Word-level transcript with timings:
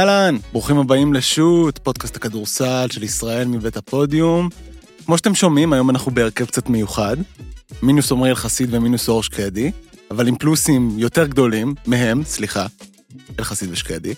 אהלן, 0.00 0.36
ברוכים 0.52 0.78
הבאים 0.78 1.14
לשוט, 1.14 1.78
פודקאסט 1.78 2.16
הכדורסל 2.16 2.86
של 2.90 3.02
ישראל 3.02 3.48
מבית 3.48 3.76
הפודיום. 3.76 4.48
כמו 5.06 5.18
שאתם 5.18 5.34
שומעים, 5.34 5.72
היום 5.72 5.90
אנחנו 5.90 6.12
בהרכב 6.12 6.44
קצת 6.44 6.68
מיוחד. 6.68 7.16
מינוס 7.82 8.12
עמרי 8.12 8.30
אלחסיד 8.30 8.74
ומינוס 8.74 9.08
אור 9.08 9.22
שקדי, 9.22 9.70
אבל 10.10 10.28
עם 10.28 10.36
פלוסים 10.36 10.90
יותר 10.98 11.26
גדולים, 11.26 11.74
מהם, 11.86 12.24
סליחה, 12.24 12.66
אלחסיד 13.38 13.68
ושקדי. 13.72 14.14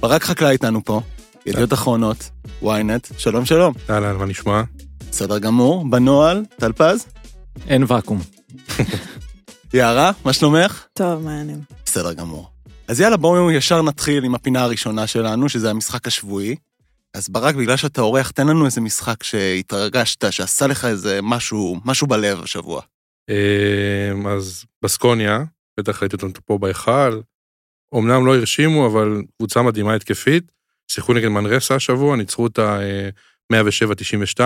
ברק 0.00 0.22
חקלאי 0.22 0.50
איתנו 0.50 0.84
פה, 0.84 1.00
ידיעות 1.46 1.72
אחרונות, 1.72 2.30
ynet, 2.62 3.14
שלום 3.18 3.44
שלום. 3.44 3.74
אהלן, 3.90 4.16
מה 4.16 4.26
נשמע? 4.26 4.62
בסדר 5.10 5.38
גמור, 5.38 5.90
בנוהל, 5.90 6.44
טל 6.56 6.72
פז, 6.72 7.06
אין 7.68 7.84
ואקום. 7.88 8.20
יערה, 9.74 10.10
מה 10.24 10.32
שלומך? 10.32 10.84
טוב, 10.92 11.22
מעניינים. 11.22 11.60
בסדר 11.84 12.12
גמור. 12.12 12.57
אז 12.88 13.00
יאללה, 13.00 13.16
בואו 13.16 13.50
ישר 13.50 13.82
נתחיל 13.82 14.24
עם 14.24 14.34
הפינה 14.34 14.62
הראשונה 14.62 15.06
שלנו, 15.06 15.48
שזה 15.48 15.70
המשחק 15.70 16.06
השבועי. 16.06 16.56
אז 17.14 17.28
ברק, 17.28 17.54
בגלל 17.54 17.76
שאתה 17.76 18.00
אורח, 18.00 18.30
תן 18.30 18.46
לנו 18.46 18.66
איזה 18.66 18.80
משחק 18.80 19.22
שהתרגשת, 19.22 20.32
שעשה 20.32 20.66
לך 20.66 20.84
איזה 20.84 21.20
משהו, 21.22 21.76
משהו 21.84 22.06
בלב 22.06 22.42
השבוע. 22.42 22.82
אמ, 23.30 24.26
אז 24.26 24.64
בסקוניה, 24.84 25.44
בטח 25.80 26.02
ראיתי 26.02 26.16
אותם 26.16 26.32
פה 26.44 26.58
בהיכל, 26.58 27.20
אמנם 27.94 28.26
לא 28.26 28.36
הרשימו, 28.36 28.86
אבל 28.86 29.22
קבוצה 29.36 29.62
מדהימה 29.62 29.94
התקפית. 29.94 30.52
שיחקו 30.90 31.12
נגד 31.14 31.28
מנרסה 31.28 31.74
השבוע, 31.74 32.16
ניצחו 32.16 32.42
אותה 32.42 32.80
אה, 32.80 33.08
107-92. 33.52 34.40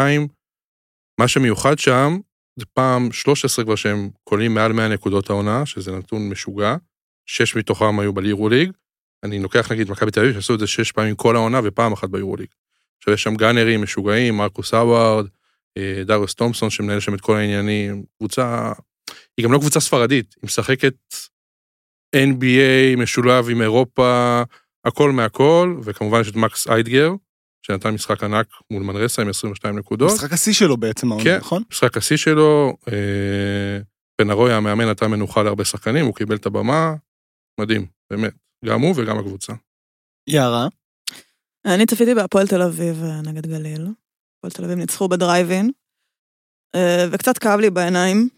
מה 1.21 1.29
שמיוחד 1.29 1.79
שם, 1.79 2.19
זה 2.56 2.65
פעם 2.75 3.12
13 3.12 3.65
כבר 3.65 3.75
שהם 3.77 4.11
קולים 4.25 4.55
מעל 4.55 4.73
100 4.73 4.89
נקודות 4.89 5.31
העונה, 5.31 5.67
שזה 5.67 5.93
נתון 5.93 6.29
משוגע. 6.29 6.77
שש 7.27 7.56
מתוכם 7.56 7.98
היו 7.98 8.12
בלירו 8.12 8.48
ליג. 8.48 8.73
אני 9.25 9.39
לוקח 9.39 9.73
נגיד 9.73 9.91
מכבי 9.91 10.11
תל 10.11 10.20
אביב, 10.20 10.34
שעשו 10.34 10.55
את 10.55 10.59
זה 10.59 10.67
שש 10.67 10.92
פעמים 10.92 11.15
כל 11.15 11.37
העונה 11.37 11.61
ופעם 11.65 11.92
אחת 11.92 12.09
ביורו 12.09 12.37
ליג. 12.37 12.48
עכשיו 12.98 13.15
יש 13.15 13.23
שם 13.23 13.34
גאנרים 13.34 13.83
משוגעים, 13.83 14.37
מרקוס 14.37 14.75
האווארד, 14.75 15.27
אה, 15.78 16.03
דארוס 16.06 16.34
תומפסון 16.34 16.70
שמנהל 16.70 17.00
שם 17.00 17.15
את 17.15 17.20
כל 17.20 17.37
העניינים. 17.37 18.03
קבוצה, 18.19 18.73
היא 19.37 19.45
גם 19.45 19.53
לא 19.53 19.59
קבוצה 19.59 19.81
ספרדית, 19.81 20.34
היא 20.34 20.47
משחקת 20.47 20.95
NBA 22.17 22.97
משולב 22.97 23.50
עם 23.50 23.62
אירופה, 23.62 24.43
הכל 24.84 25.12
מהכל, 25.12 25.77
וכמובן 25.84 26.20
יש 26.20 26.28
את 26.28 26.37
מקס 26.37 26.69
איידגר, 26.69 27.12
שנתן 27.67 27.91
משחק 27.91 28.25
ענק 28.25 28.47
מול 28.70 28.83
מנרסה 28.83 29.23
עם 29.23 29.28
22 29.28 29.78
נקודות. 29.78 30.12
משחק 30.12 30.33
השיא 30.33 30.53
שלו 30.53 30.77
בעצם, 30.77 31.23
כן, 31.25 31.37
נכון? 31.37 31.62
משחק 31.73 31.97
השיא 31.97 32.17
שלו, 32.17 32.77
אה, 32.93 33.78
בן 34.20 34.31
ארוי 34.31 34.53
המאמן 34.53 34.89
נתן 34.89 35.06
מנוחה 35.06 35.43
להרבה 35.43 35.65
שחקנים, 35.65 36.05
הוא 36.06 36.15
קיבל 36.15 36.37
את 36.37 36.47
הבמה, 36.47 36.95
מדהים, 37.61 37.86
באמת, 38.11 38.34
גם 38.64 38.81
הוא 38.81 38.95
וגם 38.97 39.19
הקבוצה. 39.19 39.53
יערה, 40.28 40.69
אני 41.64 41.86
צפיתי 41.86 42.14
בהפועל 42.14 42.47
תל 42.47 42.62
אביב 42.62 43.03
אה, 43.03 43.20
נגד 43.22 43.47
גליל. 43.47 43.86
הפועל 44.39 44.53
תל 44.53 44.64
אביב 44.64 44.78
ניצחו 44.78 45.09
בדרייבין, 45.09 45.70
אה, 46.77 47.06
וקצת 47.12 47.39
כאב 47.39 47.61
לי 47.61 47.70
בעיניים 47.70 48.28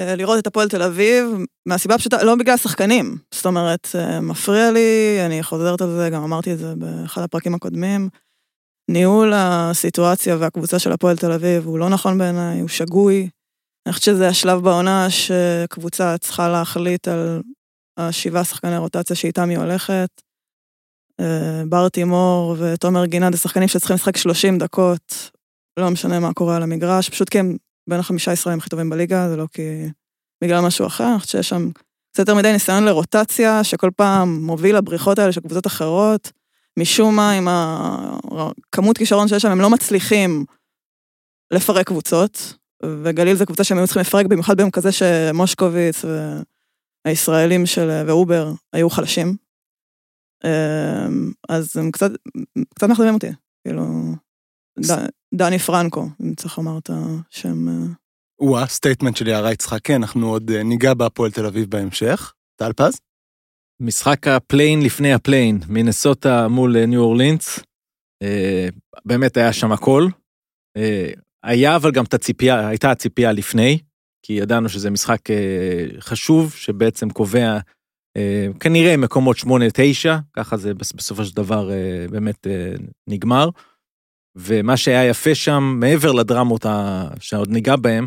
אה, 0.00 0.14
לראות 0.14 0.38
את 0.38 0.46
הפועל 0.46 0.68
תל 0.68 0.82
אביב, 0.82 1.24
מהסיבה 1.68 1.94
הפשוטה, 1.94 2.24
לא 2.24 2.34
בגלל 2.34 2.54
השחקנים. 2.54 3.18
זאת 3.34 3.46
אומרת, 3.46 3.88
מפריע 4.22 4.70
לי, 4.70 5.18
אני 5.26 5.42
חוזרת 5.42 5.80
על 5.80 5.90
זה, 5.90 6.10
גם 6.12 6.22
אמרתי 6.22 6.52
את 6.52 6.58
זה 6.58 6.74
באחד 6.74 7.22
הפרקים 7.22 7.54
הקודמים. 7.54 8.08
ניהול 8.90 9.32
הסיטואציה 9.34 10.36
והקבוצה 10.36 10.78
של 10.78 10.92
הפועל 10.92 11.16
תל 11.16 11.32
אביב 11.32 11.66
הוא 11.66 11.78
לא 11.78 11.88
נכון 11.88 12.18
בעיניי, 12.18 12.60
הוא 12.60 12.68
שגוי. 12.68 13.28
אני 13.86 13.92
חושבת 13.92 14.04
שזה 14.04 14.28
השלב 14.28 14.58
בעונה 14.58 15.06
שקבוצה 15.10 16.18
צריכה 16.18 16.48
להחליט 16.48 17.08
על 17.08 17.42
השבעה 17.96 18.44
שחקני 18.44 18.78
רוטציה 18.78 19.16
שאיתם 19.16 19.48
היא 19.48 19.58
הולכת. 19.58 20.22
אה, 21.20 21.62
בר 21.68 21.88
תימור 21.88 22.56
ותומר 22.58 23.06
גינת 23.06 23.32
זה 23.32 23.38
שחקנים 23.38 23.68
שצריכים 23.68 23.94
לשחק 23.94 24.16
30 24.16 24.58
דקות, 24.58 25.30
לא 25.78 25.90
משנה 25.90 26.20
מה 26.20 26.32
קורה 26.32 26.56
על 26.56 26.62
המגרש, 26.62 27.08
פשוט 27.08 27.28
כי 27.28 27.38
הם 27.38 27.56
בין 27.88 28.00
החמישה 28.00 28.32
ישראלים 28.32 28.58
הכי 28.58 28.70
טובים 28.70 28.90
בליגה, 28.90 29.28
זה 29.28 29.36
לא 29.36 29.46
כי... 29.52 29.62
בגלל 30.44 30.60
משהו 30.60 30.86
אחר, 30.86 31.08
אני 31.10 31.18
חושבת 31.18 31.30
שיש 31.30 31.48
שם 31.48 31.70
קצת 32.12 32.18
יותר 32.18 32.34
מדי 32.34 32.52
ניסיון 32.52 32.84
לרוטציה, 32.84 33.64
שכל 33.64 33.90
פעם 33.96 34.44
מוביל 34.44 34.76
לבריחות 34.76 35.18
האלה 35.18 35.32
של 35.32 35.40
קבוצות 35.40 35.66
אחרות. 35.66 36.32
משום 36.78 37.16
מה, 37.16 37.32
עם 37.32 37.48
הכמות 37.48 38.98
כישרון 38.98 39.28
שיש 39.28 39.42
שם, 39.42 39.50
הם 39.50 39.60
לא 39.60 39.70
מצליחים 39.70 40.44
לפרק 41.50 41.86
קבוצות, 41.86 42.54
וגליל 42.82 43.36
זה 43.36 43.46
קבוצה 43.46 43.64
שהם 43.64 43.78
היו 43.78 43.86
צריכים 43.86 44.00
לפרק, 44.00 44.26
במיוחד 44.26 44.56
ביום 44.56 44.70
כזה 44.70 44.92
שמושקוביץ 44.92 46.04
והישראלים 47.06 47.66
של... 47.66 48.02
ואובר 48.06 48.52
היו 48.72 48.90
חלשים. 48.90 49.36
אמ, 50.44 51.32
אז 51.48 51.76
הם 51.76 51.90
קצת, 51.90 52.10
קצת 52.74 52.88
מאכזבים 52.88 53.14
אותי, 53.14 53.30
כאילו, 53.66 53.82
ד, 54.78 54.92
דני 55.34 55.58
פרנקו, 55.58 56.08
אם 56.22 56.34
צריך 56.34 56.58
לומר 56.58 56.78
את 56.78 56.90
השם. 56.90 57.68
אה. 57.68 57.74
הוא 58.40 58.58
ה 58.58 58.64
statement 58.64 59.16
של 59.16 59.28
יערה 59.28 59.52
יצחק, 59.52 59.78
כן, 59.84 59.94
אנחנו 59.94 60.28
עוד 60.28 60.50
אה, 60.50 60.62
ניגע 60.62 60.94
בהפועל 60.94 61.30
תל 61.30 61.46
אביב 61.46 61.70
בהמשך. 61.70 62.32
טל 62.56 62.72
פז? 62.72 63.00
משחק 63.80 64.26
ה 64.26 64.33
play-in 64.33 64.82
לפני 64.82 65.12
ה 65.12 65.17
play-in, 65.17 65.60
מינסוטה 65.68 66.48
מול 66.48 66.76
אה, 66.76 66.86
ניו 66.86 67.00
אורלינס. 67.00 67.60
אה, 68.22 68.68
באמת 69.04 69.36
היה 69.36 69.52
שם 69.52 69.72
הכל. 69.72 70.08
אה, 70.76 71.10
היה 71.44 71.76
אבל 71.76 71.90
גם 71.90 72.04
את 72.04 72.14
הציפייה, 72.14 72.68
הייתה 72.68 72.90
הציפייה 72.90 73.32
לפני, 73.32 73.78
כי 74.26 74.32
ידענו 74.32 74.68
שזה 74.68 74.90
משחק 74.90 75.30
אה, 75.30 75.86
חשוב, 76.00 76.52
שבעצם 76.52 77.10
קובע 77.10 77.58
אה, 78.16 78.46
כנראה 78.60 78.96
מקומות 78.96 79.36
8-9, 79.36 79.46
ככה 80.32 80.56
זה 80.56 80.74
בס- 80.74 80.92
בסופו 80.92 81.24
של 81.24 81.36
דבר 81.36 81.70
אה, 81.70 82.06
באמת 82.10 82.46
נגמר. 83.08 83.48
ומה 84.36 84.76
שהיה 84.76 85.04
יפה 85.04 85.34
שם, 85.34 85.76
מעבר 85.80 86.12
לדרמות 86.12 86.66
שעוד 87.20 87.50
ניגע 87.50 87.76
בהם, 87.76 88.06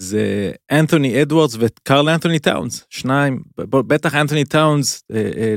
זה 0.00 0.52
אנתוני 0.72 1.22
אדוארדס 1.22 1.56
וקרל 1.58 2.08
אנתוני 2.08 2.38
טאונס, 2.38 2.86
שניים, 2.90 3.42
בטח 3.70 4.14
אנתוני 4.14 4.44
טאונס, 4.44 5.02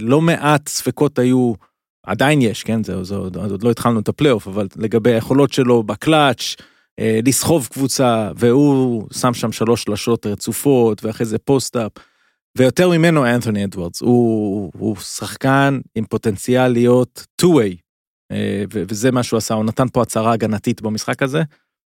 לא 0.01 0.21
מעט 0.21 0.67
ספקות 0.67 1.19
היו, 1.19 1.53
עדיין 2.05 2.41
יש, 2.41 2.63
כן, 2.63 2.83
זה, 2.83 3.03
זה 3.03 3.15
עוד, 3.15 3.37
עוד 3.37 3.63
לא 3.63 3.71
התחלנו 3.71 3.99
את 3.99 4.07
הפלייאוף, 4.07 4.47
אבל 4.47 4.67
לגבי 4.75 5.13
היכולות 5.13 5.53
שלו 5.53 5.83
בקלאץ', 5.83 6.55
לסחוב 7.25 7.67
קבוצה, 7.71 8.31
והוא 8.35 9.07
שם 9.13 9.33
שם 9.33 9.51
שלוש 9.51 9.83
שלשות 9.83 10.25
רצופות, 10.25 11.05
ואחרי 11.05 11.25
זה 11.25 11.37
post-up, 11.37 11.91
ויותר 12.57 12.89
ממנו 12.89 13.25
אנתוני 13.25 13.65
אדוארדס, 13.65 14.01
הוא, 14.01 14.71
הוא 14.77 14.95
שחקן 14.95 15.79
עם 15.95 16.05
פוטנציאל 16.05 16.67
להיות 16.67 17.25
two-way, 17.41 17.75
אה, 18.31 18.63
וזה 18.71 19.11
מה 19.11 19.23
שהוא 19.23 19.37
עשה, 19.37 19.53
הוא 19.53 19.65
נתן 19.65 19.87
פה 19.93 20.01
הצהרה 20.01 20.33
הגנתית 20.33 20.81
במשחק 20.81 21.23
הזה, 21.23 21.43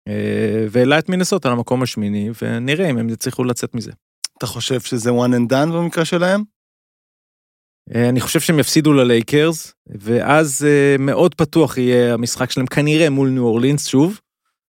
אה, 0.09 0.67
והעלה 0.71 0.99
את 0.99 1.09
מינסוטה 1.09 1.51
למקום 1.51 1.83
השמיני, 1.83 2.31
ונראה 2.43 2.91
אם 2.91 2.99
הם 2.99 3.09
יצליחו 3.09 3.45
לצאת 3.45 3.75
מזה. 3.75 3.93
אתה 4.39 4.47
חושב 4.47 4.81
שזה 4.81 5.11
one 5.11 5.33
and 5.33 5.53
done 5.53 5.73
במקרה 5.73 6.05
שלהם? 6.05 6.43
אה, 7.95 8.09
אני 8.09 8.21
חושב 8.21 8.41
שהם 8.41 8.59
יפסידו 8.59 8.93
ללייקרס, 8.93 9.75
ואז 9.87 10.67
אה, 10.69 10.97
מאוד 10.99 11.35
פתוח 11.35 11.79
יהיה 11.79 12.15
המשחק 12.15 12.51
שלהם 12.51 12.67
כנראה 12.67 13.11
מול 13.11 13.29
ניו 13.29 13.43
אורלינס 13.43 13.87
שוב. 13.87 14.21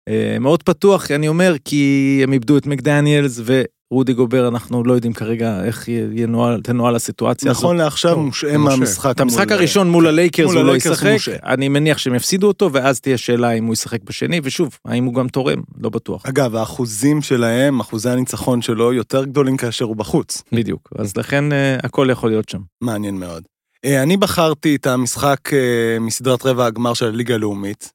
אה, 0.09 0.37
מאוד 0.39 0.63
פתוח, 0.63 1.11
אני 1.11 1.27
אומר, 1.27 1.55
כי 1.65 2.19
הם 2.23 2.33
איבדו 2.33 2.57
את 2.57 2.67
מקדניאלס 2.67 3.39
ורודי 3.45 4.13
גובר, 4.13 4.47
אנחנו 4.47 4.83
לא 4.83 4.93
יודעים 4.93 5.13
כרגע 5.13 5.63
איך 5.63 5.87
ינוהל, 6.13 6.61
תנוהל 6.61 6.95
הסיטואציה 6.95 7.51
הזאת. 7.51 7.63
נכון 7.63 7.77
לעכשיו 7.77 8.17
מושעה. 8.19 8.57
מהמשחק. 8.57 9.11
את 9.15 9.19
המשחק 9.19 9.47
מול- 9.47 9.57
הראשון 9.57 9.89
מול 9.89 10.07
הלייקרס 10.07 10.51
הוא 10.53 10.63
לא 10.63 10.75
ישחק. 10.75 11.15
אני 11.45 11.69
מניח 11.69 11.97
שהם 11.97 12.15
יפסידו 12.15 12.47
אותו, 12.47 12.69
ואז 12.73 12.99
תהיה 13.01 13.17
שאלה 13.17 13.51
אם 13.51 13.65
הוא 13.65 13.73
ישחק 13.73 14.03
בשני, 14.03 14.39
ושוב, 14.43 14.77
האם 14.85 15.03
הוא 15.03 15.13
גם 15.13 15.27
תורם, 15.27 15.61
לא 15.81 15.89
בטוח. 15.89 16.25
אגב, 16.25 16.55
האחוזים 16.55 17.21
שלהם, 17.21 17.79
אחוזי 17.79 18.09
הניצחון 18.09 18.61
שלו, 18.61 18.93
יותר 18.93 19.25
גדולים 19.25 19.57
כאשר 19.57 19.85
הוא 19.85 19.95
בחוץ. 19.95 20.43
בדיוק, 20.51 20.89
אז 20.97 21.17
לכן 21.17 21.51
אה, 21.53 21.77
הכל 21.83 22.07
יכול 22.11 22.29
להיות 22.29 22.49
שם. 22.49 22.59
מעניין 22.81 23.15
מאוד. 23.15 23.43
אה, 23.85 24.03
אני 24.03 24.17
בחרתי 24.17 24.75
את 24.75 24.87
המשחק 24.87 25.53
אה, 25.53 25.59
מסדרת 25.99 26.45
רבע 26.45 26.65
הגמר 26.65 26.93
של 26.93 27.05
הליגה 27.05 27.35
הלאומית, 27.35 27.91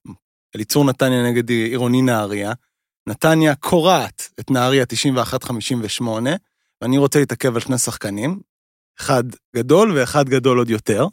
אליצור 0.56 0.84
נתניה 0.84 1.30
נגד 1.30 1.50
עירוני 1.50 2.02
נהריה. 2.02 2.52
נתניה 3.08 3.54
קורעת 3.54 4.30
את 4.40 4.50
נהריה 4.50 4.84
91-58, 6.00 6.04
ואני 6.80 6.98
רוצה 6.98 7.18
להתעכב 7.18 7.54
על 7.54 7.60
שני 7.60 7.78
שחקנים, 7.78 8.40
אחד 9.00 9.24
גדול 9.56 9.92
ואחד 9.98 10.28
גדול 10.28 10.58
עוד 10.58 10.70
יותר. 10.70 11.06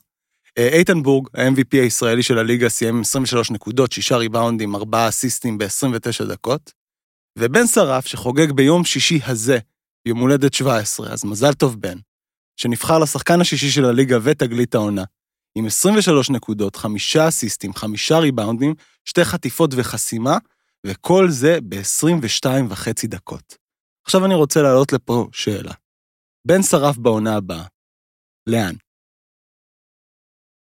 אה, 0.58 0.68
איתן 0.68 1.04
בורג, 1.04 1.28
ה-MVP 1.34 1.72
הישראלי 1.72 2.24
של 2.24 2.38
הליגה, 2.38 2.70
סיים 2.70 2.96
עם 2.96 3.02
23 3.02 3.52
נקודות, 3.52 3.92
6 3.92 4.12
ריבאונדים, 4.12 4.76
4 4.76 5.10
אסיסטים 5.10 5.58
ב-29 5.58 6.26
דקות. 6.30 6.72
ובן 7.40 7.68
שרף, 7.68 8.06
שחוגג 8.06 8.52
ביום 8.52 8.86
שישי 8.86 9.20
הזה, 9.26 9.60
יום 10.06 10.20
הולדת 10.20 10.54
17, 10.54 11.14
אז 11.14 11.26
מזל 11.26 11.54
טוב 11.54 11.82
בן, 11.82 11.98
שנבחר 12.58 13.00
לשחקן 13.00 13.42
השישי 13.42 13.70
של 13.70 13.86
הליגה 13.86 14.18
ותגלית 14.24 14.76
העונה, 14.76 15.04
עם 15.56 15.66
23 15.66 16.30
נקודות, 16.30 16.76
5 16.76 17.16
אסיסטים, 17.18 17.74
5 17.74 18.12
ריבאונדים, 18.12 18.74
2 19.06 19.26
חטיפות 19.26 19.70
וחסימה, 19.78 20.38
וכל 20.88 21.30
זה 21.30 21.58
ב-22 21.70 22.46
וחצי 22.70 23.08
דקות. 23.08 23.58
עכשיו 24.06 24.26
אני 24.26 24.36
רוצה 24.36 24.62
להעלות 24.62 24.94
לפה 24.94 25.28
שאלה. 25.32 25.74
בן 26.48 26.62
שרף 26.62 26.98
בעונה 26.98 27.36
הבאה, 27.36 27.66
לאן? 28.48 28.76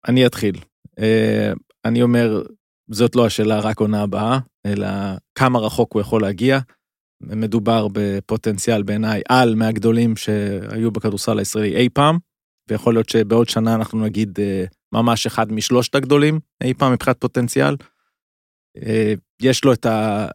אני 0.08 0.26
אתחיל. 0.26 0.60
אה, 0.98 1.52
אני 1.84 2.02
אומר, 2.02 2.42
זאת 2.90 3.16
לא 3.16 3.26
השאלה 3.26 3.60
רק 3.60 3.80
עונה 3.80 4.02
הבאה, 4.02 4.38
אלא 4.66 4.86
כמה 5.34 5.58
רחוק 5.58 5.92
הוא 5.92 6.00
יכול 6.02 6.22
להגיע. 6.22 6.58
מדובר 7.20 7.88
בפוטנציאל 7.92 8.82
בעיניי 8.82 9.22
על 9.28 9.54
מהגדולים 9.54 10.16
שהיו 10.16 10.90
בכדורסל 10.90 11.38
הישראלי 11.38 11.76
אי 11.76 11.88
פעם, 11.88 12.18
ויכול 12.68 12.94
להיות 12.94 13.08
שבעוד 13.08 13.48
שנה 13.48 13.74
אנחנו 13.74 14.04
נגיד 14.04 14.38
אה, 14.40 14.64
ממש 14.92 15.26
אחד 15.26 15.52
משלושת 15.52 15.94
הגדולים 15.94 16.40
אי 16.64 16.74
פעם 16.74 16.92
מבחינת 16.92 17.20
פוטנציאל. 17.20 17.76
אה, 18.82 19.14
יש 19.42 19.64
לו 19.64 19.72
את 19.72 19.86
ה... 19.86 20.26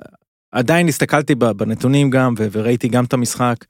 עדיין 0.52 0.88
הסתכלתי 0.88 1.36
בנתונים 1.36 2.10
גם 2.10 2.34
וראיתי 2.38 2.88
גם 2.88 3.06
את 3.06 3.14
המשחק. 3.14 3.66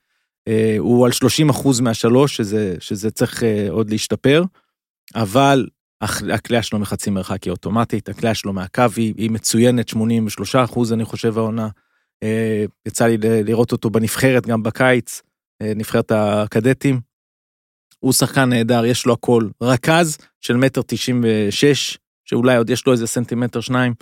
אה, 0.48 0.76
הוא 0.78 1.06
על 1.06 1.12
30 1.12 1.48
אחוז 1.50 1.80
מהשלוש 1.80 2.36
שזה 2.36 2.74
שזה 2.80 3.10
צריך 3.10 3.42
עוד 3.68 3.90
להשתפר. 3.90 4.44
אבל 5.14 5.66
הקליעה 6.32 6.62
שלו 6.62 6.78
מחצי 6.78 7.10
מרחק 7.10 7.44
היא 7.44 7.50
אוטומטית 7.50 8.08
הקליעה 8.08 8.34
שלו 8.34 8.52
מהקו 8.52 8.84
היא, 8.96 9.14
היא 9.16 9.30
מצוינת 9.30 9.88
83 9.88 10.56
אחוז 10.56 10.92
אני 10.92 11.04
חושב 11.04 11.38
העונה. 11.38 11.68
יצא 12.86 13.06
לי 13.06 13.16
לראות 13.20 13.72
אותו 13.72 13.90
בנבחרת 13.90 14.46
גם 14.46 14.62
בקיץ 14.62 15.22
נבחרת 15.62 16.12
הקדטים. 16.14 17.09
הוא 18.00 18.12
שחקן 18.12 18.48
נהדר, 18.48 18.84
יש 18.84 19.06
לו 19.06 19.12
הכל. 19.12 19.48
רכז 19.62 20.18
של 20.40 20.56
מטר 20.56 20.80
תשעים 20.86 21.24
ושש, 21.24 21.98
שאולי 22.24 22.56
עוד 22.56 22.70
יש 22.70 22.86
לו 22.86 22.92
איזה 22.92 23.06
סנטימטר 23.06 23.60
שניים. 23.60 23.94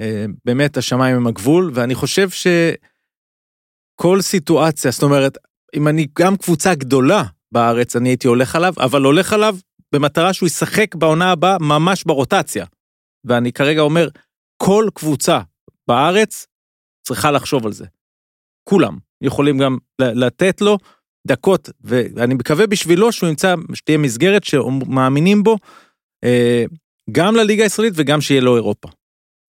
אה, 0.00 0.24
באמת, 0.44 0.76
השמיים 0.76 1.16
הם 1.16 1.26
הגבול, 1.26 1.70
ואני 1.74 1.94
חושב 1.94 2.28
שכל 2.30 4.20
סיטואציה, 4.20 4.90
זאת 4.90 5.02
אומרת, 5.02 5.38
אם 5.76 5.88
אני 5.88 6.06
גם 6.18 6.36
קבוצה 6.36 6.74
גדולה 6.74 7.22
בארץ, 7.52 7.96
אני 7.96 8.08
הייתי 8.08 8.28
הולך 8.28 8.56
עליו, 8.56 8.74
אבל 8.78 9.02
הולך 9.02 9.32
עליו 9.32 9.56
במטרה 9.94 10.32
שהוא 10.32 10.46
ישחק 10.46 10.94
בעונה 10.94 11.30
הבאה 11.30 11.58
ממש 11.58 12.04
ברוטציה. 12.04 12.66
ואני 13.24 13.52
כרגע 13.52 13.80
אומר, 13.80 14.08
כל 14.56 14.88
קבוצה 14.94 15.40
בארץ 15.88 16.46
צריכה 17.06 17.30
לחשוב 17.30 17.66
על 17.66 17.72
זה. 17.72 17.86
כולם 18.64 18.98
יכולים 19.20 19.58
גם 19.58 19.78
לתת 20.00 20.60
לו 20.60 20.78
דקות, 21.26 21.70
ואני 21.80 22.34
מקווה 22.34 22.66
בשבילו 22.66 23.12
שהוא 23.12 23.28
ימצא, 23.28 23.54
שתהיה 23.74 23.98
מסגרת 23.98 24.44
שמאמינים 24.44 25.42
בו, 25.42 25.56
אה, 26.24 26.64
גם 27.10 27.36
לליגה 27.36 27.64
הישראלית 27.64 27.92
וגם 27.96 28.20
שיהיה 28.20 28.40
לו 28.40 28.56
אירופה. 28.56 28.88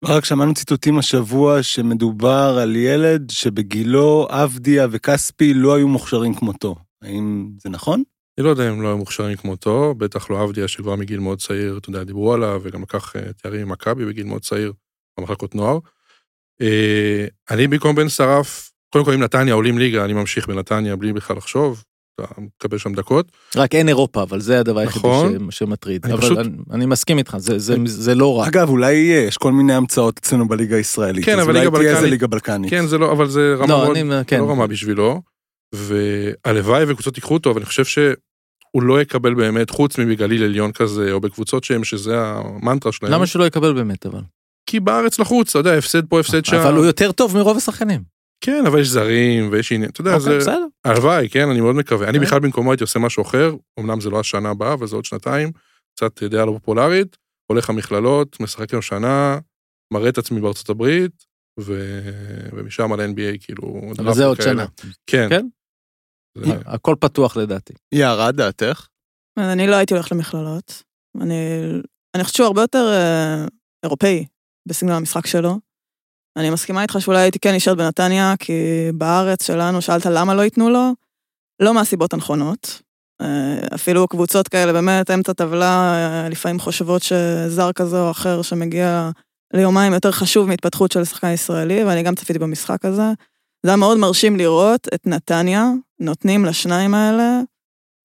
רק 0.05 0.25
שמענו 0.25 0.53
ציטוטים 0.53 0.97
השבוע 0.97 1.63
שמדובר 1.63 2.57
על 2.61 2.75
ילד 2.75 3.29
שבגילו 3.29 4.27
אבדיה 4.29 4.87
וכספי 4.91 5.53
לא 5.53 5.75
היו 5.75 5.87
מוכשרים 5.87 6.33
כמותו. 6.33 6.75
האם 7.01 7.49
זה 7.57 7.69
נכון? 7.69 8.03
אני 8.37 8.45
לא 8.45 8.49
יודע 8.49 8.69
אם 8.69 8.81
לא 8.81 8.87
היו 8.87 8.97
מוכשרים 8.97 9.37
כמותו, 9.37 9.95
בטח 9.97 10.29
לא 10.29 10.43
אבדיה 10.43 10.67
שכבר 10.67 10.95
מגיל 10.95 11.19
מאוד 11.19 11.39
צעיר, 11.39 11.77
אתה 11.77 11.89
יודע, 11.89 12.03
דיברו 12.03 12.33
עליו, 12.33 12.61
וגם 12.63 12.81
לקח 12.81 13.15
אה, 13.15 13.33
תארים 13.33 13.61
עם 13.61 13.69
מכבי 13.69 14.05
בגיל 14.05 14.25
מאוד 14.25 14.41
צעיר, 14.41 14.73
במחלקות 15.19 15.55
נוער. 15.55 15.79
אה, 16.61 17.25
אני 17.51 17.67
במקום 17.67 17.95
בן 17.95 18.09
שרף, 18.09 18.70
קודם 18.93 19.05
כל, 19.05 19.13
אם 19.13 19.23
נתניה 19.23 19.53
עולים 19.53 19.77
ליגה, 19.77 20.05
אני 20.05 20.13
ממשיך 20.13 20.47
בנתניה 20.47 20.95
בלי 20.95 21.13
בכלל 21.13 21.37
לחשוב, 21.37 21.83
אתה 22.15 22.41
מקבל 22.41 22.77
שם 22.77 22.93
דקות. 22.93 23.31
רק 23.55 23.75
אין 23.75 23.87
אירופה, 23.87 24.23
אבל 24.23 24.41
זה 24.41 24.59
הדבר 24.59 24.79
היחידי 24.79 25.07
נכון. 25.07 25.51
שמטריד. 25.51 26.05
אני 26.05 26.13
אבל 26.13 26.21
פשוט... 26.21 26.37
אני, 26.37 26.49
אני 26.71 26.85
מסכים 26.85 27.17
איתך, 27.17 27.37
זה, 27.37 27.59
זה, 27.59 27.75
זה 27.85 28.15
לא 28.15 28.39
רע. 28.39 28.47
אגב, 28.47 28.69
אולי 28.69 28.93
יש 28.93 29.37
כל 29.37 29.51
מיני 29.51 29.73
המצאות 29.73 30.17
אצלנו 30.17 30.47
בליגה 30.47 30.75
הישראלית. 30.75 31.25
כן, 31.25 31.39
אבל 31.39 31.53
ליגה 31.53 31.69
בלקנית. 31.69 31.87
אולי 31.87 31.99
תהיה 31.99 32.09
ליגה 32.09 32.27
בלקנית. 32.27 32.69
כן, 32.69 32.87
זה 32.87 32.97
לא, 32.97 33.11
אבל 33.11 33.29
זה 33.29 33.55
רמה 33.57 33.67
לא, 33.67 33.83
מאוד, 33.85 33.97
אני, 33.97 34.25
כן. 34.27 34.39
לא 34.39 34.49
רמה 34.51 34.67
בשבילו. 34.67 35.21
והלוואי 35.75 36.83
וקבוצות 36.87 37.17
ייקחו 37.17 37.33
אותו, 37.33 37.51
אבל 37.51 37.59
אני 37.59 37.65
חושב 37.65 37.85
שהוא 37.85 38.83
לא 38.83 39.01
יקבל 39.01 39.33
באמת, 39.33 39.69
חוץ 39.69 39.97
מבגליל 39.97 40.43
עליון 40.43 40.71
כזה, 40.71 41.11
או 41.11 41.19
בקבוצות 41.19 41.63
שהם, 41.63 41.83
שזה 41.83 42.21
המנטרה 42.21 42.91
שלהם. 42.91 43.13
למה 43.13 43.27
שלא 43.27 43.47
יקבל 43.47 43.73
באמת, 43.73 44.05
אבל? 44.05 44.21
כי 44.65 44.79
בארץ 44.79 45.19
לחוץ, 45.19 45.49
אתה 45.49 45.59
יודע, 45.59 45.77
הפסד 45.77 46.05
פה, 46.05 46.19
הפסד 46.19 46.45
שם. 46.45 46.55
אבל 46.55 46.75
הוא 46.75 46.85
יותר 46.85 47.11
טוב 47.11 47.37
מרוב 47.37 47.57
השחקנים. 47.57 48.20
כן, 48.41 48.63
אבל 48.67 48.79
יש 48.79 48.87
זרים 48.87 49.49
ויש 49.51 49.71
עניין, 49.71 49.89
אתה 49.89 50.01
יודע, 50.01 50.15
אוקיי, 50.15 50.31
זה... 50.31 50.37
בסדר. 50.37 50.65
הלוואי, 50.85 51.29
כן, 51.29 51.49
אני 51.49 51.61
מאוד 51.61 51.75
מקווה. 51.75 52.09
אני 52.09 52.19
בכלל 52.19 52.39
במקומו 52.39 52.71
הייתי 52.71 52.83
עושה 52.83 52.99
משהו 52.99 53.23
אחר, 53.23 53.55
אמנם 53.79 54.01
זה 54.01 54.09
לא 54.09 54.19
השנה 54.19 54.49
הבאה, 54.49 54.73
אבל 54.73 54.87
זה 54.87 54.95
עוד 54.95 55.05
שנתיים, 55.05 55.51
קצת 55.95 56.23
דעה 56.23 56.45
לא 56.45 56.51
פופולרית, 56.51 57.17
הולך 57.51 57.69
למכללות, 57.69 58.39
משחק 58.39 58.73
עם 58.73 58.81
שנה, 58.81 59.39
מראה 59.93 60.09
את 60.09 60.17
עצמי 60.17 60.41
בארצות 60.41 60.69
הברית, 60.69 61.25
ו... 61.59 61.99
ומשם 62.53 62.93
על 62.93 62.99
NBA, 62.99 63.45
כאילו... 63.45 63.81
אבל 63.99 64.13
זה 64.13 64.25
עוד 64.25 64.41
שנה. 64.41 64.65
כן. 65.07 65.29
כן? 65.29 65.45
זה... 66.37 66.53
הכל 66.65 66.95
פתוח 66.99 67.37
לדעתי. 67.37 67.73
יערה, 67.91 68.31
דעתך? 68.31 68.87
אני 69.37 69.67
לא 69.67 69.75
הייתי 69.75 69.93
הולך 69.93 70.11
למכללות. 70.11 70.83
אני, 71.21 71.35
אני 72.15 72.23
חושבת 72.23 72.35
שהוא 72.35 72.47
הרבה 72.47 72.61
יותר 72.61 72.89
אה, 72.93 73.45
אירופאי 73.83 74.25
בסגנון 74.67 74.95
המשחק 74.95 75.27
שלו. 75.27 75.59
אני 76.37 76.49
מסכימה 76.49 76.81
איתך 76.81 76.97
שאולי 76.99 77.19
הייתי 77.19 77.39
כן 77.39 77.55
נשארת 77.55 77.77
בנתניה, 77.77 78.33
כי 78.39 78.53
בארץ 78.93 79.47
שלנו 79.47 79.81
שאלת 79.81 80.05
למה 80.05 80.33
לא 80.33 80.41
ייתנו 80.41 80.69
לו, 80.69 80.93
לא 81.59 81.73
מהסיבות 81.73 82.13
הנכונות. 82.13 82.81
אה, 83.21 83.75
אפילו 83.75 84.07
קבוצות 84.07 84.47
כאלה, 84.47 84.73
באמת, 84.73 85.11
אמצע 85.11 85.33
טבלה, 85.33 85.93
אה, 85.93 86.29
לפעמים 86.29 86.59
חושבות 86.59 87.03
שזר 87.03 87.71
כזה 87.71 88.01
או 88.01 88.11
אחר 88.11 88.41
שמגיע 88.41 89.09
ליומיים 89.53 89.93
יותר 89.93 90.11
חשוב 90.11 90.47
מהתפתחות 90.47 90.91
של 90.91 91.05
שחקן 91.05 91.31
ישראלי, 91.31 91.83
ואני 91.83 92.03
גם 92.03 92.15
צפיתי 92.15 92.39
במשחק 92.39 92.85
הזה. 92.85 93.11
זה 93.65 93.69
היה 93.69 93.77
מאוד 93.77 93.97
מרשים 93.97 94.35
לראות 94.35 94.87
את 94.93 95.07
נתניה 95.07 95.65
נותנים 95.99 96.45
לשניים 96.45 96.93
האלה 96.93 97.39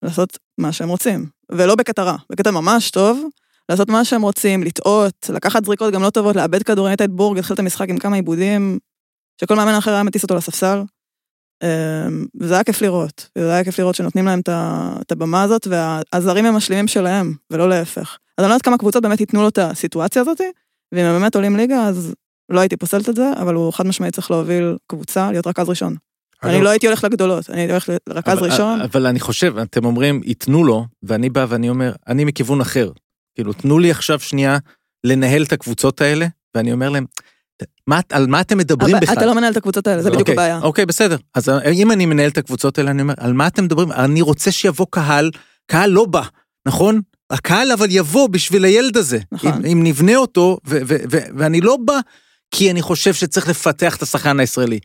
לעשות 0.04 0.38
מה 0.58 0.72
שהם 0.72 0.90
רוצים, 0.90 1.26
ולא 1.52 1.76
בקטע 1.76 2.04
רע, 2.04 2.16
בקטע 2.32 2.52
ממש 2.52 2.92
טוב, 2.92 3.26
לעשות 3.70 3.90
מה 3.90 4.06
שהם 4.06 4.22
רוצים, 4.22 4.64
לטעות, 4.64 5.30
לקחת 5.34 5.66
זריקות 5.66 5.94
גם 5.94 6.02
לא 6.02 6.10
טובות, 6.10 6.36
לאבד 6.36 6.64
כדורים, 6.64 6.94
את 6.94 7.12
בורג, 7.12 7.38
התחיל 7.38 7.54
את 7.54 7.60
המשחק 7.60 7.90
עם 7.90 7.98
כמה 7.98 8.16
עיבודים, 8.16 8.80
שכל 9.42 9.56
מאמן 9.56 9.74
אחר 9.74 9.92
היה 9.94 10.04
מטיס 10.04 10.24
אותו 10.24 10.36
לספסל. 10.36 10.82
אמ, 11.64 12.26
וזה 12.40 12.54
היה 12.54 12.64
כיף 12.64 12.82
לראות, 12.82 13.30
וזה 13.38 13.54
היה 13.54 13.64
כיף 13.64 13.80
לראות 13.80 13.96
שנותנים 13.96 14.26
להם 14.26 14.40
את 15.02 15.12
הבמה 15.12 15.44
הזאת, 15.44 15.68
והזרים 15.68 16.46
הם 16.46 16.56
משלימים 16.56 16.88
שלהם, 16.88 17.34
ולא 17.52 17.70
להפך. 17.70 18.18
אז 18.38 18.44
אני 18.44 18.50
לא 18.50 18.54
יודעת 18.54 18.62
כמה 18.62 18.78
קבוצות 18.78 19.04
באמת 19.04 19.20
ייתנו 19.20 19.42
לו 19.42 19.48
את 19.48 19.58
הסיטואציה 19.58 20.22
הזאת, 20.22 20.42
ואם 20.92 21.06
הם 21.06 21.20
באמת 21.20 21.36
עולים 21.36 21.56
ליגה, 21.56 21.84
אז 21.84 22.14
לא 22.50 22.60
הייתי 22.60 22.78
פוסלת 22.78 23.10
את 23.10 23.16
זה, 23.16 23.32
אבל 23.38 23.56
הוא 23.56 23.74
חד 23.74 23.88
משמעית 23.88 24.16
צריך 24.16 24.32
להוביל 24.32 24.78
קבוצה, 24.88 25.32
להיות 25.32 25.48
רכז 25.48 25.70
ראשון. 25.70 25.96
אני 26.44 26.62
לא 26.62 26.70
הייתי 26.70 26.88
הולך 26.88 27.04
לגדולות, 27.04 27.50
אני 27.50 27.62
הייתי 27.62 27.72
הולך 27.72 27.90
לרכז 28.10 28.38
ראשון. 28.38 28.82
אבל 28.82 29.06
אני 29.06 29.20
חושב, 29.20 29.58
אתם 29.58 29.86
אומרים, 29.86 30.22
ייתנו 30.24 30.64
לו, 30.64 30.86
ואני 31.04 31.30
בא 31.30 31.46
ואני 31.50 31.70
אומר, 31.70 31.94
אני 32.08 32.26
מכיוון 32.26 32.62
אחר. 32.62 32.92
כאילו, 33.36 33.54
תנו 33.54 33.80
לי 33.80 33.92
עכשיו 33.92 34.20
שנייה 34.20 34.58
לנהל 35.04 35.44
את 35.44 35.54
הקבוצות 35.54 36.02
האלה, 36.02 36.28
ואני 36.56 36.74
אומר 36.74 36.90
להם, 36.90 37.06
מה, 37.88 38.00
על 38.12 38.28
מה 38.28 38.42
אתם 38.42 38.58
מדברים 38.58 38.96
בכלל? 39.02 39.18
אתה 39.18 39.26
לא 39.26 39.36
מנהל 39.36 39.52
את 39.52 39.58
הקבוצות 39.58 39.88
האלה, 39.88 40.02
זה 40.02 40.10
בדיוק 40.10 40.22
אוקיי, 40.22 40.34
הבעיה. 40.34 40.60
אוקיי, 40.62 40.86
בסדר. 40.86 41.18
אז 41.34 41.50
אם 41.72 41.92
אני 41.92 42.06
מנהל 42.06 42.30
את 42.30 42.38
הקבוצות 42.38 42.78
האלה, 42.78 42.92
אני 42.92 43.02
אומר, 43.02 43.14
על 43.18 43.34
מה 43.34 43.48
אתם 43.48 43.64
מדברים? 43.64 43.92
אני 43.92 44.22
רוצה 44.22 44.52
שיבוא 44.52 44.86
קהל, 44.90 45.32
קהל 45.68 45.90
לא 45.90 46.06
בא, 46.06 46.22
נכון? 46.68 47.02
הקהל 47.30 47.72
אבל 47.72 47.88
יבוא 47.90 48.30
בשביל 48.30 48.66
הילד 48.66 48.98
הזה. 48.98 49.20
נכון. 49.32 49.52
אם, 49.52 49.66
אם 49.66 49.84
נבנה 49.84 50.16
אותו, 50.16 50.58
ו, 50.68 50.80
ו, 50.88 50.96
ו, 51.12 51.18
ואני 51.38 51.62
לא 51.62 51.78
בא 51.86 52.00
כי 52.52 52.72
אני 52.72 52.82
חושב 52.82 53.14
שצריך 53.14 53.50
לפתח 53.50 53.96
את 53.96 54.02
השחקן 54.02 54.40
הישראלי. 54.40 54.80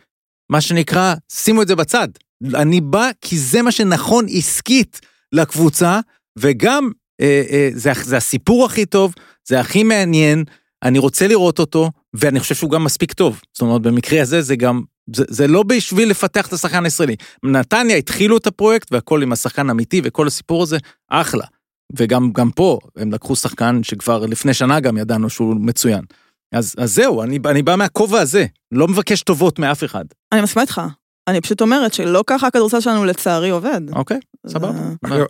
מה 0.50 0.60
שנקרא, 0.60 1.14
שימו 1.32 1.62
את 1.62 1.68
זה 1.68 1.76
בצד. 1.76 2.08
אני 2.54 2.80
בא 2.80 3.10
כי 3.20 3.38
זה 3.38 3.62
מה 3.62 3.72
שנכון 3.72 4.26
עסקית 4.28 5.00
לקבוצה, 5.32 6.00
וגם 6.38 6.84
אה, 6.84 6.88
אה, 6.88 6.94
זה, 7.72 7.92
זה 8.02 8.16
הסיפור 8.16 8.64
הכי 8.64 8.86
טוב, 8.86 9.14
זה 9.48 9.60
הכי 9.60 9.82
מעניין, 9.82 10.44
אני 10.82 10.98
רוצה 10.98 11.26
לראות 11.28 11.58
אותו, 11.58 11.90
ואני 12.14 12.40
חושב 12.40 12.54
שהוא 12.54 12.70
גם 12.70 12.84
מספיק 12.84 13.12
טוב. 13.12 13.40
זאת 13.52 13.60
אומרת, 13.60 13.82
במקרה 13.82 14.22
הזה 14.22 14.42
זה 14.42 14.56
גם, 14.56 14.82
זה, 15.16 15.24
זה 15.28 15.46
לא 15.46 15.62
בשביל 15.62 16.10
לפתח 16.10 16.46
את 16.46 16.52
השחקן 16.52 16.84
הישראלי. 16.84 17.16
נתניה 17.42 17.96
התחילו 17.96 18.36
את 18.36 18.46
הפרויקט 18.46 18.92
והכל 18.92 19.22
עם 19.22 19.32
השחקן 19.32 19.70
אמיתי 19.70 20.00
וכל 20.04 20.26
הסיפור 20.26 20.62
הזה, 20.62 20.78
אחלה. 21.10 21.44
וגם 21.96 22.32
גם 22.32 22.50
פה 22.50 22.78
הם 22.96 23.12
לקחו 23.12 23.36
שחקן 23.36 23.82
שכבר 23.82 24.26
לפני 24.26 24.54
שנה 24.54 24.80
גם 24.80 24.96
ידענו 24.96 25.30
שהוא 25.30 25.56
מצוין. 25.60 26.04
אז, 26.52 26.74
אז 26.78 26.94
זהו, 26.94 27.22
אני, 27.22 27.38
אני 27.44 27.62
בא 27.62 27.76
מהכובע 27.76 28.20
הזה, 28.20 28.46
לא 28.72 28.88
מבקש 28.88 29.22
טובות 29.22 29.58
מאף 29.58 29.84
אחד. 29.84 30.04
אני 30.32 30.40
מסכימה 30.40 30.62
איתך, 30.62 30.80
אני 31.28 31.40
פשוט 31.40 31.60
אומרת 31.60 31.94
שלא 31.94 32.24
ככה 32.26 32.46
הכדורסל 32.46 32.80
שלנו 32.80 33.04
לצערי 33.04 33.50
עובד. 33.50 33.80
אוקיי, 33.92 34.18
סבבה. 34.46 34.80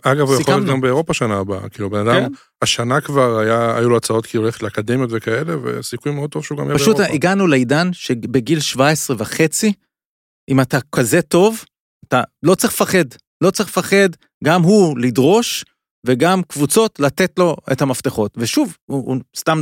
אגב, 0.03 0.27
הוא 0.27 0.41
יכול 0.41 0.53
להיות 0.53 0.67
גם 0.67 0.81
באירופה 0.81 1.13
שנה 1.13 1.37
הבאה, 1.37 1.69
כאילו 1.69 1.89
בן 1.89 2.07
אדם, 2.07 2.23
כן. 2.23 2.31
השנה 2.61 3.01
כבר 3.01 3.39
היה, 3.39 3.77
היו 3.77 3.89
לו 3.89 3.97
הצעות 3.97 4.25
כאילו 4.25 4.43
ללכת 4.43 4.63
לאקדמיות 4.63 5.09
וכאלה, 5.13 5.55
וסיכוי 5.63 6.11
מאוד 6.11 6.29
טוב 6.29 6.45
שהוא 6.45 6.57
גם 6.57 6.65
יהיה 6.65 6.77
באירופה. 6.77 7.03
פשוט 7.03 7.13
הגענו 7.15 7.47
לעידן 7.47 7.93
שבגיל 7.93 8.59
17 8.59 9.15
וחצי, 9.19 9.73
אם 10.49 10.61
אתה 10.61 10.77
כזה 10.95 11.21
טוב, 11.21 11.63
אתה 12.07 12.21
לא 12.43 12.55
צריך 12.55 12.73
לפחד, 12.73 13.05
לא 13.41 13.51
צריך 13.51 13.69
לפחד, 13.69 14.09
גם 14.43 14.61
הוא 14.61 14.99
לדרוש, 14.99 15.65
וגם 16.07 16.43
קבוצות 16.43 16.99
לתת 16.99 17.39
לו 17.39 17.55
את 17.71 17.81
המפתחות. 17.81 18.33
ושוב, 18.37 18.77
הוא, 18.85 19.03
הוא 19.07 19.17
סתם, 19.37 19.61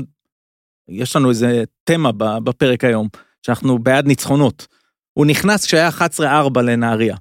יש 0.90 1.16
לנו 1.16 1.30
איזה 1.30 1.64
תמה 1.84 2.12
בפרק 2.44 2.84
היום, 2.84 3.08
שאנחנו 3.46 3.80
בעד 3.80 4.06
ניצחונות. 4.06 4.68
הוא 5.20 5.26
נכנס 5.26 5.66
כשהיה 5.66 5.90
11-4 6.20 6.62
לנהריה. 6.62 7.16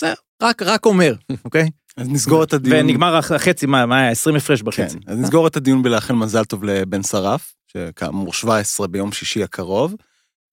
זה 0.00 0.12
רק, 0.42 0.62
רק 0.62 0.86
אומר, 0.86 1.14
אוקיי? 1.44 1.70
אז 1.96 2.08
נסגור 2.08 2.44
את 2.44 2.52
הדיון. 2.52 2.76
ונגמר 2.80 3.16
הח- 3.16 3.32
החצי, 3.32 3.66
מה 3.66 3.86
מה 3.86 4.00
היה? 4.00 4.10
20 4.10 4.36
הפרש 4.36 4.60
כן, 4.60 4.66
בחצי. 4.66 4.98
אז 5.06 5.18
נסגור 5.18 5.46
את 5.46 5.56
הדיון 5.56 5.82
בלאחל 5.82 6.14
מזל 6.14 6.44
טוב 6.44 6.64
לבן 6.64 7.02
שרף, 7.02 7.54
שכאמור 7.72 8.32
17 8.32 8.86
ביום 8.86 9.12
שישי 9.12 9.42
הקרוב, 9.42 9.94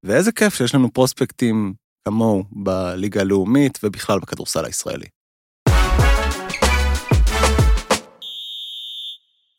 ואיזה 0.03 0.31
כיף 0.31 0.55
שיש 0.55 0.75
לנו 0.75 0.93
פרוספקטים 0.93 1.73
כמוהו 2.07 2.43
בליגה 2.51 3.21
הלאומית 3.21 3.79
ובכלל 3.83 4.19
בכדורסל 4.19 4.65
הישראלי. 4.65 5.05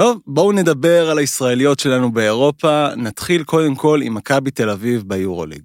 טוב, 0.03 0.19
בואו 0.27 0.53
נדבר 0.53 1.11
על 1.11 1.19
הישראליות 1.19 1.81
שלנו 1.81 2.13
באירופה. 2.13 2.89
נתחיל 2.97 3.45
קודם 3.45 3.75
כל 3.75 4.01
עם 4.05 4.15
מכבי 4.15 4.51
תל 4.51 4.71
אביב 4.71 5.03
ביורוליג. 5.07 5.63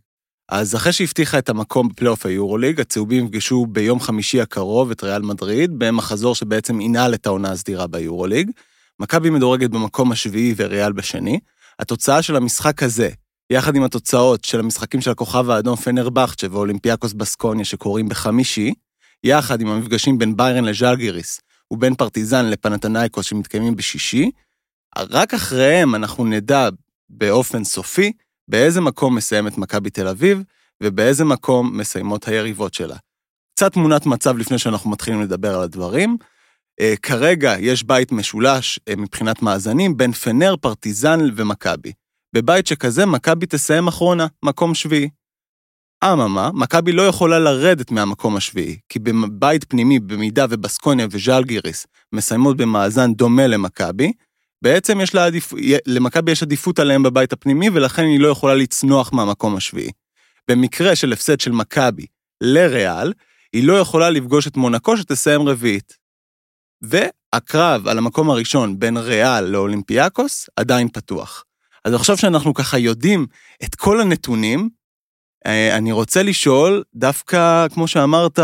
אז 0.49 0.75
אחרי 0.75 0.93
שהבטיחה 0.93 1.37
את 1.37 1.49
המקום 1.49 1.89
בפלייאוף 1.89 2.25
היורוליג, 2.25 2.81
הצהובים 2.81 3.25
יפגשו 3.25 3.65
ביום 3.65 3.99
חמישי 3.99 4.41
הקרוב 4.41 4.91
את 4.91 5.03
ריאל 5.03 5.21
מדריד, 5.21 5.71
במחזור 5.77 6.35
שבעצם 6.35 6.81
ינעל 6.81 7.13
את 7.13 7.25
העונה 7.25 7.51
הסדירה 7.51 7.87
ביורוליג. 7.87 8.51
מכבי 8.99 9.29
מדורגת 9.29 9.69
במקום 9.69 10.11
השביעי 10.11 10.53
וריאל 10.57 10.91
בשני. 10.91 11.39
התוצאה 11.79 12.21
של 12.21 12.35
המשחק 12.35 12.83
הזה, 12.83 13.09
יחד 13.49 13.75
עם 13.75 13.83
התוצאות 13.83 14.43
של 14.45 14.59
המשחקים 14.59 15.01
של 15.01 15.11
הכוכב 15.11 15.49
האדום 15.49 15.75
פנרבכצ'ה 15.75 16.47
ואולימפיאקוס 16.51 17.13
בסקוניה 17.13 17.65
שקורים 17.65 18.09
בחמישי, 18.09 18.73
יחד 19.23 19.61
עם 19.61 19.67
המפגשים 19.67 20.17
בין 20.17 20.37
ביירן 20.37 20.65
לז'לגיריס 20.65 21.41
ובין 21.71 21.95
פרטיזן 21.95 22.45
לפנתנייקוס 22.45 23.25
שמתקיימים 23.25 23.75
בשישי, 23.75 24.31
רק 24.97 25.33
אחריהם 25.33 25.95
אנחנו 25.95 26.25
נדע 26.25 26.69
באופן 27.09 27.63
סופי 27.63 28.11
באיזה 28.47 28.81
מקום 28.81 29.15
מסיימת 29.15 29.57
מכבי 29.57 29.89
תל 29.89 30.07
אביב 30.07 30.43
ובאיזה 30.83 31.25
מקום 31.25 31.77
מסיימות 31.77 32.27
היריבות 32.27 32.73
שלה. 32.73 32.95
קצת 33.55 33.73
תמונת 33.73 34.05
מצב 34.05 34.37
לפני 34.37 34.57
שאנחנו 34.57 34.89
מתחילים 34.89 35.21
לדבר 35.21 35.55
על 35.55 35.61
הדברים. 35.61 36.17
אה, 36.79 36.93
כרגע 37.01 37.55
יש 37.59 37.83
בית 37.83 38.11
משולש 38.11 38.79
אה, 38.89 38.95
מבחינת 38.95 39.41
מאזנים 39.41 39.97
בין 39.97 40.11
פנר, 40.11 40.55
פרטיזן 40.61 41.19
ומכבי. 41.35 41.91
בבית 42.35 42.67
שכזה 42.67 43.05
מכבי 43.05 43.45
תסיים 43.45 43.87
אחרונה, 43.87 44.27
מקום 44.43 44.75
שביעי. 44.75 45.09
אממה, 46.03 46.49
מכבי 46.53 46.91
לא 46.91 47.01
יכולה 47.01 47.39
לרדת 47.39 47.91
מהמקום 47.91 48.35
השביעי, 48.35 48.77
כי 48.89 48.99
בבית 48.99 49.63
פנימי, 49.63 49.99
במידה 49.99 50.45
ובסקוניה 50.49 51.07
וז'לגיריס 51.11 51.87
מסיימות 52.13 52.57
במאזן 52.57 53.13
דומה 53.13 53.47
למכבי, 53.47 54.11
בעצם 54.61 55.01
יש 55.01 55.15
לה 55.15 55.25
עדיפ... 55.25 55.53
למכבי 55.85 56.31
יש 56.31 56.43
עדיפות 56.43 56.79
עליהם 56.79 57.03
בבית 57.03 57.33
הפנימי, 57.33 57.69
ולכן 57.69 58.03
היא 58.03 58.19
לא 58.19 58.27
יכולה 58.27 58.55
לצנוח 58.55 59.13
מהמקום 59.13 59.55
השביעי. 59.55 59.91
במקרה 60.47 60.95
של 60.95 61.13
הפסד 61.13 61.39
של 61.39 61.51
מכבי 61.51 62.05
לריאל, 62.41 63.13
היא 63.53 63.67
לא 63.67 63.79
יכולה 63.79 64.09
לפגוש 64.09 64.47
את 64.47 64.57
מונקו 64.57 64.97
שתסיים 64.97 65.41
רביעית. 65.41 65.97
והקרב 66.81 67.87
על 67.87 67.97
המקום 67.97 68.29
הראשון 68.29 68.79
בין 68.79 68.97
ריאל 68.97 69.45
לאולימפיאקוס 69.45 70.49
עדיין 70.55 70.89
פתוח. 70.89 71.45
אז 71.85 71.93
עכשיו 71.93 72.17
שאנחנו 72.17 72.53
ככה 72.53 72.77
יודעים 72.77 73.25
את 73.63 73.75
כל 73.75 74.01
הנתונים, 74.01 74.69
אה, 75.45 75.77
אני 75.77 75.91
רוצה 75.91 76.23
לשאול, 76.23 76.83
דווקא, 76.95 77.67
כמו 77.73 77.87
שאמרת, 77.87 78.39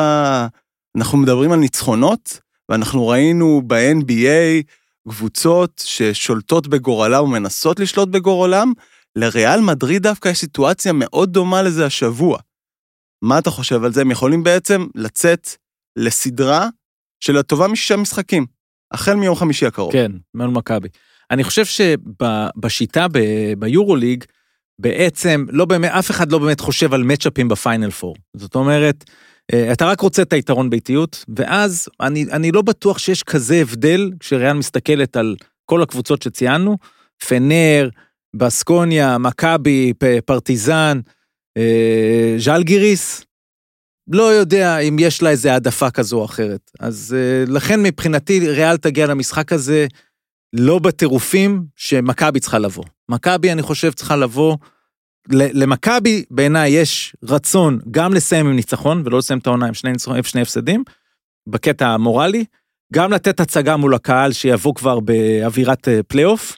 אנחנו 0.98 1.18
מדברים 1.18 1.51
על 1.51 1.60
ניצחונות, 1.60 2.39
ואנחנו 2.70 3.08
ראינו 3.08 3.62
ב-NBA 3.68 4.63
קבוצות 5.10 5.84
ששולטות 5.86 6.67
בגורלם 6.67 7.24
ומנסות 7.24 7.79
לשלוט 7.79 8.10
בגורלם, 8.10 8.74
לריאל 9.15 9.62
מדריד 9.62 10.03
דווקא 10.03 10.29
יש 10.29 10.39
סיטואציה 10.39 10.93
מאוד 10.93 11.34
דומה 11.34 11.62
לזה 11.62 11.86
השבוע. 11.86 12.39
מה 13.24 13.39
אתה 13.39 13.50
חושב 13.50 13.84
על 13.84 13.93
זה? 13.93 14.01
הם 14.01 14.12
יכולים 14.12 14.43
בעצם 14.43 14.88
לצאת 14.96 15.50
לסדרה 15.96 16.67
של 17.20 17.38
הטובה 17.38 17.67
משישה 17.67 17.98
משחקים, 17.98 18.46
החל 18.91 19.15
מיום 19.15 19.36
חמישי 19.36 19.65
הקרוב. 19.65 19.93
כן, 19.93 20.12
מול 20.34 20.48
מכבי. 20.48 20.88
אני 21.31 21.43
חושב 21.43 21.63
שבשיטה 21.65 23.05
ביורוליג, 23.58 24.24
בעצם 24.79 25.46
לא 25.50 25.65
באמת, 25.65 25.91
אף 25.91 26.12
אחד 26.12 26.31
לא 26.31 26.38
באמת 26.38 26.60
חושב 26.60 26.93
על 26.93 27.03
מצ'אפים 27.03 27.48
בפיינל 27.48 27.91
פור. 27.91 28.15
זאת 28.38 28.55
אומרת, 28.55 29.03
אתה 29.72 29.86
רק 29.86 30.01
רוצה 30.01 30.22
את 30.22 30.34
היתרון 30.34 30.70
ביתיות, 30.70 31.25
ואז 31.38 31.89
אני, 32.00 32.25
אני 32.31 32.51
לא 32.51 32.62
בטוח 32.62 32.98
שיש 32.98 33.24
כזה 33.24 33.55
הבדל 33.55 34.12
כשריאל 34.20 34.53
מסתכלת 34.53 35.17
על 35.17 35.36
כל 35.65 35.84
הקבוצות 35.84 36.22
שציינו, 36.22 36.77
פנר, 37.27 37.89
בסקוניה, 38.36 39.17
מכבי, 39.17 39.93
פרטיזן, 40.25 41.00
אה, 41.58 42.36
ז'לגיריס, 42.38 43.25
לא 44.08 44.24
יודע 44.24 44.77
אם 44.79 44.98
יש 45.00 45.22
לה 45.22 45.29
איזה 45.29 45.53
העדפה 45.53 45.91
כזו 45.91 46.20
או 46.20 46.25
אחרת. 46.25 46.72
אז 46.79 47.15
אה, 47.17 47.53
לכן 47.53 47.84
מבחינתי 47.84 48.50
ריאל 48.50 48.77
תגיע 48.77 49.08
למשחק 49.08 49.53
הזה 49.53 49.88
לא 50.53 50.79
בטירופים 50.79 51.63
שמכבי 51.75 52.39
צריכה 52.39 52.60
לבוא. 52.60 52.84
מכבי, 53.10 53.51
אני 53.51 53.62
חושב, 53.62 53.91
צריכה 53.91 54.15
לבוא... 54.15 54.58
למכבי, 55.30 56.24
בעיניי, 56.32 56.72
יש 56.72 57.16
רצון 57.24 57.80
גם 57.92 58.13
לסיים 58.13 58.48
עם 58.48 58.56
ניצחון, 58.56 59.01
ולא 59.06 59.18
לסיים 59.18 59.40
את 59.40 59.48
העונה 59.48 59.68
עם 59.68 59.74
שני, 59.74 59.92
ניצחון, 59.92 60.24
שני 60.24 60.42
הפסדים, 60.42 60.84
בקטע 61.50 61.88
המורלי, 61.88 62.46
גם 62.94 63.12
לתת 63.12 63.40
הצגה 63.40 63.78
מול 63.78 63.94
הקהל 63.94 64.32
שיבוא 64.32 64.75
כבר 64.75 65.00
באווירת 65.00 65.88
אה, 65.88 66.04
פלייאוף, 66.04 66.58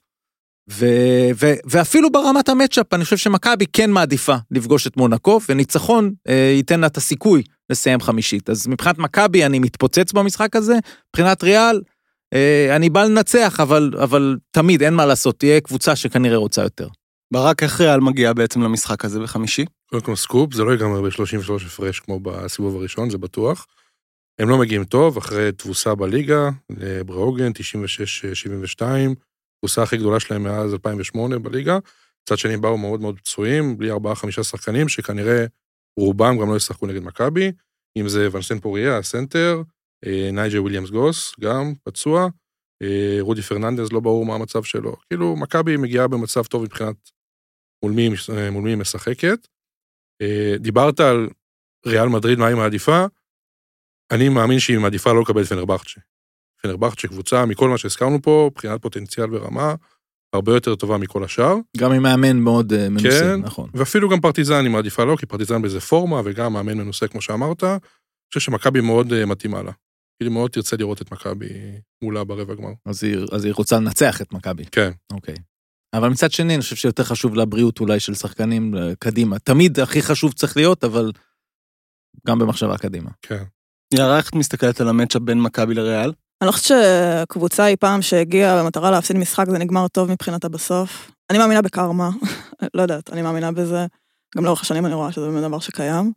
ו- 0.72 1.30
ו- 1.40 1.54
ואפילו 1.66 2.12
ברמת 2.12 2.50
המצ'אפ, 2.50 2.94
אני 2.94 3.04
חושב 3.04 3.18
שמכבי 3.18 3.66
כן 3.74 3.92
מעדיפה 3.92 4.36
לפגוש 4.52 4.88
את 4.88 4.98
מונקו, 4.98 5.40
וניצחון 5.50 6.14
אה, 6.28 6.54
ייתן 6.56 6.80
לה 6.80 6.88
את 6.88 6.98
הסיכוי 6.98 7.44
לסיים 7.70 8.00
חמישית. 8.00 8.50
אז 8.50 8.68
מבחינת 8.68 8.98
מכבי 8.98 9.46
אני 9.46 9.60
מתפוצץ 9.60 10.12
במשחק 10.12 10.56
הזה, 10.56 10.78
מבחינת 11.10 11.44
ריאל, 11.44 11.82
אה, 12.34 12.76
אני 12.76 12.90
בא 12.90 13.04
לנצח, 13.04 13.60
אבל, 13.60 13.92
אבל 14.04 14.38
תמיד 14.52 14.84
אין 14.84 14.94
מה 14.94 15.06
לעשות, 15.06 15.40
תהיה 15.40 15.62
קבוצה 15.62 15.96
שכנראה 15.96 16.38
רוצה 16.38 16.62
יותר. 16.62 16.88
ברק, 17.34 17.64
איך 17.64 17.82
ריאל 17.82 18.00
מגיעה 18.00 18.34
בעצם 18.34 18.62
למשחק 18.62 19.06
הזה 19.06 19.20
בחמישי? 19.20 19.66
קודם 19.86 20.02
כל 20.02 20.16
סקופ, 20.16 20.54
זה 20.54 20.64
לא 20.64 20.72
ייגמר 20.72 21.02
ב-33 21.02 21.66
הפרש 21.66 22.00
כמו 22.00 22.20
בסיבוב 22.20 22.76
הראשון, 22.76 23.10
זה 23.10 23.18
בטוח. 23.18 23.68
הם 24.40 24.50
לא 24.50 24.58
מגיעים 24.58 24.86
טוב, 24.86 25.18
אחרי 25.18 25.52
תבוסה 25.52 25.96
בליגה, 25.96 26.50
לבראוגן, 26.70 27.52
96-72, 28.80 28.84
תבוסה 29.60 29.84
הכי 29.84 29.98
גדולה 29.98 30.20
שלהם 30.20 30.44
מאז 30.44 30.74
2008 30.74 31.40
בליגה. 31.40 31.78
מצד 32.26 32.38
שני 32.38 32.58
באו 32.58 32.78
מאוד 32.78 33.02
מאוד 33.02 33.20
פצועים, 33.20 33.78
בלי 33.78 33.92
4-5 33.92 33.96
שחקנים, 34.44 34.90
שכנראה 34.90 35.46
רובם 36.00 36.40
גם 36.40 36.50
לא 36.50 36.56
ישחקו 36.56 36.88
נגד 36.88 37.04
מכבי, 37.04 37.52
אם 37.98 38.08
זה 38.08 38.28
וינסנט 38.32 38.60
פוארייה, 38.60 38.98
הסנטר, 38.98 39.62
אה, 40.06 40.30
נייג'ר 40.34 40.62
וויליאמס 40.62 40.90
גוס, 40.90 41.34
גם 41.40 41.74
פצוע, 41.84 42.28
אה, 42.82 43.18
רודי 43.20 43.42
פרננדז, 43.42 43.92
לא 43.92 44.00
ברור 44.00 44.26
מה 44.26 44.36
המצב 44.36 44.64
שלו. 44.64 44.96
כאילו, 45.10 45.36
מכבי 45.36 45.78
מגיעה 45.78 46.08
במצב 46.08 46.44
טוב 46.44 46.64
מבחינת 46.64 46.96
מול 47.84 47.92
מי, 47.92 48.10
אה, 48.38 48.52
מול 48.52 48.64
מי 48.64 48.70
היא 48.70 48.78
משחקת. 48.78 49.48
אה, 50.22 50.56
דיברת 50.60 51.00
על 51.00 51.30
ריאל 51.86 52.08
מדריד, 52.08 52.40
מה 52.40 52.48
היא 52.48 52.56
מעדיפה? 52.56 53.06
אני 54.12 54.30
מאמין 54.30 54.60
שהיא 54.60 54.78
מעדיפה 54.78 55.14
לא 55.14 55.22
לקבל 55.22 55.42
את 55.42 55.48
פנרבכצ'ה. 55.48 56.02
פנרבכצ'ה 56.62 57.08
קבוצה, 57.08 57.46
מכל 57.46 57.70
מה 57.70 57.78
שהזכרנו 57.78 58.22
פה, 58.22 58.50
מבחינת 58.52 58.82
פוטנציאל 58.82 59.36
ורמה, 59.36 59.76
הרבה 60.34 60.54
יותר 60.54 60.76
טובה 60.76 60.98
מכל 60.98 61.24
השאר. 61.24 61.56
גם 61.78 61.92
עם 61.92 62.04
מאמן 62.04 62.38
מאוד 62.38 62.74
אה, 62.74 62.90
מנוסה, 62.90 63.10
כן. 63.10 63.42
נכון. 63.42 63.70
ואפילו 63.74 64.10
גם 64.10 64.22
פרטיזן 64.22 64.64
היא 64.64 64.72
מעדיפה 64.72 65.04
לא, 65.04 65.16
כי 65.16 65.26
פרטיזן 65.26 65.62
באיזה 65.62 65.80
פורמה, 65.80 66.22
וגם 66.26 66.54
מאמן 66.54 66.78
מנוסה 66.78 67.08
כמו 67.08 67.22
שאמרת. 67.22 67.64
אני 67.64 67.80
חושב 68.34 68.52
שמכבי 68.52 68.82
מאוד 68.82 69.14
אה, 69.14 69.26
מתאימה 69.26 69.64
לה. 69.64 69.72
היא 70.24 70.30
מאוד 70.30 70.52
תרצה 70.52 70.76
לראות 70.76 71.02
את 71.02 71.12
מכבי 71.12 71.50
מולה 72.04 72.24
ברבע 72.24 72.56
גמר. 72.56 72.72
אז 72.86 73.04
היא, 73.04 73.18
אז 73.32 73.46
היא 73.46 73.54
רוצה 73.54 73.76
לנצח 73.76 74.22
את 74.22 74.34
מכבי. 74.34 74.66
כן. 74.66 74.92
אוקיי. 75.12 75.36
אבל 75.94 76.10
מצד 76.10 76.32
שני, 76.32 76.56
אני 76.56 76.62
חושב 76.62 76.76
שיותר 76.76 77.04
חשוב 77.04 77.36
לבריאות 77.36 77.80
אולי 77.80 78.00
של 78.00 78.14
שחקנים 78.14 78.76
אה, 78.78 78.96
קדימה. 79.00 79.40
תמיד 79.40 79.80
הכי 79.80 80.02
חשוב 80.02 80.34
צריך 80.34 80.58
להיות, 80.58 80.84
אבל 80.84 81.12
גם 82.28 82.40
במחשבה 82.40 82.78
קדימה. 82.78 83.10
כן. 83.22 83.44
יערה, 83.94 84.18
איך 84.18 84.30
את 84.30 84.36
מסתכלת 84.36 84.82
על 84.82 84.90
המצ'אפ 84.90 85.22
בין 85.22 85.42
מכבי 85.42 85.74
לריאל? 85.74 86.14
אני 86.42 86.48
לא 86.48 86.52
חושבת 86.52 86.78
שקבוצה 87.24 87.68
אי 87.68 87.76
פעם 87.76 88.02
שהגיעה 88.02 88.64
במטרה 88.64 88.92
להפסיד 88.92 89.18
משחק 89.18 89.46
זה 89.50 89.58
נגמר 89.58 89.88
טוב 89.88 90.12
מבחינתה 90.12 90.50
בסוף. 90.50 91.12
אני 91.30 91.38
מאמינה 91.38 91.62
בקרמה, 91.62 92.10
לא 92.76 92.82
יודעת, 92.82 93.10
אני 93.10 93.22
מאמינה 93.22 93.52
בזה. 93.52 93.86
גם 94.38 94.46
לאורך 94.46 94.62
השנים 94.62 94.86
אני 94.86 94.94
רואה 94.94 95.12
שזה 95.12 95.26
באמת 95.28 95.44
דבר 95.44 95.60
שקיים. 95.60 96.12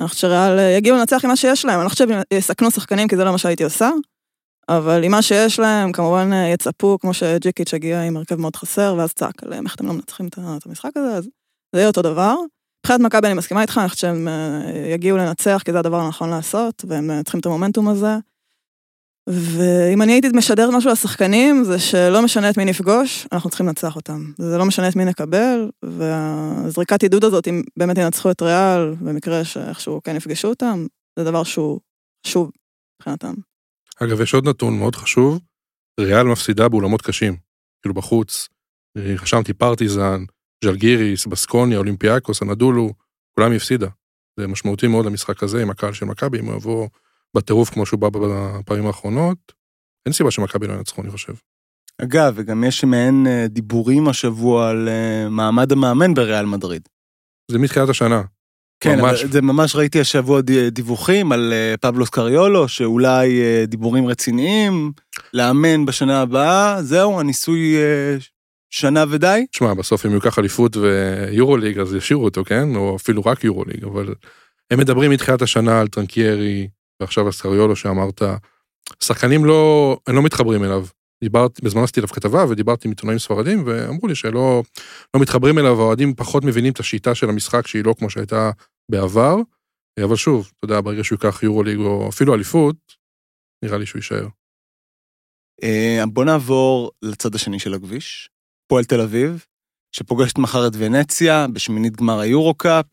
אני 0.00 0.08
חושבת 0.08 0.20
שריאל 0.20 0.58
אה, 0.58 0.74
יגיעו 0.76 0.96
לנצח 0.96 1.24
עם 1.24 1.30
מה 1.30 1.36
שיש 1.36 1.64
להם, 1.64 1.78
אני 1.78 1.84
לא 1.84 1.88
חושבת 1.88 2.08
שהם 2.08 2.22
יסכנו 2.34 2.70
שחקנים 2.70 3.08
כי 3.08 3.16
זה 3.16 3.24
לא 3.24 3.32
מה 3.32 3.38
שהייתי 3.38 3.64
עושה. 3.64 3.90
אבל 4.76 5.04
עם 5.04 5.10
מה 5.10 5.22
שיש 5.22 5.58
להם, 5.58 5.92
כמובן 5.92 6.30
אה, 6.32 6.48
יצפו, 6.48 6.98
כמו 7.00 7.14
שג'יקיץ' 7.14 7.74
הגיע 7.74 8.02
עם 8.02 8.16
הרכב 8.16 8.34
מאוד 8.34 8.56
חסר, 8.56 8.94
ואז 8.98 9.12
צעק 9.12 9.42
עליהם, 9.42 9.66
איך 9.66 9.74
אתם 9.74 9.86
לא 9.86 9.92
מנצחים 9.92 10.28
את 10.28 10.38
המשחק 10.66 10.96
הזה, 10.96 11.16
אז 11.16 11.24
זה 11.72 11.78
יהיה 11.78 11.88
אותו 11.88 12.02
דבר. 12.02 12.34
מבחינת 12.80 13.00
מכבי 13.00 13.26
אני 13.26 13.34
מסכימה 13.34 13.62
איתך, 13.62 13.78
אני 13.78 13.88
חושבת 13.88 14.00
שהם 14.00 14.28
אה, 14.28 14.88
יגיעו 14.94 15.18
לנצח, 15.18 15.62
כי 15.64 15.72
זה 15.72 15.78
הדבר 15.78 16.00
הנכון 16.00 16.30
לעשות, 16.30 16.84
והם 16.88 17.10
אה, 17.10 17.22
צריכים 17.22 17.40
את 17.40 17.46
המומנטום 17.46 17.88
הזה. 17.88 18.16
ואם 19.28 20.02
אני 20.02 20.12
הייתי 20.12 20.28
משדרת 20.34 20.74
משהו 20.74 20.90
לשחקנים, 20.90 21.64
זה 21.64 21.78
שלא 21.78 22.22
משנה 22.22 22.50
את 22.50 22.56
מי 22.56 22.64
נפגוש, 22.64 23.26
אנחנו 23.32 23.50
צריכים 23.50 23.66
לנצח 23.66 23.96
אותם. 23.96 24.32
זה 24.38 24.58
לא 24.58 24.64
משנה 24.64 24.88
את 24.88 24.96
מי 24.96 25.04
נקבל, 25.04 25.70
והזריקת 25.84 27.02
עידוד 27.02 27.24
הזאת, 27.24 27.48
אם 27.48 27.62
באמת 27.76 27.98
ינצחו 27.98 28.30
את 28.30 28.42
ריאל, 28.42 28.94
במקרה 29.00 29.44
שאיכשהו 29.44 30.00
כן 30.04 30.16
יפגשו 30.16 30.48
אותם, 30.48 30.86
זה 31.18 31.24
דבר 31.24 31.42
שהוא 31.42 31.80
חשוב 32.26 32.50
מבחינתם. 32.96 33.34
אגב, 34.04 34.20
יש 34.20 34.34
עוד 34.34 34.48
נתון 34.48 34.78
מאוד 34.78 34.96
חשוב, 34.96 35.40
ריאל 36.00 36.26
מפסידה 36.26 36.68
באולמות 36.68 37.02
קשים, 37.02 37.36
כאילו 37.82 37.94
בחוץ. 37.94 38.48
אה, 38.96 39.16
חשבתי 39.16 39.52
פרטיזן, 39.52 40.24
ז'לגיריס, 40.64 41.26
בסקוניה, 41.26 41.78
אולימפיאקוס, 41.78 42.42
הנדולו, 42.42 42.92
כולם 43.34 43.52
הפסידה. 43.52 43.88
זה 44.40 44.46
משמעותי 44.46 44.86
מאוד 44.86 45.06
למשחק 45.06 45.42
הזה 45.42 45.62
עם 45.62 45.70
הקהל 45.70 45.92
של 45.92 46.06
מכבי, 46.06 46.40
אם 46.40 46.46
הוא 46.46 46.56
יבוא 46.56 46.88
בטירוף 47.36 47.70
כמו 47.70 47.86
שהוא 47.86 48.00
בא 48.00 48.08
בפעמים 48.12 48.86
האחרונות, 48.86 49.52
אין 50.06 50.12
סיבה 50.12 50.30
שמכבי 50.30 50.66
לא 50.66 50.72
ינצחו, 50.72 51.02
אני 51.02 51.10
חושב. 51.10 51.32
אגב, 52.02 52.32
וגם 52.36 52.64
יש 52.64 52.84
מעין 52.84 53.26
אה, 53.26 53.46
דיבורים 53.48 54.08
השבוע 54.08 54.70
על 54.70 54.88
אה, 54.88 55.28
מעמד 55.28 55.72
המאמן 55.72 56.14
בריאל 56.14 56.46
מדריד. 56.46 56.88
זה 57.50 57.58
מתחילת 57.58 57.88
השנה. 57.88 58.22
כן, 58.82 59.00
ממש. 59.00 59.22
אבל 59.22 59.32
זה 59.32 59.42
ממש 59.42 59.76
ראיתי 59.76 60.00
השבוע 60.00 60.40
דיווחים 60.70 61.32
על 61.32 61.52
אה, 61.52 61.74
פבלוס 61.80 62.08
קריולו, 62.08 62.68
שאולי 62.68 63.40
אה, 63.40 63.64
דיבורים 63.66 64.06
רציניים, 64.06 64.92
לאמן 65.34 65.86
בשנה 65.86 66.22
הבאה, 66.22 66.82
זהו, 66.82 67.20
הניסוי 67.20 67.76
אה, 67.76 68.16
שנה 68.70 69.04
ודי. 69.08 69.46
תשמע, 69.52 69.74
בסוף 69.74 70.06
אם 70.06 70.14
ייקח 70.14 70.38
אליפות 70.38 70.76
ויורוליג, 70.76 71.78
אז 71.78 71.94
ישאירו 71.94 72.24
אותו, 72.24 72.44
כן? 72.44 72.76
או 72.76 72.96
אפילו 72.96 73.22
רק 73.26 73.44
יורוליג, 73.44 73.84
אבל 73.84 74.14
הם 74.70 74.78
מדברים 74.78 75.10
מתחילת 75.10 75.42
השנה 75.42 75.80
על 75.80 75.88
טרנקיירי, 75.88 76.68
ועכשיו 77.00 77.26
על 77.26 77.32
סקריולו 77.32 77.76
שאמרת, 77.76 78.22
שחקנים 79.00 79.44
לא, 79.44 79.96
הם 80.06 80.16
לא 80.16 80.22
מתחברים 80.22 80.64
אליו. 80.64 80.86
דיברתי, 81.22 81.62
בזמן 81.62 81.82
עשיתי 81.82 82.00
עליו 82.00 82.08
כתבה 82.08 82.44
ודיברתי 82.48 82.88
עם 82.88 82.92
עיתונאים 82.92 83.18
ספרדים 83.18 83.62
ואמרו 83.66 84.08
לי 84.08 84.14
שלא 84.14 84.62
לא 85.14 85.20
מתחברים 85.20 85.58
אליו, 85.58 85.80
האוהדים 85.80 86.14
פחות 86.14 86.44
מבינים 86.44 86.72
את 86.72 86.80
השיטה 86.80 87.14
של 87.14 87.28
המשחק 87.28 87.66
שהיא 87.66 87.84
לא 87.84 87.94
כמו 87.98 88.10
שהייתה 88.10 88.50
בעבר, 88.90 89.36
אבל 90.04 90.16
שוב, 90.16 90.50
אתה 90.58 90.64
יודע, 90.64 90.80
ברגע 90.80 91.04
שהוא 91.04 91.18
ייקח 91.22 91.42
יורוליג 91.42 91.78
או 91.78 92.08
אפילו 92.08 92.34
אליפות, 92.34 92.76
נראה 93.64 93.78
לי 93.78 93.86
שהוא 93.86 93.98
יישאר. 93.98 94.26
אה, 95.62 96.04
בוא 96.12 96.24
נעבור 96.24 96.90
לצד 97.02 97.34
השני 97.34 97.58
של 97.58 97.74
הכביש, 97.74 98.30
פועל 98.68 98.84
תל 98.84 99.00
אביב, 99.00 99.44
שפוגשת 99.96 100.38
מחר 100.38 100.66
את 100.66 100.72
ונציה 100.78 101.46
בשמינית 101.52 101.96
גמר 101.96 102.18
היורו-קאפ, 102.18 102.86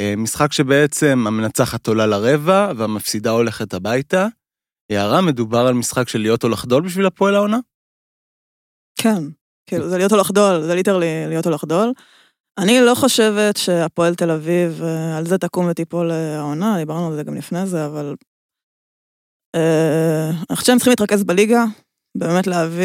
אה, 0.00 0.14
משחק 0.16 0.52
שבעצם 0.52 1.24
המנצחת 1.26 1.86
עולה 1.86 2.06
לרבע 2.06 2.72
והמפסידה 2.76 3.30
הולכת 3.30 3.74
הביתה. 3.74 4.26
הערה, 4.90 5.20
מדובר 5.20 5.58
על 5.58 5.74
משחק 5.74 6.08
של 6.08 6.18
להיות 6.18 6.44
או 6.44 6.48
לחדול 6.48 6.82
בשביל 6.82 7.06
הפועל 7.06 7.34
העונה? 7.34 7.58
כן, 9.02 9.22
כאילו, 9.66 9.88
זה 9.88 9.98
להיות 9.98 10.12
או 10.12 10.16
לחדול, 10.16 10.62
זה 10.62 10.74
literally 10.74 11.26
להיות 11.28 11.46
או 11.46 11.50
לחדול. 11.50 11.92
אני 12.58 12.80
לא 12.80 12.94
חושבת 12.94 13.56
שהפועל 13.56 14.14
תל 14.14 14.30
אביב, 14.30 14.82
אה, 14.82 15.16
על 15.18 15.26
זה 15.26 15.38
תקום 15.38 15.66
ותיפול 15.70 16.10
אה, 16.10 16.38
העונה, 16.38 16.78
דיברנו 16.78 17.06
על 17.06 17.16
זה 17.16 17.22
גם 17.22 17.34
לפני 17.34 17.66
זה, 17.66 17.86
אבל... 17.86 18.14
אה, 19.56 20.28
אני 20.28 20.56
חושבת 20.56 20.66
שהם 20.66 20.76
צריכים 20.76 20.90
להתרכז 20.90 21.24
בליגה, 21.24 21.64
באמת 22.16 22.46
להביא 22.46 22.84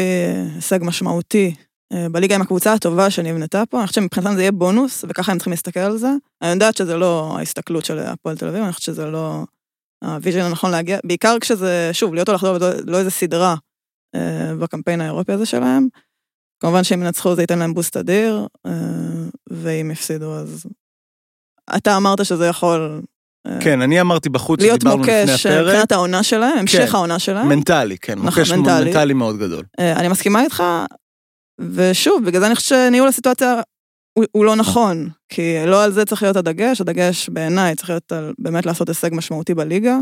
הישג 0.54 0.78
משמעותי 0.82 1.54
בליגה 2.12 2.34
עם 2.34 2.42
הקבוצה 2.42 2.72
הטובה 2.72 3.10
שנבנתה 3.10 3.62
פה, 3.70 3.78
אני 3.78 3.86
חושבת 3.86 4.02
שמבחינתם 4.02 4.34
זה 4.34 4.40
יהיה 4.40 4.52
בונוס, 4.52 5.04
וככה 5.08 5.32
הם 5.32 5.38
צריכים 5.38 5.50
להסתכל 5.50 5.80
על 5.80 5.96
זה. 5.96 6.10
אני 6.42 6.50
יודעת 6.50 6.76
שזה 6.76 6.96
לא 6.96 7.36
ההסתכלות 7.38 7.84
של 7.84 7.98
הפועל 7.98 8.36
תל 8.36 8.48
אביב, 8.48 8.62
אני 8.62 8.72
חושבת 8.72 8.94
שזה 8.94 9.06
לא 9.06 9.44
ה 10.04 10.09
vision 10.09 10.40
הנכון 10.40 10.70
להגיע, 10.70 10.98
בעיקר 11.04 11.36
כשזה, 11.40 11.90
שוב, 11.92 12.14
להיות 12.14 12.28
או 12.28 12.40
ולא 12.40 12.70
לא 12.86 12.98
איזה 12.98 13.10
סדרה 13.10 13.54
בקמפיין 14.60 15.00
האירופי 15.00 15.32
הזה 15.32 15.46
שלהם. 15.46 15.88
כמובן 16.60 16.84
שאם 16.84 17.02
ינצחו 17.02 17.34
זה 17.34 17.42
ייתן 17.42 17.58
להם 17.58 17.74
בוסט 17.74 17.96
אדיר, 17.96 18.46
אה, 18.66 18.72
ואם 19.50 19.90
יפסידו 19.90 20.34
אז... 20.34 20.66
אתה 21.76 21.96
אמרת 21.96 22.24
שזה 22.24 22.46
יכול 22.46 23.02
אה, 23.46 23.60
כן, 23.60 23.82
אני 23.82 24.00
אמרתי 24.00 24.28
בחוץ 24.28 24.60
להיות 24.60 24.84
מוקש 24.84 25.46
הפרק. 25.46 25.66
מבחינת 25.66 25.92
העונה 25.92 26.22
שלהם, 26.22 26.58
המשך 26.58 26.88
כן. 26.90 26.94
העונה 26.96 27.18
שלהם. 27.18 27.48
מנטלי, 27.48 27.98
כן, 27.98 28.12
נכון, 28.12 28.26
מוקש 28.26 28.50
מנטלי. 28.50 28.84
מנטלי 28.84 29.14
מאוד 29.14 29.36
גדול. 29.38 29.64
אה, 29.78 29.92
אני 29.92 30.08
מסכימה 30.08 30.42
איתך, 30.42 30.62
ושוב, 31.60 32.24
בגלל 32.24 32.40
זה 32.40 32.46
אני 32.46 32.54
חושבת 32.54 32.68
שניהול 32.68 33.08
הסיטואציה 33.08 33.60
הוא, 34.18 34.24
הוא 34.32 34.44
לא 34.44 34.56
נכון, 34.56 35.08
כי 35.28 35.66
לא 35.66 35.84
על 35.84 35.92
זה 35.92 36.04
צריך 36.04 36.22
להיות 36.22 36.36
הדגש, 36.36 36.80
הדגש 36.80 37.28
בעיניי 37.28 37.74
צריך 37.74 37.90
להיות 37.90 38.12
על 38.12 38.32
באמת 38.38 38.66
לעשות 38.66 38.88
הישג 38.88 39.10
משמעותי 39.12 39.54
בליגה. 39.54 39.98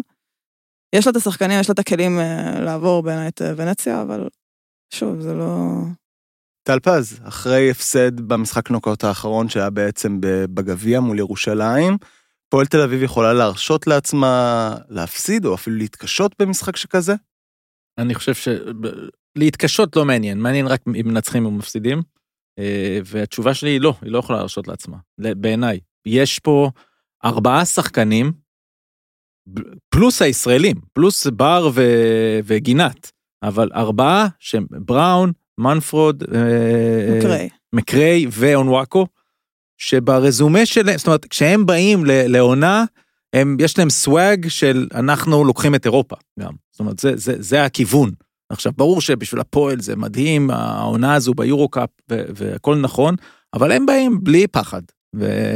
יש 0.94 1.06
לה 1.06 1.10
את 1.10 1.16
השחקנים, 1.16 1.60
יש 1.60 1.68
לה 1.68 1.72
את 1.72 1.78
הכלים 1.78 2.20
אה, 2.20 2.60
לעבור 2.60 3.02
בעיניי 3.02 3.28
את 3.28 3.42
אה, 3.42 3.52
ונציה, 3.56 4.02
אבל 4.02 4.28
שוב, 4.94 5.20
זה 5.20 5.34
לא... 5.34 5.68
טל 6.66 6.80
פז, 6.80 7.20
אחרי 7.24 7.70
הפסד 7.70 8.20
במשחק 8.20 8.70
נוקאוט 8.70 9.04
האחרון 9.04 9.48
שהיה 9.48 9.70
בעצם 9.70 10.18
בגביע 10.54 11.00
מול 11.00 11.18
ירושלים, 11.18 11.96
פועל 12.48 12.66
תל 12.66 12.80
אביב 12.80 13.02
יכולה 13.02 13.32
להרשות 13.32 13.86
לעצמה 13.86 14.74
להפסיד 14.88 15.44
או 15.44 15.54
אפילו 15.54 15.76
להתקשות 15.76 16.34
במשחק 16.38 16.76
שכזה? 16.76 17.14
אני 17.98 18.14
חושב 18.14 18.34
ש... 18.34 18.48
להתקשות 19.36 19.96
לא 19.96 20.04
מעניין, 20.04 20.38
מעניין 20.38 20.66
רק 20.66 20.80
אם 21.00 21.08
מנצחים 21.08 21.46
או 21.46 21.50
מפסידים. 21.50 22.02
אה, 22.58 22.98
והתשובה 23.04 23.54
שלי 23.54 23.70
היא 23.70 23.80
לא, 23.80 23.94
היא 24.02 24.12
לא 24.12 24.18
יכולה 24.18 24.38
להרשות 24.38 24.68
לעצמה, 24.68 24.96
בעיניי. 25.18 25.80
יש 26.06 26.38
פה 26.38 26.70
ארבעה 27.24 27.64
שחקנים, 27.64 28.32
פלוס 29.88 30.22
הישראלים, 30.22 30.76
פלוס 30.92 31.26
בר 31.26 31.70
ו- 31.74 32.40
וגינת, 32.44 33.12
אבל 33.42 33.70
ארבעה 33.74 34.26
שהם 34.38 34.66
בראון, 34.70 35.32
מנפרוד, 35.58 36.24
אה, 36.34 37.48
מקריי. 37.72 38.26
ואונוואקו, 38.30 39.06
שברזומה 39.78 40.66
שלהם, 40.66 40.98
זאת 40.98 41.06
אומרת, 41.06 41.24
כשהם 41.24 41.66
באים 41.66 42.02
לעונה, 42.06 42.84
הם, 43.32 43.56
יש 43.60 43.78
להם 43.78 43.90
סוואג 43.90 44.48
של 44.48 44.88
אנחנו 44.94 45.44
לוקחים 45.44 45.74
את 45.74 45.84
אירופה 45.84 46.16
גם. 46.40 46.52
זאת 46.72 46.80
אומרת, 46.80 46.98
זה, 46.98 47.16
זה, 47.16 47.34
זה 47.38 47.64
הכיוון. 47.64 48.10
עכשיו, 48.48 48.72
ברור 48.76 49.00
שבשביל 49.00 49.40
הפועל 49.40 49.80
זה 49.80 49.96
מדהים, 49.96 50.50
העונה 50.50 51.14
הזו 51.14 51.34
ביורו-קאפ 51.34 51.90
והכל 52.08 52.76
נכון, 52.76 53.14
אבל 53.54 53.72
הם 53.72 53.86
באים 53.86 54.24
בלי 54.24 54.46
פחד. 54.46 54.82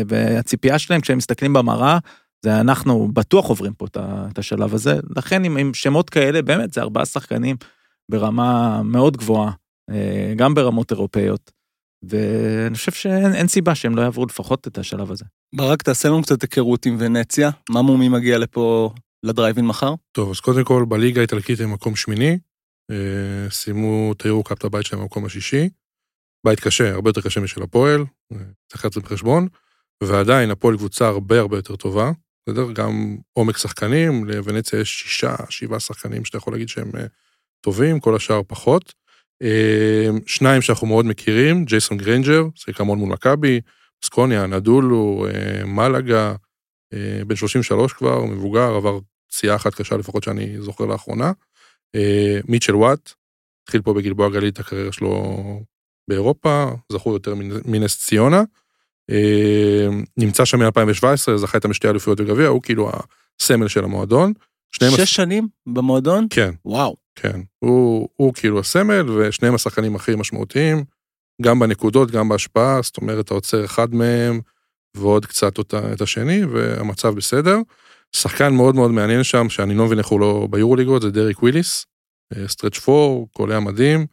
והציפייה 0.08 0.78
שלהם 0.78 1.00
כשהם 1.00 1.18
מסתכלים 1.18 1.52
במראה, 1.52 1.98
זה 2.44 2.60
אנחנו 2.60 3.08
בטוח 3.12 3.46
עוברים 3.46 3.72
פה 3.72 3.86
את 3.86 3.96
את 4.32 4.38
השלב 4.38 4.74
הזה. 4.74 4.98
לכן 5.16 5.44
עם, 5.44 5.56
עם 5.56 5.74
שמות 5.74 6.10
כאלה, 6.10 6.42
באמת, 6.42 6.72
זה 6.72 6.80
ארבעה 6.80 7.06
שחקנים 7.06 7.56
ברמה 8.10 8.82
מאוד 8.82 9.16
גבוהה, 9.16 9.52
גם 10.36 10.54
ברמות 10.54 10.90
אירופאיות. 10.90 11.50
ואני 12.02 12.74
חושב 12.74 12.92
שאין 12.92 13.34
אין 13.34 13.48
סיבה 13.48 13.74
שהם 13.74 13.96
לא 13.96 14.02
יעברו 14.02 14.26
לפחות 14.26 14.66
את 14.66 14.78
השלב 14.78 15.10
הזה. 15.10 15.24
ברק, 15.54 15.82
תעשה 15.82 16.08
לנו 16.08 16.22
קצת 16.22 16.42
היכרות 16.42 16.86
עם 16.86 16.96
ונציה, 16.98 17.50
מה 17.70 17.82
מומי 17.82 18.08
מגיע 18.08 18.38
לפה 18.38 18.90
לדרייבין 19.22 19.66
מחר? 19.66 19.94
טוב, 20.12 20.30
אז 20.30 20.40
קודם 20.40 20.64
כל, 20.64 20.84
בליגה 20.88 21.20
האיטלקית 21.20 21.60
הם 21.60 21.72
מקום 21.72 21.96
שמיני, 21.96 22.38
אה, 22.90 23.50
סיימו 23.50 24.12
את 24.12 24.22
היורו-קאפ 24.22 24.58
את 24.58 24.64
הבית 24.64 24.86
שלהם 24.86 25.02
במקום 25.02 25.24
השישי. 25.24 25.68
בית 26.46 26.60
קשה, 26.60 26.94
הרבה 26.94 27.10
יותר 27.10 27.20
קשה 27.20 27.40
משל 27.40 27.62
הפועל, 27.62 28.00
אה, 28.00 28.38
צריך 28.68 28.74
לקחת 28.74 28.86
את 28.86 28.92
זה 28.92 29.00
בחשבון, 29.00 29.48
ועדיין 30.02 30.50
הפועל 30.50 30.76
קבוצה 30.76 31.08
הרבה 31.08 31.40
הרבה 31.40 31.56
יותר 31.58 31.76
טובה, 31.76 32.10
בסדר? 32.48 32.72
גם 32.72 33.16
עומק 33.32 33.56
שחקנים, 33.56 34.24
לוונציה 34.24 34.80
יש 34.80 35.00
שישה, 35.00 35.34
שבעה 35.48 35.80
שחקנים 35.80 36.24
שאתה 36.24 36.38
יכול 36.38 36.52
להגיד 36.52 36.68
שהם 36.68 36.90
אה, 36.96 37.06
טובים, 37.60 38.00
כל 38.00 38.16
השאר 38.16 38.40
פחות. 38.46 38.94
אה, 39.42 40.08
שניים 40.26 40.62
שאנחנו 40.62 40.86
מאוד 40.86 41.06
מכירים, 41.06 41.64
ג'ייסון 41.64 41.98
גריינג'ר, 41.98 42.42
שיחק 42.54 42.80
המון 42.80 42.98
מול 42.98 43.08
מכבי, 43.08 43.60
בסקוניה, 44.04 44.46
אנאדולו, 44.46 45.26
אה, 45.30 45.64
מלאגה, 45.64 46.34
אה, 46.94 47.20
בן 47.26 47.36
33 47.36 47.92
כבר, 47.92 48.24
מבוגר, 48.24 48.74
עבר 48.74 48.98
פציעה 49.30 49.56
אחת 49.56 49.74
קשה 49.74 49.96
לפחות 49.96 50.22
שאני 50.22 50.60
זוכר 50.60 50.84
לאחרונה. 50.86 51.32
אה, 51.94 52.38
מיטשל 52.48 52.76
וואט, 52.76 53.12
התחיל 53.64 53.82
פה 53.82 53.94
בגלבוע 53.94 54.28
גליל 54.30 54.48
את 54.48 54.58
הקריירה 54.58 54.92
שלו 54.92 55.34
באירופה, 56.10 56.70
זכור 56.92 57.12
יותר 57.12 57.34
מנ- 57.34 57.60
מנס 57.64 57.98
ציונה. 58.06 58.42
נמצא 60.16 60.44
שם 60.44 60.62
מ-2017, 60.62 61.36
זכה 61.36 61.58
איתם 61.58 61.70
בשתי 61.70 61.88
אליפויות 61.88 62.20
בגביע, 62.20 62.46
הוא 62.48 62.62
כאילו 62.62 62.90
הסמל 63.40 63.68
של 63.68 63.84
המועדון. 63.84 64.32
שש 64.96 65.14
שנים 65.14 65.48
במועדון? 65.66 66.26
כן, 66.30 66.54
וואו. 66.64 66.96
כן. 67.20 67.40
הוא, 67.58 68.08
הוא 68.16 68.34
כאילו 68.34 68.60
הסמל, 68.60 69.10
ושניהם 69.10 69.54
השחקנים 69.54 69.96
הכי 69.96 70.14
משמעותיים, 70.14 70.84
גם 71.42 71.58
בנקודות, 71.58 72.10
גם 72.10 72.28
בהשפעה, 72.28 72.82
זאת 72.82 72.96
אומרת, 72.96 73.24
אתה 73.24 73.34
עוצר 73.34 73.64
אחד 73.64 73.94
מהם, 73.94 74.40
ועוד 74.96 75.26
קצת 75.26 75.58
אותה, 75.58 75.92
את 75.92 76.00
השני, 76.00 76.44
והמצב 76.44 77.14
בסדר. 77.14 77.58
שחקן 78.16 78.52
מאוד 78.52 78.74
מאוד 78.74 78.90
מעניין 78.90 79.22
שם, 79.22 79.48
שאני 79.48 79.74
לא 79.74 79.86
מבין 79.86 79.98
איך 79.98 80.06
הוא 80.06 80.20
לא 80.20 80.48
ביורוליגות, 80.50 81.02
זה 81.02 81.10
דריק 81.10 81.42
וויליס, 81.42 81.86
stretch 82.46 82.78
four, 82.78 83.28
קולע 83.32 83.60
מדהים. 83.60 84.06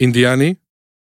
אינדיאני, 0.00 0.54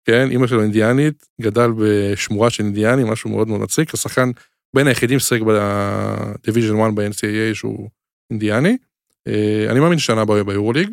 כן, 0.04 0.30
אימא 0.30 0.46
שלו 0.46 0.62
אינדיאנית, 0.62 1.26
גדל 1.40 1.70
בשמורה 1.78 2.50
של 2.50 2.62
אינדיאני, 2.62 3.04
משהו 3.04 3.30
מאוד 3.30 3.48
מאוד 3.48 3.60
מצחיק, 3.60 3.94
השחקן 3.94 4.30
בין 4.76 4.86
היחידים 4.86 5.18
ששחק 5.18 5.40
ב 5.40 5.56
Division 5.56 6.80
1 6.80 6.92
ב-NCAA 6.94 7.54
שהוא 7.54 7.90
אינדיאני. 8.30 8.76
אה, 9.26 9.66
אני 9.70 9.80
מאמין 9.80 9.98
שנה 9.98 10.20
הבאה 10.20 10.44
ביורוליג. 10.44 10.90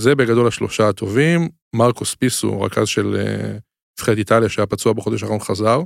זה 0.00 0.14
בגדול 0.14 0.46
השלושה 0.48 0.88
הטובים. 0.88 1.48
מרקו 1.74 2.14
ספיסו, 2.14 2.60
רכז 2.62 2.88
של 2.88 3.16
אה, 3.18 3.56
נבחרת 3.98 4.18
איטליה 4.18 4.48
שהיה 4.48 4.66
פצוע 4.66 4.92
בחודש 4.92 5.22
האחרון, 5.22 5.40
חזר. 5.40 5.80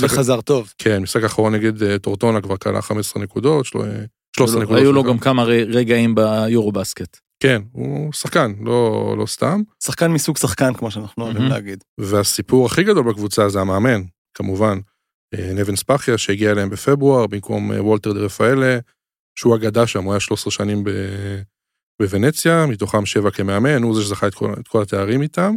וחזר 0.00 0.40
טוב. 0.40 0.72
כן, 0.78 1.02
משחק 1.02 1.22
האחרון 1.22 1.54
נגד 1.54 1.82
אה, 1.82 1.98
טורטונה 1.98 2.40
כבר 2.40 2.56
קלע 2.56 2.82
15 2.82 3.22
נקודות, 3.22 3.66
שלו- 3.66 3.84
אה, 3.84 4.04
13 4.36 4.62
נקודות. 4.62 4.80
היו 4.80 4.92
לו. 4.92 5.02
גם 5.04 5.18
כמה 5.18 5.44
רגעים 5.44 6.14
ביורו 6.14 6.72
בסקט. 6.72 7.18
כן, 7.42 7.62
הוא 7.72 8.12
שחקן, 8.12 8.52
לא, 8.64 9.14
לא 9.18 9.26
סתם. 9.26 9.62
שחקן 9.84 10.10
מסוג 10.10 10.36
שחקן, 10.36 10.74
כמו 10.74 10.90
שאנחנו 10.90 11.24
אוהבים 11.24 11.42
מהמם. 11.42 11.54
להגיד. 11.54 11.84
והסיפור 12.00 12.66
הכי 12.66 12.84
גדול 12.84 13.04
בקבוצה 13.10 13.48
זה 13.48 13.60
המאמן, 13.60 14.02
כמובן. 14.34 14.78
נבן 15.54 15.76
ספחיה 15.76 16.18
שהגיע 16.18 16.50
אליהם 16.50 16.70
בפברואר 16.70 17.26
במקום 17.26 17.70
וולטר 17.78 18.12
דה 18.12 18.20
רפאלה, 18.20 18.78
שהוא 19.38 19.56
אגדה 19.56 19.86
שם, 19.86 20.04
הוא 20.04 20.12
היה 20.12 20.20
13 20.20 20.50
שנים 20.50 20.84
ב... 20.84 20.90
בוונציה, 22.02 22.66
מתוכם 22.66 23.06
שבע 23.06 23.30
כמאמן, 23.30 23.82
הוא 23.82 23.94
זה 23.96 24.02
שזכה 24.02 24.26
את 24.26 24.34
כל, 24.34 24.52
את 24.60 24.68
כל 24.68 24.82
התארים 24.82 25.22
איתם. 25.22 25.54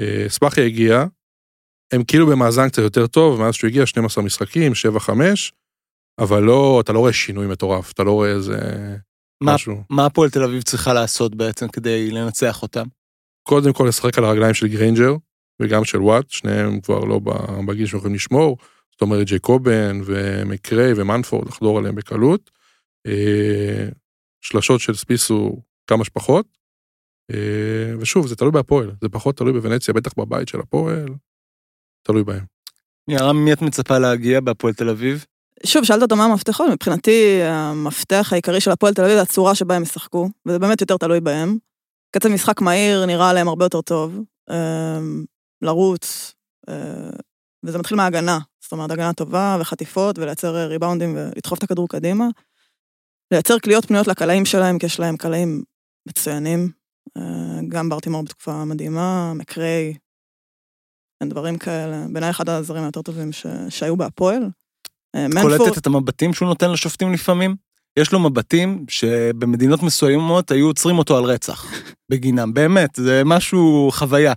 אה, 0.00 0.24
ספחיה 0.28 0.64
הגיע, 0.64 1.04
הם 1.92 2.04
כאילו 2.04 2.26
במאזן 2.26 2.68
קצת 2.68 2.82
יותר 2.82 3.06
טוב, 3.06 3.40
מאז 3.40 3.54
שהוא 3.54 3.68
הגיע 3.68 3.86
12 3.86 4.24
משחקים, 4.24 4.72
7-5, 4.72 5.10
אבל 6.18 6.42
לא, 6.42 6.80
אתה 6.84 6.92
לא 6.92 6.98
רואה 6.98 7.12
שינוי 7.12 7.46
מטורף, 7.46 7.92
אתה 7.92 8.04
לא 8.04 8.12
רואה 8.12 8.30
איזה 8.30 8.58
מה- 9.40 9.54
משהו. 9.54 9.82
מה 9.90 10.06
הפועל 10.06 10.30
תל 10.30 10.42
אביב 10.42 10.62
צריכה 10.62 10.92
לעשות 10.92 11.34
בעצם 11.34 11.68
כדי 11.68 12.10
לנצח 12.10 12.62
אותם? 12.62 12.86
קודם 13.42 13.72
כל 13.72 13.84
לשחק 13.88 14.18
על 14.18 14.24
הרגליים 14.24 14.54
של 14.54 14.68
גריינג'ר 14.68 15.14
וגם 15.62 15.84
של 15.84 15.98
וואט, 16.02 16.30
שניהם 16.30 16.80
כבר 16.80 16.98
לא 17.04 17.20
בגיל 17.66 17.86
שיכולים 17.86 18.14
לשמור, 18.14 18.56
זאת 18.92 19.00
אומרת 19.02 19.26
ג'ייקובן 19.26 20.00
ומקריי 20.04 20.92
ומנפורד 20.96 21.48
לחדור 21.48 21.78
עליהם 21.78 21.94
בקלות. 21.94 22.50
אה, 23.06 23.88
שלשות 24.40 24.80
של 24.80 24.94
ספיסו 24.94 25.62
כמה 25.86 26.04
שפחות. 26.04 26.46
אה, 27.30 27.98
ושוב, 27.98 28.26
זה 28.26 28.36
תלוי 28.36 28.52
בהפועל, 28.52 28.92
זה 29.02 29.08
פחות 29.08 29.36
תלוי 29.36 29.52
בוונציה, 29.52 29.94
בטח 29.94 30.12
בבית 30.16 30.48
של 30.48 30.60
הפועל, 30.60 31.06
תלוי 32.02 32.24
בהם. 32.24 32.44
יערה, 33.08 33.32
ממי 33.32 33.52
את 33.52 33.62
מצפה 33.62 33.98
להגיע 33.98 34.40
בהפועל 34.40 34.74
תל 34.74 34.88
אביב? 34.88 35.24
שוב, 35.66 35.84
שאלת 35.84 36.02
אותו 36.02 36.16
מה 36.16 36.24
המפתחות, 36.24 36.70
מבחינתי 36.70 37.42
המפתח 37.42 38.28
העיקרי 38.32 38.60
של 38.60 38.70
הפועל 38.70 38.94
תל 38.94 39.02
אביב 39.02 39.14
זה 39.14 39.22
הצורה 39.22 39.54
שבה 39.54 39.76
הם 39.76 39.82
ישחקו, 39.82 40.28
וזה 40.46 40.58
באמת 40.58 40.80
יותר 40.80 40.96
תלוי 40.96 41.20
בהם. 41.20 41.56
קצב 42.10 42.28
משחק 42.28 42.60
מהיר 42.60 43.06
נראה 43.06 43.32
להם 43.32 43.48
הרבה 43.48 43.64
יותר 43.64 43.80
טוב, 43.80 44.18
אמ, 44.50 45.24
לרוץ, 45.62 46.34
אה, 46.68 47.10
וזה 47.64 47.78
מתחיל 47.78 47.96
מההגנה, 47.96 48.38
זאת 48.62 48.72
אומרת, 48.72 48.90
הגנה 48.90 49.12
טובה 49.12 49.56
וחטיפות, 49.60 50.18
ולייצר 50.18 50.56
אה, 50.56 50.66
ריבאונדים 50.66 51.16
ולדחוף 51.16 51.58
את 51.58 51.62
הכדור 51.62 51.88
קדימה. 51.88 52.28
לייצר 53.32 53.58
קליעות 53.58 53.86
פנויות 53.86 54.06
לקלעים 54.06 54.44
שלהם, 54.44 54.78
כי 54.78 54.86
יש 54.86 55.00
להם 55.00 55.16
קלעים 55.16 55.62
מצוינים. 56.08 56.70
אה, 57.16 57.60
גם 57.68 57.88
ברטימור 57.88 58.22
בתקופה 58.22 58.64
מדהימה, 58.64 59.32
מקריי, 59.34 59.94
אין 61.20 61.28
דברים 61.28 61.58
כאלה. 61.58 62.04
בעיניי 62.12 62.30
אחד 62.30 62.48
הזרים 62.48 62.82
היותר 62.82 63.02
טובים 63.02 63.32
ש... 63.32 63.46
שהיו 63.68 63.96
בהפועל. 63.96 64.48
אה, 65.16 65.26
קולטת 65.42 65.78
את 65.78 65.86
המבטים 65.86 66.34
שהוא 66.34 66.48
נותן 66.48 66.70
לשופטים 66.70 67.12
לפעמים? 67.12 67.56
יש 67.96 68.12
לו 68.12 68.20
מבטים 68.20 68.84
שבמדינות 68.88 69.82
מסוימות 69.82 70.50
היו 70.50 70.66
עוצרים 70.66 70.98
אותו 70.98 71.18
על 71.18 71.24
רצח 71.24 71.66
בגינם, 72.10 72.54
באמת, 72.54 72.90
זה 72.96 73.22
משהו, 73.24 73.90
חוויה. 73.92 74.32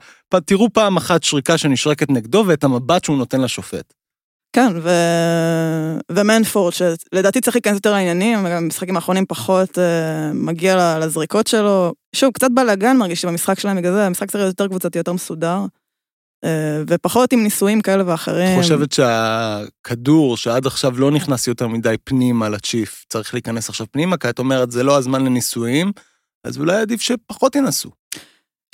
תראו 0.46 0.74
פעם 0.74 0.98
אחת 0.98 1.24
שריקה 1.24 1.58
שנשרקת 1.58 2.10
נגדו 2.10 2.44
ואת 2.48 2.64
המבט 2.64 3.04
שהוא 3.04 3.18
נותן 3.18 3.42
לשופט. 3.42 3.94
כן, 4.54 4.74
ו... 4.82 4.90
ומנפורד, 6.12 6.74
שלדעתי 6.74 7.42
צריך 7.42 7.56
להיכנס 7.56 7.76
יותר 7.76 7.92
לעניינים, 7.92 8.48
גם 8.48 8.64
במשחקים 8.64 8.96
האחרונים 8.96 9.26
פחות 9.26 9.80
אה, 9.80 10.34
מגיע 10.34 11.00
לזריקות 11.00 11.48
שלו. 11.48 11.94
שוב, 12.16 12.32
קצת 12.34 12.52
בלאגן 12.52 12.98
מרגיש 12.98 13.26
לי 13.26 13.32
במשחק 13.32 13.60
שלהם, 13.60 13.78
בגלל 13.78 13.94
זה 13.94 14.06
המשחק 14.06 14.32
צריך 14.32 14.36
להיות 14.36 14.60
יותר 14.60 14.68
קבוצתי, 14.68 14.98
יותר 14.98 15.14
מסודר. 15.14 15.60
אה, 16.44 16.84
ופחות 16.88 17.34
עם 17.34 17.44
ניסויים 17.44 17.82
כאלה 17.82 18.04
ואחרים. 18.08 18.60
את 18.60 18.64
חושבת 18.64 18.92
שהכדור 18.92 20.38
שעד 20.38 20.66
עכשיו 20.66 21.00
לא 21.00 21.12
נכנס 21.12 21.48
יותר 21.48 21.68
מדי 21.68 21.96
פנימה 22.04 22.50
לצ'יף, 22.50 23.06
צריך 23.10 23.34
להיכנס 23.34 23.70
עכשיו 23.70 23.88
פנימה? 23.92 24.18
כי 24.18 24.30
את 24.30 24.40
אומרת, 24.40 24.72
זה 24.72 24.84
לא 24.84 24.98
הזמן 24.98 25.26
לניסויים, 25.26 25.92
אז 26.44 26.58
אולי 26.58 26.76
עדיף 26.76 27.02
שפחות 27.02 27.56
ינסו. 27.56 27.90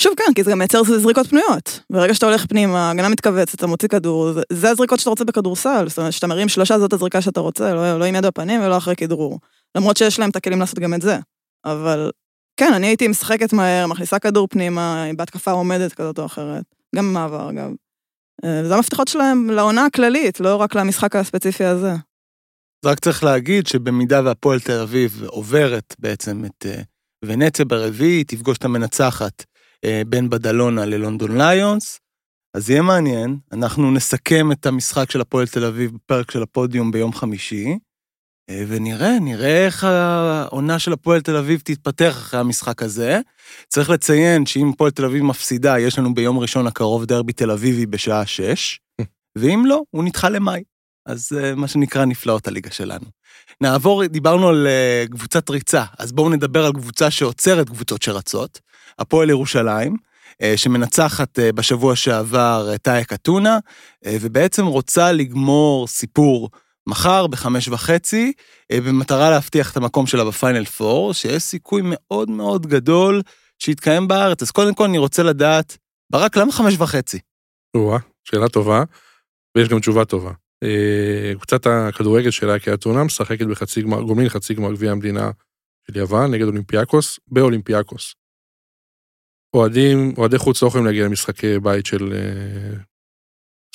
שוב, 0.02 0.14
כן, 0.18 0.34
כי 0.36 0.44
זה 0.44 0.52
גם 0.52 0.58
מייצר 0.58 0.84
זריקות 0.84 1.28
פנויות. 1.28 1.80
ברגע 1.92 2.14
שאתה 2.14 2.26
הולך 2.26 2.46
פנימה, 2.46 2.88
ההגנה 2.88 3.10
מתכווצת, 3.10 3.56
אתה 3.56 3.68
מוציא 3.68 3.90
כדור, 3.90 4.34
זה, 4.34 4.42
זה 4.54 4.70
הזריקות 4.70 5.00
שאתה 5.00 5.10
רוצה 5.10 5.26
בכדורסל. 5.26 5.90
זאת 5.90 5.98
אומרת, 5.98 6.12
כשאתה 6.12 6.28
מרים 6.28 6.50
שלושה, 6.50 6.80
זאת 6.80 6.94
הזריקה 6.94 7.22
שאתה 7.22 7.40
רוצה, 7.40 7.74
לא, 7.74 8.00
לא 8.00 8.06
עם 8.06 8.16
יד 8.16 8.26
בפנים 8.26 8.62
ולא 8.62 8.78
אחרי 8.78 8.96
כדרור. 8.96 9.40
למרות 9.78 9.98
שיש 9.98 10.20
להם 10.20 10.30
את 10.30 10.36
הכלים 10.36 10.60
לעשות 10.60 10.80
גם 10.80 10.94
את 10.94 11.02
זה. 11.02 11.18
אבל 11.66 12.12
כן, 12.58 12.74
אני 12.74 12.88
הייתי 12.88 13.08
משחקת 13.08 13.54
מהר, 13.54 13.88
מכניסה 13.88 14.20
כדור 14.20 14.48
פנימה, 14.48 15.06
בהתקפה 15.16 15.52
עומדת 15.52 15.94
כזאת 15.94 16.20
או 16.20 16.26
אחרת. 16.26 16.64
גם 16.96 17.10
במעבר, 17.10 17.50
אגב. 17.50 17.72
אה, 18.46 18.64
זה 18.68 18.76
המפתחות 18.76 19.08
שלהם 19.08 19.50
לעונה 19.50 19.86
הכללית, 19.86 20.40
לא 20.40 20.56
רק 20.56 20.76
למשחק 20.76 21.16
הספציפי 21.16 21.64
הזה. 21.64 21.94
רק 22.86 23.00
צריך 23.00 23.24
להגיד 23.24 23.68
שבמידה 23.68 24.22
והפועל 24.26 24.60
תל 24.60 24.80
אביב 24.80 25.24
עוברת 25.26 25.96
בעצם 26.00 26.46
את 26.46 26.66
אה, 26.66 26.82
ונציה 27.26 27.66
ברביעי, 27.66 28.24
תפגוש 28.24 28.58
את 28.58 28.66
המנצחת 28.66 29.44
בין 30.08 30.30
בדלונה 30.30 30.86
ללונדון 30.86 31.42
ליונס, 31.42 32.00
אז 32.54 32.70
יהיה 32.70 32.82
מעניין, 32.82 33.38
אנחנו 33.52 33.92
נסכם 33.92 34.52
את 34.52 34.66
המשחק 34.66 35.12
של 35.12 35.22
הפועל 35.22 35.48
תל 35.48 35.66
אביב 35.66 35.92
בפרק 35.94 36.32
של 36.32 36.44
הפודיום 36.44 36.92
ביום 36.92 37.14
חמישי, 37.14 37.78
אה, 38.50 38.64
ונראה, 38.68 39.20
נראה 39.20 39.66
איך 39.66 39.84
העונה 39.84 40.80
של 40.80 40.94
הפועל 40.94 41.22
תל 41.22 41.36
אביב 41.36 41.62
תתפתח 41.64 42.12
אחרי 42.18 42.40
המשחק 42.40 42.84
הזה. 42.84 43.20
צריך 43.68 43.90
לציין 43.90 44.46
שאם 44.46 44.70
הפועל 44.70 44.92
תל 44.92 45.06
אביב 45.06 45.24
מפסידה, 45.24 45.80
יש 45.80 46.00
לנו 46.00 46.14
ביום 46.14 46.40
ראשון 46.40 46.68
הקרוב 46.68 47.06
דרבי 47.06 47.34
תל 47.34 47.52
אביבי 47.52 47.86
בשעה 47.86 48.26
שש, 48.26 48.80
ואם 49.38 49.64
לא, 49.66 49.82
הוא 49.92 50.04
נדחה 50.04 50.30
למאי. 50.30 50.64
אז 51.06 51.30
אה, 51.38 51.56
מה 51.56 51.68
שנקרא 51.68 52.06
נפלאות 52.06 52.48
הליגה 52.48 52.72
שלנו. 52.72 53.06
נעבור, 53.62 54.06
דיברנו 54.06 54.48
על 54.48 54.68
אה, 54.68 55.06
קבוצת 55.12 55.50
ריצה, 55.50 55.84
אז 56.00 56.12
בואו 56.12 56.30
נדבר 56.30 56.66
על 56.66 56.74
קבוצה 56.74 57.12
שעוצרת 57.12 57.70
קבוצות 57.70 58.02
שרצות, 58.02 58.60
הפועל 59.00 59.30
ירושלים, 59.30 59.96
אה, 60.42 60.54
שמנצחת 60.58 61.40
אה, 61.40 61.52
בשבוע 61.52 61.96
שעבר 61.96 62.72
את 62.76 62.82
טאיה 62.82 63.04
קטונה, 63.04 63.58
אה, 64.06 64.18
ובעצם 64.22 64.66
רוצה 64.66 65.12
לגמור 65.12 65.88
סיפור 65.88 66.50
מחר 66.90 67.28
בחמש 67.28 67.68
וחצי, 67.68 68.34
אה, 68.72 68.82
במטרה 68.82 69.30
להבטיח 69.30 69.72
את 69.72 69.78
המקום 69.78 70.08
שלה 70.08 70.26
בפיינל 70.26 70.66
פור, 70.66 71.14
שיש 71.14 71.44
סיכוי 71.44 71.82
מאוד 71.86 72.30
מאוד 72.30 72.68
גדול 72.68 73.22
שיתקיים 73.60 74.08
בארץ. 74.08 74.42
אז 74.42 74.52
קודם 74.52 74.74
כל 74.74 74.84
אני 74.84 74.98
רוצה 74.98 75.24
לדעת, 75.24 75.78
ברק, 76.12 76.38
למה 76.38 76.52
חמש 76.52 76.76
וחצי? 76.78 77.20
או-אה, 77.76 77.98
שאלה 78.24 78.50
טובה, 78.50 78.84
ויש 79.58 79.70
גם 79.70 79.80
תשובה 79.80 80.06
טובה. 80.06 80.32
אה, 80.64 81.34
קבוצת 81.36 81.68
הכדורגל 81.68 82.32
של 82.32 82.60
אא"ק 82.60 82.80
אתונה 82.80 83.04
משחקת 83.04 83.46
בחצי 83.46 83.82
גמר, 83.82 84.02
גומלין 84.02 84.28
לחצי 84.28 84.54
גמר 84.54 84.74
גביע 84.74 84.92
המדינה 84.92 85.32
של 85.88 85.98
יוון 85.98 86.32
נגד 86.32 86.46
אולימפיאקוס, 86.46 87.20
באולימפיאקוס. 87.28 88.19
אוהדים, 89.54 90.14
אוהדי 90.18 90.38
חוץ 90.38 90.64
לא 90.64 90.68
יכולים 90.68 90.86
להגיע 90.86 91.06
למשחקי 91.06 91.60
בית 91.60 91.86
של... 91.86 92.14
אה, 92.14 92.80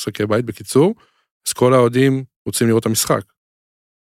משחקי 0.00 0.26
בית 0.26 0.44
בקיצור, 0.44 0.94
אז 1.46 1.52
כל 1.52 1.74
האוהדים 1.74 2.24
רוצים 2.46 2.68
לראות 2.68 2.80
את 2.80 2.86
המשחק. 2.86 3.22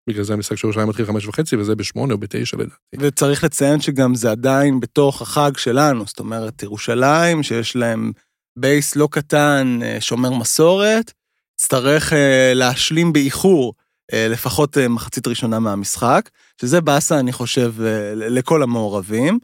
בגלל 0.09 0.23
זה 0.23 0.33
המשחק 0.33 0.55
של 0.55 0.67
ירושלים 0.67 0.89
מתחיל 0.89 1.05
חמש 1.05 1.27
וחצי 1.27 1.55
וזה 1.55 1.75
בשמונה 1.75 2.13
או 2.13 2.17
בתשע 2.17 2.57
לדעתי. 2.57 2.97
וצריך 2.99 3.43
לציין 3.43 3.81
שגם 3.81 4.15
זה 4.15 4.31
עדיין 4.31 4.79
בתוך 4.79 5.21
החג 5.21 5.57
שלנו, 5.57 6.05
זאת 6.05 6.19
אומרת, 6.19 6.63
ירושלים, 6.63 7.43
שיש 7.43 7.75
להם 7.75 8.11
בייס 8.59 8.95
לא 8.95 9.07
קטן, 9.11 9.79
אה, 9.81 10.01
שומר 10.01 10.33
מסורת, 10.33 11.11
יצטרך 11.59 12.13
אה, 12.13 12.51
להשלים 12.55 13.13
באיחור 13.13 13.73
לפחות 14.13 14.77
אה, 14.77 14.87
מחצית 14.87 15.27
ראשונה 15.27 15.59
מהמשחק, 15.59 16.29
שזה 16.61 16.81
באסה, 16.81 17.19
אני 17.19 17.31
חושב, 17.31 17.73
אה, 17.81 18.11
לכל 18.15 18.63
המעורבים. 18.63 19.39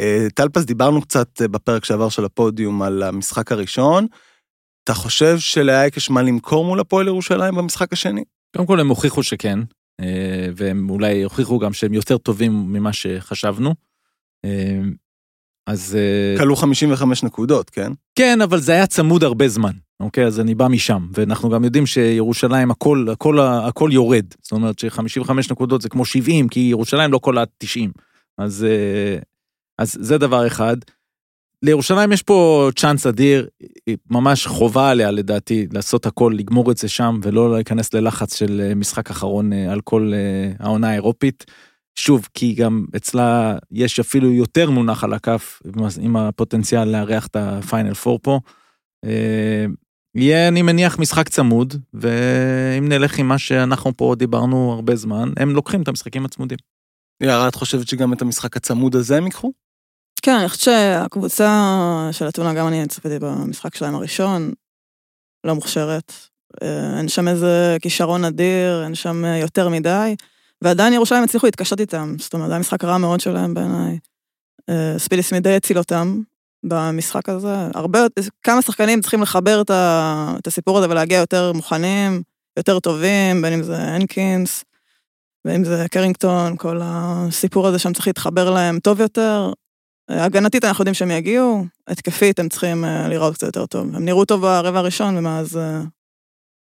אה, 0.00 0.26
טלפז, 0.34 0.66
דיברנו 0.66 1.02
קצת 1.02 1.42
אה, 1.42 1.48
בפרק 1.48 1.84
שעבר 1.84 2.08
של 2.08 2.24
הפודיום 2.24 2.82
על 2.82 3.02
המשחק 3.02 3.52
הראשון. 3.52 4.06
אתה 4.84 4.94
חושב 4.94 5.38
שלאייק 5.38 5.96
יש 5.96 6.10
מה 6.10 6.22
למכור 6.22 6.64
מול 6.64 6.80
הפועל 6.80 7.06
ירושלים 7.06 7.54
במשחק 7.54 7.92
השני? 7.92 8.24
קודם 8.56 8.66
כל 8.66 8.80
הם 8.80 8.88
הוכיחו 8.88 9.22
שכן, 9.22 9.58
אה, 10.00 10.48
והם 10.56 10.90
אולי 10.90 11.22
הוכיחו 11.22 11.58
גם 11.58 11.72
שהם 11.72 11.94
יותר 11.94 12.18
טובים 12.18 12.52
ממה 12.52 12.92
שחשבנו. 12.92 13.74
אז 15.68 15.96
אה, 15.98 16.38
כלו 16.38 16.56
55 16.56 17.22
נקודות, 17.22 17.70
כן? 17.70 17.92
כן, 18.14 18.40
אבל 18.40 18.60
זה 18.60 18.72
היה 18.72 18.86
צמוד 18.86 19.24
הרבה 19.24 19.48
זמן, 19.48 19.72
אוקיי? 20.00 20.24
אז 20.24 20.40
אני 20.40 20.54
בא 20.54 20.68
משם, 20.68 21.06
ואנחנו 21.12 21.50
גם 21.50 21.64
יודעים 21.64 21.86
שירושלים 21.86 22.70
הכל, 22.70 23.06
הכל, 23.12 23.38
הכל 23.40 23.90
יורד. 23.92 24.24
זאת 24.42 24.52
אומרת 24.52 24.78
ש-55 24.78 25.32
נקודות 25.50 25.82
זה 25.82 25.88
כמו 25.88 26.04
70, 26.04 26.48
כי 26.48 26.60
ירושלים 26.60 27.12
לא 27.12 27.18
כל 27.18 27.38
ה-90. 27.38 27.90
אז, 28.38 28.66
אה, 28.68 29.18
אז 29.78 29.96
זה 30.00 30.18
דבר 30.18 30.46
אחד. 30.46 30.76
לירושלים 31.62 32.12
יש 32.12 32.22
פה 32.22 32.70
צ'אנס 32.76 33.06
אדיר, 33.06 33.48
היא 33.86 33.96
ממש 34.10 34.46
חובה 34.46 34.90
עליה 34.90 35.10
לדעתי 35.10 35.66
לעשות 35.72 36.06
הכל, 36.06 36.34
לגמור 36.36 36.70
את 36.70 36.76
זה 36.76 36.88
שם 36.88 37.20
ולא 37.22 37.54
להיכנס 37.54 37.94
ללחץ 37.94 38.36
של 38.36 38.60
אה, 38.60 38.74
משחק 38.74 39.10
אחרון 39.10 39.52
על 39.52 39.80
כל 39.80 40.12
העונה 40.58 40.90
האירופית. 40.90 41.44
שוב, 41.98 42.28
כי 42.34 42.54
גם 42.54 42.84
אצלה 42.96 43.56
יש 43.70 44.00
אפילו 44.00 44.30
יותר 44.32 44.70
מונח 44.70 45.04
על 45.04 45.12
הכף 45.12 45.62
עם- 46.00 46.16
הפוטנציאל 46.16 46.84
לארח 46.88 47.26
את 47.26 47.36
הפיינל 47.36 47.94
פור 47.94 48.18
פה. 48.22 48.40
אה, 49.04 49.64
יהיה, 50.14 50.48
אני 50.48 50.62
מניח, 50.62 50.98
משחק 50.98 51.28
צמוד, 51.28 51.74
ואם 51.94 52.88
נלך 52.88 53.18
עם 53.18 53.28
מה 53.28 53.38
שאנחנו 53.38 53.96
פה 53.96 54.14
דיברנו 54.18 54.72
הרבה 54.72 54.96
זמן, 54.96 55.32
הם 55.36 55.50
לוקחים 55.50 55.82
את 55.82 55.88
המשחקים 55.88 56.24
הצמודים. 56.24 56.58
יערה, 57.22 57.48
את 57.48 57.54
חושבת 57.54 57.88
שגם 57.88 58.12
את 58.12 58.22
המשחק 58.22 58.56
הצמוד 58.56 58.96
הזה 58.96 59.16
הם 59.16 59.24
ייקחו? 59.24 59.52
כן, 60.22 60.36
אני 60.40 60.48
חושבת 60.48 60.64
שהקבוצה 60.64 62.08
של 62.12 62.28
אתונה, 62.28 62.54
גם 62.54 62.68
אני 62.68 62.86
צפיתי 62.86 63.18
במשחק 63.18 63.74
שלהם 63.74 63.94
הראשון, 63.94 64.52
לא 65.44 65.54
מוכשרת. 65.54 66.12
אה, 66.62 66.98
אין 66.98 67.08
שם 67.08 67.28
איזה 67.28 67.76
כישרון 67.82 68.24
אדיר, 68.24 68.84
אין 68.84 68.94
שם 68.94 69.24
יותר 69.42 69.68
מדי, 69.68 70.14
ועדיין 70.64 70.92
ירושלים 70.92 71.24
הצליחו 71.24 71.46
להתקשות 71.46 71.80
איתם, 71.80 72.14
זאת 72.18 72.34
אומרת, 72.34 72.48
זה 72.48 72.52
היה 72.54 72.60
משחק 72.60 72.84
רע 72.84 72.98
מאוד 72.98 73.20
שלהם 73.20 73.54
בעיניי. 73.54 73.98
אה, 74.70 74.94
ספידי 74.98 75.22
סמית 75.22 75.42
די 75.42 75.54
הציל 75.54 75.78
אותם 75.78 76.20
במשחק 76.64 77.28
הזה. 77.28 77.54
הרבה, 77.74 77.98
כמה 78.42 78.62
שחקנים 78.62 79.00
צריכים 79.00 79.22
לחבר 79.22 79.60
את, 79.60 79.70
ה, 79.70 80.34
את 80.38 80.46
הסיפור 80.46 80.78
הזה 80.78 80.90
ולהגיע 80.90 81.18
יותר 81.18 81.52
מוכנים, 81.52 82.22
יותר 82.56 82.80
טובים, 82.80 83.42
בין 83.42 83.52
אם 83.52 83.62
זה 83.62 83.76
הנקינס, 83.76 84.64
בין 85.46 85.54
אם 85.54 85.64
זה 85.64 85.86
קרינגטון, 85.90 86.56
כל 86.56 86.80
הסיפור 86.82 87.66
הזה 87.66 87.78
שם 87.78 87.92
צריך 87.92 88.06
להתחבר 88.06 88.50
להם 88.50 88.78
טוב 88.78 89.00
יותר. 89.00 89.52
הגנתית 90.08 90.64
אנחנו 90.64 90.82
יודעים 90.82 90.94
שהם 90.94 91.10
יגיעו, 91.10 91.66
התקפית 91.88 92.38
הם 92.38 92.48
צריכים 92.48 92.84
לראות 93.08 93.34
קצת 93.34 93.46
יותר 93.46 93.66
טוב. 93.66 93.96
הם 93.96 94.04
נראו 94.04 94.24
טוב 94.24 94.40
ברבע 94.40 94.78
הראשון, 94.78 95.16
ומאז 95.16 95.60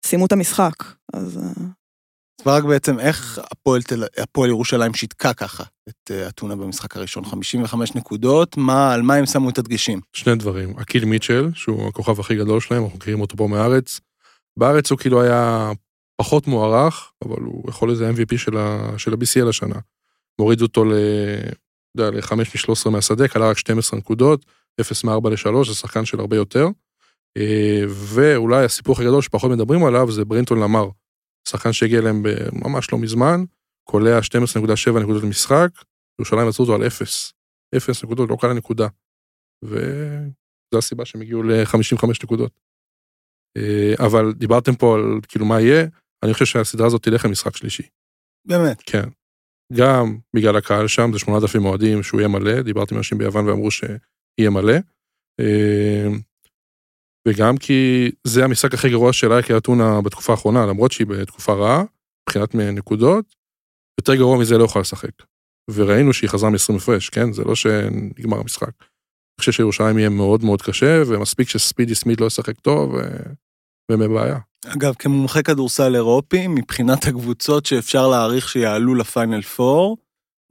סיימו 0.07 0.27
את 0.27 0.33
המשחק, 0.33 0.75
אז... 1.13 1.41
ברק 2.45 2.65
בעצם 2.65 2.99
איך 2.99 3.41
הפועל, 3.51 3.83
תל... 3.83 4.05
הפועל 4.19 4.51
ירושלים 4.51 4.95
שיתקה 4.95 5.35
ככה 5.35 5.65
את 5.89 6.11
אה, 6.11 6.29
אתונה 6.29 6.57
במשחק 6.57 6.97
הראשון, 6.97 7.25
55 7.25 7.95
נקודות, 7.95 8.57
מה, 8.57 8.95
על 8.95 9.03
מה 9.03 9.15
הם 9.15 9.27
שמו 9.27 9.51
את 9.51 9.59
הדגשים? 9.59 10.01
שני 10.13 10.35
דברים, 10.35 10.79
אקיל 10.79 11.05
מיטשל, 11.05 11.51
שהוא 11.55 11.89
הכוכב 11.89 12.21
הכי 12.21 12.37
גדול 12.37 12.61
שלהם, 12.61 12.83
אנחנו 12.83 12.97
מכירים 12.97 13.21
אותו 13.21 13.37
פה 13.37 13.47
מארץ. 13.47 14.01
בארץ 14.59 14.91
הוא 14.91 14.99
כאילו 14.99 15.23
היה 15.23 15.71
פחות 16.17 16.47
מוערך, 16.47 17.13
אבל 17.25 17.43
הוא 17.43 17.65
יכול 17.69 17.89
להיות 17.89 18.17
MVP 18.17 18.39
של, 18.39 18.57
ה... 18.57 18.93
של 18.99 19.13
ה-BCL 19.13 19.49
השנה. 19.49 19.79
מוריד 20.39 20.63
אותו 20.63 20.85
ל... 20.85 20.93
ל-5 21.95 22.35
מ-13 22.35 22.91
מהשדה, 22.91 23.29
כלל 23.29 23.43
רק 23.43 23.59
12 23.59 23.99
נקודות, 23.99 24.47
0 24.81 25.05
מ-4 25.05 25.29
ל-3, 25.31 25.67
זה 25.67 25.75
שחקן 25.75 26.05
של 26.05 26.21
הרבה 26.21 26.37
יותר. 26.37 26.69
אה, 27.37 27.83
ואולי 27.89 28.65
הסיפור 28.65 28.95
הכי 28.95 29.05
גדול 29.05 29.23
שפחות 29.23 29.51
מדברים 29.51 29.85
עליו 29.85 30.11
זה 30.11 30.25
ברינטון 30.25 30.61
למר, 30.61 30.89
שחקן 31.51 31.73
שהגיע 31.73 31.99
אליהם 31.99 32.23
ממש 32.53 32.93
לא 32.93 32.99
מזמן, 32.99 33.45
קולע 33.85 34.19
12.7 34.19 35.01
נקודות 35.03 35.23
למשחק, 35.23 35.69
ירושלים 36.21 36.49
עצרו 36.49 36.65
אותו 36.65 36.75
על 36.75 36.87
0. 36.87 37.33
0 37.77 38.05
נקודות, 38.05 38.31
לא 38.31 38.37
קלה 38.41 38.55
נקודה. 38.55 38.89
וזו 39.65 40.79
הסיבה 40.79 41.05
שהם 41.05 41.21
הגיעו 41.21 41.43
ל-55 41.43 42.07
נקודות. 42.25 42.61
אה, 43.57 44.07
אבל 44.07 44.33
דיברתם 44.33 44.75
פה 44.75 44.95
על 44.95 45.21
כאילו 45.29 45.47
מה 45.47 45.61
יהיה, 45.61 45.87
אני 46.25 46.33
חושב 46.33 46.45
שהסדרה 46.45 46.87
הזאת 46.87 47.03
תלך 47.03 47.25
למשחק 47.25 47.57
שלישי. 47.57 47.83
באמת? 48.47 48.83
כן. 48.87 49.09
גם 49.73 50.19
בגלל 50.37 50.57
הקהל 50.57 50.89
שם, 50.89 51.11
זה 51.13 51.19
8,000 51.19 51.65
אוהדים 51.65 52.03
שהוא 52.03 52.21
יהיה 52.21 52.29
מלא, 52.29 52.63
דיברתי 52.63 52.95
עם 52.95 52.99
אנשים 52.99 53.19
ביוון 53.19 53.47
ואמרו 53.49 53.71
שיהיה 53.71 54.51
מלא. 54.51 54.75
וגם 57.29 57.57
כי 57.57 58.11
זה 58.25 58.45
המשחק 58.45 58.75
הכי 58.75 58.91
גרוע 58.91 59.13
של 59.13 59.33
אייקי 59.33 59.57
אתונה 59.57 60.01
בתקופה 60.01 60.33
האחרונה, 60.33 60.67
למרות 60.67 60.93
שהיא 60.93 61.07
בתקופה 61.07 61.53
רעה, 61.53 61.85
מבחינת 62.29 62.55
נקודות, 62.55 63.35
יותר 64.01 64.15
גרוע 64.15 64.39
מזה 64.39 64.59
לא 64.59 64.65
יכולה 64.65 64.81
לשחק. 64.81 65.11
וראינו 65.71 66.13
שהיא 66.13 66.31
חזרה 66.31 66.51
מ-20 66.51 66.77
הפרש, 66.77 67.09
כן? 67.09 67.33
זה 67.33 67.45
לא 67.45 67.55
שנגמר 67.55 68.41
המשחק. 68.41 68.73
אני 68.81 69.41
חושב 69.41 69.53
שירושלים 69.53 69.99
יהיה 69.99 70.09
מאוד 70.09 70.45
מאוד 70.45 70.63
קשה, 70.63 71.03
ומספיק 71.07 71.49
שספידי 71.49 71.95
סמית 71.95 72.21
לא 72.21 72.27
ישחק 72.27 72.61
טוב, 72.61 72.95
והם 73.91 74.01
בבעיה. 74.01 74.39
אגב, 74.67 74.95
כמומחה 74.99 75.43
כדורסל 75.43 75.95
אירופי, 75.95 76.47
מבחינת 76.47 77.07
הקבוצות 77.07 77.67
שאפשר 77.67 78.09
להעריך 78.09 78.49
שיעלו 78.49 78.95
לפיינל 78.95 79.41
4, 79.61 79.95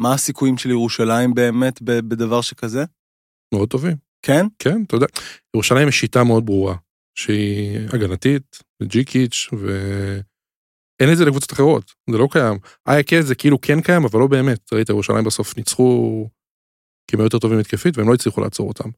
מה 0.02 0.14
הסיכויים 0.14 0.58
של 0.58 0.70
ירושלים 0.70 1.34
באמת 1.34 1.82
בדבר 1.82 2.42
שכזה? 2.42 2.84
מאוד 3.54 3.70
טובים. 3.70 4.07
כן? 4.22 4.46
כן, 4.60 4.84
אתה 4.84 4.96
יודע. 4.96 5.08
ירושלים 5.56 5.88
יש 5.88 6.00
שיטה 6.00 6.24
מאוד 6.24 6.46
ברורה, 6.46 6.76
שהיא 7.16 7.80
הגנתית, 7.94 8.60
ג'יקיץ', 8.84 9.50
ואין 9.52 11.12
את 11.12 11.18
זה 11.18 11.26
לקבוצות 11.26 11.54
אחרות, 11.54 11.94
זה 12.10 12.18
לא 12.18 12.28
קיים. 12.32 12.58
אייקס 12.88 13.26
זה 13.26 13.36
כאילו 13.36 13.62
כן 13.62 13.82
קיים, 13.82 14.06
אבל 14.06 14.20
לא 14.20 14.28
באמת. 14.28 14.74
ראית, 14.74 14.90
ירושלים 14.90 15.26
בסוף 15.26 15.58
ניצחו 15.58 16.30
כי 17.08 17.16
הם 17.16 17.20
היו 17.20 17.26
יותר 17.26 17.40
טובים 17.40 17.60
התקפית, 17.60 17.98
והם 17.98 18.10
לא 18.10 18.14
הצליחו 18.14 18.42
לעצור 18.42 18.68
אותם. 18.68 18.90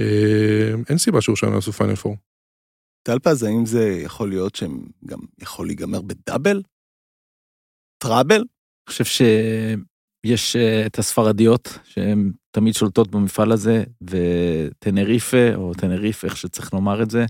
אה, 0.00 0.72
אין 0.88 0.98
סיבה 0.98 1.20
שירושלים 1.20 1.54
יעשו 1.54 1.72
פיינל 1.72 1.96
פור. 1.96 2.16
טלפז, 3.02 3.42
האם 3.42 3.66
זה 3.66 4.00
יכול 4.04 4.28
להיות 4.28 4.54
שהם 4.54 4.86
גם 5.06 5.18
יכול 5.38 5.66
להיגמר 5.66 6.00
ב 6.00 6.08
double? 6.08 6.62
trouble? 8.02 8.36
אני 8.36 8.90
חושב 8.90 9.04
שיש 9.04 10.56
אה, 10.56 10.86
את 10.86 10.98
הספרדיות, 10.98 11.68
שהן 11.84 12.32
תמיד 12.50 12.74
שולטות 12.74 13.10
במפעל 13.10 13.52
הזה, 13.52 13.84
וטנריפה, 14.02 15.54
או 15.54 15.74
טנריף, 15.74 16.24
איך 16.24 16.36
שצריך 16.36 16.74
לומר 16.74 17.02
את 17.02 17.10
זה, 17.10 17.26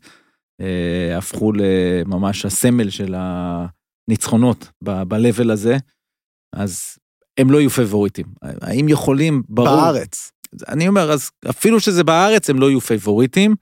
אה, 0.61 1.19
הפכו 1.19 1.53
לממש 1.53 2.45
הסמל 2.45 2.91
של 2.91 3.15
הניצחונות 3.19 4.71
ב-level 4.85 5.53
הזה, 5.53 5.77
אז 6.55 6.99
הם 7.39 7.51
לא 7.51 7.59
יהיו 7.59 7.71
פייבוריטים. 7.71 8.27
האם 8.43 8.89
יכולים, 8.89 9.43
ברור. 9.49 9.69
בארץ. 9.69 10.33
אני 10.69 10.89
אומר, 10.89 11.13
אז 11.13 11.31
אפילו 11.51 11.81
שזה 11.81 12.05
בארץ, 12.05 12.51
הם 12.51 12.61
לא 12.61 12.71
יהיו 12.71 12.81
פייבוריטים. 12.81 13.55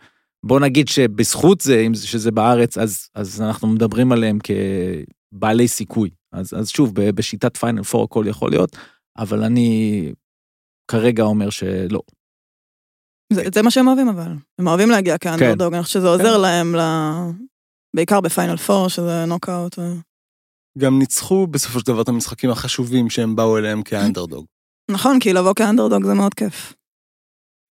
בוא 0.46 0.60
נגיד 0.60 0.88
שבזכות 0.88 1.60
זה, 1.60 1.80
אם 1.86 1.94
שזה 1.94 2.30
בארץ, 2.30 2.78
אז, 2.78 3.08
אז 3.14 3.42
אנחנו 3.42 3.68
מדברים 3.68 4.12
עליהם 4.12 4.38
כבעלי 4.42 5.68
סיכוי. 5.68 6.10
אז, 6.32 6.54
אז 6.54 6.68
שוב, 6.68 6.94
בשיטת 6.94 7.56
פיינל 7.56 7.82
פור 7.82 8.04
הכל 8.04 8.24
יכול 8.28 8.50
להיות, 8.50 8.76
אבל 9.18 9.44
אני 9.44 10.12
כרגע 10.88 11.22
אומר 11.22 11.50
שלא. 11.50 12.00
זה, 13.32 13.42
זה 13.54 13.62
מה 13.62 13.70
שהם 13.70 13.88
אוהבים 13.88 14.08
אבל, 14.08 14.32
הם 14.58 14.66
אוהבים 14.66 14.90
להגיע 14.90 15.18
כאנדרדוג, 15.18 15.68
כן. 15.68 15.74
אני 15.74 15.82
חושב 15.82 15.98
שזה 15.98 16.08
עוזר 16.08 16.34
כן. 16.34 16.40
להם, 16.40 16.74
ל... 16.76 16.80
בעיקר 17.96 18.20
בפיינל 18.20 18.56
פור, 18.56 18.88
שזה 18.88 19.24
נוקאוט. 19.26 19.78
ו... 19.78 19.82
גם 20.78 20.98
ניצחו 20.98 21.46
בסופו 21.46 21.80
של 21.80 21.86
דבר 21.86 22.02
את 22.02 22.08
המשחקים 22.08 22.50
החשובים 22.50 23.10
שהם 23.10 23.36
באו 23.36 23.58
אליהם 23.58 23.82
כאנדרדוג. 23.82 24.46
נכון, 24.90 25.20
כי 25.20 25.32
לבוא 25.32 25.54
כאנדרדוג 25.54 26.04
זה 26.04 26.14
מאוד 26.14 26.34
כיף. 26.34 26.74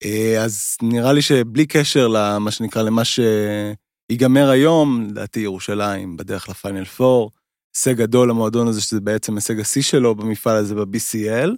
אה, 0.05 0.43
אז 0.43 0.77
נראה 0.81 1.13
לי 1.13 1.21
שבלי 1.21 1.65
קשר 1.65 2.07
למה 2.07 2.51
שנקרא, 2.51 2.81
למה 2.81 3.01
שיגמר 3.05 4.49
היום, 4.49 5.07
לדעתי 5.09 5.39
ירושלים 5.39 6.17
בדרך 6.17 6.49
לפיינל 6.49 6.85
פור, 6.85 7.31
הישג 7.75 7.97
גדול 7.97 8.29
למועדון 8.29 8.67
הזה, 8.67 8.81
שזה 8.81 9.01
בעצם 9.01 9.35
הישג 9.35 9.59
השיא 9.59 9.81
שלו 9.81 10.15
במפעל 10.15 10.55
הזה 10.55 10.75
ב-BCL. 10.75 11.49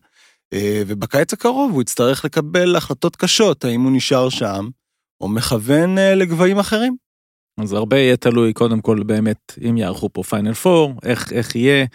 אה, 0.54 0.84
ובקיץ 0.88 1.34
הקרוב 1.34 1.72
הוא 1.72 1.82
יצטרך 1.82 2.26
לקבל 2.26 2.76
החלטות 2.76 3.16
קשות, 3.16 3.66
האם 3.66 3.82
הוא 3.82 3.92
נשאר 3.92 4.30
שם, 4.30 4.70
או 5.22 5.28
מכוון 5.28 5.98
אה, 5.98 6.16
לגבהים 6.16 6.60
אחרים. 6.60 6.96
אז 7.60 7.74
הרבה 7.74 7.98
יהיה 7.98 8.18
תלוי 8.18 8.54
קודם 8.54 8.82
כל 8.82 9.04
באמת 9.04 9.54
אם 9.70 9.78
יערכו 9.78 10.10
פה 10.14 10.24
פיינל 10.24 10.54
פור, 10.54 10.94
איך, 11.04 11.34
איך 11.34 11.56
יהיה, 11.56 11.86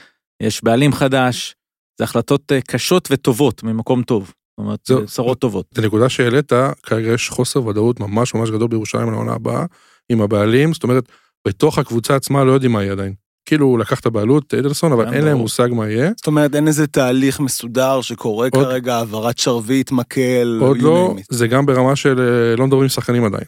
יש 0.42 0.64
בעלים 0.64 0.92
חדש, 0.92 1.54
זה 1.98 2.04
החלטות 2.04 2.52
אה, 2.52 2.60
קשות 2.60 3.08
וטובות 3.10 3.62
ממקום 3.62 4.02
טוב. 4.02 4.26
זאת 4.26 4.66
אומרת, 4.66 4.80
זה 4.86 4.94
בשורות 4.96 5.38
טובות. 5.38 5.66
את 5.72 5.78
הנקודה 5.78 6.08
שהעלית, 6.08 6.52
כרגע 6.82 7.08
יש 7.12 7.28
חוסר 7.28 7.66
ודאות 7.66 8.00
ממש 8.00 8.34
ממש 8.34 8.50
גדול 8.50 8.68
בירושלים 8.68 9.10
לעונה 9.10 9.32
הבאה, 9.32 9.64
עם 10.12 10.20
הבעלים, 10.20 10.72
זאת 10.72 10.82
אומרת, 10.82 11.04
בתוך 11.48 11.78
הקבוצה 11.78 12.16
עצמה 12.16 12.44
לא 12.44 12.52
יודעים 12.52 12.72
מה 12.72 12.82
יהיה 12.82 12.92
עדיין. 12.92 13.14
כאילו 13.44 13.76
לקח 13.76 14.00
את 14.00 14.06
הבעלות, 14.06 14.54
אדלסון, 14.54 14.92
אבל 14.92 15.14
אין 15.14 15.24
להם 15.24 15.36
מושג 15.36 15.68
מה 15.72 15.90
יהיה. 15.90 16.10
זאת 16.16 16.26
אומרת, 16.26 16.54
אין 16.54 16.66
איזה 16.68 16.86
תהליך 16.86 17.40
מסודר 17.40 18.00
שקורה 18.00 18.48
עוד, 18.52 18.64
כרגע, 18.64 18.96
העברת 18.96 19.38
שרביט, 19.38 19.92
מקל, 19.92 20.58
עוד 20.60 20.78
לא, 20.78 21.14
זה 21.30 21.46
גם 21.46 21.66
ברמה 21.66 21.96
של 21.96 22.20
אה, 22.20 22.56
לא 22.56 22.66
מדברים 22.66 22.82
עם 22.82 22.88
שחקנים 22.88 23.24
עדיין. 23.24 23.44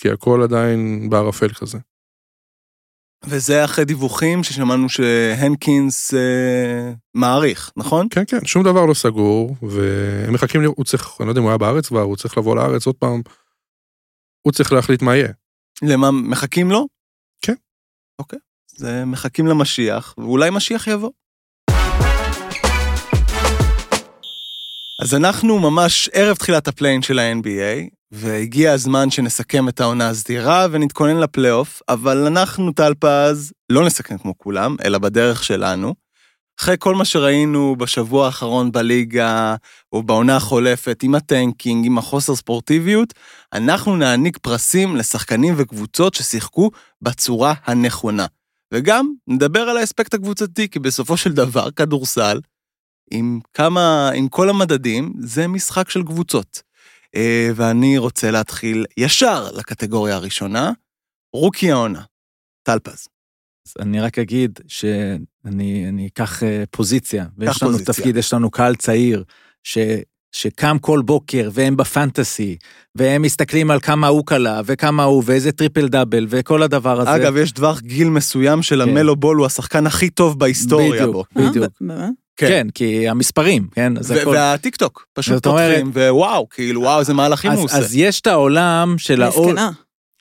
כי 0.00 0.10
הכל 0.10 0.42
עדיין 0.42 1.10
בערפל 1.10 1.48
כזה. 1.48 1.78
וזה 3.24 3.64
אחרי 3.64 3.84
דיווחים 3.84 4.44
ששמענו 4.44 4.88
שהנקינס 4.88 6.14
אה, 6.14 6.92
מעריך, 7.14 7.72
נכון? 7.76 8.06
כן, 8.10 8.22
כן, 8.26 8.44
שום 8.44 8.62
דבר 8.62 8.86
לא 8.86 8.94
סגור, 8.94 9.56
והם 9.62 10.34
מחכים, 10.34 10.64
הוא 10.64 10.84
צריך, 10.84 11.16
אני 11.20 11.26
לא 11.26 11.30
יודע 11.30 11.40
אם 11.40 11.44
הוא 11.44 11.50
היה 11.50 11.58
בארץ 11.58 11.86
כבר, 11.86 12.00
הוא 12.00 12.16
צריך 12.16 12.38
לבוא 12.38 12.56
לארץ 12.56 12.86
עוד 12.86 12.94
פעם, 12.94 13.22
הוא 14.42 14.52
צריך 14.52 14.72
להחליט 14.72 15.02
מה 15.02 15.16
יהיה. 15.16 15.32
למה, 15.82 16.10
מחכים 16.10 16.70
לו? 16.70 16.86
כן. 17.42 17.54
אוקיי. 18.18 18.38
זה 18.78 19.04
מחכים 19.04 19.46
למשיח, 19.46 20.14
ואולי 20.18 20.50
משיח 20.50 20.86
יבוא. 20.86 21.10
אז 25.02 25.14
אנחנו 25.14 25.58
ממש 25.58 26.10
ערב 26.12 26.36
תחילת 26.36 26.68
ה 26.68 26.72
play-in 26.72 27.02
של 27.02 27.18
ה-NBA, 27.18 27.88
והגיע 28.12 28.72
הזמן 28.72 29.10
שנסכם 29.10 29.68
את 29.68 29.80
העונה 29.80 30.08
הסדירה 30.08 30.66
ונתכונן 30.70 31.16
לפלייאוף, 31.16 31.82
אבל 31.88 32.26
אנחנו, 32.26 32.72
טל 32.72 32.94
פז, 33.00 33.52
לא 33.70 33.86
נסכם 33.86 34.18
כמו 34.18 34.38
כולם, 34.38 34.76
אלא 34.84 34.98
בדרך 34.98 35.44
שלנו. 35.44 35.94
אחרי 36.60 36.76
כל 36.78 36.94
מה 36.94 37.04
שראינו 37.04 37.76
בשבוע 37.78 38.26
האחרון 38.26 38.72
בליגה, 38.72 39.54
או 39.92 40.02
בעונה 40.02 40.36
החולפת, 40.36 41.02
עם 41.02 41.14
הטנקינג, 41.14 41.86
עם 41.86 41.98
החוסר 41.98 42.34
ספורטיביות, 42.34 43.14
אנחנו 43.52 43.96
נעניק 43.96 44.38
פרסים 44.38 44.96
לשחקנים 44.96 45.54
וקבוצות 45.56 46.14
ששיחקו 46.14 46.70
בצורה 47.02 47.54
הנכונה. 47.64 48.26
וגם 48.74 49.12
נדבר 49.26 49.60
על 49.60 49.76
האספקט 49.76 50.14
הקבוצתי, 50.14 50.68
כי 50.68 50.78
בסופו 50.78 51.16
של 51.16 51.32
דבר, 51.32 51.70
כדורסל, 51.70 52.40
עם 53.10 53.40
כמה, 53.54 54.10
עם 54.14 54.28
כל 54.28 54.50
המדדים, 54.50 55.12
זה 55.18 55.46
משחק 55.46 55.90
של 55.90 56.02
קבוצות. 56.02 56.62
אה, 57.14 57.50
ואני 57.54 57.98
רוצה 57.98 58.30
להתחיל 58.30 58.86
ישר 58.96 59.50
לקטגוריה 59.52 60.14
הראשונה, 60.14 60.72
רוקי 61.32 61.72
העונה, 61.72 62.02
טלפז. 62.62 63.08
אז 63.66 63.74
אני 63.78 64.00
רק 64.00 64.18
אגיד 64.18 64.60
שאני 64.68 65.88
אני 65.88 66.06
אקח 66.06 66.42
אה, 66.42 66.64
פוזיציה, 66.70 67.26
ויש 67.36 67.62
לנו 67.62 67.72
פוזיציה. 67.72 67.94
תפקיד, 67.94 68.16
יש 68.16 68.32
לנו 68.32 68.50
קהל 68.50 68.76
צעיר, 68.76 69.24
ש, 69.62 69.78
שקם 70.32 70.76
כל 70.80 71.02
בוקר 71.04 71.50
והם 71.52 71.76
בפנטסי, 71.76 72.56
והם 72.94 73.22
מסתכלים 73.22 73.70
על 73.70 73.80
כמה 73.80 74.06
הוא 74.06 74.22
קלע, 74.26 74.60
וכמה 74.64 75.04
הוא, 75.04 75.22
ואיזה 75.26 75.52
טריפל 75.52 75.88
דאבל, 75.88 76.26
וכל 76.28 76.62
הדבר 76.62 77.00
הזה. 77.00 77.14
אגב, 77.14 77.36
יש 77.36 77.52
טווח 77.52 77.80
גיל 77.80 78.08
מסוים 78.08 78.62
של 78.62 78.82
כן. 78.84 78.88
למלו 78.90 79.16
בול, 79.16 79.36
הוא 79.36 79.46
השחקן 79.46 79.86
הכי 79.86 80.10
טוב 80.10 80.38
בהיסטוריה 80.38 80.90
בדיוק, 80.92 81.12
בו. 81.12 81.24
אה, 81.42 81.48
בדיוק. 81.48 81.66
ב- 81.66 81.68
באמת? 81.86 82.10
כן, 82.36 82.66
כי 82.74 83.08
המספרים, 83.08 83.66
כן? 83.72 83.96
אז 83.96 84.10
ו- 84.10 84.20
הכל... 84.20 84.30
והטיק 84.30 84.76
טוק, 84.76 85.06
פשוט 85.14 85.34
זאת 85.34 85.46
אומרת- 85.46 85.70
פותחים, 85.84 85.90
וואו, 86.08 86.48
כאילו, 86.48 86.80
וואו, 86.80 87.00
איזה 87.00 87.14
מהלכים 87.14 87.50
הוא 87.50 87.58
אז, 87.58 87.62
עושה. 87.64 87.78
אז 87.78 87.96
יש 87.96 88.20
את 88.20 88.26
העולם 88.26 88.94
של. 88.98 89.22
זקנה. 89.30 89.70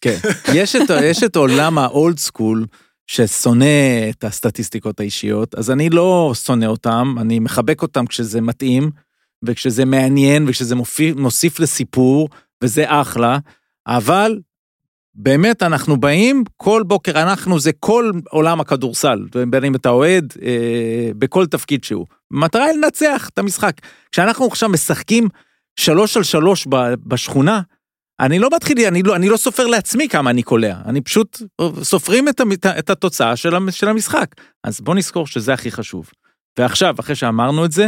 כן. 0.01 0.17
יש 0.53 0.75
את, 0.75 0.81
יש 1.03 1.23
את 1.23 1.35
עולם 1.35 1.77
ה 1.77 1.88
old 1.88 2.19
school, 2.19 2.65
ששונא 3.07 3.65
את 4.09 4.23
הסטטיסטיקות 4.23 4.99
האישיות, 4.99 5.55
אז 5.55 5.71
אני 5.71 5.89
לא 5.89 6.31
שונא 6.45 6.65
אותם, 6.65 7.15
אני 7.21 7.39
מחבק 7.39 7.81
אותם 7.81 8.05
כשזה 8.07 8.41
מתאים, 8.41 8.91
וכשזה 9.43 9.85
מעניין, 9.85 10.45
וכשזה 10.49 10.75
מופיע, 10.75 11.13
מוסיף 11.17 11.59
לסיפור, 11.59 12.29
וזה 12.63 12.83
אחלה, 12.87 13.37
אבל 13.87 14.39
באמת 15.15 15.63
אנחנו 15.63 15.97
באים, 15.97 16.43
כל 16.57 16.83
בוקר 16.87 17.21
אנחנו, 17.21 17.59
זה 17.59 17.71
כל 17.79 18.11
עולם 18.29 18.59
הכדורסל, 18.59 19.25
בין 19.49 19.63
אם 19.63 19.75
אתה 19.75 19.89
אוהד, 19.89 20.33
אה, 20.41 21.11
בכל 21.17 21.45
תפקיד 21.45 21.83
שהוא. 21.83 22.05
המטרה 22.33 22.65
היא 22.65 22.77
לנצח 22.77 23.29
את 23.33 23.39
המשחק. 23.39 23.73
כשאנחנו 24.11 24.45
עכשיו 24.45 24.69
משחקים 24.69 25.27
שלוש 25.79 26.17
על 26.17 26.23
שלוש 26.23 26.67
בשכונה, 27.07 27.61
אני 28.19 28.39
לא 28.39 28.49
מתחיל, 28.55 28.85
אני 28.87 29.03
לא, 29.03 29.15
אני 29.15 29.29
לא 29.29 29.37
סופר 29.37 29.67
לעצמי 29.67 30.09
כמה 30.09 30.29
אני 30.29 30.43
קולע, 30.43 30.77
אני 30.85 31.01
פשוט 31.01 31.41
סופרים 31.83 32.29
את, 32.29 32.39
המ- 32.39 32.51
את 32.79 32.89
התוצאה 32.89 33.35
של, 33.35 33.53
של 33.71 33.87
המשחק. 33.87 34.27
אז 34.63 34.81
בוא 34.81 34.95
נזכור 34.95 35.27
שזה 35.27 35.53
הכי 35.53 35.71
חשוב. 35.71 36.09
ועכשיו, 36.59 36.95
אחרי 36.99 37.15
שאמרנו 37.15 37.65
את 37.65 37.71
זה, 37.71 37.87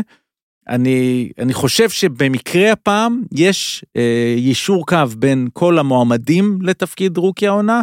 אני, 0.69 1.29
אני 1.39 1.53
חושב 1.53 1.89
שבמקרה 1.89 2.71
הפעם 2.71 3.23
יש 3.31 3.85
אה, 3.97 4.33
יישור 4.37 4.85
קו 4.85 4.97
בין 5.17 5.47
כל 5.53 5.79
המועמדים 5.79 6.59
לתפקיד 6.61 7.17
רוקי 7.17 7.47
העונה, 7.47 7.81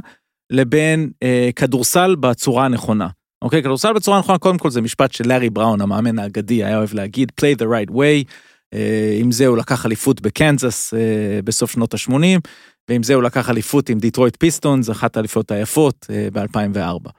לבין 0.50 1.10
אה, 1.22 1.50
כדורסל 1.56 2.14
בצורה 2.14 2.64
הנכונה. 2.64 3.08
אוקיי, 3.42 3.62
כדורסל 3.62 3.92
בצורה 3.92 4.16
הנכונה, 4.16 4.38
קודם 4.38 4.58
כל 4.58 4.70
זה 4.70 4.80
משפט 4.80 5.12
של 5.12 5.28
לארי 5.28 5.50
בראון, 5.50 5.80
המאמן 5.80 6.18
האגדי, 6.18 6.64
היה 6.64 6.78
אוהב 6.78 6.94
להגיד, 6.94 7.32
play 7.40 7.58
the 7.58 7.64
right 7.64 7.94
way. 7.94 8.32
אה, 8.74 9.16
עם 9.20 9.32
זה 9.32 9.46
הוא 9.46 9.56
לקח 9.56 9.86
אליפות 9.86 10.20
בקנזס 10.20 10.94
אה, 10.94 11.40
בסוף 11.44 11.70
שנות 11.70 11.94
ה-80, 11.94 12.40
ועם 12.88 13.02
זה 13.02 13.14
הוא 13.14 13.22
לקח 13.22 13.50
אליפות 13.50 13.88
עם 13.88 13.98
דיטרויט 13.98 14.36
פיסטונס, 14.36 14.90
אחת 14.90 15.16
האליפות 15.16 15.50
היפות 15.50 16.06
ב-2004. 16.32 17.10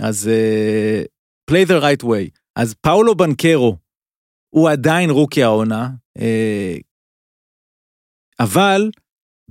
אז 0.00 0.30
אה, 0.32 1.02
play 1.50 1.68
the 1.68 1.82
right 1.82 2.04
way. 2.04 2.38
אז 2.56 2.74
פאולו 2.74 3.14
בנקרו 3.14 3.76
הוא 4.54 4.70
עדיין 4.70 5.10
רוקי 5.10 5.42
העונה, 5.42 5.90
אה, 6.18 6.76
אבל 8.40 8.90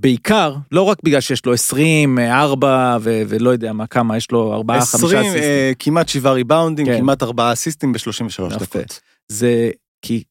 בעיקר, 0.00 0.54
לא 0.72 0.82
רק 0.82 0.98
בגלל 1.04 1.20
שיש 1.20 1.46
לו 1.46 1.52
20, 1.52 2.18
4 2.18 2.96
ו- 3.00 3.22
ולא 3.28 3.50
יודע 3.50 3.72
מה, 3.72 3.86
כמה, 3.86 4.16
יש 4.16 4.30
לו 4.30 4.54
4, 4.54 4.74
5 4.74 4.82
20, 4.94 5.20
אסיסטים. 5.20 5.42
אה, 5.42 5.72
כמעט 5.78 6.08
שבעה 6.08 6.32
ריבאונדים, 6.32 6.86
כן. 6.86 6.98
כמעט 6.98 7.22
ארבעה 7.22 7.52
אסיסטים 7.52 7.92
ב-33 7.92 8.28
יפה. 8.28 8.48
דקות. 8.48 9.00
זה 9.28 9.70
כי 10.02 10.24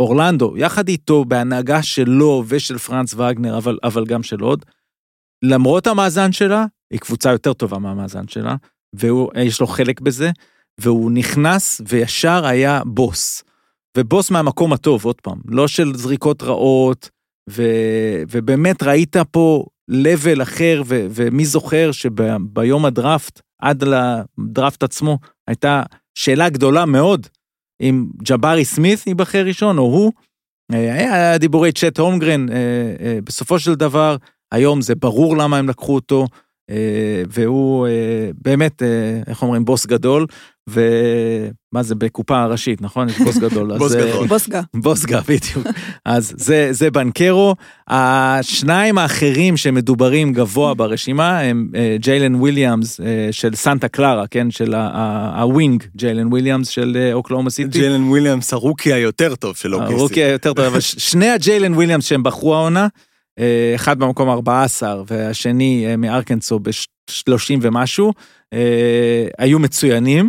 אורלנדו, 0.00 0.56
יחד 0.56 0.88
איתו, 0.88 1.24
בהנהגה 1.24 1.82
שלו 1.82 2.44
ושל 2.48 2.78
פרנץ 2.78 3.14
וגנר, 3.14 3.58
אבל, 3.58 3.78
אבל 3.84 4.04
גם 4.04 4.22
של 4.22 4.40
עוד, 4.40 4.64
למרות 5.44 5.86
המאזן 5.86 6.32
שלה, 6.32 6.66
היא 6.90 7.00
קבוצה 7.00 7.32
יותר 7.32 7.52
טובה 7.52 7.78
מהמאזן 7.78 8.28
שלה, 8.28 8.56
ויש 8.94 9.60
לו 9.60 9.66
חלק 9.66 10.00
בזה, 10.00 10.30
והוא 10.80 11.10
נכנס 11.10 11.80
וישר 11.88 12.46
היה 12.46 12.80
בוס. 12.84 13.42
ובוס 13.96 14.30
מהמקום 14.30 14.72
הטוב, 14.72 15.04
עוד 15.04 15.20
פעם, 15.20 15.38
לא 15.48 15.68
של 15.68 15.94
זריקות 15.94 16.42
רעות, 16.42 17.10
ו, 17.50 17.62
ובאמת 18.30 18.82
ראית 18.82 19.16
פה 19.30 19.64
לבל 19.88 20.42
אחר, 20.42 20.82
ו, 20.86 21.06
ומי 21.10 21.44
זוכר 21.44 21.92
שביום 21.92 22.84
הדראפט, 22.84 23.40
עד 23.62 23.84
לדראפט 23.84 24.82
עצמו, 24.82 25.18
הייתה 25.48 25.82
שאלה 26.14 26.48
גדולה 26.48 26.86
מאוד, 26.86 27.26
אם 27.80 28.06
ג'בארי 28.22 28.64
סמית 28.64 29.06
ייבחר 29.06 29.44
ראשון 29.44 29.78
או 29.78 29.82
הוא. 29.82 30.12
אה, 30.72 30.94
היה 30.94 31.38
דיבורי 31.38 31.72
צ'ט 31.72 31.98
הומגרן, 31.98 32.48
אה, 32.48 32.56
אה, 33.00 33.18
בסופו 33.24 33.58
של 33.58 33.74
דבר, 33.74 34.16
היום 34.52 34.80
זה 34.80 34.94
ברור 34.94 35.36
למה 35.36 35.58
הם 35.58 35.68
לקחו 35.68 35.94
אותו, 35.94 36.26
והוא 37.28 37.88
באמת, 38.44 38.82
איך 39.26 39.42
אומרים, 39.42 39.64
בוס 39.64 39.86
גדול, 39.86 40.26
ומה 40.70 41.82
זה, 41.82 41.94
בקופה 41.94 42.44
ראשית, 42.44 42.82
נכון? 42.82 43.08
יש 43.08 43.18
בוס 43.18 43.36
גדול. 43.36 43.78
בוס 43.78 43.94
גדול. 43.94 44.26
בוסגה. 44.26 44.60
בוסגה, 44.74 45.20
בדיוק. 45.20 45.66
אז 46.04 46.34
זה, 46.36 46.68
זה 46.70 46.90
בנקרו. 46.90 47.54
השניים 47.88 48.98
האחרים 48.98 49.56
שמדוברים 49.56 50.32
גבוה 50.32 50.74
ברשימה 50.74 51.40
הם 51.40 51.68
אה, 51.74 51.96
ג'יילן 52.00 52.34
וויליאמס 52.34 53.00
אה, 53.00 53.28
של 53.30 53.54
סנטה 53.54 53.88
קלרה, 53.88 54.26
כן? 54.26 54.50
של 54.50 54.74
ה 55.36 55.44
wing, 55.44 55.84
ג'יילן 55.96 56.26
וויליאמס 56.26 56.68
של 56.68 56.96
אה, 57.00 57.12
אוקלהומה 57.12 57.50
סיטי. 57.50 57.78
ג'יילן 57.78 58.02
וויליאמס, 58.02 58.52
הרוקי 58.52 58.92
היותר 58.92 59.34
טוב 59.34 59.56
של 59.56 59.74
אוקיי. 59.74 59.94
הרוקי 59.94 60.24
היותר 60.24 60.52
טוב, 60.52 60.64
אבל 60.64 60.80
שני 61.10 61.28
הג'יילן 61.28 61.74
וויליאמס 61.74 62.04
שהם 62.04 62.22
בחרו 62.22 62.54
העונה, 62.54 62.86
אחד 63.74 63.98
במקום 63.98 64.28
14 64.28 65.02
והשני 65.06 65.96
מארקנסו 65.98 66.58
ב-30 66.58 67.58
ומשהו, 67.60 68.12
היו 69.38 69.58
מצוינים. 69.58 70.28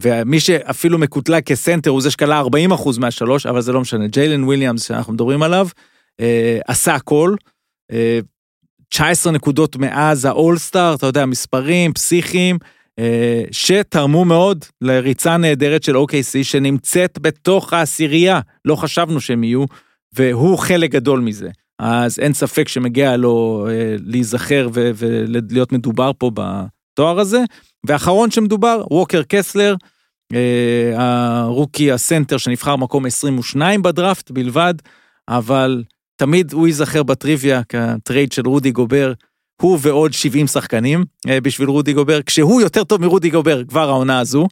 ומי 0.00 0.40
שאפילו 0.40 0.98
מקוטלג 0.98 1.42
כסנטר 1.42 1.90
הוא 1.90 2.00
זה 2.02 2.10
שקלע 2.10 2.42
40% 2.42 3.00
מהשלוש, 3.00 3.46
אבל 3.46 3.60
זה 3.60 3.72
לא 3.72 3.80
משנה. 3.80 4.06
ג'יילן 4.06 4.44
וויליאמס 4.44 4.88
שאנחנו 4.88 5.12
מדברים 5.12 5.42
עליו, 5.42 5.68
אה, 6.20 6.58
עשה 6.66 6.94
הכל. 6.94 7.34
אה, 7.92 8.18
19 8.88 9.32
נקודות 9.32 9.76
מאז 9.76 10.24
האולסטאר, 10.24 10.94
אתה 10.94 11.06
יודע, 11.06 11.26
מספרים, 11.26 11.92
פסיכיים, 11.92 12.58
אה, 12.98 13.42
שתרמו 13.50 14.24
מאוד 14.24 14.64
לריצה 14.80 15.36
נהדרת 15.36 15.82
של 15.82 15.96
OKC 15.96 16.42
שנמצאת 16.42 17.18
בתוך 17.22 17.72
העשירייה, 17.72 18.40
לא 18.64 18.76
חשבנו 18.76 19.20
שהם 19.20 19.44
יהיו, 19.44 19.64
והוא 20.12 20.58
חלק 20.58 20.90
גדול 20.90 21.20
מזה. 21.20 21.50
אז 21.78 22.18
אין 22.18 22.32
ספק 22.32 22.68
שמגיע 22.68 23.16
לו 23.16 23.66
אה, 23.70 23.96
להיזכר 24.04 24.68
ולהיות 24.72 25.72
מדובר 25.72 26.10
פה 26.18 26.30
בתואר 26.34 27.20
הזה. 27.20 27.40
ואחרון 27.84 28.30
שמדובר, 28.30 28.84
ווקר 28.90 29.22
קסלר, 29.28 29.74
אה, 30.32 30.92
הרוקי 30.96 31.92
הסנטר 31.92 32.36
שנבחר 32.36 32.76
מקום 32.76 33.06
22 33.06 33.82
בדראפט 33.82 34.30
בלבד, 34.30 34.74
אבל 35.28 35.82
תמיד 36.16 36.52
הוא 36.52 36.66
ייזכר 36.66 37.02
בטריוויה 37.02 37.62
כטרייד 37.68 38.32
של 38.32 38.46
רודי 38.46 38.70
גובר, 38.70 39.12
הוא 39.62 39.78
ועוד 39.82 40.12
70 40.12 40.46
שחקנים 40.46 41.04
אה, 41.28 41.40
בשביל 41.40 41.68
רודי 41.68 41.92
גובר, 41.92 42.22
כשהוא 42.22 42.60
יותר 42.60 42.84
טוב 42.84 43.00
מרודי 43.00 43.30
גובר 43.30 43.64
כבר 43.64 43.88
העונה 43.88 44.18
הזו, 44.18 44.48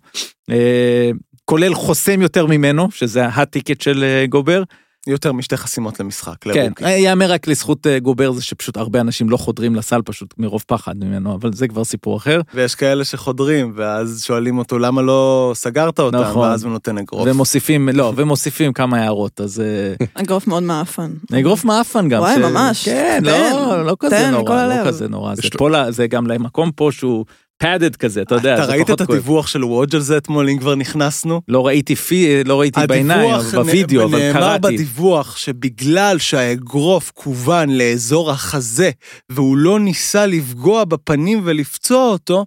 אה, 0.50 1.10
כולל 1.44 1.74
חוסם 1.74 2.22
יותר 2.22 2.46
ממנו, 2.46 2.90
שזה 2.90 3.26
ה 3.27 3.34
ticket 3.34 3.81
של 3.80 4.24
גובר. 4.28 4.62
יותר 5.07 5.33
משתי 5.33 5.57
חסימות 5.57 6.00
למשחק, 6.00 6.35
כן, 6.40 6.50
לרוקי. 6.67 6.98
יאמר 6.98 7.33
רק 7.33 7.46
לזכות 7.48 7.87
אה, 7.87 7.98
גובר 7.98 8.33
זה 8.33 8.42
שפשוט 8.42 8.77
הרבה 8.77 9.00
אנשים 9.00 9.31
לא 9.31 9.37
חודרים 9.37 9.75
לסל 9.75 10.00
פשוט 10.05 10.35
מרוב 10.38 10.65
פחד 10.67 10.94
ממנו, 10.96 11.35
אבל 11.35 11.53
זה 11.53 11.69
כבר 11.69 11.85
סיפור 11.85 12.17
אחר. 12.17 12.40
ויש 12.55 12.75
כאלה 12.75 13.05
שחודרים, 13.05 13.73
ואז 13.77 14.23
שואלים 14.27 14.59
אותו 14.59 14.79
למה 14.79 15.03
לא 15.03 15.53
סגרת 15.55 15.98
אותם, 16.00 16.17
נכון. 16.19 16.48
ואז 16.48 16.65
הוא 16.65 16.73
נותן 16.73 16.98
אגרוף. 16.98 17.29
ומוסיפים, 17.31 17.88
לא, 17.88 18.13
ומוסיפים 18.17 18.73
כמה 18.73 18.98
הערות, 19.03 19.40
אז 19.40 19.61
אה, 19.61 20.05
אגרוף 20.15 20.46
מאוד 20.46 20.63
מעפן. 20.63 21.11
אגרוף 21.38 21.65
מעפן 21.65 22.09
גם. 22.09 22.21
וואי, 22.21 22.35
ש- 22.35 22.38
ממש. 22.38 22.85
כן, 22.85 23.21
תן, 23.25 23.31
לא, 23.31 23.87
לא 23.87 23.96
כזה 24.00 24.17
תן 24.17 24.31
נורא, 24.31 24.67
לא. 24.67 24.87
כזה 24.87 25.09
נורא. 25.09 25.35
זה 25.35 25.42
פה, 25.59 25.69
זה 25.90 26.07
גם 26.07 26.27
למקום 26.27 26.71
פה 26.77 26.88
שהוא 26.92 27.25
פאדד 27.63 27.96
כזה, 27.96 28.23
אתה 28.23 28.35
יודע, 28.35 28.54
אתה 28.54 28.67
זה 28.67 28.73
ראית 28.73 28.87
פחות 28.87 29.00
את 29.00 29.06
כואב. 29.06 29.19
הדיווח 29.19 29.46
של 29.46 29.65
וודג' 29.65 29.94
על 29.94 30.00
זה 30.00 30.17
אתמול, 30.17 30.48
אם 30.48 30.58
כבר 30.58 30.75
נכנסנו? 30.75 31.40
לא 31.48 31.67
ראיתי 31.67 31.96
פי, 31.96 32.44
לא 32.44 32.60
ראיתי 32.60 32.81
בעיניים, 32.88 33.31
בווידאו, 33.54 34.04
אבל 34.04 34.19
נאמר 34.19 34.33
קראתי. 34.33 34.58
בדיווח 34.75 35.37
שבגלל 35.37 36.19
שהאגרוף 36.19 37.13
כוון 37.15 37.71
לאזור 37.71 38.31
החזה, 38.31 38.90
והוא 39.31 39.56
לא 39.56 39.81
ניסה 39.81 40.27
לפגוע 40.27 40.85
בפנים 40.85 41.40
ולפצוע 41.44 42.08
אותו, 42.08 42.46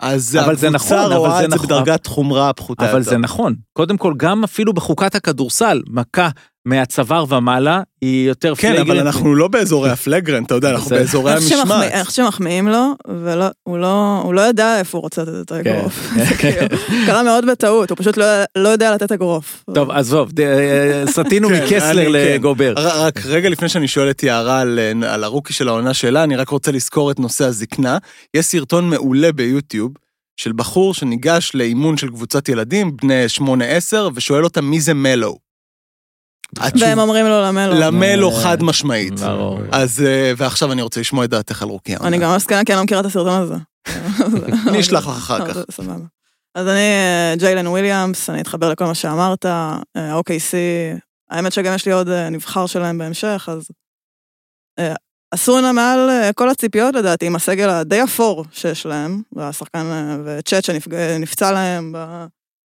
אז 0.00 0.36
נכון, 0.36 0.74
הקבוצה 0.74 1.06
אבל 1.06 1.14
רואה 1.14 1.44
את 1.44 1.50
זה 1.50 1.56
נכון. 1.56 1.66
בדרגת 1.66 2.06
חומרה 2.06 2.52
פחותה 2.52 2.90
אבל 2.90 2.98
יותר. 2.98 3.10
זה 3.10 3.18
נכון. 3.18 3.54
קודם 3.72 3.96
כל, 3.96 4.14
גם 4.16 4.44
אפילו 4.44 4.72
בחוקת 4.72 5.14
הכדורסל, 5.14 5.82
מכה 5.88 6.28
מהצוואר 6.64 7.24
ומעלה, 7.28 7.80
היא 8.00 8.28
יותר 8.28 8.54
כן, 8.54 8.68
flagrant. 8.68 8.90
אבל 8.90 8.98
אנחנו 8.98 9.34
לא 9.34 9.48
באזורי 9.48 9.90
ה 9.90 9.96
flagrant, 9.96 10.46
אתה 10.46 10.54
יודע, 10.54 10.70
אנחנו. 10.70 10.90
באזורי 10.90 11.32
המשמעת. 11.32 11.92
אני 11.92 12.04
חושב 12.04 12.22
שמחמיאים 12.22 12.68
לו, 12.68 12.94
והוא 13.08 13.78
לא, 13.78 14.24
לא 14.34 14.40
יודע 14.40 14.78
איפה 14.78 14.98
הוא 14.98 15.02
רוצה 15.02 15.22
לתת 15.22 15.34
את 15.40 15.52
האגרוף. 15.52 16.10
כן. 16.14 16.24
זה 16.28 16.34
כאילו, 16.34 16.66
קרה 17.06 17.22
מאוד 17.22 17.46
בטעות, 17.46 17.90
הוא 17.90 17.98
פשוט 17.98 18.16
לא, 18.16 18.26
לא 18.56 18.68
יודע 18.68 18.94
לתת 18.94 19.12
אגרוף. 19.12 19.64
טוב, 19.74 19.90
עזוב, 19.90 20.30
אה, 20.40 21.04
סטינו 21.06 21.48
כן, 21.50 21.64
מקסלר 21.64 22.04
כן. 22.04 22.12
לגובר. 22.12 22.74
רק 22.76 23.26
רגע 23.26 23.48
לפני 23.48 23.68
שאני 23.68 23.88
שואל 23.88 24.10
את 24.10 24.22
יערה 24.22 24.60
על, 24.60 24.78
על 25.06 25.24
הרוקי 25.24 25.52
של 25.52 25.68
העונה 25.68 25.94
שלה, 25.94 26.24
אני 26.24 26.36
רק 26.36 26.48
רוצה 26.48 26.72
לזכור 26.72 27.10
את 27.10 27.20
נושא 27.20 27.44
הזקנה. 27.44 27.98
יש 28.34 28.46
סרטון 28.46 28.90
מעולה 28.90 29.32
ביוטיוב 29.32 29.92
של 30.36 30.52
בחור 30.52 30.94
שניגש 30.94 31.50
לאימון 31.54 31.96
של 31.96 32.08
קבוצת 32.08 32.48
ילדים, 32.48 32.96
בני 32.96 33.24
8-10, 33.38 33.42
ושואל 34.14 34.44
אותם 34.44 34.64
מי 34.64 34.80
זה 34.80 34.94
מלו. 34.94 35.43
והם 36.80 36.98
אומרים 36.98 37.26
לו 37.26 37.42
למלו. 37.42 37.74
למלו 37.80 38.30
אה, 38.30 38.42
חד 38.42 38.62
משמעית. 38.62 39.20
ברור. 39.20 39.60
אז, 39.72 40.02
אה, 40.06 40.32
ועכשיו 40.36 40.72
אני 40.72 40.82
רוצה 40.82 41.00
לשמוע 41.00 41.24
את 41.24 41.30
דעתך 41.30 41.62
על 41.62 41.68
רוקי. 41.68 41.96
אני 41.96 42.18
גם 42.18 42.36
מסכנה 42.36 42.64
כי 42.64 42.72
אני 42.72 42.76
לא 42.76 42.84
מכירה 42.84 43.00
את 43.00 43.06
הסרטון 43.06 43.42
הזה. 43.42 43.54
אני 44.68 44.80
אשלח 44.80 45.08
לך 45.08 45.16
אחר 45.16 45.46
כך. 45.48 45.56
סבבה. 45.70 46.04
אז 46.54 46.66
אני 46.68 46.78
אה, 46.78 47.34
ג'יילן 47.38 47.66
וויליאמס, 47.66 48.30
אני 48.30 48.40
אתחבר 48.40 48.70
לכל 48.70 48.84
מה 48.84 48.94
שאמרת, 48.94 49.44
ה-OKC, 49.44 50.54
האמת 51.30 51.52
שגם 51.52 51.74
יש 51.74 51.86
לי 51.86 51.92
עוד 51.92 52.08
נבחר 52.08 52.66
שלהם 52.66 52.98
בהמשך, 52.98 53.48
אז 53.52 53.68
עשו 55.34 55.60
לה 55.60 55.72
מעל 55.72 56.10
כל 56.34 56.50
הציפיות 56.50 56.94
לדעתי, 56.94 57.26
עם 57.26 57.36
הסגל 57.36 57.68
הדי 57.68 58.02
אפור 58.02 58.44
שיש 58.52 58.86
להם, 58.86 59.22
והשחקן, 59.32 59.86
וצ'אט 60.24 60.64
שנפצע 60.64 61.52
להם, 61.52 61.92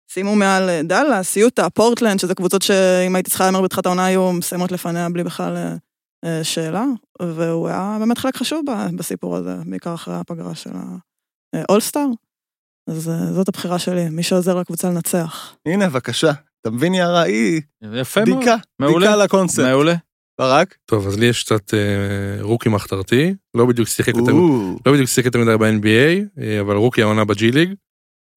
סיימו 0.10 0.36
מעל 0.36 0.70
אה, 0.70 0.82
דאלאס, 0.84 1.38
יוטה, 1.38 1.70
פורטלנד, 1.70 2.20
שזה 2.20 2.36
קבוצות 2.36 2.62
שאם 2.62 3.16
הייתי 3.16 3.30
צריכה 3.30 3.46
להמר 3.46 3.62
בתחילת 3.62 3.86
העונה 3.86 4.06
היו 4.06 4.34
מסיימות 4.34 4.72
לפניה 4.72 5.10
בלי 5.10 5.24
בכלל 5.24 5.56
אה, 5.56 5.76
אה, 6.26 6.44
שאלה, 6.44 6.86
והוא 7.22 7.68
היה 7.68 7.98
באמת 8.00 8.18
חלק 8.18 8.36
חשוב 8.36 8.62
ב- 8.68 8.96
בסיפור 8.96 9.36
הזה, 9.36 9.56
בעיקר 9.66 9.94
אחרי 9.94 10.16
הפגרה 10.16 10.56
של 10.56 10.70
האולסטאר. 11.56 12.06
אז 12.90 13.12
זאת 13.32 13.48
הבחירה 13.48 13.80
שלי, 13.80 14.10
מי 14.10 14.24
שעוזר 14.24 14.56
לקבוצה 14.56 14.90
לנצח. 14.90 15.56
הנה, 15.66 15.90
בבקשה. 15.90 16.32
אתה 16.62 16.70
מבין, 16.70 16.94
יערה? 16.94 17.22
היא 17.22 17.62
יפה 17.94 18.26
מאוד. 18.26 18.38
בדיקה, 18.38 18.56
מעולה. 18.80 19.08
בדיקה 19.08 19.24
לקונספט. 19.24 19.64
מעולה. 19.64 19.96
ברק? 20.40 20.78
טוב, 20.86 21.08
אז 21.08 21.18
לי 21.18 21.26
יש 21.26 21.44
קצת 21.44 21.74
אה, 21.74 22.42
רוקי 22.42 22.70
מחתרתי, 22.70 23.34
לא 23.54 23.66
בדיוק 23.66 23.88
שיחק 23.88 24.16
יותר 24.16 24.32
לא 24.86 24.92
בדיוק 24.94 25.08
שיחק 25.08 25.26
יותר 25.26 25.40
מדי 25.40 25.58
ב-NBA, 25.58 26.42
אבל 26.62 26.76
רוקי 26.76 27.02
העונה 27.02 27.26
בג'י 27.26 27.52
ליג, 27.52 27.74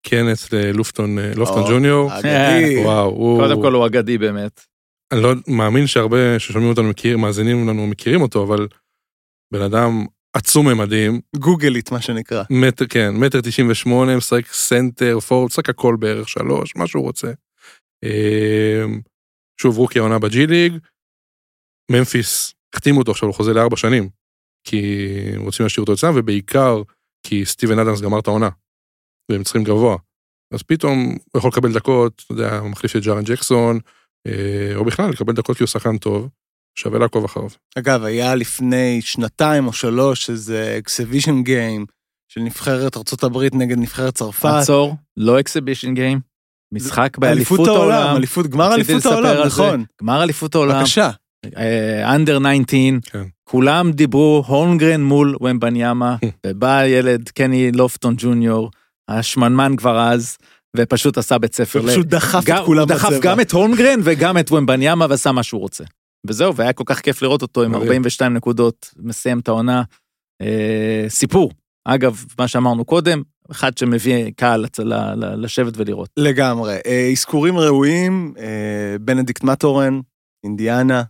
קנס 0.02 0.52
ללופטון 0.52 1.18
אה, 1.18 1.32
לופטון 1.36 1.62
ג'וניור, 1.70 2.18
אגדי. 2.18 2.84
וואו, 2.84 3.10
הוא... 3.10 3.40
קודם 3.40 3.62
כל 3.62 3.74
הוא 3.74 3.86
אגדי 3.86 4.18
באמת. 4.18 4.60
אני 5.12 5.22
לא 5.22 5.32
מאמין 5.48 5.86
שהרבה 5.86 6.38
ששומעים 6.38 6.70
אותנו 6.70 6.88
מכיר, 6.88 7.18
מאזינים 7.18 7.68
לנו 7.68 7.86
מכירים 7.86 8.22
אותו, 8.22 8.42
אבל 8.42 8.68
בן 9.52 9.62
אדם 9.62 10.06
עצום 10.36 10.68
ממדים, 10.68 11.20
גוגלית, 11.36 11.92
מה 11.92 12.00
שנקרא. 12.00 12.42
מטר, 12.50 12.86
כן, 12.86 13.14
מטר 13.16 13.40
תשעים 13.40 13.70
ושמונה, 13.70 14.16
משחק 14.16 14.52
סנטר, 14.52 15.20
פורוורד, 15.20 15.50
משחק 15.50 15.68
הכל 15.68 15.96
בערך 15.98 16.28
שלוש, 16.28 16.76
מה 16.76 16.86
שהוא 16.86 17.02
רוצה. 17.02 17.32
אה, 18.04 18.84
שוב, 19.60 19.78
רוקי 19.78 19.98
העונה 19.98 20.18
בג'י 20.18 20.46
ליג, 20.46 20.72
ממפיס, 21.90 22.54
החתימו 22.74 22.98
אותו 22.98 23.10
עכשיו, 23.10 23.28
הוא 23.28 23.34
חוזה 23.34 23.52
לארבע 23.52 23.76
שנים, 23.76 24.08
כי 24.64 25.08
רוצים 25.36 25.64
להשאיר 25.64 25.82
אותו 25.82 25.92
אצלם, 25.92 26.12
ובעיקר 26.16 26.82
כי 27.26 27.44
סטיבן 27.44 27.78
אדמס 27.78 28.00
גמר 28.00 28.18
את 28.18 28.26
העונה, 28.26 28.48
והם 29.30 29.42
צריכים 29.42 29.64
גבוה. 29.64 29.96
אז 30.54 30.62
פתאום 30.62 31.16
הוא 31.32 31.38
יכול 31.38 31.50
לקבל 31.52 31.72
דקות, 31.72 32.22
אתה 32.24 32.32
יודע, 32.32 32.58
הוא 32.58 32.70
מחליף 32.70 32.96
את 32.96 33.02
ג'ארן 33.02 33.24
ג'קסון, 33.24 33.78
אה, 34.26 34.72
או 34.74 34.84
בכלל 34.84 35.10
לקבל 35.10 35.32
דקות 35.32 35.56
כי 35.56 35.62
הוא 35.62 35.68
שחקן 35.68 35.98
טוב, 35.98 36.28
שווה 36.78 36.98
לעקוב 36.98 37.24
אחריו. 37.24 37.48
אגב, 37.78 38.04
היה 38.04 38.34
לפני 38.34 38.98
שנתיים 39.02 39.66
או 39.66 39.72
שלוש 39.72 40.30
איזה 40.30 40.76
אקסיבישן 40.78 41.42
גיים 41.42 41.86
של 42.28 42.40
נבחרת 42.40 42.96
ארה"ב 42.96 43.54
נגד 43.54 43.78
נבחרת 43.78 44.14
צרפת. 44.14 44.48
עצור, 44.62 44.96
לא 45.16 45.40
אקסיבישן 45.40 45.94
גיים. 45.94 46.20
משחק 46.72 47.18
באליפות 47.18 47.58
אליפות 47.58 47.76
העולם. 47.76 48.16
אליפות, 48.16 48.46
גמר 48.46 48.74
אליפות 48.74 49.06
העולם. 49.06 49.46
נכון. 49.46 49.84
גמר 50.02 50.22
אליפות 50.22 50.54
העולם. 50.54 50.78
בבקשה. 50.78 51.10
אנדר 52.04 52.38
19, 52.38 53.00
כן. 53.02 53.28
כולם 53.44 53.92
דיברו 53.92 54.44
הונגרן 54.46 55.00
מול 55.00 55.36
ומבניאמה, 55.40 56.16
ובא 56.46 56.84
ילד 56.84 57.28
קני 57.28 57.72
לופטון 57.72 58.14
ג'וניור, 58.18 58.70
השמנמן 59.10 59.76
כבר 59.76 59.98
אז, 60.00 60.36
ופשוט 60.76 61.18
עשה 61.18 61.38
בית 61.38 61.54
ספר. 61.54 61.80
ל- 61.80 61.84
ופשוט 61.84 62.06
דחף 62.06 62.44
גם- 62.44 62.58
את 62.58 62.66
כולם 62.66 62.80
הוא 62.80 62.88
דחף 62.88 63.08
בצבע. 63.08 63.18
גם 63.22 63.40
את 63.40 63.52
הונגרן 63.52 64.00
וגם 64.04 64.38
את 64.38 64.52
ומבניאמה 64.52 65.06
ועשה 65.10 65.32
מה 65.32 65.42
שהוא 65.42 65.60
רוצה. 65.60 65.84
וזהו, 66.26 66.56
והיה 66.56 66.72
כל 66.72 66.84
כך 66.86 67.00
כיף 67.00 67.22
לראות 67.22 67.42
אותו 67.42 67.62
עם 67.62 67.70
מדהים. 67.70 67.82
42 67.82 68.34
נקודות, 68.34 68.94
מסיים 68.96 69.38
את 69.38 69.48
העונה. 69.48 69.82
אה, 70.42 71.04
סיפור. 71.08 71.50
אגב, 71.84 72.24
מה 72.38 72.48
שאמרנו 72.48 72.84
קודם, 72.84 73.22
אחד 73.50 73.78
שמביא 73.78 74.30
קהל 74.36 74.66
לצ- 74.66 74.82
ל- 74.84 74.94
ל- 75.24 75.44
לשבת 75.44 75.72
ולראות. 75.76 76.10
לגמרי. 76.16 76.76
אה, 76.86 77.08
אזכורים 77.12 77.58
ראויים, 77.58 78.34
אה, 78.38 78.44
בנדיקט 79.00 79.42
מטורן, 79.44 80.00
אינדיאנה, 80.44 81.02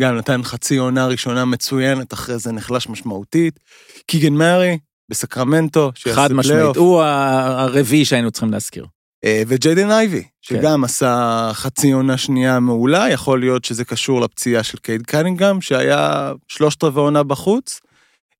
גם 0.00 0.16
נתן 0.16 0.42
חצי 0.42 0.76
עונה 0.76 1.06
ראשונה 1.06 1.44
מצוינת, 1.44 2.12
אחרי 2.12 2.38
זה 2.38 2.52
נחלש 2.52 2.88
משמעותית. 2.88 3.60
קיגן 4.06 4.32
מארי, 4.32 4.78
בסקרמנטו, 5.12 5.92
שיעשה 5.94 6.20
חד 6.20 6.32
משמעית. 6.32 6.76
הוא 6.76 7.02
הרביעי 7.02 8.04
שהיינו 8.04 8.30
צריכים 8.30 8.52
להזכיר. 8.52 8.86
אה, 9.24 9.42
וג'יידן 9.46 9.90
אייבי, 9.90 10.22
כן. 10.22 10.28
שגם 10.42 10.84
עשה 10.84 11.50
חצי 11.52 11.92
עונה 11.92 12.18
שנייה 12.18 12.60
מעולה, 12.60 13.10
יכול 13.10 13.40
להיות 13.40 13.64
שזה 13.64 13.84
קשור 13.84 14.20
לפציעה 14.20 14.62
של 14.62 14.78
קייד 14.78 15.06
קנינגהם, 15.06 15.60
שהיה 15.60 16.32
שלושת 16.48 16.84
רבעי 16.84 17.02
עונה 17.02 17.22
בחוץ. 17.22 17.80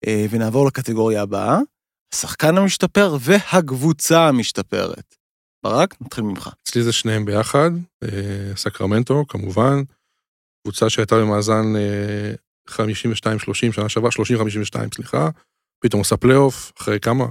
אה, 0.07 0.27
ונעבור 0.31 0.67
לקטגוריה 0.67 1.23
הבאה, 1.23 1.59
השחקן 2.15 2.59
המשתפר 2.59 3.17
והקבוצה 3.21 4.29
המשתפרת. 4.29 5.15
ברק, 5.65 5.95
נתחיל 6.01 6.25
ממך. 6.25 6.51
אצלי 6.63 6.83
זה 6.83 6.93
שניהם 6.93 7.25
ביחד, 7.25 7.71
אה, 8.05 8.57
סקרמנטו 8.57 9.25
כמובן, 9.29 9.83
קבוצה 10.63 10.91
שהייתה 10.91 11.17
במאזן 11.17 11.77
אה, 11.77 12.33
52-30 12.71 13.73
שנה 13.73 13.89
שעברה, 13.89 14.11
30-52 14.11 14.95
סליחה, 14.95 15.29
פתאום 15.83 16.01
עושה 16.01 16.17
פלייאוף, 16.17 16.73
אחרי 16.79 17.01
כמה? 17.01 17.27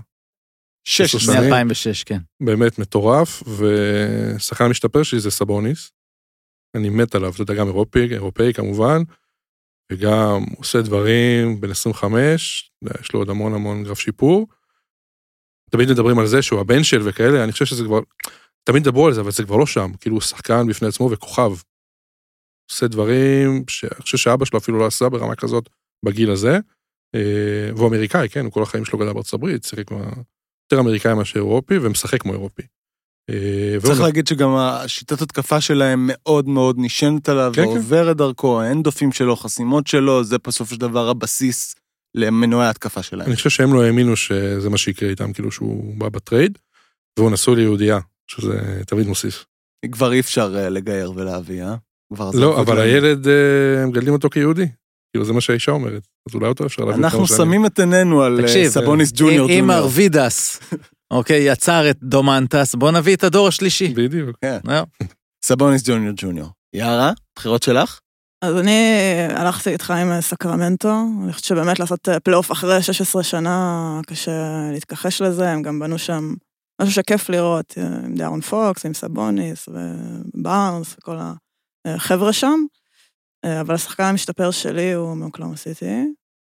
שש 0.83 1.15
שנים. 1.15 1.53
מ-2006, 1.53 2.03
כן. 2.05 2.19
באמת 2.43 2.79
מטורף, 2.79 3.43
ושחקן 3.43 4.63
המשתפר 4.63 5.03
שלי 5.03 5.19
זה 5.19 5.31
סבוניס. 5.31 5.91
אני 6.77 6.89
מת 6.89 7.15
עליו, 7.15 7.31
אתה 7.33 7.41
יודע, 7.41 7.53
גם 7.53 7.67
אירופי, 7.67 8.13
אירופאי 8.13 8.53
כמובן, 8.53 9.01
וגם 9.91 10.43
עושה 10.57 10.81
דברים 10.81 11.61
בן 11.61 11.71
25, 11.71 12.71
יש 13.01 13.13
לו 13.13 13.19
עוד 13.19 13.29
המון 13.29 13.53
המון 13.53 13.83
גרף 13.83 13.99
שיפור. 13.99 14.47
תמיד 15.69 15.89
מדברים 15.91 16.19
על 16.19 16.27
זה 16.27 16.41
שהוא 16.41 16.59
הבן 16.59 16.83
של 16.83 17.01
וכאלה, 17.05 17.43
אני 17.43 17.51
חושב 17.51 17.65
שזה 17.65 17.83
כבר, 17.83 17.99
תמיד 18.63 18.83
דברו 18.83 19.07
על 19.07 19.13
זה, 19.13 19.21
אבל 19.21 19.31
זה 19.31 19.43
כבר 19.43 19.55
לא 19.55 19.65
שם, 19.65 19.91
כאילו 19.99 20.15
הוא 20.15 20.21
שחקן 20.21 20.67
בפני 20.67 20.87
עצמו 20.87 21.11
וכוכב. 21.11 21.51
עושה 22.71 22.87
דברים 22.87 23.63
שאני 23.69 24.01
חושב 24.01 24.17
שאבא 24.17 24.45
שלו 24.45 24.59
אפילו 24.59 24.79
לא 24.79 24.85
עשה 24.85 25.09
ברמה 25.09 25.35
כזאת 25.35 25.69
בגיל 26.05 26.31
הזה. 26.31 26.57
אה, 27.15 27.71
והוא 27.75 27.87
אמריקאי, 27.87 28.29
כן, 28.29 28.45
הוא 28.45 28.51
כל 28.51 28.63
החיים 28.63 28.85
שלו 28.85 28.99
גדל 28.99 29.13
בארצות 29.13 29.33
הברית, 29.33 29.63
שיחק 29.63 29.91
יותר 29.91 30.79
אמריקאי 30.79 31.13
מאשר 31.13 31.39
אירופי, 31.39 31.77
ומשחק 31.77 32.21
כמו 32.21 32.33
אירופי. 32.33 32.61
אה, 33.29 33.77
והוא 33.81 33.93
צריך 33.93 34.01
להגיד 34.01 34.27
שגם 34.27 34.55
השיטת 34.55 35.21
התקפה 35.21 35.61
שלהם 35.61 36.09
מאוד 36.11 36.47
מאוד 36.47 36.75
נשענת 36.79 37.29
עליו, 37.29 37.51
כן, 37.55 37.61
כן. 37.61 37.67
ועוברת 37.67 38.17
דרכו, 38.17 38.61
האנדופים 38.61 39.11
שלו, 39.11 39.35
חסימות 39.35 39.87
שלו, 39.87 40.23
זה 40.23 40.37
בסופו 40.47 40.75
של 40.75 40.81
דבר 40.81 41.09
הבסיס 41.09 41.75
למנועי 42.15 42.67
ההתקפה 42.67 43.03
שלהם. 43.03 43.27
אני 43.27 43.35
חושב 43.35 43.49
שהם 43.49 43.73
לא 43.73 43.83
האמינו 43.83 44.15
שזה 44.15 44.69
מה 44.69 44.77
שיקרה 44.77 45.09
איתם, 45.09 45.33
כאילו 45.33 45.51
שהוא 45.51 45.95
בא 45.97 46.09
בטרייד, 46.09 46.57
והוא 47.19 47.31
נשוי 47.31 47.55
ליהודייה, 47.55 47.99
שזה 48.27 48.81
תמיד 48.87 49.07
מוסיף. 49.07 49.45
כבר 49.91 50.13
אי 50.13 50.19
אפשר 50.19 50.55
אה, 50.57 50.69
לגייר 50.69 51.11
ולהביא, 51.15 51.63
אה? 51.63 51.75
לא, 52.33 52.61
אבל 52.61 52.75
להם. 52.75 52.83
הילד, 52.83 53.27
הם 53.83 53.89
מגדלים 53.89 54.13
אותו 54.13 54.29
כיהודי. 54.29 54.67
כאילו 55.13 55.25
זה 55.25 55.33
מה 55.33 55.41
שהאישה 55.41 55.71
אומרת, 55.71 56.07
אז 56.29 56.35
אולי 56.35 56.47
אותו 56.47 56.65
אפשר 56.65 56.85
להביא 56.85 57.03
אנחנו 57.03 57.17
כמה 57.17 57.27
שנים. 57.27 57.37
שמים 57.37 57.65
את 57.65 57.79
עינינו 57.79 58.23
על 58.23 58.39
אה, 58.39 58.45
תקשיב, 58.45 58.67
סבוניס 58.69 59.11
ג'וניור 59.15 59.49
אם 59.49 59.59
ג'וניור. 59.59 59.77
ארווידס, 59.77 60.59
אוקיי, 61.11 61.51
יצר 61.51 61.89
את 61.89 61.97
דומנטס, 62.03 62.75
בוא 62.75 62.91
נביא 62.91 63.15
את 63.15 63.23
הדור 63.23 63.47
השלישי. 63.47 63.87
בדיוק. 63.87 64.37
זהו. 64.65 64.85
סבוניס 65.45 65.81
ג'וניור 65.85 66.13
ג'וניור. 66.17 66.49
יארה, 66.75 67.11
בחירות 67.35 67.63
שלך? 67.63 67.99
אז 68.41 68.57
אני 68.57 68.79
הלכתי 69.29 69.69
איתך 69.69 69.91
עם 69.91 70.21
סקרמנטו, 70.21 70.93
אני 71.23 71.33
חושבת 71.33 71.45
שבאמת 71.45 71.79
לעשות 71.79 72.09
אה, 72.09 72.19
פלייאוף 72.19 72.51
אחרי 72.51 72.81
16 72.81 73.23
שנה, 73.23 73.99
קשה 74.07 74.31
להתכחש 74.71 75.21
לזה, 75.21 75.49
הם 75.49 75.61
גם 75.61 75.79
בנו 75.79 75.97
שם 75.97 76.33
משהו 76.81 76.93
שכיף 76.93 77.29
לראות, 77.29 77.73
אה, 77.77 77.83
עם 78.05 78.15
דארון 78.15 78.41
פוקס, 78.41 78.85
עם 78.85 78.93
סבוניס 78.93 79.69
ובארנס 79.69 80.95
וכל 80.97 81.17
החבר'ה 81.87 82.33
שם, 82.33 82.59
אבל 83.45 83.75
השחקן 83.75 84.03
המשתפר 84.03 84.51
שלי 84.51 84.93
הוא 84.93 85.17
מאוקלאומה 85.17 85.57
סיטי, 85.57 85.85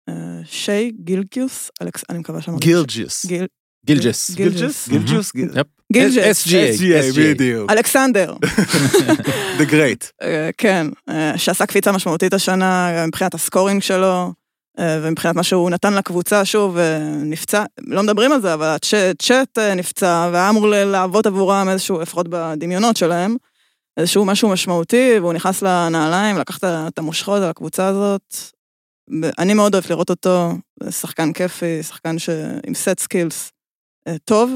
אה, 0.09 0.15
שי 0.45 0.93
גילקיוס, 1.05 1.71
אלכס, 1.83 2.05
אני 2.11 2.19
מקווה 2.19 2.41
שאמרתי. 2.43 2.65
גילג'יוס. 2.67 3.27
גיל, 3.27 3.47
גילג'ס. 3.87 4.31
גילג'ס. 4.31 4.89
גילג'וס? 4.89 5.33
yep. 5.35 5.67
גילג'ס. 5.93 6.47
SGA. 6.47 6.51
SGA, 6.81 7.17
בדיוק. 7.21 7.71
אלכסנדר. 7.73 8.35
The 9.59 9.71
Great. 9.71 10.11
אה, 10.23 10.51
כן, 10.59 10.87
אה, 11.09 11.33
שעשה 11.39 11.67
קפיצה 11.67 11.93
משמעותית 11.93 12.35
השנה 12.35 12.91
אה, 12.97 13.07
מבחינת 13.07 13.35
ה 13.35 13.41
scoring 13.41 13.83
שלו, 13.83 14.33
אה, 14.79 14.99
ומבחינת 15.03 15.35
מה 15.35 15.43
שהוא 15.43 15.71
נתן 15.71 15.95
לקבוצה, 15.95 16.45
שוב, 16.45 16.79
אה, 16.79 16.99
נפצע, 17.25 17.65
לא 17.87 18.03
מדברים 18.03 18.33
על 18.33 18.41
זה, 18.41 18.55
אבל 18.55 18.67
הצ'ט 18.67 19.23
צ'ט, 19.23 19.59
אה, 19.59 19.75
נפצע, 19.75 20.31
והיה 20.33 20.49
אמור 20.51 20.69
ל- 20.69 20.85
להוות 20.85 21.27
עבורם 21.27 21.69
איזשהו, 21.69 22.01
לפחות 22.01 22.27
בדמיונות 22.29 22.97
שלהם, 22.97 23.37
איזשהו 23.99 24.25
משהו 24.25 24.49
משמעותי, 24.49 25.19
והוא 25.21 25.33
נכנס 25.33 25.63
לנעליים, 25.63 26.39
לקח 26.39 26.59
את 26.65 26.99
המושכות 26.99 27.43
על 27.43 27.51
הקבוצה 27.51 27.87
הזאת. 27.87 28.35
אני 29.39 29.55
מאוד 29.55 29.75
אוהבת 29.75 29.91
לראות 29.91 30.11
אותו, 30.11 30.53
שחקן 30.91 31.33
כיפי, 31.33 31.83
שחקן 31.83 32.19
ש... 32.19 32.29
עם 32.67 32.75
set 32.75 32.99
skills 32.99 33.53
אה, 34.09 34.19
טוב, 34.19 34.51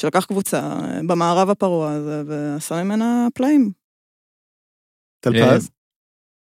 שלקח 0.00 0.24
קבוצה 0.24 0.58
אה, 0.58 1.00
במערב 1.06 1.50
הפרוע 1.50 1.92
הזה, 1.92 2.22
ועשה 2.26 2.84
ממנה 2.84 3.28
פלאים. 3.34 3.72
טלפז? 5.20 5.70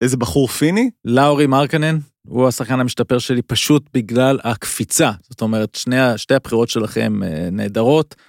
איזה 0.01 0.17
בחור 0.17 0.47
פיני? 0.47 0.89
לאורי 1.05 1.47
מרקנן, 1.47 1.97
הוא 2.27 2.47
השחקן 2.47 2.79
המשתפר 2.79 3.19
שלי 3.19 3.41
פשוט 3.41 3.89
בגלל 3.93 4.39
הקפיצה. 4.43 5.11
זאת 5.29 5.41
אומרת, 5.41 5.75
שני, 5.75 5.97
שתי 6.17 6.33
הבחירות 6.33 6.69
שלכם 6.69 7.23
אה, 7.23 7.49
נהדרות, 7.51 8.15
אה, 8.19 8.23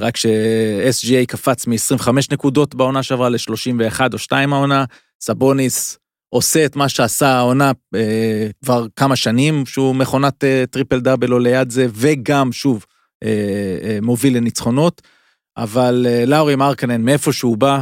רק 0.00 0.16
ש-SGA 0.16 1.26
קפץ 1.28 1.66
מ-25 1.66 2.08
נקודות 2.32 2.74
בעונה 2.74 3.02
שעברה 3.02 3.28
ל-31 3.28 4.00
או 4.12 4.18
2 4.18 4.52
העונה, 4.52 4.84
סבוניס 5.20 5.98
עושה 6.34 6.64
את 6.64 6.76
מה 6.76 6.88
שעשה 6.88 7.28
העונה 7.28 7.72
אה, 7.94 8.48
כבר 8.64 8.86
כמה 8.96 9.16
שנים, 9.16 9.66
שהוא 9.66 9.94
מכונת 9.94 10.44
אה, 10.44 10.64
triple 10.70 11.00
double 11.00 11.32
או 11.32 11.38
ליד 11.38 11.70
זה, 11.70 11.86
וגם, 11.92 12.52
שוב, 12.52 12.84
אה, 13.24 13.28
אה, 13.82 13.98
מוביל 14.02 14.36
לניצחונות. 14.36 15.02
אבל 15.56 16.06
אה, 16.08 16.24
לאורי 16.26 16.56
מרקנן, 16.56 17.02
מאיפה 17.02 17.32
שהוא 17.32 17.56
בא, 17.56 17.80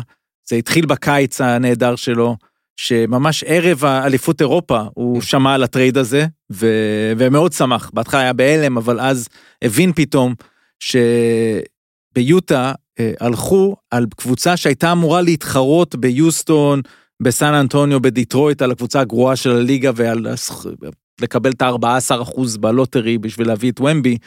זה 0.49 0.57
התחיל 0.57 0.87
בקיץ 0.87 1.41
הנהדר 1.41 1.97
שלו, 1.97 2.37
שממש 2.77 3.45
ערב 3.47 3.85
האליפות 3.85 4.41
אירופה 4.41 4.81
הוא 4.95 5.21
שמע 5.21 5.55
על 5.55 5.63
הטרייד 5.63 5.99
הזה, 5.99 6.27
ו... 6.53 6.67
ומאוד 7.19 7.53
שמח. 7.53 7.91
בהתחלה 7.95 8.21
היה 8.21 8.33
בהלם, 8.33 8.77
אבל 8.77 9.01
אז 9.01 9.29
הבין 9.63 9.93
פתאום 9.93 10.35
שביוטה 12.15 12.73
אה, 13.01 13.13
הלכו 13.21 13.77
על 13.91 14.07
קבוצה 14.17 14.57
שהייתה 14.57 14.93
אמורה 14.93 15.23
להתחרות 15.23 15.95
ביוסטון, 15.95 16.81
בסן 17.23 17.55
אנטוניו, 17.55 18.01
בדיטרויט, 18.01 18.63
על 18.63 18.71
הקבוצה 18.71 19.01
הגרועה 19.01 19.37
של 19.37 19.51
הליגה 19.51 19.91
ועל 19.95 20.27
לקבל 21.21 21.51
את 21.51 21.63
ה-14% 21.63 22.59
ב 22.61 22.68
lottery 22.68 23.19
בשביל 23.19 23.47
להביא 23.47 23.71
את 23.71 23.81
וומבי. 23.81 24.19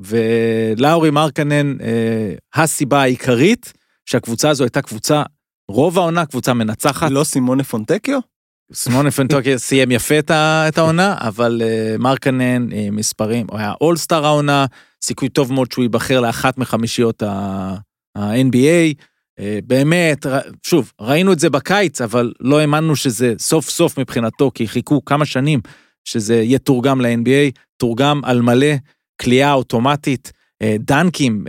ולאורי 0.00 1.10
מרקנן, 1.10 1.80
אה, 1.80 2.34
הסיבה 2.54 3.02
העיקרית 3.02 3.72
שהקבוצה 4.06 4.50
הזו 4.50 4.64
הייתה 4.64 4.82
קבוצה, 4.82 5.22
רוב 5.70 5.98
העונה 5.98 6.26
קבוצה 6.26 6.54
מנצחת. 6.54 7.10
לא 7.10 7.24
סימונה 7.24 7.64
פונטקיו? 7.64 8.18
סימון 8.72 9.10
פונטקיו 9.10 9.58
סיים 9.58 9.90
יפה 9.90 10.18
את 10.18 10.78
העונה, 10.78 11.14
אבל 11.20 11.62
אה, 11.64 11.96
מרקנן, 11.98 12.72
אה, 12.72 12.88
מספרים, 12.92 13.46
הוא 13.50 13.58
היה 13.58 13.72
אולסטאר 13.80 14.26
העונה, 14.26 14.66
סיכוי 15.02 15.28
טוב 15.28 15.52
מאוד 15.52 15.72
שהוא 15.72 15.82
ייבחר 15.82 16.20
לאחת 16.20 16.58
מחמישיות 16.58 17.22
ה-NBA. 17.22 18.94
אה, 19.40 19.58
באמת, 19.66 20.26
שוב, 20.66 20.92
ראינו 21.00 21.32
את 21.32 21.38
זה 21.38 21.50
בקיץ, 21.50 22.00
אבל 22.00 22.32
לא 22.40 22.58
האמנו 22.60 22.96
שזה 22.96 23.34
סוף 23.38 23.70
סוף 23.70 23.98
מבחינתו, 23.98 24.50
כי 24.54 24.68
חיכו 24.68 25.04
כמה 25.04 25.24
שנים 25.24 25.60
שזה 26.04 26.34
יתורגם 26.34 27.00
ל-NBA, 27.00 27.50
תורגם 27.76 28.20
על 28.24 28.42
מלא, 28.42 28.74
קליעה 29.22 29.52
אוטומטית. 29.52 30.32
דנקים, 30.78 31.44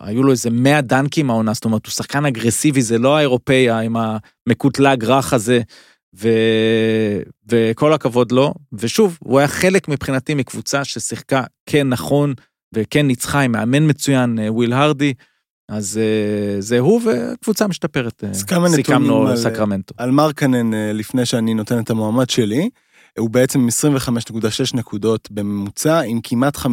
היו 0.00 0.22
לו 0.22 0.32
איזה 0.32 0.50
100 0.50 0.80
דנקים 0.80 1.30
העונה, 1.30 1.52
זאת 1.52 1.64
אומרת, 1.64 1.86
הוא 1.86 1.92
שחקן 1.92 2.24
אגרסיבי, 2.24 2.82
זה 2.82 2.98
לא 2.98 3.16
האירופאי 3.16 3.70
עם 3.70 3.96
המקוטלג 3.96 5.04
רך 5.04 5.32
הזה, 5.32 5.60
ו... 6.16 6.28
וכל 7.50 7.92
הכבוד 7.92 8.32
לו, 8.32 8.54
ושוב, 8.72 9.18
הוא 9.20 9.38
היה 9.38 9.48
חלק 9.48 9.88
מבחינתי 9.88 10.34
מקבוצה 10.34 10.84
ששיחקה 10.84 11.42
כן 11.66 11.88
נכון 11.88 12.34
וכן 12.74 13.06
ניצחה 13.06 13.40
עם 13.40 13.52
מאמן 13.52 13.90
מצוין, 13.90 14.38
אה, 14.38 14.52
וויל 14.52 14.72
הרדי, 14.72 15.14
אז 15.68 15.98
אה, 15.98 16.60
זה 16.60 16.78
הוא 16.78 17.00
וקבוצה 17.04 17.66
משתפרת. 17.66 18.24
אה, 18.24 18.30
אז 18.30 18.44
כמה 18.44 18.68
סיכמנו 18.68 19.28
על- 19.28 19.36
סקרמנטו. 19.36 19.94
על 19.98 20.10
מרקנן, 20.10 20.70
לפני 20.94 21.26
שאני 21.26 21.54
נותן 21.54 21.78
את 21.78 21.90
המועמד 21.90 22.30
שלי, 22.30 22.70
הוא 23.18 23.30
בעצם 23.30 23.60
עם 23.60 23.68
25.6 23.68 24.74
נקודות 24.74 25.28
בממוצע, 25.30 26.00
עם 26.00 26.20
כמעט 26.22 26.56
50% 26.56 26.68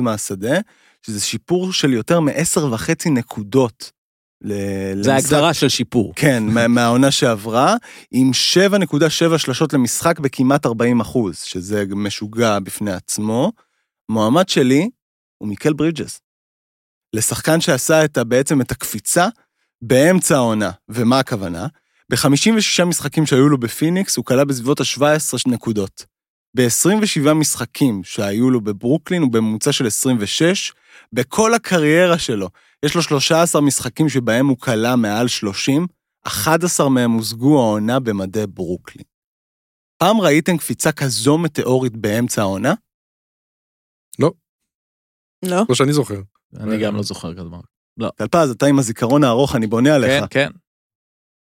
מהשדה, 0.00 0.58
שזה 1.06 1.20
שיפור 1.20 1.72
של 1.72 1.92
יותר 1.92 2.20
מ-10 2.20 2.60
וחצי 2.60 3.10
נקודות. 3.10 3.90
ל- 4.44 5.02
זה 5.02 5.14
ההגדרה 5.14 5.54
של 5.54 5.68
שיפור. 5.68 6.12
כן, 6.16 6.42
מה- 6.46 6.68
מהעונה 6.68 7.10
שעברה, 7.10 7.74
עם 8.10 8.30
7.7 8.30 9.38
שלשות 9.38 9.72
למשחק 9.72 10.20
בכמעט 10.20 10.66
40 10.66 11.00
אחוז, 11.00 11.38
שזה 11.38 11.84
משוגע 11.96 12.58
בפני 12.58 12.92
עצמו. 12.92 13.52
מועמד 14.08 14.48
שלי 14.48 14.90
הוא 15.38 15.48
מיקל 15.48 15.72
ברידג'ס. 15.72 16.20
לשחקן 17.12 17.60
שעשה 17.60 18.04
את, 18.04 18.18
ה- 18.18 18.24
בעצם 18.24 18.60
את 18.60 18.70
הקפיצה 18.70 19.28
באמצע 19.82 20.36
העונה. 20.36 20.70
ומה 20.88 21.18
הכוונה? 21.18 21.66
ב-56 22.10 22.84
משחקים 22.84 23.26
שהיו 23.26 23.48
לו 23.48 23.58
בפיניקס, 23.58 24.16
הוא 24.16 24.24
קלע 24.24 24.44
בסביבות 24.44 24.80
ה-17 24.80 25.02
נקודות. 25.46 26.04
ב-27 26.54 27.34
משחקים 27.34 28.04
שהיו 28.04 28.50
לו 28.50 28.60
בברוקלין, 28.60 29.22
הוא 29.22 29.32
בממוצע 29.32 29.72
של 29.72 29.86
26. 29.86 30.72
בכל 31.12 31.54
הקריירה 31.54 32.18
שלו, 32.18 32.48
יש 32.84 32.94
לו 32.94 33.02
13 33.02 33.62
משחקים 33.62 34.08
שבהם 34.08 34.46
הוא 34.46 34.58
קלע 34.58 34.96
מעל 34.96 35.28
30, 35.28 35.86
11 36.26 36.88
מהם 36.88 37.10
הושגו 37.10 37.60
העונה 37.60 38.00
במדי 38.00 38.46
ברוקלין. 38.46 39.04
פעם 39.98 40.20
ראיתם 40.20 40.56
קפיצה 40.56 40.92
כזו 40.92 41.38
מטאורית 41.38 41.96
באמצע 41.96 42.42
העונה? 42.42 42.74
לא? 44.18 44.32
לא 45.44 45.74
שאני 45.74 45.92
זוכר. 45.92 46.20
אני 46.56 46.78
גם 46.78 46.96
לא 46.96 47.02
זוכר 47.02 47.34
כזה 47.34 47.44
דבר. 47.44 47.60
טלפז, 48.16 48.50
אתה 48.50 48.66
עם 48.66 48.78
הזיכרון 48.78 49.24
הארוך, 49.24 49.56
אני 49.56 49.66
בונה 49.66 49.94
עליך. 49.94 50.10
כן, 50.10 50.26
כן. 50.30 50.50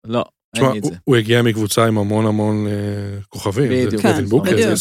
לא, 0.05 0.24
תשמע, 0.57 0.68
הוא- 0.68 0.80
זה. 1.11 1.18
הגיע 1.18 1.42
מקבוצה 1.42 1.86
עם 1.86 1.98
המון 1.98 2.26
המון 2.26 2.66
אה, 2.66 2.72
כוכבים. 3.28 3.68
זה 3.68 3.86
בדיוק. 3.86 4.03
דווין 4.03 4.44
כן, 4.44 4.53
בדיוק. 4.53 4.68
זה 4.68 4.74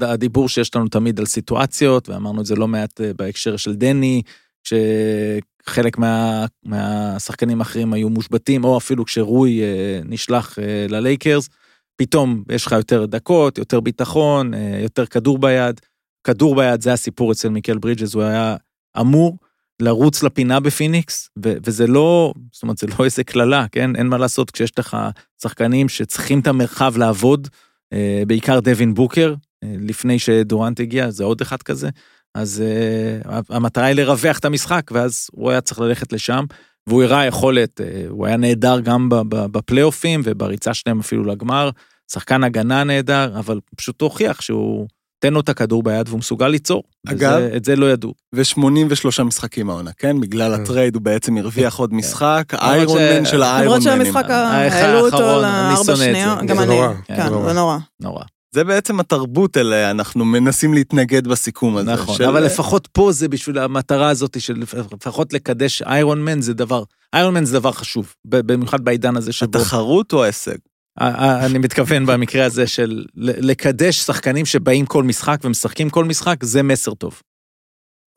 זה 0.00 0.12
הדיבור 0.12 0.48
שיש 0.48 0.76
לנו 0.76 0.88
תמיד 0.88 1.20
על 1.20 1.26
סיטואציות, 1.26 2.08
ואמרנו 2.08 2.40
את 2.40 2.46
זה 2.46 2.54
לא 2.56 2.68
מעט 2.68 3.00
אה, 3.00 3.10
בהקשר 3.18 3.56
של 3.56 3.74
דני, 3.74 4.22
שחלק 4.64 5.98
מה, 5.98 6.46
מהשחקנים 6.64 7.60
האחרים 7.60 7.92
היו 7.92 8.08
מושבתים, 8.08 8.64
או 8.64 8.78
אפילו 8.78 9.04
כשרוי 9.04 9.62
אה, 9.62 10.00
נשלח 10.04 10.58
ללייקרס, 10.88 11.48
פתאום 11.96 12.42
יש 12.52 12.66
לך 12.66 12.72
יותר 12.72 13.06
דקות, 13.06 13.58
יותר 13.58 13.80
ביטחון, 13.80 14.52
יותר 14.82 15.06
כדור 15.06 15.38
ביד. 15.38 15.80
כדור 16.24 16.54
ביד 16.56 16.80
זה 16.82 16.92
הסיפור 16.92 17.32
אצל 17.32 17.48
מיקל 17.48 17.78
ברידג'ס, 17.78 18.14
הוא 18.14 18.22
היה 18.22 18.56
אמור 19.00 19.38
לרוץ 19.80 20.22
לפינה 20.22 20.60
בפיניקס, 20.60 21.30
ו- 21.44 21.54
וזה 21.66 21.86
לא, 21.86 22.32
זאת 22.52 22.62
אומרת, 22.62 22.78
זה 22.78 22.86
לא 22.98 23.04
איזה 23.04 23.24
קללה, 23.24 23.66
כן? 23.72 23.96
אין 23.96 24.06
מה 24.06 24.18
לעשות 24.18 24.50
כשיש 24.50 24.78
לך 24.78 24.96
שחקנים 25.42 25.88
שצריכים 25.88 26.40
את 26.40 26.46
המרחב 26.46 26.96
לעבוד, 26.96 27.48
אה, 27.92 28.22
בעיקר 28.26 28.60
דווין 28.60 28.94
בוקר, 28.94 29.34
אה, 29.64 29.74
לפני 29.78 30.18
שדורנט 30.18 30.80
הגיע, 30.80 31.10
זה 31.10 31.24
עוד 31.24 31.40
אחד 31.40 31.62
כזה. 31.62 31.88
אז 32.34 32.62
אה, 32.66 33.40
המטרה 33.48 33.84
היא 33.84 33.96
לרווח 33.96 34.38
את 34.38 34.44
המשחק, 34.44 34.90
ואז 34.94 35.28
הוא 35.32 35.50
היה 35.50 35.60
צריך 35.60 35.80
ללכת 35.80 36.12
לשם, 36.12 36.44
והוא 36.86 37.02
הראה 37.02 37.26
יכולת, 37.26 37.80
אה, 37.80 38.04
הוא 38.08 38.26
היה 38.26 38.36
נהדר 38.36 38.80
גם 38.80 39.08
בפלייאופים 39.28 40.20
ובריצה 40.24 40.74
שלהם 40.74 41.00
אפילו 41.00 41.24
לגמר, 41.24 41.70
שחקן 42.12 42.44
הגנה 42.44 42.84
נהדר, 42.84 43.38
אבל 43.38 43.60
פשוט 43.76 44.00
הוכיח 44.00 44.40
שהוא, 44.40 44.88
תן 45.20 45.32
לו 45.32 45.40
את 45.40 45.48
הכדור 45.48 45.82
ביד 45.82 46.08
והוא 46.08 46.18
מסוגל 46.18 46.48
ליצור. 46.48 46.82
אגב- 47.08 47.38
וזה, 47.46 47.56
את 47.56 47.64
זה 47.64 47.76
לא 47.76 47.92
ידעו. 47.92 48.14
ו-83 48.34 49.22
משחקים 49.24 49.70
העונה, 49.70 49.90
כן? 49.98 50.20
בגלל 50.20 50.56
כן. 50.56 50.62
הטרייד 50.62 50.94
הוא 50.94 51.02
בעצם 51.02 51.36
הרוויח 51.36 51.76
עוד 51.76 51.94
משחק, 51.94 52.44
ש- 52.52 52.54
איירון 52.62 52.98
מן 53.02 53.24
של 53.24 53.42
האיירון 53.42 53.80
למרות 53.82 53.98
מנים. 53.98 54.12
שהמשחק, 54.12 54.30
האחד 54.30 54.76
העלו 54.76 55.00
אותו 55.06 55.18
לארבע. 55.42 55.96
שניות, 55.96 56.38
גם 56.46 56.56
זה 56.56 56.62
אני. 56.62 56.74
נורא, 56.74 56.88
כן, 57.06 57.22
זה 57.24 57.52
נורא. 57.52 57.78
זה 57.98 58.06
נורא. 58.08 58.22
זה 58.54 58.64
בעצם 58.64 59.00
התרבות 59.00 59.56
אליה, 59.56 59.90
אנחנו 59.90 60.24
מנסים 60.24 60.74
להתנגד 60.74 61.26
בסיכום 61.28 61.76
הזה. 61.76 61.92
נכון, 61.92 62.16
של- 62.16 62.24
אבל 62.24 62.44
לפחות 62.44 62.88
פה 62.92 63.12
זה 63.12 63.28
בשביל 63.28 63.58
המטרה 63.58 64.08
הזאת 64.08 64.40
של 64.40 64.62
לפחות 64.96 65.32
לקדש 65.32 65.82
איירון 65.82 66.24
מן 66.24 66.40
זה 66.42 66.54
דבר, 66.54 66.82
איירון 67.14 67.34
מן 67.34 67.44
זה 67.44 67.52
דבר 67.58 67.72
חשוב, 67.72 68.14
במיוחד 68.24 68.80
בעידן 68.84 69.16
הזה 69.16 69.32
שבו, 69.32 69.58
התחרות 69.58 70.12
או 70.12 70.22
ההישג? 70.24 70.56
ה- 71.00 71.24
ה- 71.24 71.46
אני 71.46 71.58
מתכוון 71.58 72.06
במקרה 72.06 72.44
הזה 72.44 72.66
של 72.66 73.04
לקדש 73.16 73.98
שחקנים 73.98 74.46
שבאים 74.46 74.86
כל 74.86 75.04
משחק 75.04 75.38
ומשחקים 75.44 75.90
כל 75.90 76.04
משחק, 76.04 76.44
זה 76.44 76.62
מסר 76.62 76.94
טוב. 76.94 77.22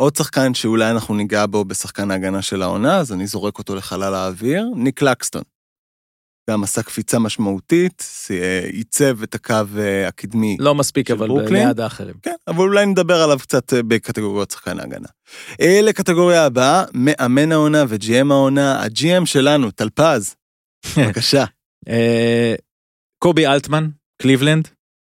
עוד 0.01 0.15
שחקן 0.15 0.53
שאולי 0.53 0.91
אנחנו 0.91 1.15
ניגע 1.15 1.45
בו 1.45 1.65
בשחקן 1.65 2.11
ההגנה 2.11 2.41
של 2.41 2.61
העונה, 2.61 2.97
אז 2.97 3.13
אני 3.13 3.27
זורק 3.27 3.57
אותו 3.57 3.75
לחלל 3.75 4.13
האוויר, 4.13 4.65
ניק 4.75 5.01
לקסטון. 5.01 5.41
גם 6.49 6.63
עשה 6.63 6.83
קפיצה 6.83 7.19
משמעותית, 7.19 8.05
אה, 8.31 8.59
עיצב 8.71 9.23
את 9.23 9.35
הקו 9.35 9.55
אה, 9.77 10.07
הקדמי. 10.07 10.57
לא 10.59 10.75
מספיק, 10.75 11.11
אבל 11.11 11.27
ברוקלין? 11.27 11.67
ליד 11.67 11.79
האחרים. 11.79 12.15
כן, 12.21 12.35
אבל 12.47 12.59
אולי 12.59 12.85
נדבר 12.85 13.21
עליו 13.21 13.39
קצת 13.39 13.73
אה, 13.73 13.83
בקטגוריות 13.83 14.51
שחקן 14.51 14.79
ההגנה. 14.79 15.07
אה, 15.61 15.79
לקטגוריה 15.83 16.45
הבאה, 16.45 16.83
מאמן 16.93 17.51
העונה 17.51 17.83
ו-GM 17.87 18.31
העונה, 18.31 18.81
ה-GM 18.81 19.25
שלנו, 19.25 19.71
טלפז. 19.71 20.35
בבקשה. 20.97 21.45
קובי 23.23 23.47
אלטמן, 23.47 23.89
קליבלנד. 24.21 24.67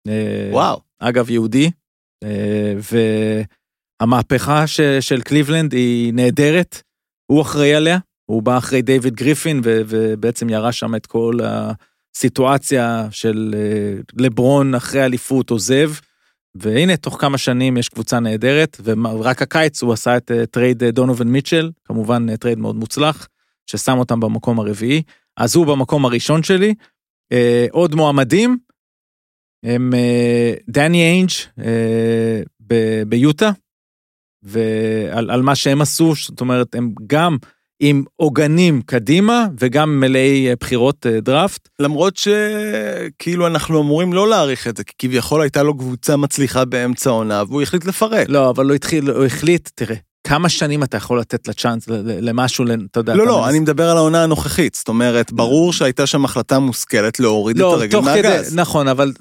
אה, 0.08 0.50
וואו. 0.52 0.80
אגב, 1.00 1.30
יהודי. 1.30 1.72
אה, 2.24 2.74
והמהפכה 4.02 4.68
ש- 4.68 4.82
של 4.82 5.22
קליבלנד 5.22 5.74
היא 5.74 6.14
נהדרת. 6.14 6.82
הוא 7.32 7.42
אחראי 7.42 7.74
עליה. 7.74 7.98
הוא 8.26 8.44
בא 8.44 8.58
אחרי 8.58 8.82
דיוויד 8.82 9.16
גריפין 9.16 9.62
ו- 9.64 9.82
ובעצם 9.88 10.50
ירש 10.50 10.72
שם 10.72 10.96
את 10.96 11.06
כל 11.06 11.34
הסיטואציה 11.44 13.08
של 13.12 13.56
אה, 13.58 14.02
לברון 14.18 14.76
אחרי 14.76 15.06
אליפות 15.06 15.50
עוזב. 15.50 15.92
והנה, 16.56 16.98
תוך 16.98 17.18
כמה 17.22 17.38
שנים 17.38 17.78
יש 17.78 17.90
קבוצה 17.90 18.20
נהדרת, 18.20 18.82
ורק 18.84 19.42
הקיץ 19.42 19.84
הוא 19.84 19.94
עשה 19.94 20.18
את 20.18 20.32
טרייד 20.52 20.84
דונובין 20.84 21.28
מיטשל, 21.28 21.72
כמובן 21.86 22.36
טרייד 22.36 22.60
מאוד 22.60 22.76
מוצלח, 22.76 23.28
ששם 23.66 23.98
אותם 23.98 24.20
במקום 24.20 24.60
הרביעי. 24.60 25.02
אז 25.38 25.56
הוא 25.56 25.66
במקום 25.66 26.06
הראשון 26.06 26.44
שלי. 26.44 26.74
אה, 27.32 27.68
עוד 27.72 27.96
מועמדים, 27.96 28.58
הם 29.66 29.94
אה, 29.94 30.54
דני 30.70 31.02
איינג' 31.02 31.30
אה, 31.60 32.42
ב- 32.68 33.04
ביוטה, 33.08 33.52
ועל 34.44 35.32
על 35.32 35.42
מה 35.42 35.56
שהם 35.56 35.82
עשו, 35.82 36.14
זאת 36.16 36.42
אומרת, 36.42 36.76
הם 36.76 36.94
גם 37.08 37.38
עם 37.80 38.04
עוגנים 38.16 38.82
קדימה 38.82 39.48
וגם 39.60 40.00
מלאי 40.00 40.50
אה, 40.50 40.54
בחירות 40.60 41.06
אה, 41.06 41.20
דראפט. 41.22 41.70
למרות 41.80 42.18
שכאילו 42.18 43.48
אנחנו 43.48 43.82
אמורים 43.82 44.14
לא 44.14 44.30
להעריך 44.30 44.68
את 44.68 44.78
זה, 44.78 44.84
כי 44.84 44.94
כביכול 44.98 45.42
הייתה 45.42 45.64
לו 45.64 45.78
קבוצה 45.78 46.18
מצליחה 46.18 46.66
באמצע 46.66 47.10
העונה, 47.10 47.44
והוא 47.48 47.62
החליט 47.62 47.86
לפרק. 47.86 48.30
לא, 48.30 48.50
אבל 48.50 48.66
הוא 48.66 48.76
התחיל, 48.76 49.10
הוא 49.10 49.26
החליט, 49.26 49.70
תראה, 49.76 49.96
כמה 50.28 50.50
שנים 50.50 50.84
אתה 50.84 50.98
יכול 50.98 51.20
לתת 51.20 51.48
לצ'אנס, 51.48 51.86
למשהו, 52.06 52.66
אתה 52.92 53.00
יודע. 53.00 53.16
לא, 53.16 53.26
לא, 53.28 53.38
מנס- 53.42 53.50
אני 53.50 53.60
מדבר 53.60 53.90
על 53.90 53.98
העונה 53.98 54.24
הנוכחית. 54.24 54.76
זאת 54.76 54.88
אומרת, 54.88 55.32
ברור 55.32 55.74
שהייתה 55.74 56.08
שם 56.08 56.26
החלטה 56.26 56.60
מושכלת 56.60 57.20
להוריד 57.20 57.56
את 57.56 57.62
לא, 57.62 57.74
הרגל 57.74 57.92
תוך 57.92 58.06
מהגז. 58.06 58.48
כדי, 58.48 58.62
נכון, 58.62 58.88
אבל 58.88 59.12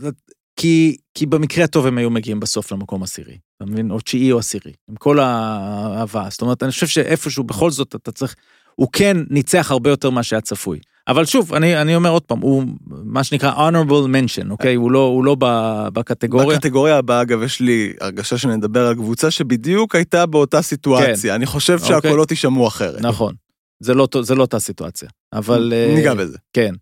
כי, 0.56 0.96
כי 1.14 1.26
במקרה 1.26 1.64
הטוב 1.64 1.86
הם 1.86 1.98
היו 1.98 2.10
מגיעים 2.10 2.40
בסוף 2.40 2.72
למקום 2.72 3.02
עשירי, 3.02 3.38
אתה 3.56 3.70
מבין? 3.70 3.90
או 3.90 4.00
תשיעי 4.00 4.32
או 4.32 4.38
עשירי, 4.38 4.72
עם 4.90 4.96
כל 4.96 5.18
האהבה. 5.20 6.26
זאת 6.30 6.40
אומרת, 6.42 6.62
אני 6.62 6.70
חושב 6.72 6.86
שאיפשהו, 6.86 7.44
בכל 7.44 7.70
זאת, 7.70 7.94
אתה 7.94 8.12
צריך, 8.12 8.34
הוא 8.74 8.88
כן 8.92 9.16
ניצח 9.30 9.70
הרבה 9.70 9.90
יותר 9.90 10.10
ממה 10.10 10.22
שהיה 10.22 10.40
צפוי. 10.40 10.78
אבל 11.08 11.24
שוב, 11.24 11.54
אני, 11.54 11.82
אני 11.82 11.96
אומר 11.96 12.10
עוד 12.10 12.22
פעם, 12.22 12.40
הוא 12.40 12.64
מה 12.86 13.24
שנקרא 13.24 13.68
honorable 13.68 14.08
mention, 14.08 14.50
אוקיי? 14.50 14.74
הוא 14.74 14.90
לא, 14.90 15.04
הוא 15.06 15.24
לא 15.24 15.36
ב- 15.38 15.88
בקטגוריה. 15.92 16.56
בקטגוריה 16.58 16.96
הבאה, 16.96 17.22
אגב, 17.22 17.42
יש 17.42 17.60
לי 17.60 17.92
הרגשה 18.00 18.38
שנדבר 18.38 18.86
על 18.86 18.94
קבוצה 18.94 19.30
שבדיוק 19.30 19.94
הייתה 19.94 20.26
באותה 20.26 20.62
סיטואציה. 20.62 21.34
אני 21.34 21.46
חושב 21.46 21.78
אוקיי. 21.82 21.88
שהקולות 21.88 22.30
יישמעו 22.30 22.68
אחרת. 22.68 23.00
נכון. 23.00 23.34
זה 23.80 23.94
לא, 23.94 24.08
זה 24.20 24.34
לא 24.34 24.42
אותה 24.42 24.58
סיטואציה. 24.58 25.08
אבל... 25.32 25.72
אה, 25.76 25.94
ניגע 25.94 26.14
בזה. 26.14 26.38
כן. 26.52 26.74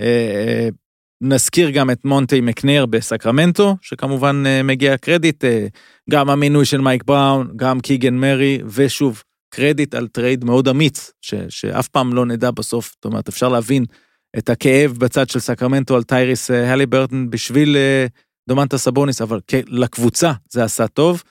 אה, 0.00 0.68
נזכיר 1.20 1.70
גם 1.70 1.90
את 1.90 2.04
מונטי 2.04 2.40
מקנייר 2.40 2.86
בסקרמנטו, 2.86 3.76
שכמובן 3.80 4.42
אה, 4.46 4.62
מגיע 4.62 4.96
קרדיט, 4.96 5.44
אה, 5.44 5.66
גם 6.10 6.30
המינוי 6.30 6.64
של 6.64 6.80
מייק 6.80 7.04
בראון, 7.04 7.50
גם 7.56 7.80
קיגן 7.80 8.14
מרי, 8.14 8.58
ושוב, 8.66 9.22
קרדיט 9.56 9.94
על 9.94 10.08
טרייד 10.08 10.44
מאוד 10.44 10.68
אמיץ, 10.68 11.10
ש, 11.20 11.34
שאף 11.48 11.88
פעם 11.88 12.14
לא 12.14 12.26
נדע 12.26 12.50
בסוף, 12.50 12.92
זאת 12.94 13.04
אומרת, 13.04 13.28
אפשר 13.28 13.48
להבין 13.48 13.84
את 14.38 14.48
הכאב 14.48 14.96
בצד 14.98 15.28
של 15.28 15.40
סקרמנטו 15.40 15.96
על 15.96 16.02
טייריס 16.02 16.50
אה, 16.50 16.72
הליברטון 16.72 17.30
בשביל 17.30 17.76
אה, 17.76 18.06
דומנטה 18.48 18.78
סבוניס, 18.78 19.22
אבל 19.22 19.40
לקבוצה 19.68 20.32
זה 20.50 20.64
עשה 20.64 20.86
טוב. 20.86 21.22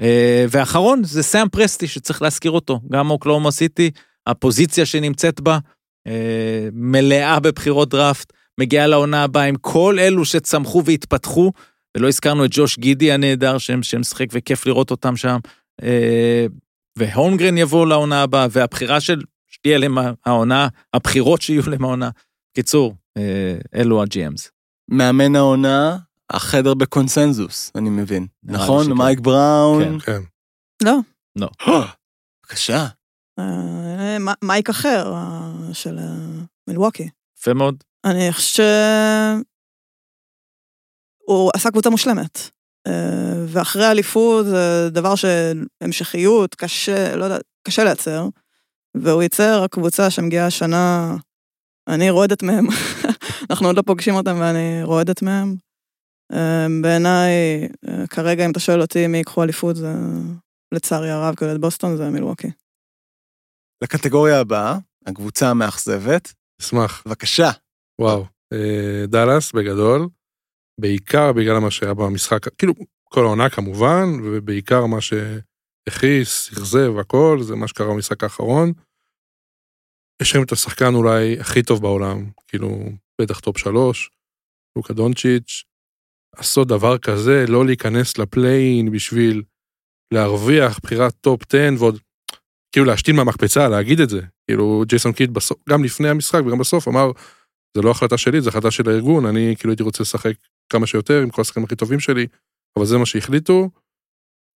אה, 0.00 0.46
ואחרון 0.50 1.04
זה 1.04 1.22
סאם 1.22 1.48
פרסטי 1.48 1.86
שצריך 1.88 2.22
להזכיר 2.22 2.50
אותו, 2.50 2.80
גם 2.92 3.10
אוקלאומה 3.10 3.50
סיטי, 3.50 3.90
הפוזיציה 4.26 4.86
שנמצאת 4.86 5.40
בה, 5.40 5.58
אה, 6.06 6.68
מלאה 6.72 7.40
בבחירות 7.40 7.88
דראפט, 7.88 8.32
מגיעה 8.60 8.86
לעונה 8.86 9.24
הבאה 9.24 9.44
עם 9.44 9.56
כל 9.60 9.96
אלו 9.98 10.24
שצמחו 10.24 10.82
והתפתחו, 10.84 11.52
ולא 11.96 12.08
הזכרנו 12.08 12.44
את 12.44 12.50
ג'וש 12.52 12.78
גידי 12.78 13.12
הנהדר 13.12 13.58
שמשחק 13.58 14.26
וכיף 14.32 14.66
לראות 14.66 14.90
אותם 14.90 15.16
שם, 15.16 15.38
אה, 17.00 17.06
והולמגרן 17.14 17.58
יבוא 17.58 17.86
לעונה 17.86 18.22
הבאה, 18.22 18.46
והבחירה 18.50 19.00
של, 19.00 19.20
שתהיה 19.48 19.78
להם 19.78 19.94
העונה, 20.26 20.68
הבחירות 20.94 21.42
שיהיו 21.42 21.62
להם 21.70 21.84
העונה. 21.84 22.10
קיצור, 22.56 22.94
אה, 23.16 23.58
אלו 23.74 24.02
ה-GMs. 24.02 24.50
מאמן 24.90 25.36
העונה, 25.36 25.98
החדר 26.32 26.74
בקונסנזוס, 26.74 27.72
אני 27.74 27.90
מבין. 27.90 28.26
נכון? 28.42 28.84
שכן. 28.84 28.92
מייק 28.92 29.20
בראון. 29.20 29.98
כן. 30.00 30.20
לא. 31.36 31.48
בבקשה. 32.46 32.86
אה, 33.38 34.18
מ- 34.18 34.46
מייק 34.46 34.68
אחר 34.70 35.12
אה, 35.14 35.50
של 35.72 35.98
אה, 35.98 36.04
מילווקי. 36.68 37.08
יפה 37.38 37.54
מאוד. 37.54 37.84
אני 38.04 38.32
חושב 38.32 38.62
הוא 41.28 41.50
עשה 41.56 41.70
קבוצה 41.70 41.90
מושלמת. 41.90 42.38
אה, 42.86 43.44
ואחרי 43.48 43.90
אליפות 43.90 44.46
זה 44.46 44.90
דבר 44.90 45.14
שהמשכיות, 45.14 46.54
קשה, 46.54 47.16
לא 47.16 47.24
יודע, 47.24 47.38
קשה 47.66 47.84
לייצר. 47.84 48.28
והוא 48.96 49.22
ייצר 49.22 49.66
קבוצה 49.70 50.10
שמגיעה 50.10 50.46
השנה, 50.46 51.16
אני 51.88 52.10
רועדת 52.10 52.42
מהם. 52.42 52.66
אנחנו 53.50 53.66
עוד 53.66 53.76
לא 53.76 53.82
פוגשים 53.82 54.14
אותם 54.14 54.36
ואני 54.40 54.82
רועדת 54.82 55.22
מהם. 55.22 55.56
אה, 56.32 56.66
בעיניי, 56.82 57.32
אה, 57.88 58.06
כרגע 58.06 58.44
אם 58.44 58.50
אתה 58.50 58.60
שואל 58.60 58.80
אותי 58.80 59.06
מי 59.06 59.18
ייקחו 59.18 59.42
אליפות, 59.42 59.76
זה 59.76 59.92
לצערי 60.74 61.10
הרב, 61.10 61.34
כאילו 61.34 61.52
את 61.52 61.60
בוסטון 61.60 61.96
זה 61.96 62.10
מילווקי. 62.10 62.50
לקטגוריה 63.82 64.40
הבאה, 64.40 64.78
הקבוצה 65.06 65.50
המאכזבת. 65.50 66.32
אשמח. 66.60 67.02
בבקשה. 67.06 67.50
וואו. 68.00 68.24
דאלאס 69.08 69.52
בגדול, 69.52 70.08
בעיקר 70.82 71.32
בגלל 71.32 71.58
מה 71.58 71.70
שהיה 71.70 71.94
במשחק, 71.94 72.54
כאילו, 72.58 72.74
כל 73.04 73.24
העונה 73.24 73.50
כמובן, 73.50 74.04
ובעיקר 74.24 74.86
מה 74.86 75.00
שהכעיס, 75.00 76.52
אכזב, 76.52 76.98
הכל, 77.00 77.38
זה 77.42 77.56
מה 77.56 77.68
שקרה 77.68 77.86
במשחק 77.86 78.24
האחרון. 78.24 78.72
יש 80.22 80.34
להם 80.34 80.44
את 80.44 80.52
השחקן 80.52 80.94
אולי 80.94 81.40
הכי 81.40 81.62
טוב 81.62 81.82
בעולם, 81.82 82.30
כאילו, 82.48 82.68
בטח 83.20 83.40
top 83.40 83.58
שלוש, 83.58 84.10
לוקה 84.76 84.94
דונצ'יץ', 84.94 85.64
לעשות 86.36 86.68
דבר 86.68 86.98
כזה, 86.98 87.44
לא 87.48 87.66
להיכנס 87.66 88.18
לפליי-אין 88.18 88.92
בשביל 88.92 89.42
להרוויח 90.14 90.78
בחירת 90.82 91.14
top 91.20 91.42
10 91.48 91.58
ועוד, 91.78 91.98
כאילו 92.72 92.86
להשתין 92.86 93.16
מהמקפצה, 93.16 93.68
להגיד 93.68 94.00
את 94.00 94.08
זה. 94.08 94.20
כאילו, 94.46 94.82
ג'ייסון 94.86 95.12
קיד 95.12 95.34
בסוף, 95.34 95.58
גם 95.68 95.84
לפני 95.84 96.08
המשחק 96.08 96.40
וגם 96.46 96.58
בסוף 96.58 96.88
אמר, 96.88 97.10
זה 97.76 97.82
לא 97.82 97.90
החלטה 97.90 98.18
שלי, 98.18 98.40
זה 98.40 98.48
החלטה 98.48 98.70
של 98.70 98.88
הארגון, 98.88 99.26
אני 99.26 99.54
כאילו 99.58 99.72
הייתי 99.72 99.82
רוצה 99.82 100.02
לשחק 100.02 100.34
כמה 100.72 100.86
שיותר 100.86 101.22
עם 101.22 101.30
כל 101.30 101.42
השחקנים 101.42 101.64
הכי 101.64 101.76
טובים 101.76 102.00
שלי, 102.00 102.26
אבל 102.78 102.86
זה 102.86 102.98
מה 102.98 103.06
שהחליטו. 103.06 103.70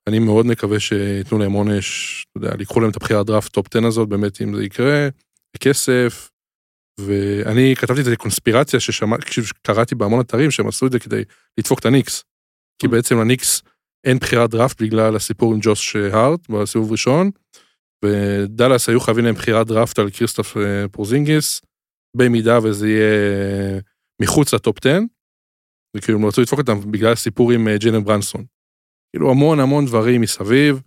אני 0.08 0.18
מאוד 0.18 0.46
מקווה 0.46 0.80
שייתנו 0.80 1.38
להם 1.38 1.52
עונש, 1.52 2.24
אתה 2.30 2.46
יודע, 2.46 2.56
לקחו 2.56 2.80
להם 2.80 2.90
את 2.90 2.96
הבחירת 2.96 3.26
דראפט 3.26 3.52
top 3.52 3.66
10 3.76 3.86
הזאת, 3.86 4.08
באמת 4.08 4.42
אם 4.42 4.56
זה 4.56 4.64
יקרה, 4.64 5.08
בכסף. 5.56 6.30
ואני 7.00 7.74
כתבתי 7.76 8.00
את 8.00 8.06
הקונספירציה 8.12 8.80
ששמעתי, 8.80 9.30
שקראתי 9.30 9.94
בהמון 9.94 10.20
אתרים 10.20 10.50
שהם 10.50 10.68
עשו 10.68 10.86
את 10.86 10.92
זה 10.92 10.98
כדי 10.98 11.22
לדפוק 11.58 11.78
את 11.78 11.84
הניקס. 11.84 12.24
כי 12.78 12.88
בעצם 12.88 13.18
לניקס 13.18 13.62
אין 14.06 14.18
בחירת 14.18 14.50
דראפט 14.50 14.82
בגלל 14.82 15.16
הסיפור 15.16 15.54
עם 15.54 15.58
ג'וש 15.62 15.96
הארט 15.96 16.48
בסיבוב 16.48 16.92
ראשון, 16.92 17.30
ודאלאס 18.04 18.88
היו 18.88 19.00
חייבים 19.00 19.24
להם 19.24 19.34
בחירת 19.34 19.66
דראפט 19.66 19.98
על 19.98 20.10
קריסטפס 20.10 20.56
אה, 20.56 20.88
פורזינגיס, 20.88 21.60
במידה 22.16 22.58
וזה 22.62 22.88
יהיה 22.88 23.80
מחוץ 24.22 24.54
לטופ 24.54 24.78
10, 24.86 24.98
וכאילו 25.96 26.18
הם 26.18 26.26
רצו 26.26 26.40
לדפוק 26.40 26.58
אותם 26.58 26.92
בגלל 26.92 27.12
הסיפור 27.12 27.52
עם 27.52 27.68
אה, 27.68 27.78
ג'יילן 27.78 28.04
ברנסון. 28.04 28.44
כאילו 29.12 29.30
המון 29.30 29.60
המון 29.60 29.86
דברים 29.86 30.20
מסביב. 30.20 30.80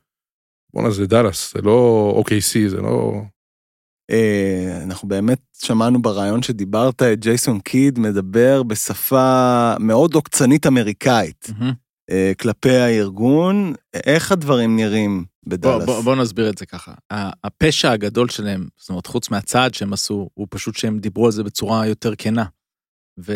בואנה 0.73 0.91
זה 0.91 1.07
דאלאס, 1.07 1.53
זה 1.53 1.61
לא 1.61 2.23
OKC, 2.25 2.69
זה 2.69 2.77
לא... 2.81 3.21
אה, 4.11 4.83
אנחנו 4.83 5.07
באמת 5.07 5.39
שמענו 5.53 6.01
ברעיון 6.01 6.41
שדיברת 6.41 7.01
את 7.01 7.19
ג'ייסון 7.19 7.59
קיד 7.59 7.99
מדבר 7.99 8.63
בשפה 8.63 9.73
מאוד 9.79 10.13
עוקצנית 10.13 10.67
אמריקאית. 10.67 11.47
אה, 12.11 12.31
כלפי 12.39 12.75
הארגון. 12.75 13.73
איך 13.93 14.31
הדברים 14.31 14.75
נראים 14.75 15.25
בוא, 15.43 15.57
בדאלאס? 15.57 15.85
בוא, 15.85 16.01
בוא 16.01 16.15
נסביר 16.15 16.49
את 16.49 16.57
זה 16.57 16.65
ככה. 16.65 16.93
הפשע 17.43 17.91
הגדול 17.91 18.29
שלהם, 18.29 18.67
זאת 18.77 18.89
אומרת, 18.89 19.05
חוץ 19.05 19.29
מהצעד 19.29 19.73
שהם 19.73 19.93
עשו, 19.93 20.29
הוא 20.33 20.47
פשוט 20.49 20.75
שהם 20.75 20.99
דיברו 20.99 21.25
על 21.25 21.31
זה 21.31 21.43
בצורה 21.43 21.87
יותר 21.87 22.15
כנה. 22.15 22.45
ו... 23.27 23.33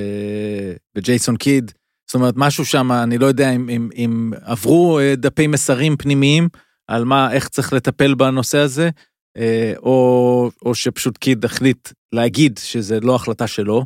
וג'ייסון 0.96 1.38
קיד, 1.38 1.72
זאת 2.08 2.16
אומרת, 2.16 2.34
משהו 2.38 2.66
שם, 2.66 2.92
אני 2.92 3.18
לא 3.18 3.26
יודע 3.26 3.52
אם, 3.56 3.70
אם, 3.70 3.90
אם 3.96 4.32
עברו 4.42 5.00
אה, 5.00 5.16
דפי 5.16 5.48
מסרים 5.48 5.98
פנימיים 5.98 6.50
על 6.88 7.06
מה, 7.06 7.34
איך 7.34 7.48
צריך 7.48 7.74
לטפל 7.74 8.14
בנושא 8.14 8.58
הזה, 8.58 8.90
אה, 9.38 9.74
או, 9.78 10.50
או 10.66 10.76
שפשוט 10.76 11.18
קיד 11.18 11.46
החליט 11.46 11.90
להגיד 12.14 12.60
שזה 12.64 13.00
לא 13.00 13.16
החלטה 13.16 13.48
שלו, 13.48 13.86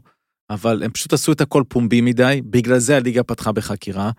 אבל 0.50 0.84
הם 0.84 0.91
פשוט 0.91 1.14
עשו 1.14 1.32
את 1.32 1.41
הכל 1.41 1.64
פומבי 1.68 2.02
מדי, 2.02 2.41
בגלל 2.45 2.80
זה 2.80 2.98
הליגה 2.98 3.24
פתחה 3.24 3.52
בחקירה, 3.52 4.12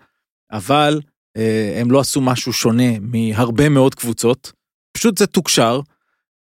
אבל 0.51 1.01
אה, 1.37 1.77
הם 1.81 1.91
לא 1.91 1.99
עשו 1.99 2.21
משהו 2.21 2.53
שונה 2.53 2.99
מהרבה 2.99 3.69
מאוד 3.69 3.95
קבוצות, 3.95 4.51
פשוט 4.91 5.17
זה 5.17 5.27
תוקשר. 5.27 5.81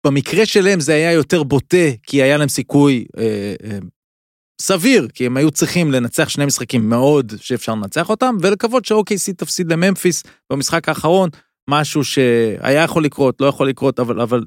במקרה 0.05 0.45
שלהם 0.45 0.79
זה 0.79 0.93
היה 0.93 1.11
יותר 1.11 1.43
בוטה, 1.43 1.87
כי 2.03 2.21
היה 2.21 2.37
להם 2.37 2.49
סיכוי 2.49 3.05
אה, 3.17 3.55
אה, 3.63 3.77
סביר, 4.61 5.07
כי 5.13 5.25
הם 5.25 5.37
היו 5.37 5.51
צריכים 5.51 5.91
לנצח 5.91 6.29
שני 6.29 6.45
משחקים 6.45 6.89
מאוד 6.89 7.33
שאפשר 7.41 7.75
לנצח 7.75 8.09
אותם, 8.09 8.35
ולקוות 8.41 8.85
ש-OKC 8.85 9.33
תפסיד 9.37 9.71
לממפיס 9.71 10.23
במשחק 10.49 10.89
האחרון, 10.89 11.29
משהו 11.69 12.03
שהיה 12.03 12.83
יכול 12.83 13.03
לקרות, 13.03 13.41
לא 13.41 13.47
יכול 13.47 13.69
לקרות, 13.69 13.99
אבל, 13.99 14.21
אבל 14.21 14.43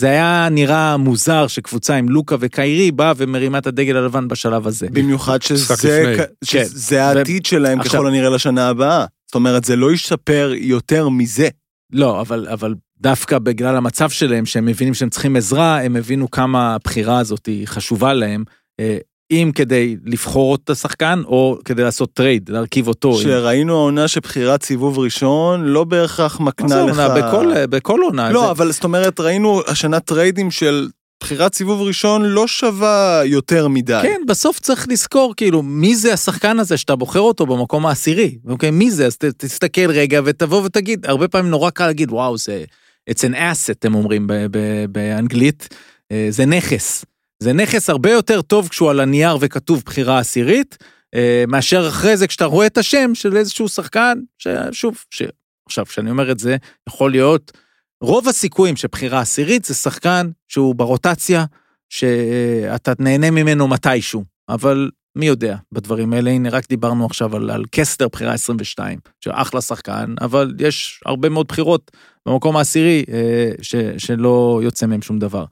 זה 0.00 0.06
היה 0.06 0.48
נראה 0.50 0.96
מוזר 0.96 1.46
שקבוצה 1.46 1.96
עם 1.96 2.08
לוקה 2.08 2.36
וקיירי 2.40 2.90
באה 2.92 3.12
ומרימה 3.16 3.58
את 3.58 3.66
הדגל 3.66 3.96
הלבן 3.96 4.28
בשלב 4.28 4.66
הזה. 4.66 4.86
במיוחד 4.92 5.42
שזה. 5.42 6.14
כ- 6.18 6.46
כן. 6.50 6.64
שזה 6.64 7.04
העתיד 7.04 7.46
שלהם 7.46 7.80
עכשיו- 7.80 7.92
ככל 7.92 8.06
הנראה 8.08 8.30
לשנה 8.30 8.68
הבאה. 8.68 9.06
זאת 9.26 9.34
אומרת, 9.34 9.64
זה 9.64 9.76
לא 9.76 9.92
ישתפר 9.92 10.52
יותר 10.56 11.08
מזה. 11.08 11.48
לא, 11.92 12.20
אבל, 12.20 12.48
אבל 12.52 12.74
דווקא 13.00 13.38
בגלל 13.38 13.76
המצב 13.76 14.10
שלהם, 14.10 14.46
שהם 14.46 14.66
מבינים 14.66 14.94
שהם 14.94 15.10
צריכים 15.10 15.36
עזרה, 15.36 15.82
הם 15.82 15.96
הבינו 15.96 16.30
כמה 16.30 16.74
הבחירה 16.74 17.18
הזאת 17.18 17.46
היא 17.46 17.66
חשובה 17.68 18.12
להם, 18.12 18.44
אה, 18.80 18.98
אם 19.30 19.50
כדי 19.54 19.96
לבחור 20.04 20.54
את 20.54 20.70
השחקן, 20.70 21.22
או 21.26 21.58
כדי 21.64 21.82
לעשות 21.82 22.12
טרייד, 22.14 22.48
להרכיב 22.48 22.88
אותו. 22.88 23.14
שראינו 23.18 23.74
העונה 23.74 24.08
שבחירת 24.08 24.62
סיבוב 24.62 24.98
ראשון 24.98 25.64
לא 25.64 25.84
בהכרח 25.84 26.40
מקנה 26.40 26.82
לך... 26.82 26.98
עונה? 26.98 27.08
בכל, 27.08 27.66
בכל 27.66 28.00
עונה. 28.02 28.30
לא, 28.30 28.40
זה- 28.40 28.50
אבל 28.50 28.72
זאת 28.72 28.84
אומרת, 28.84 29.20
ראינו 29.20 29.60
השנה 29.66 30.00
טריידים 30.00 30.50
של 30.50 30.88
בחירת 31.20 31.54
סיבוב 31.54 31.82
ראשון 31.82 32.24
לא 32.24 32.46
שווה 32.46 33.22
יותר 33.24 33.68
מדי. 33.68 33.98
כן, 34.02 34.20
בסוף 34.28 34.58
צריך 34.60 34.86
לזכור, 34.88 35.34
כאילו, 35.36 35.62
מי 35.62 35.96
זה 35.96 36.12
השחקן 36.12 36.58
הזה 36.58 36.76
שאתה 36.76 36.96
בוחר 36.96 37.20
אותו 37.20 37.46
במקום 37.46 37.86
העשירי? 37.86 38.38
אוקיי, 38.48 38.70
מי 38.70 38.90
זה? 38.90 39.06
אז 39.06 39.16
ת, 39.16 39.24
תסתכל 39.24 39.90
רגע 39.90 40.20
ותבוא 40.24 40.62
ותגיד, 40.62 41.06
הרבה 41.06 41.28
פעמים 41.28 41.50
נורא 41.50 41.70
קל 41.70 41.86
להגיד, 41.86 42.10
וואו, 42.10 42.38
זה... 42.38 42.64
It's 43.10 43.22
an 43.30 43.34
asset, 43.34 43.78
הם 43.84 43.94
אומרים 43.94 44.26
ב- 44.26 44.32
ב- 44.50 44.84
באנגלית, 44.92 45.68
אה, 46.12 46.26
זה 46.30 46.46
נכס. 46.46 47.04
זה 47.42 47.52
נכס 47.52 47.90
הרבה 47.90 48.10
יותר 48.10 48.42
טוב 48.42 48.68
כשהוא 48.68 48.90
על 48.90 49.00
הנייר 49.00 49.36
וכתוב 49.40 49.82
בחירה 49.86 50.18
עשירית, 50.18 50.76
אה, 51.14 51.44
מאשר 51.48 51.88
אחרי 51.88 52.16
זה 52.16 52.26
כשאתה 52.26 52.44
רואה 52.44 52.66
את 52.66 52.78
השם 52.78 53.14
של 53.14 53.36
איזשהו 53.36 53.68
שחקן, 53.68 54.18
ששוב, 54.38 55.04
ש... 55.10 55.22
עכשיו, 55.66 55.86
כשאני 55.86 56.10
אומר 56.10 56.32
את 56.32 56.38
זה, 56.38 56.56
יכול 56.88 57.10
להיות, 57.10 57.52
רוב 58.00 58.28
הסיכויים 58.28 58.76
שבחירה 58.76 59.20
עשירית 59.20 59.64
זה 59.64 59.74
שחקן 59.74 60.30
שהוא 60.48 60.74
ברוטציה, 60.74 61.44
שאתה 61.88 62.92
נהנה 62.98 63.30
ממנו 63.30 63.68
מתישהו, 63.68 64.24
אבל 64.48 64.90
מי 65.16 65.26
יודע 65.26 65.56
בדברים 65.72 66.12
האלה, 66.12 66.30
הנה 66.30 66.50
רק 66.50 66.68
דיברנו 66.68 67.06
עכשיו 67.06 67.36
על, 67.36 67.50
על 67.50 67.64
קסטר 67.70 68.08
בחירה 68.08 68.32
22, 68.32 68.98
שאחלה 69.20 69.60
שחקן, 69.60 70.14
אבל 70.20 70.54
יש 70.58 71.00
הרבה 71.06 71.28
מאוד 71.28 71.46
בחירות 71.48 71.90
במקום 72.26 72.56
העשירי 72.56 73.04
אה, 73.12 73.50
ש, 73.62 73.74
שלא 73.98 74.60
יוצא 74.62 74.86
מהם 74.86 75.02
שום 75.02 75.18
דבר. 75.18 75.44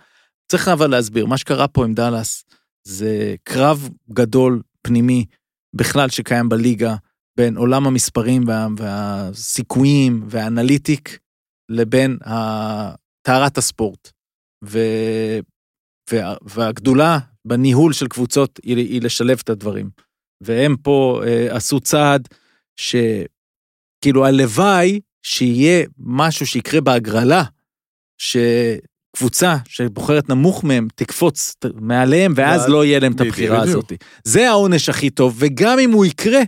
צריך 0.54 0.68
אבל 0.68 0.90
להסביר, 0.90 1.26
מה 1.26 1.38
שקרה 1.38 1.68
פה 1.68 1.84
עם 1.84 1.94
דאלאס 1.94 2.44
זה 2.84 3.34
קרב 3.44 3.88
גדול 4.10 4.62
פנימי 4.82 5.24
בכלל 5.76 6.08
שקיים 6.08 6.48
בליגה, 6.48 6.94
בין 7.36 7.56
עולם 7.56 7.86
המספרים 7.86 8.48
וה, 8.48 8.66
והסיכויים 8.76 10.24
והאנליטיק 10.28 11.18
לבין 11.68 12.18
טהרת 13.22 13.58
הספורט. 13.58 14.10
ו, 14.64 14.78
וה, 16.10 16.34
והגדולה 16.42 17.18
בניהול 17.44 17.92
של 17.92 18.08
קבוצות 18.08 18.60
היא, 18.62 18.76
היא 18.76 19.02
לשלב 19.02 19.40
את 19.44 19.48
הדברים. 19.48 19.90
והם 20.40 20.76
פה 20.76 21.22
אה, 21.26 21.56
עשו 21.56 21.80
צעד 21.80 22.28
שכאילו 22.76 24.26
הלוואי 24.26 25.00
שיהיה 25.22 25.86
משהו 25.98 26.46
שיקרה 26.46 26.80
בהגרלה, 26.80 27.42
שקבוצה 29.14 29.56
שבוחרת 29.68 30.28
נמוך 30.28 30.64
מהם 30.64 30.88
תקפוץ 30.94 31.56
מעליהם, 31.74 32.32
ואז 32.36 32.68
לא 32.68 32.84
יהיה 32.84 32.98
להם 32.98 33.12
את. 33.12 33.20
הבחירה. 33.20 33.62
הזאת. 33.62 33.92
זה 34.24 34.48
העונש 34.48 34.88
הכי 34.88 35.10
טוב, 35.10 35.34
וגם 35.38 35.78
אם 35.78 35.92
הוא 35.92 36.04
יקרה, 36.06 36.40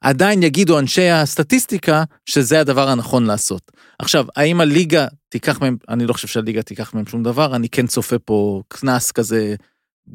עדיין 0.00 0.42
יגידו 0.42 0.78
אנשי 0.78 1.10
הסטטיסטיקה 1.10 2.04
שזה 2.26 2.60
הדבר 2.60 2.88
הנכון 2.88 3.26
לעשות. 3.26 3.72
עכשיו, 3.98 4.26
האם 4.36 4.60
הליגה 4.60 5.06
תיקח 5.28 5.60
מהם, 5.60 5.76
אני 5.88 6.06
לא 6.06 6.12
חושב 6.12 6.28
שהליגה 6.28 6.62
תיקח 6.62 6.94
מהם 6.94 7.06
שום 7.06 7.22
דבר, 7.22 7.56
אני 7.56 7.68
כן 7.68 7.86
צופה 7.86 8.18
פה 8.18 8.62
קנס 8.68 9.12
כזה 9.12 9.54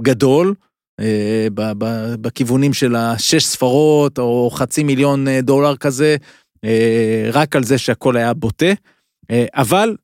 גדול, 0.02 0.54
אה, 1.00 1.47
ב- 1.54 1.72
ב- 1.78 2.16
בכיוונים 2.22 2.74
של 2.74 2.95
השש 2.95 3.45
ספרות, 3.45 4.20
או 4.20 4.50
חצי 4.54 4.84
מיליון 4.84 5.28
אה, 5.28 5.41
דולר 5.41 5.76
כזה, 5.76 6.16
אה, 6.64 7.30
רק 7.34 7.56
על 7.56 7.64
זה 7.64 7.78
שהכל 7.78 8.18
היה 8.18 8.34
בוטה, 8.34 8.74
אה, 9.32 9.45
אבל 9.54 9.95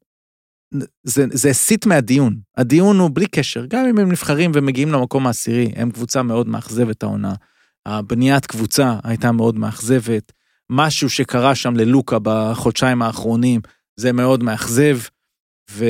זה, 1.04 1.26
זה 1.32 1.50
הסיט 1.50 1.86
מהדיון. 1.86 2.36
הדיון 2.58 3.00
הוא 3.00 3.10
בלי 3.14 3.28
קשר, 3.28 3.66
גם 3.66 3.86
אם 3.86 3.98
הם 3.98 4.12
נבחרים 4.12 4.52
ומגיעים 4.54 4.92
למקום 4.92 5.28
העשירי, 5.28 5.72
הם 5.76 5.92
קבוצה 5.92 6.24
מאוד 6.24 6.48
מאכזבת 6.48 7.04
העונה. 7.04 7.34
הבניית 7.86 8.46
קבוצה 8.46 8.96
הייתה 9.04 9.32
מאוד 9.32 9.60
מאכזבת. 9.60 10.32
משהו 10.70 11.10
שקרה 11.10 11.56
שם 11.56 11.76
ללוקה 11.76 12.18
בחודשיים 12.24 13.02
האחרונים, 13.02 13.62
זה 13.96 14.12
מאוד 14.12 14.44
מאכזב, 14.44 14.98
ו, 15.72 15.86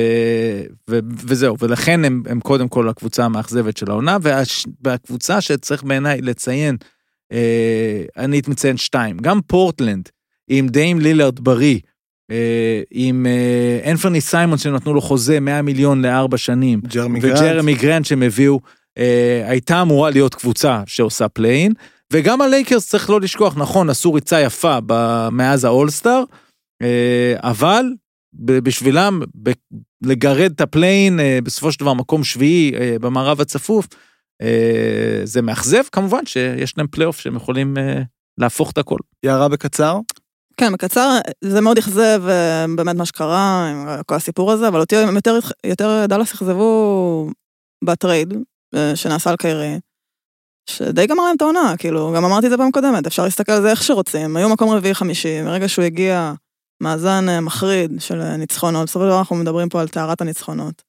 ו, 0.90 0.98
וזהו, 1.26 1.56
ולכן 1.58 2.04
הם, 2.04 2.22
הם 2.26 2.40
קודם 2.40 2.68
כל 2.68 2.88
הקבוצה 2.88 3.24
המאכזבת 3.24 3.76
של 3.76 3.90
העונה, 3.90 4.16
והש, 4.22 4.66
והקבוצה 4.84 5.40
שצריך 5.40 5.84
בעיניי 5.84 6.20
לציין, 6.22 6.76
אה, 7.32 8.04
אני 8.16 8.40
מציין 8.48 8.76
שתיים, 8.76 9.16
גם 9.16 9.40
פורטלנד, 9.46 10.08
עם 10.48 10.68
דיים 10.68 11.00
לילארד 11.00 11.40
בריא, 11.40 11.78
עם 12.90 13.26
אה, 13.26 13.90
אנפרני 13.90 14.20
סיימון 14.20 14.58
שנתנו 14.58 14.94
לו 14.94 15.00
חוזה 15.00 15.40
100 15.40 15.62
מיליון 15.62 16.02
לארבע 16.02 16.36
שנים. 16.36 16.80
וג'רמי 17.20 17.74
גרנט 17.74 18.04
שהם 18.04 18.22
הביאו, 18.22 18.60
אה, 18.98 19.44
הייתה 19.46 19.82
אמורה 19.82 20.10
להיות 20.10 20.34
קבוצה 20.34 20.82
שעושה 20.86 21.28
play-in, 21.28 21.72
וגם 22.12 22.40
הלייקרס 22.40 22.88
צריך 22.88 23.10
לא 23.10 23.20
לשכוח, 23.20 23.56
נכון, 23.56 23.90
עשו 23.90 24.12
ריצה 24.12 24.40
יפה 24.40 24.78
מאז 25.32 25.64
האולסטאר, 25.64 26.22
אה, 26.82 27.34
אבל 27.38 27.84
בשבילם 28.34 29.20
לגרד 30.02 30.52
את 30.54 30.60
ה 30.60 30.67
play-in, 30.67 31.20
אה, 31.20 31.38
בסופו 31.44 31.72
של 31.72 31.80
דבר 31.80 31.94
מקום 31.94 32.24
שביעי 32.24 32.72
אה, 32.74 32.96
במערב 33.00 33.40
הצפוף, 33.40 33.86
אה, 34.42 35.20
זה 35.24 35.42
מאכזב, 35.42 35.82
כמובן 35.92 36.26
שיש 36.26 36.78
להם 36.78 36.86
פלייאוף 36.86 37.20
שהם 37.20 37.36
יכולים 37.36 37.78
אה, 37.78 38.02
להפוך 38.38 38.70
את 38.70 38.78
הכל. 38.78 38.98
יערה 39.22 39.48
בקצר? 39.48 39.98
כן, 40.60 40.72
בקצר, 40.72 41.18
זה 41.44 41.60
מאוד 41.60 41.78
אכזב 41.78 42.22
אה, 42.28 42.64
באמת 42.76 42.96
מה 42.96 43.06
שקרה 43.06 43.68
עם 43.70 44.02
כל 44.06 44.14
הסיפור 44.14 44.52
הזה, 44.52 44.68
אבל 44.68 44.80
אותי 44.80 44.96
הם 44.96 45.16
יותר, 45.16 45.38
יותר 45.66 46.06
דאלאס 46.08 46.34
אכזבו 46.34 47.30
בטרייד 47.84 48.34
אה, 48.74 48.96
שנעשה 48.96 49.30
על 49.30 49.36
קיירי, 49.36 49.78
שדי 50.70 51.06
גמר 51.06 51.24
להם 51.24 51.36
את 51.36 51.42
העונה, 51.42 51.74
כאילו, 51.78 52.12
גם 52.16 52.24
אמרתי 52.24 52.46
את 52.46 52.50
זה 52.50 52.56
פעם 52.56 52.70
קודמת, 52.70 53.06
אפשר 53.06 53.24
להסתכל 53.24 53.52
על 53.52 53.62
זה 53.62 53.70
איך 53.70 53.82
שרוצים, 53.82 54.36
היו 54.36 54.48
מקום 54.48 54.70
רביעי 54.70 54.94
חמישי, 54.94 55.42
מרגע 55.42 55.68
שהוא 55.68 55.84
הגיע, 55.84 56.32
מאזן 56.82 57.28
אה, 57.28 57.40
מחריד 57.40 58.00
של 58.00 58.36
ניצחונות, 58.36 58.86
בסופו 58.86 59.04
של 59.04 59.08
דבר 59.08 59.18
אנחנו 59.18 59.36
מדברים 59.36 59.68
פה 59.68 59.80
על 59.80 59.88
טהרת 59.88 60.20
הניצחונות. 60.20 60.82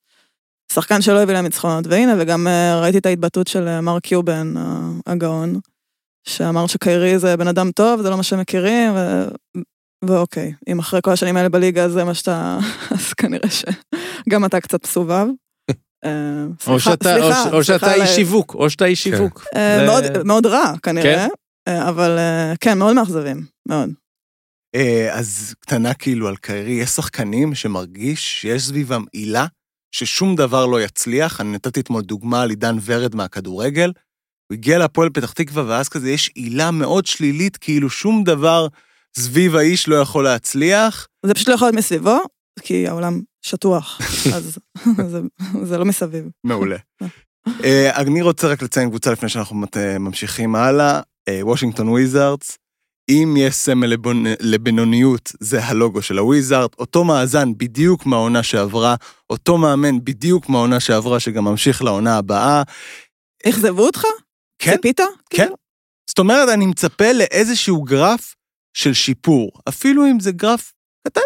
שחקן 0.74 1.01
שלא 1.01 1.20
הביא 1.20 1.34
להם 1.34 1.45
ניצחונות, 1.45 1.88
והנה, 1.88 2.13
וגם 2.20 2.47
ראיתי 2.82 2.97
את 2.97 3.05
ההתבטאות 3.05 3.47
של 3.47 3.80
מר 3.80 3.99
קיובן 3.99 4.53
הגאון, 5.07 5.59
שאמר 6.28 6.67
שקיירי 6.67 7.19
זה 7.19 7.38
בן 7.38 7.47
אדם 7.47 7.71
טוב, 7.71 8.01
זה 8.01 8.09
לא 8.09 8.17
מה 8.17 8.23
שהם 8.23 8.39
מכירים, 8.39 8.91
ו... 8.95 9.28
ואוקיי, 10.05 10.53
אם 10.67 10.80
אחרי 10.80 10.99
כל 11.03 11.11
השנים 11.11 11.38
האלה 11.38 11.49
בליגה 11.49 11.89
זה 11.89 12.03
מה 12.03 12.13
שאתה... 12.13 12.59
אז 12.95 13.13
כנראה 13.13 13.49
שגם 13.49 14.45
אתה 14.45 14.59
קצת 14.61 14.84
מסובב. 14.86 15.28
אה, 16.05 16.11
או 16.67 16.80
סליחה- 16.80 16.80
שאתה, 16.80 17.15
או, 17.17 17.21
סליחה, 17.23 17.43
ש- 17.49 17.53
או 17.53 17.63
שאתה 17.63 17.93
איש 17.93 18.01
על- 18.09 18.15
שיווק, 18.15 18.53
או 18.55 18.69
שאתה 18.69 18.86
איש 18.86 19.03
שיווק. 19.03 19.45
אה, 19.55 19.86
מאוד, 19.86 20.03
מאוד 20.25 20.45
רע 20.45 20.73
כנראה, 20.84 21.03
כן? 21.15 21.28
אה, 21.67 21.89
אבל 21.89 22.17
כן, 22.59 22.78
מאוד 22.78 22.95
מאכזבים, 22.95 23.45
מאוד. 23.69 23.89
אז 25.11 25.55
קטנה 25.59 25.93
כאילו 25.93 26.28
על 26.28 26.36
קיירי, 26.36 26.71
יש 26.71 26.89
שחקנים 26.89 27.55
שמרגיש 27.55 28.41
שיש 28.41 28.67
סביבם 28.67 29.03
עילה, 29.11 29.45
ששום 29.91 30.36
דבר 30.36 30.65
לא 30.65 30.82
יצליח. 30.82 31.41
אני 31.41 31.49
נתתי 31.51 31.80
אתמול 31.80 32.01
דוגמה 32.01 32.41
על 32.41 32.49
עידן 32.49 32.78
ורד 32.86 33.15
מהכדורגל. 33.15 33.91
הוא 34.47 34.55
הגיע 34.55 34.77
להפועל 34.77 35.09
פתח 35.09 35.31
תקווה, 35.31 35.63
ואז 35.67 35.89
כזה 35.89 36.11
יש 36.11 36.31
עילה 36.35 36.71
מאוד 36.71 37.05
שלילית, 37.05 37.57
כאילו 37.57 37.89
שום 37.89 38.23
דבר 38.23 38.67
סביב 39.17 39.55
האיש 39.55 39.87
לא 39.87 39.95
יכול 39.95 40.23
להצליח. 40.23 41.07
זה 41.25 41.33
פשוט 41.33 41.47
לא 41.49 41.53
יכול 41.53 41.67
להיות 41.67 41.75
מסביבו, 41.77 42.17
כי 42.61 42.87
העולם 42.87 43.21
שטוח, 43.41 43.99
אז 44.35 44.57
זה, 45.07 45.19
זה 45.63 45.77
לא 45.77 45.85
מסביב. 45.85 46.25
מעולה. 46.43 46.77
אה, 47.63 47.95
אני 48.01 48.21
רוצה 48.21 48.47
רק 48.47 48.61
לציין 48.61 48.89
קבוצה 48.89 49.11
לפני 49.11 49.29
שאנחנו 49.29 49.55
מת- 49.55 49.77
ממשיכים 49.99 50.55
הלאה, 50.55 51.01
אה, 51.29 51.39
וושינגטון 51.41 51.89
וויזארדס. 51.89 52.57
אם 53.09 53.35
יש 53.37 53.55
סמל 53.55 53.93
לבונ- 53.95 54.37
לבינוניות, 54.39 55.31
זה 55.39 55.63
הלוגו 55.65 56.01
של 56.01 56.17
הוויזארד. 56.17 56.69
אותו 56.79 57.03
מאזן 57.03 57.51
בדיוק 57.57 58.05
מהעונה 58.05 58.43
שעברה, 58.43 58.95
אותו 59.29 59.57
מאמן 59.57 60.03
בדיוק 60.03 60.49
מהעונה 60.49 60.79
שעברה, 60.79 61.19
שגם 61.19 61.43
ממשיך 61.45 61.83
לעונה 61.83 62.17
הבאה. 62.17 62.63
אכזבו 63.49 63.85
אותך? 63.85 64.03
כן, 64.60 64.72
ציפית? 64.76 64.99
כן. 64.99 65.05
כאילו? 65.30 65.55
זאת 66.10 66.20
אומרת, 66.20 66.49
אני 66.49 66.66
מצפה 66.66 67.12
לאיזשהו 67.12 67.82
גרף 67.82 68.36
של 68.74 68.93
שיפור, 68.93 69.51
אפילו 69.70 70.05
אם 70.05 70.20
זה 70.20 70.32
גרף 70.32 70.74
קטן, 71.08 71.22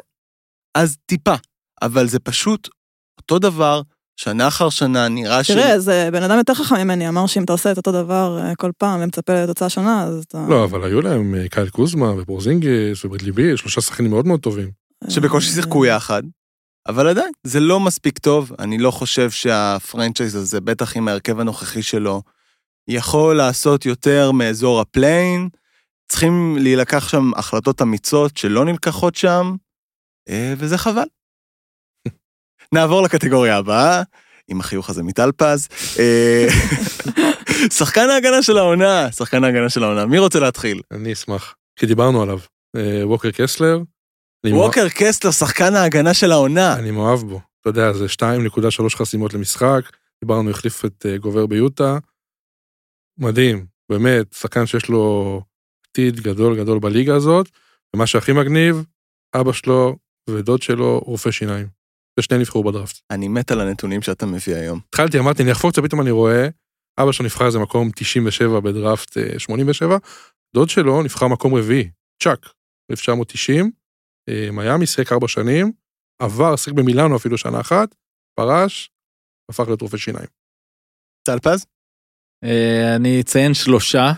אז 0.77 0.97
טיפה. 1.05 1.35
אבל 1.81 2.07
זה 2.07 2.19
פשוט 2.19 2.69
אותו 3.17 3.39
דבר, 3.39 3.81
שנה 4.19 4.47
אחר 4.47 4.69
שנה, 4.69 5.07
נראה 5.07 5.43
ש... 5.43 5.51
תראה, 5.51 5.79
זה 5.79 6.09
בן 6.11 6.23
אדם 6.23 6.37
יותר 6.37 6.53
חכם 6.53 6.75
ממני, 6.75 7.09
אמר 7.09 7.27
שאם 7.27 7.43
אתה 7.43 7.53
עושה 7.53 7.71
את 7.71 7.77
אותו 7.77 7.91
דבר 7.91 8.39
אה, 8.41 8.55
כל 8.55 8.71
פעם 8.77 9.01
ומצפה 9.01 9.43
לתוצאה 9.43 9.69
שונה, 9.69 10.03
אז 10.03 10.23
אתה... 10.27 10.45
לא, 10.49 10.63
אבל 10.63 10.83
היו 10.83 11.01
להם 11.01 11.35
אה, 11.35 11.49
קייל 11.49 11.69
קוזמה 11.69 12.13
ופורזינגיס 12.17 13.05
וברדלי 13.05 13.31
ביל, 13.31 13.57
שלושה 13.57 13.81
שחקנים 13.81 14.11
מאוד 14.11 14.27
מאוד 14.27 14.39
טובים. 14.39 14.71
שבקושי 15.09 15.49
אה, 15.49 15.55
שיחקו 15.55 15.85
יחד, 15.85 16.23
אבל 16.87 17.07
עדיין, 17.07 17.31
זה 17.43 17.59
לא 17.59 17.79
מספיק 17.79 18.19
טוב. 18.19 18.51
אני 18.59 18.77
לא 18.77 18.91
חושב 18.91 19.29
שה 19.29 19.56
franchise 19.56 20.35
הזה, 20.35 20.61
בטח 20.61 20.97
עם 20.97 21.07
ההרכב 21.07 21.39
הנוכחי 21.39 21.83
שלו, 21.83 22.21
יכול 22.87 23.37
לעשות 23.37 23.85
יותר 23.85 24.31
מאזור 24.31 24.81
ה 24.81 24.89
play-in. 24.89 25.49
צריכים 26.11 26.57
להילקח 26.59 27.09
שם 27.09 27.31
החלטות 27.35 27.81
אמיצות 27.81 28.37
שלא 28.37 28.65
נלקחות 28.65 29.15
שם, 29.15 29.55
אה, 30.29 30.53
וזה 30.57 30.77
חבל. 30.77 31.07
נעבור 32.73 33.01
לקטגוריה 33.01 33.57
הבאה, 33.57 34.03
עם 34.47 34.59
החיוך 34.59 34.89
הזה 34.89 35.03
מטל 35.03 35.31
פז. 35.31 35.67
אה, 35.99 36.47
שחקן 37.77 38.09
ההגנה 38.09 38.43
של 38.43 38.57
העונה, 38.57 39.11
שחקן 39.11 39.43
ההגנה 39.43 39.69
של 39.69 39.83
העונה. 39.83 40.05
מי 40.05 40.19
רוצה 40.19 40.39
להתחיל? 40.39 40.81
אני 40.91 41.13
אשמח. 41.13 41.55
כי 41.75 41.85
דיברנו 41.85 42.21
עליו. 42.21 42.39
אה, 42.75 43.07
ווקר 43.07 43.31
קסלר. 43.31 43.79
ווקר 44.45 44.87
קסלר, 44.89 45.31
שחקן 45.31 45.75
ההגנה 45.75 46.13
של 46.13 46.31
העונה. 46.31 46.73
אני 46.73 46.91
מאוהב 46.91 47.19
בו. 47.19 47.41
אתה 47.61 47.69
יודע, 47.69 47.93
זה 47.93 48.05
2.3 48.05 48.95
חסימות 48.95 49.33
למשחק. 49.33 49.81
דיברנו, 50.23 50.49
החליף 50.49 50.85
את 50.85 51.05
גובר 51.19 51.45
ביוטה. 51.45 51.97
מדהים, 53.21 53.65
באמת, 53.91 54.33
שחקן 54.33 54.65
שיש 54.65 54.89
לו 54.89 55.41
עתיד 55.87 56.19
גדול 56.19 56.57
גדול 56.57 56.79
בליגה 56.79 57.15
הזאת. 57.15 57.49
ומה 57.95 58.07
שהכי 58.07 58.31
מגניב, 58.33 58.85
אבא 59.35 59.51
שלו 59.51 59.95
ודוד 60.29 60.61
שלו 60.61 60.99
רופא 60.99 61.31
שיניים. 61.31 61.67
ושניהם 62.19 62.41
נבחרו 62.41 62.63
בדראפט. 62.63 62.99
אני 63.11 63.27
מת 63.27 63.51
על 63.51 63.61
הנתונים 63.61 64.01
שאתה 64.01 64.25
מביא 64.25 64.55
היום. 64.55 64.79
התחלתי, 64.89 65.19
אמרתי, 65.19 65.43
אני 65.43 65.51
אחפור 65.51 65.71
קצת, 65.71 65.81
פתאום 65.83 66.01
אני 66.01 66.11
רואה, 66.11 66.47
אבא 66.99 67.11
שלו 67.11 67.25
נבחר 67.25 67.45
איזה 67.45 67.59
מקום 67.59 67.89
97 67.95 68.59
בדראפט 68.59 69.17
אה, 69.17 69.39
87, 69.39 69.97
דוד 70.55 70.69
שלו 70.69 71.03
נבחר 71.03 71.27
מקום 71.27 71.55
רביעי, 71.55 71.89
צ'אק, 72.23 72.53
1990, 72.91 73.71
אה, 74.29 74.49
מיאמי, 74.51 74.85
שיחק 74.85 75.11
ארבע 75.11 75.27
שנים, 75.27 75.71
עבר, 76.21 76.55
שיחק 76.55 76.73
במילאנו 76.73 77.15
אפילו 77.15 77.37
שנה 77.37 77.59
אחת, 77.61 77.95
פרש, 78.35 78.89
הפך 79.51 79.63
להיות 79.67 79.81
רופא 79.81 79.97
שיניים. 79.97 80.27
טל 81.27 81.39
פז? 81.39 81.65
אה, 82.43 82.95
אני 82.95 83.21
אציין 83.21 83.53
שלושה, 83.53 84.11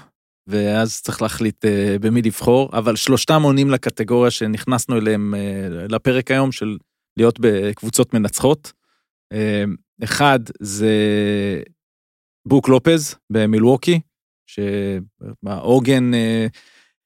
ואז 0.48 1.02
צריך 1.02 1.22
להחליט 1.22 1.66
אה, 1.66 1.96
במי 2.02 2.22
לבחור, 2.22 2.70
אבל 2.74 2.96
שלושתם 2.96 3.42
עונים 3.44 3.70
לקטגוריה 3.70 4.32
שנכנסנו 4.32 4.98
אליהם 4.98 5.36
אה, 5.36 5.88
לפרק 5.90 6.32
היום 6.32 6.52
של 6.52 6.78
להיות 7.18 7.40
בקבוצות 7.40 8.14
מנצחות. 8.14 8.72
אחד 10.04 10.40
זה 10.60 10.92
בוק 12.48 12.70
לופז 12.70 13.16
במילווקי, 13.30 14.00
שהעוגן, 14.48 16.12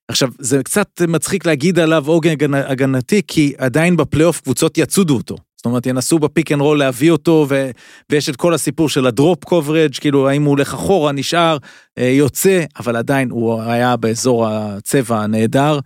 עכשיו 0.07 0.30
זה 0.39 0.63
קצת 0.63 1.01
מצחיק 1.07 1.45
להגיד 1.45 1.80
עליו 1.80 2.07
עוגן 2.07 2.32
הגנ- 2.32 2.72
הגנתי, 2.72 3.22
כי 3.28 3.53
עדיין 3.57 3.97
בפלייאוף 3.97 4.41
קבוצות 4.41 4.78
יצודו 4.78 5.15
אותו. 5.15 5.36
זאת 5.58 5.66
אומרת, 5.66 5.86
ינסו 5.86 6.20
ב 6.19 6.26
pick 6.26 6.51
and 6.51 6.61
roll 6.61 6.80
להביא 6.80 7.12
אותו, 7.12 7.45
ו... 7.49 7.72
ויש 8.12 8.30
את 8.30 8.36
כל 8.36 8.53
הסיפור 8.53 8.89
של 8.89 9.08
ה 9.07 9.15
drop 9.15 9.43
coverage, 9.43 9.95
כאילו 10.01 10.30
האם 10.30 10.43
הוא 10.43 10.49
הולך 10.49 10.74
אחורה, 10.74 11.12
נשאר, 11.12 11.58
אה, 11.97 12.03
יוצא, 12.03 12.64
אבל 12.80 12.95
עדיין 12.95 13.30
הוא 13.30 13.62
היה 13.62 13.95
באזור 13.95 14.47
הצבע 14.47 15.20
הנהדר, 15.22 15.80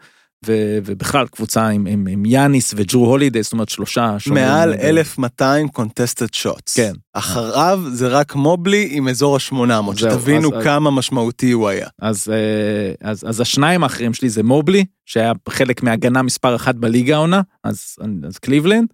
ו... 0.47 0.53
ובכלל 0.85 1.27
קבוצה 1.27 1.67
עם, 1.67 1.87
עם, 1.87 2.07
עם 2.09 2.25
יאניס 2.25 2.73
וג'רו 2.77 3.05
הולידי, 3.05 3.43
זאת 3.43 3.53
אומרת 3.53 3.69
שלושה 3.69 4.15
שומרים. 4.19 4.45
מעל 4.45 4.73
אה, 4.73 4.89
1200 4.89 5.67
contested 5.77 6.35
shots. 6.43 6.73
כן. 6.75 6.93
אחריו 7.13 7.81
זה 7.91 8.07
רק 8.07 8.35
מובלי 8.35 8.87
עם 8.91 9.07
אזור 9.07 9.35
ה-800, 9.35 9.55
זהו, 9.55 9.97
שתבינו 9.97 10.57
אז- 10.57 10.63
כמה 10.63 10.91
משמעותי 10.91 11.51
הוא 11.51 11.67
היה. 11.69 11.87
אז, 12.01 12.27
אה, 12.31 13.09
אז, 13.11 13.23
אז 13.27 13.41
השניים 13.41 13.83
האחרים 13.83 14.13
שלי 14.13 14.29
זה 14.29 14.43
מובלי, 14.43 14.85
שהיה 15.05 15.31
חלק 15.49 15.83
מהגנה 15.83 16.21
מספר 16.21 16.55
אחת 16.55 16.75
בליגה 16.75 17.15
העונה, 17.15 17.41
אז, 17.63 17.95
אז 18.27 18.37
קליבלנד, 18.37 18.87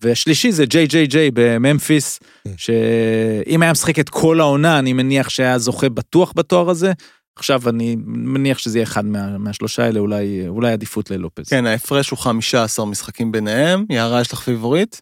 והשלישי 0.00 0.52
זה 0.52 0.66
ג'יי 0.66 0.86
ג'יי 0.86 1.06
ג'יי 1.06 1.30
בממפיס, 1.34 2.20
שאם 2.56 3.62
היה 3.62 3.72
משחק 3.72 3.98
את 3.98 4.08
כל 4.08 4.40
העונה, 4.40 4.78
אני 4.78 4.92
מניח 4.92 5.28
שהיה 5.28 5.58
זוכה 5.58 5.88
בטוח 5.88 6.32
בתואר 6.36 6.70
הזה. 6.70 6.92
עכשיו 7.36 7.68
אני 7.68 7.96
מניח 8.06 8.58
שזה 8.58 8.78
יהיה 8.78 8.84
אחד 8.84 9.04
מה, 9.04 9.38
מהשלושה 9.38 9.84
האלה, 9.84 10.00
אולי, 10.00 10.48
אולי 10.48 10.72
עדיפות 10.72 11.10
ללופז. 11.10 11.48
כן, 11.48 11.66
ההפרש 11.66 12.10
הוא 12.10 12.18
15 12.18 12.86
משחקים 12.86 13.32
ביניהם. 13.32 13.84
יערה, 13.90 14.20
יש 14.20 14.32
לך 14.32 14.40
פיבוריט? 14.40 14.96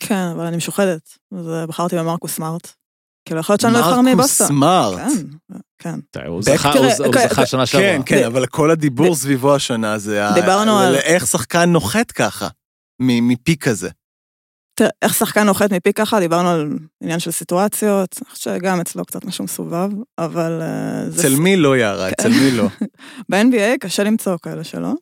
כן, 0.00 0.14
אבל 0.36 0.44
אני 0.46 0.56
משוחדת, 0.56 1.18
אז 1.38 1.48
אה, 1.48 1.66
בחרתי 1.66 1.96
במרקוס 1.96 2.32
סמארט. 2.32 2.72
כאילו, 3.24 3.40
יכול 3.40 3.52
להיות 3.52 3.60
שאני 3.60 3.72
לא 3.72 3.78
אבחר 3.78 4.00
מרקוס 4.00 4.12
מבוסטון. 4.14 4.46
סמארט. 4.46 5.00
כן, 5.78 5.94
כן. 6.12 6.26
הוא 6.26 6.42
זכה, 6.42 6.72
כן, 6.72 7.28
זכה 7.28 7.46
שנה 7.46 7.66
שעברה. 7.66 7.86
כן, 7.86 8.00
כן, 8.06 8.24
אבל 8.24 8.46
כל 8.46 8.70
הדיבור 8.70 9.14
סביבו 9.14 9.54
השנה 9.54 9.98
זה... 9.98 10.22
דיברנו 10.34 10.78
על- 10.78 10.94
איך 10.94 11.26
שחקן 11.26 11.70
נוחת 11.72 12.10
ככה, 12.12 12.48
מ- 13.02 13.28
מפיק 13.28 13.64
כזה. 13.64 13.88
תראה, 14.74 14.90
איך 15.02 15.14
שחקן 15.14 15.42
נוחת 15.42 15.72
מפי 15.72 15.92
ככה, 15.92 16.20
דיברנו 16.20 16.48
על 16.48 16.78
עניין 17.02 17.18
של 17.18 17.30
סיטואציות, 17.30 18.18
אני 18.22 18.30
חושבת 18.30 18.60
שגם 18.60 18.80
אצלו 18.80 19.04
קצת 19.04 19.24
משהו 19.24 19.44
מסובב, 19.44 19.90
אבל... 20.18 20.62
אה, 20.62 21.10
זה 21.10 21.20
אצל 21.20 21.34
מי 21.40 21.56
לא 21.56 21.76
יערה, 21.76 22.08
אצל 22.10 22.28
מי 22.28 22.50
לא. 22.50 22.68
ב-NBA 23.30 23.78
קשה 23.80 24.02
למצוא 24.04 24.36
כאלה 24.42 24.64
שלא, 24.64 24.92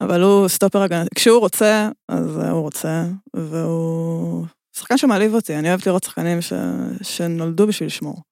אבל 0.00 0.22
הוא 0.22 0.48
סטופר 0.48 0.82
הגנתי. 0.82 1.10
כשהוא 1.14 1.38
רוצה, 1.40 1.88
אז 2.08 2.38
אה, 2.38 2.50
הוא 2.50 2.60
רוצה, 2.60 3.04
והוא 3.36 4.46
שחקן 4.76 4.96
שמעליב 4.96 5.34
אותי, 5.34 5.56
אני 5.56 5.68
אוהבת 5.68 5.86
לראות 5.86 6.04
שחקנים 6.04 6.42
ש... 6.42 6.52
שנולדו 7.02 7.66
בשביל 7.66 7.86
לשמור, 7.86 8.22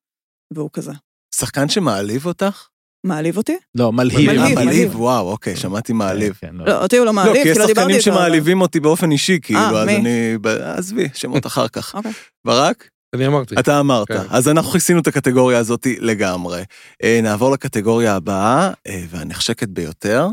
והוא 0.55 0.71
כזה. 0.73 0.93
שחקן 1.35 1.69
שמעליב 1.69 2.27
אותך? 2.27 2.67
מעליב 3.05 3.37
אותי? 3.37 3.57
לא, 3.75 3.93
מלהיב. 3.93 4.29
אה, 4.29 4.35
מלהיב, 4.35 4.55
מעליב, 4.55 4.59
מלהיב. 4.69 4.97
וואו, 5.01 5.31
אוקיי, 5.31 5.57
שמעתי 5.57 5.93
מעליב. 5.93 6.35
כן, 6.41 6.49
לא. 6.53 6.65
לא, 6.67 6.83
אותי 6.83 6.97
הוא 6.97 7.05
לא 7.05 7.07
לא, 7.07 7.13
מעליב, 7.13 7.43
כי 7.43 7.49
יש 7.49 7.53
כי 7.55 7.59
לא 7.59 7.67
דיברתי 7.67 7.81
שחקנים 7.81 7.97
איתו. 7.97 8.11
אבל- 8.11 8.19
שמעליבים 8.19 8.61
אותי 8.61 8.81
באופן 8.81 9.11
אישי, 9.11 9.39
כאילו, 9.43 9.61
אז 9.79 9.87
מי? 9.87 9.97
אני... 9.97 10.37
עזבי, 10.63 11.09
שמות 11.15 11.47
אחר 11.47 11.69
כך. 11.69 11.95
אוקיי. 11.95 12.13
ברק? 12.47 12.89
אני 13.15 13.27
אמרתי. 13.27 13.55
אתה 13.59 13.81
אמרת, 13.81 14.09
כן. 14.09 14.23
אז 14.31 14.49
אנחנו 14.49 14.71
כיסינו 14.73 15.01
את 15.01 15.07
הקטגוריה 15.07 15.59
הזאת 15.59 15.87
לגמרי. 16.01 16.63
אה, 17.05 17.21
נעבור 17.23 17.51
לקטגוריה 17.51 18.17
הבאה, 18.17 18.71
אה, 18.87 19.05
והנחשקת 19.11 19.69
ביותר, 19.69 20.29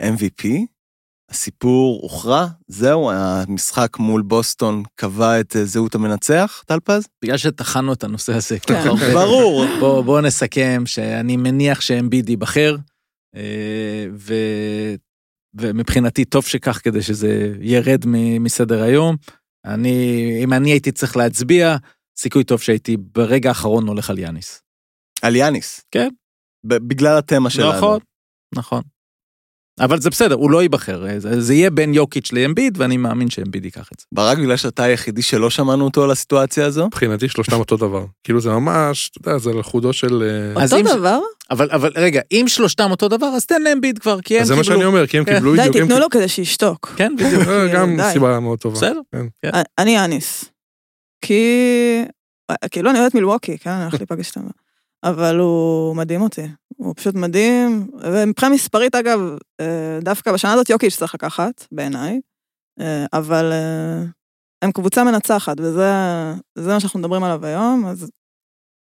MVP. 0.00 0.46
הסיפור 1.28 2.02
הוכרע, 2.02 2.46
זהו, 2.68 3.10
המשחק 3.10 3.98
מול 3.98 4.22
בוסטון 4.22 4.82
קבע 4.94 5.40
את 5.40 5.56
אה, 5.56 5.64
זהות 5.64 5.94
המנצח, 5.94 6.62
טל 6.66 6.80
פז? 6.84 7.06
בגלל 7.24 7.36
שטחנו 7.36 7.92
את 7.92 8.04
הנושא 8.04 8.34
הזה. 8.34 8.58
כן. 8.58 8.74
כל 8.74 8.80
כך 8.80 8.86
הרבה, 8.86 9.14
ברור. 9.14 9.64
בוא, 9.80 10.02
בוא 10.02 10.20
נסכם 10.20 10.82
שאני 10.86 11.36
מניח 11.36 11.80
שאמביד 11.80 12.28
ייבחר, 12.28 12.76
אה, 13.36 14.06
ו, 14.14 14.34
ומבחינתי 15.54 16.24
טוב 16.24 16.44
שכך 16.44 16.80
כדי 16.84 17.02
שזה 17.02 17.54
ירד 17.60 18.04
מסדר 18.40 18.82
היום. 18.82 19.16
אני, 19.64 20.40
אם 20.44 20.52
אני 20.52 20.70
הייתי 20.70 20.92
צריך 20.92 21.16
להצביע, 21.16 21.76
סיכוי 22.18 22.44
טוב 22.44 22.60
שהייתי 22.60 22.96
ברגע 22.96 23.48
האחרון 23.48 23.88
הולך 23.88 24.10
על 24.10 24.18
יאניס. 24.18 24.62
על 25.22 25.36
יאניס. 25.36 25.84
כן. 25.90 26.08
בגלל 26.64 27.18
התמה 27.18 27.50
שלנו. 27.50 27.72
נכון, 27.76 27.98
נכון. 28.54 28.82
אבל 29.80 30.00
זה 30.00 30.10
בסדר, 30.10 30.34
הוא 30.34 30.50
לא 30.50 30.62
ייבחר, 30.62 31.06
אה, 31.08 31.20
זה, 31.20 31.40
זה 31.40 31.54
יהיה 31.54 31.70
בין 31.70 31.94
יוקיץ' 31.94 32.32
לאמביד, 32.32 32.80
ואני 32.80 32.96
מאמין 32.96 33.30
שאמביד 33.30 33.64
ייקח 33.64 33.88
את 33.94 34.00
זה. 34.00 34.06
ברק, 34.12 34.38
בגלל 34.38 34.56
שאתה 34.56 34.82
היחידי 34.82 35.22
שלא 35.22 35.50
שמענו 35.50 35.84
אותו 35.84 36.04
על 36.04 36.10
הסיטואציה 36.10 36.66
הזו? 36.66 36.86
מבחינתי 36.86 37.28
שלושתם 37.28 37.58
אותו 37.58 37.76
דבר. 37.76 38.04
כאילו 38.24 38.40
זה 38.40 38.50
ממש, 38.50 39.10
אתה 39.10 39.28
יודע, 39.28 39.38
זה 39.38 39.50
על 39.50 39.62
חודו 39.62 39.92
של... 39.92 40.22
אה, 40.56 40.62
אז 40.62 40.72
אותו 40.72 40.90
אם- 40.90 40.96
דבר? 40.96 41.20
אבל, 41.50 41.68
אבל 41.70 41.92
רגע, 41.96 42.20
אם 42.32 42.44
שלושתם 42.48 42.90
אותו 42.90 43.08
דבר, 43.08 43.26
אז 43.26 43.46
תן 43.46 43.62
לאמביד 43.62 43.98
כבר, 43.98 44.20
כי 44.20 44.36
הם 44.36 44.42
אז 44.42 44.48
זה 44.48 44.54
מה 44.54 44.62
קיבלו... 44.62 44.76
שאני 44.76 44.84
אומר, 44.84 45.06
כי 45.06 45.18
הם 45.18 45.24
כן. 45.24 45.34
קיבלו 45.34 45.56
די, 45.56 45.68
בדיוק... 45.68 45.86
תיתנו 45.86 45.98
לו 45.98 46.10
כדי 46.10 46.28
שישתוק. 46.28 46.94
כן, 46.96 47.12
בדיוק. 47.18 47.48
אה, 47.48 47.68
גם 47.74 47.96
די. 47.96 48.08
סיבה 48.12 48.40
מאוד 48.40 48.58
טובה. 48.58 48.76
בסדר. 48.76 49.00
כן. 49.42 49.50
אני 49.78 50.04
אניס. 50.04 50.44
כי... 51.24 51.42
כאילו, 52.70 52.90
אני 52.90 53.00
אוהבת 53.00 53.14
מילווקי, 53.14 53.58
כן? 53.58 53.70
אני 53.70 53.82
הולכת 53.82 53.98
להיפגש 53.98 54.28
איתם. 54.28 54.40
אבל 55.04 55.38
הוא 55.38 55.96
מדהים 55.96 56.22
אותי. 56.22 56.42
הוא 56.76 56.94
פשוט 56.96 57.14
מדהים. 57.14 57.86
ומבחינה 58.02 58.54
מספרית, 58.54 58.94
אגב, 58.94 59.20
אה, 59.60 59.98
דווקא 60.02 60.32
בשנה 60.32 60.52
הזאת 60.52 60.70
יוקיץ' 60.70 60.96
צריך 60.96 61.14
לקחת, 61.14 61.66
בעיניי. 61.72 62.20
אה, 62.80 63.06
אבל 63.12 63.52
אה, 63.52 64.02
הם 64.62 64.72
קבוצה 64.72 65.04
מנצחת, 65.04 65.60
וזה 65.60 65.92
זה 66.58 66.72
מה 66.72 66.80
שאנחנו 66.80 67.00
מדברים 67.00 67.24
עליו 67.24 67.46
היום, 67.46 67.86
אז, 67.86 68.10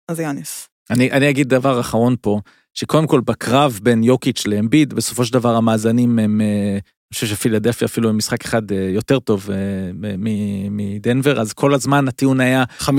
אז 0.09 0.21
יאניס. 0.21 0.69
אני, 0.91 1.11
אני 1.11 1.31
אגיד 1.31 1.49
דבר 1.49 1.81
אחרון 1.81 2.17
פה, 2.21 2.41
שקודם 2.75 3.07
כל 3.07 3.21
בקרב 3.21 3.81
בין 3.83 4.03
יוקיץ' 4.03 4.47
לאמביד, 4.47 4.95
בסופו 4.95 5.25
של 5.25 5.33
דבר 5.33 5.57
המאזנים 5.57 6.19
הם, 6.19 6.41
אני 6.41 7.15
חושב 7.15 7.27
שפילדלפיה 7.27 7.87
אפילו 7.87 8.09
עם 8.09 8.17
משחק 8.17 8.45
אחד 8.45 8.63
יותר 8.71 9.19
טוב 9.19 9.49
מ- 9.95 10.77
מדנבר, 10.77 11.41
אז 11.41 11.53
כל 11.53 11.75
הזמן 11.75 12.09
הטיעון 12.09 12.41
היה, 12.41 12.65
54-28 12.81 12.91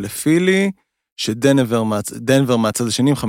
לפילי, 0.00 0.70
שדנבר 1.20 1.82
מהצ- 1.82 2.56
מהצד 2.58 2.86
השני 2.86 3.10
עם 3.10 3.16
53-29. 3.16 3.22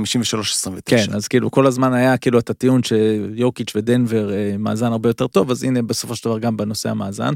כן, 0.84 1.04
אז 1.14 1.28
כאילו 1.28 1.50
כל 1.50 1.66
הזמן 1.66 1.92
היה 1.92 2.16
כאילו 2.16 2.38
את 2.38 2.50
הטיעון 2.50 2.80
שיוקיץ' 2.82 3.72
ודנבר 3.76 4.32
אה, 4.32 4.54
מאזן 4.58 4.86
הרבה 4.92 5.08
יותר 5.08 5.26
טוב, 5.26 5.50
אז 5.50 5.62
הנה 5.64 5.82
בסופו 5.82 6.16
של 6.16 6.24
דבר 6.28 6.38
גם 6.38 6.56
בנושא 6.56 6.90
המאזן. 6.90 7.32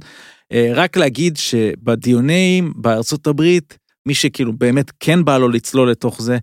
אה, 0.52 0.70
רק 0.74 0.96
להגיד 0.96 1.36
שבדיונים 1.36 2.72
בארצות 2.76 3.26
הברית, 3.26 3.78
מי 4.06 4.14
שכאילו 4.14 4.52
באמת 4.52 4.90
כן 5.00 5.24
בא 5.24 5.38
לו 5.38 5.48
לצלול 5.48 5.90
לתוך 5.90 6.22
זה, 6.22 6.38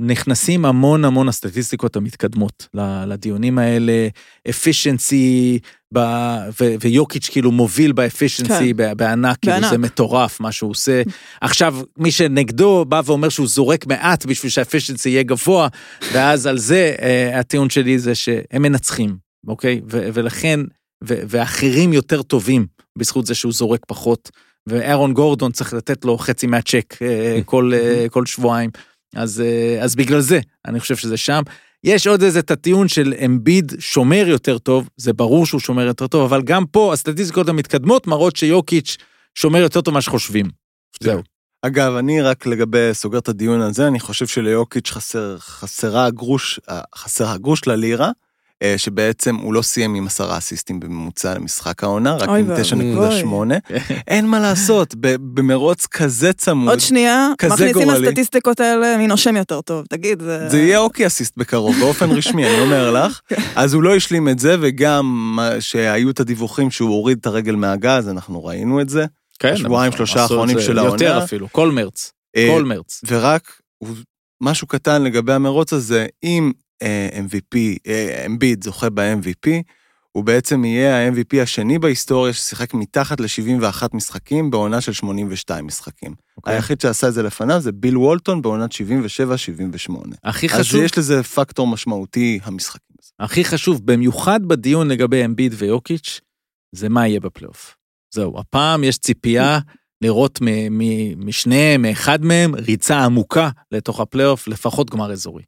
נכנסים 0.00 0.64
המון 0.64 1.04
המון 1.04 1.28
הסטטיסטיקות 1.28 1.96
המתקדמות 1.96 2.68
לדיונים 3.06 3.58
האלה, 3.58 4.08
efficiency, 4.48 5.58
ב- 5.94 6.48
ו- 6.60 6.74
ויוקיץ' 6.80 7.28
כאילו 7.28 7.52
מוביל 7.52 7.92
באפישנסי 7.92 8.72
כן. 8.76 8.96
בענק, 8.96 9.38
כאילו 9.42 9.56
בענק. 9.56 9.70
זה 9.70 9.78
מטורף 9.78 10.40
מה 10.40 10.52
שהוא 10.52 10.70
עושה. 10.70 11.02
עכשיו, 11.40 11.76
מי 11.98 12.10
שנגדו 12.10 12.84
בא 12.88 13.02
ואומר 13.04 13.28
שהוא 13.28 13.46
זורק 13.46 13.86
מעט 13.86 14.26
בשביל 14.26 14.50
שהאפישנסי 14.50 15.10
יהיה 15.10 15.22
גבוה, 15.22 15.68
ואז 16.12 16.46
על 16.46 16.58
זה 16.58 16.94
אה, 17.02 17.38
הטיעון 17.38 17.70
שלי 17.70 17.98
זה 17.98 18.14
שהם 18.14 18.62
מנצחים, 18.62 19.16
אוקיי? 19.48 19.80
ו- 19.90 20.08
ולכן, 20.14 20.60
ו- 21.04 21.20
ואחרים 21.28 21.92
יותר 21.92 22.22
טובים 22.22 22.66
בזכות 22.98 23.26
זה 23.26 23.34
שהוא 23.34 23.52
זורק 23.52 23.80
פחות, 23.86 24.30
ואירון 24.66 25.14
גורדון 25.14 25.52
צריך 25.52 25.74
לתת 25.74 26.04
לו 26.04 26.18
חצי 26.18 26.46
מהצ'ק 26.46 26.94
אה, 27.02 27.40
כל, 27.44 27.72
אה, 27.74 28.06
כל 28.10 28.26
שבועיים. 28.26 28.70
אז, 29.16 29.40
אה, 29.40 29.82
אז 29.82 29.96
בגלל 29.96 30.20
זה, 30.20 30.40
אני 30.66 30.80
חושב 30.80 30.96
שזה 30.96 31.16
שם. 31.16 31.42
יש 31.84 32.06
עוד 32.06 32.22
איזה 32.22 32.38
את 32.38 32.50
הטיעון 32.50 32.88
של 32.88 33.14
אמביד 33.26 33.72
שומר 33.78 34.24
יותר 34.28 34.58
טוב, 34.58 34.88
זה 34.96 35.12
ברור 35.12 35.46
שהוא 35.46 35.60
שומר 35.60 35.82
יותר 35.82 36.06
טוב, 36.06 36.22
אבל 36.22 36.42
גם 36.42 36.66
פה 36.66 36.92
הסטטיסטיקות 36.92 37.48
המתקדמות 37.48 38.06
מראות 38.06 38.36
שיוקיץ' 38.36 38.96
שומר 39.34 39.58
יותר 39.58 39.80
טוב 39.80 39.94
ממה 39.94 40.00
שחושבים. 40.00 40.46
זהו. 41.02 41.22
אגב, 41.62 41.96
אני 41.96 42.22
רק 42.22 42.46
לגבי, 42.46 42.88
סוגר 42.92 43.18
את 43.18 43.28
הדיון 43.28 43.60
הזה, 43.60 43.86
אני 43.86 44.00
חושב 44.00 44.26
שליוקיץ' 44.26 44.90
חסר, 44.90 45.38
חסרה 45.38 46.06
הגרוש, 46.06 46.60
אה, 46.68 46.80
חסר 46.94 47.28
הגרוש 47.28 47.66
ללירה, 47.66 48.10
שבעצם 48.76 49.36
הוא 49.36 49.54
לא 49.54 49.62
סיים 49.62 49.94
עם 49.94 50.06
עשרה 50.06 50.38
אסיסטים 50.38 50.80
בממוצע 50.80 51.34
למשחק 51.34 51.84
העונה, 51.84 52.14
רק 52.14 52.28
עם 52.28 52.48
ואבוי. 52.48 53.22
9.8. 53.22 53.74
אין 54.08 54.26
מה 54.26 54.40
לעשות, 54.40 54.94
במרוץ 55.00 55.86
כזה 55.86 56.32
צמוד, 56.32 56.68
עוד 56.68 56.80
שנייה, 56.80 57.28
כזה 57.38 57.54
מכניסים 57.54 57.82
גורלי. 57.82 58.06
לסטטיסטיקות 58.06 58.60
האלה 58.60 58.96
מי 58.96 59.06
נושם 59.06 59.36
יותר 59.36 59.60
טוב, 59.60 59.86
תגיד, 59.86 60.22
זה... 60.22 60.48
זה 60.48 60.58
יהיה 60.58 60.78
אוקי 60.78 61.06
אסיסט 61.06 61.36
בקרוב, 61.36 61.76
באופן 61.80 62.10
רשמי, 62.10 62.46
אני 62.46 62.60
אומר 62.60 62.90
לך. 62.90 63.20
אז 63.56 63.74
הוא 63.74 63.82
לא 63.82 63.96
השלים 63.96 64.28
את 64.28 64.38
זה, 64.38 64.56
וגם 64.60 65.38
שהיו 65.60 66.10
את 66.10 66.20
הדיווחים 66.20 66.70
שהוא 66.70 66.90
הוריד 66.90 67.18
את 67.20 67.26
הרגל 67.26 67.54
מהגז, 67.54 68.08
אנחנו 68.08 68.44
ראינו 68.44 68.80
את 68.80 68.88
זה. 68.88 69.06
כן, 69.38 69.54
בשבועיים, 69.54 69.88
אבל 69.92 69.96
שלושה 69.96 70.22
האחרונים 70.22 70.60
של 70.60 70.76
יותר 70.76 71.08
העונה. 71.08 71.24
אפילו, 71.24 71.48
כל 71.52 71.70
מרץ, 71.70 72.12
אה, 72.36 72.48
כל 72.54 72.64
מרץ. 72.64 73.00
ורק 73.08 73.60
משהו 74.42 74.66
קטן 74.66 75.02
לגבי 75.02 75.32
המרוץ 75.32 75.72
הזה, 75.72 76.06
אם 76.22 76.52
אה, 76.54 76.69
MVP, 77.26 77.56
אה, 77.86 78.24
אמביד 78.26 78.64
זוכה 78.64 78.90
ב-MVP, 78.90 79.50
הוא 80.12 80.24
בעצם 80.24 80.64
יהיה 80.64 80.96
ה-MVP 80.96 81.42
השני 81.42 81.78
בהיסטוריה 81.78 82.32
ששיחק 82.32 82.74
מתחת 82.74 83.20
ל-71 83.20 83.82
משחקים 83.92 84.50
בעונה 84.50 84.80
של 84.80 84.92
82 84.92 85.66
משחקים. 85.66 86.14
אוקיי. 86.36 86.54
היחיד 86.54 86.80
שעשה 86.80 87.08
את 87.08 87.14
זה 87.14 87.22
לפניו 87.22 87.60
זה 87.60 87.72
ביל 87.72 87.98
וולטון 87.98 88.42
בעונת 88.42 88.72
77-78. 88.72 88.76
הכי 90.24 90.46
אז 90.46 90.52
חשוב, 90.52 90.82
יש 90.82 90.98
לזה 90.98 91.22
פקטור 91.22 91.66
משמעותי, 91.66 92.38
המשחקים. 92.42 92.96
הכי 93.20 93.44
חשוב, 93.44 93.86
במיוחד 93.86 94.44
בדיון 94.44 94.88
לגבי 94.88 95.24
אמביד 95.24 95.54
ויוקיץ', 95.58 96.20
זה 96.72 96.88
מה 96.88 97.08
יהיה 97.08 97.20
בפלייאוף. 97.20 97.76
זהו, 98.14 98.38
הפעם 98.38 98.84
יש 98.84 98.98
ציפייה 98.98 99.58
לראות 100.00 100.38
משניהם, 101.16 101.82
מאחד 101.82 102.24
מהם, 102.24 102.54
ריצה 102.54 103.04
עמוקה 103.04 103.50
לתוך 103.72 104.00
הפלייאוף, 104.00 104.48
לפחות 104.48 104.90
גמר 104.90 105.12
אזורי. 105.12 105.42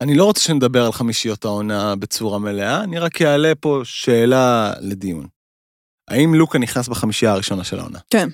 אני 0.00 0.14
לא 0.14 0.24
רוצה 0.24 0.40
שנדבר 0.40 0.84
על 0.84 0.92
חמישיות 0.92 1.44
העונה 1.44 1.96
בצורה 1.96 2.38
מלאה, 2.38 2.84
אני 2.84 2.98
רק 2.98 3.22
אעלה 3.22 3.54
פה 3.60 3.80
שאלה 3.84 4.72
לדיון. 4.80 5.26
האם 6.08 6.34
לוקה 6.34 6.58
נכנס 6.58 6.88
בחמישייה 6.88 7.32
הראשונה 7.32 7.64
של 7.64 7.78
העונה? 7.78 7.98
כן. 8.10 8.28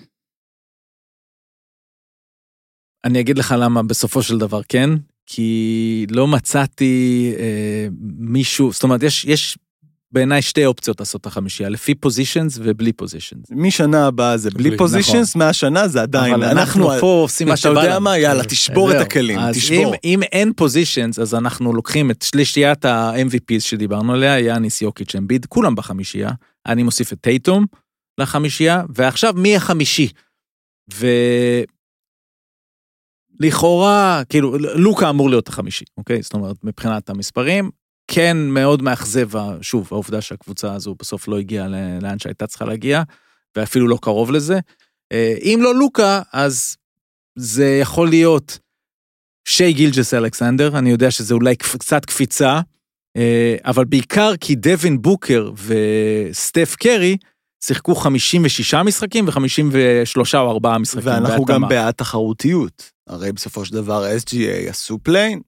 אני 3.05 3.21
אגיד 3.21 3.39
לך 3.39 3.55
למה 3.59 3.83
בסופו 3.83 4.23
של 4.23 4.39
דבר 4.39 4.63
כן, 4.63 4.91
כי 5.27 6.07
לא 6.11 6.27
מצאתי 6.27 7.35
אה, 7.39 7.87
מישהו, 8.19 8.73
זאת 8.73 8.83
אומרת, 8.83 9.03
יש, 9.03 9.25
יש 9.25 9.59
בעיניי 10.13 10.43
שתי 10.43 10.67
אופציות 10.67 11.01
לעשות 11.01 11.21
את 11.21 11.27
החמישייה, 11.27 11.69
לפי 11.69 11.95
positions 11.95 12.59
ובלי 12.63 12.93
positions. 12.93 13.47
משנה 13.51 14.07
הבאה 14.07 14.37
זה 14.37 14.51
בלי 14.51 14.69
בלי, 14.69 14.79
positions, 14.78 15.37
מהשנה 15.37 15.89
זה 15.89 16.03
עדיין, 16.03 16.35
אבל 16.35 16.45
אנחנו 16.45 16.91
פה 17.01 17.21
עושים 17.23 17.49
מה 17.49 17.55
אתה 17.55 17.61
שבא 17.61 17.71
לנו. 17.71 17.81
יודע 17.81 17.99
מה, 17.99 18.19
יאללה, 18.19 18.45
תשבור 18.45 18.93
את. 18.93 18.97
הכלים, 19.01 19.39
אז 19.39 19.57
תשבור. 19.57 19.95
אם, 19.95 20.01
אם 20.05 20.23
אין 20.23 20.53
positions, 20.53 21.18
אז 21.19 21.35
אנחנו 21.35 21.73
לוקחים 21.73 22.11
את 22.11 22.23
שלישיית 22.23 22.85
ה-MVPs 22.85 23.61
שדיברנו 23.61 24.13
עליה, 24.13 24.41
יאניס, 24.41 24.83
יוקיץ', 24.83 25.15
אמביד, 25.15 25.47
כולם 25.47 25.75
בחמישייה. 25.75 26.31
אני 26.67 26.83
מוסיף 26.83 27.13
את 27.13 27.19
טייטום 27.21 27.67
לחמישייה, 28.21 28.85
ועכשיו 28.95 29.35
מי 29.37 29.57
החמישי? 29.57 30.09
ולכאורה, 33.41 34.23
כאילו, 34.29 34.59
לוקה 34.59 35.11
אמור 35.11 35.31
להיות 35.31 35.49
החמישי, 35.49 35.85
אוקיי? 35.99 36.23
זאת 36.23 36.35
אומרת, 36.35 36.57
מבחינת 36.65 37.11
המספרים, 37.11 37.71
כן 38.13 38.37
מאוד 38.37 38.83
מאכזב, 38.83 39.29
שוב, 39.63 39.89
העובדה 39.91 40.21
שהקבוצה 40.21 40.75
הזו 40.75 40.95
בסוף 40.99 41.29
לא 41.29 41.39
הגיעה 41.39 41.69
לאן 42.03 42.19
שהייתה 42.19 42.47
צריכה 42.47 42.65
להגיע, 42.65 43.03
ואפילו 43.57 43.89
לא 43.89 43.99
קרוב 44.03 44.31
לזה. 44.31 44.59
אה, 45.13 45.35
אם 45.43 45.59
לא 45.63 45.75
לוקה, 45.75 46.23
אז 46.33 46.77
זה 47.37 47.79
יכול 47.83 48.09
להיות 48.09 48.59
שי 49.49 49.73
גילג'ס 49.73 50.15
אלכסנדר, 50.15 50.79
אני 50.79 50.91
יודע 50.91 51.11
שזה 51.11 51.35
אולי 51.35 51.57
קצת 51.57 52.05
קפיצה, 52.05 52.61
אה, 53.17 53.57
אבל 53.65 53.85
בעיקר 53.85 54.33
כי 54.41 54.55
דווין 54.55 55.03
בוקר 55.03 55.51
וסטף 55.67 56.77
קרי 56.79 57.17
שיחקו 57.65 57.95
56 57.95 58.75
משחקים 58.75 59.29
ו-53 59.29 60.35
או 60.35 60.51
4 60.51 60.79
משחקים 60.79 61.13
ואנחנו 61.13 61.45
בהתאמה. 61.45 61.67
גם 61.67 61.69
בעד 61.69 61.95
תחרותיות. 61.95 62.91
הרי 63.07 63.33
בסופו 63.33 63.65
של 63.65 63.75
דבר 63.75 64.05
ה-SGA 64.05 64.71
עשו 64.71 64.99
play-in, 65.03 65.41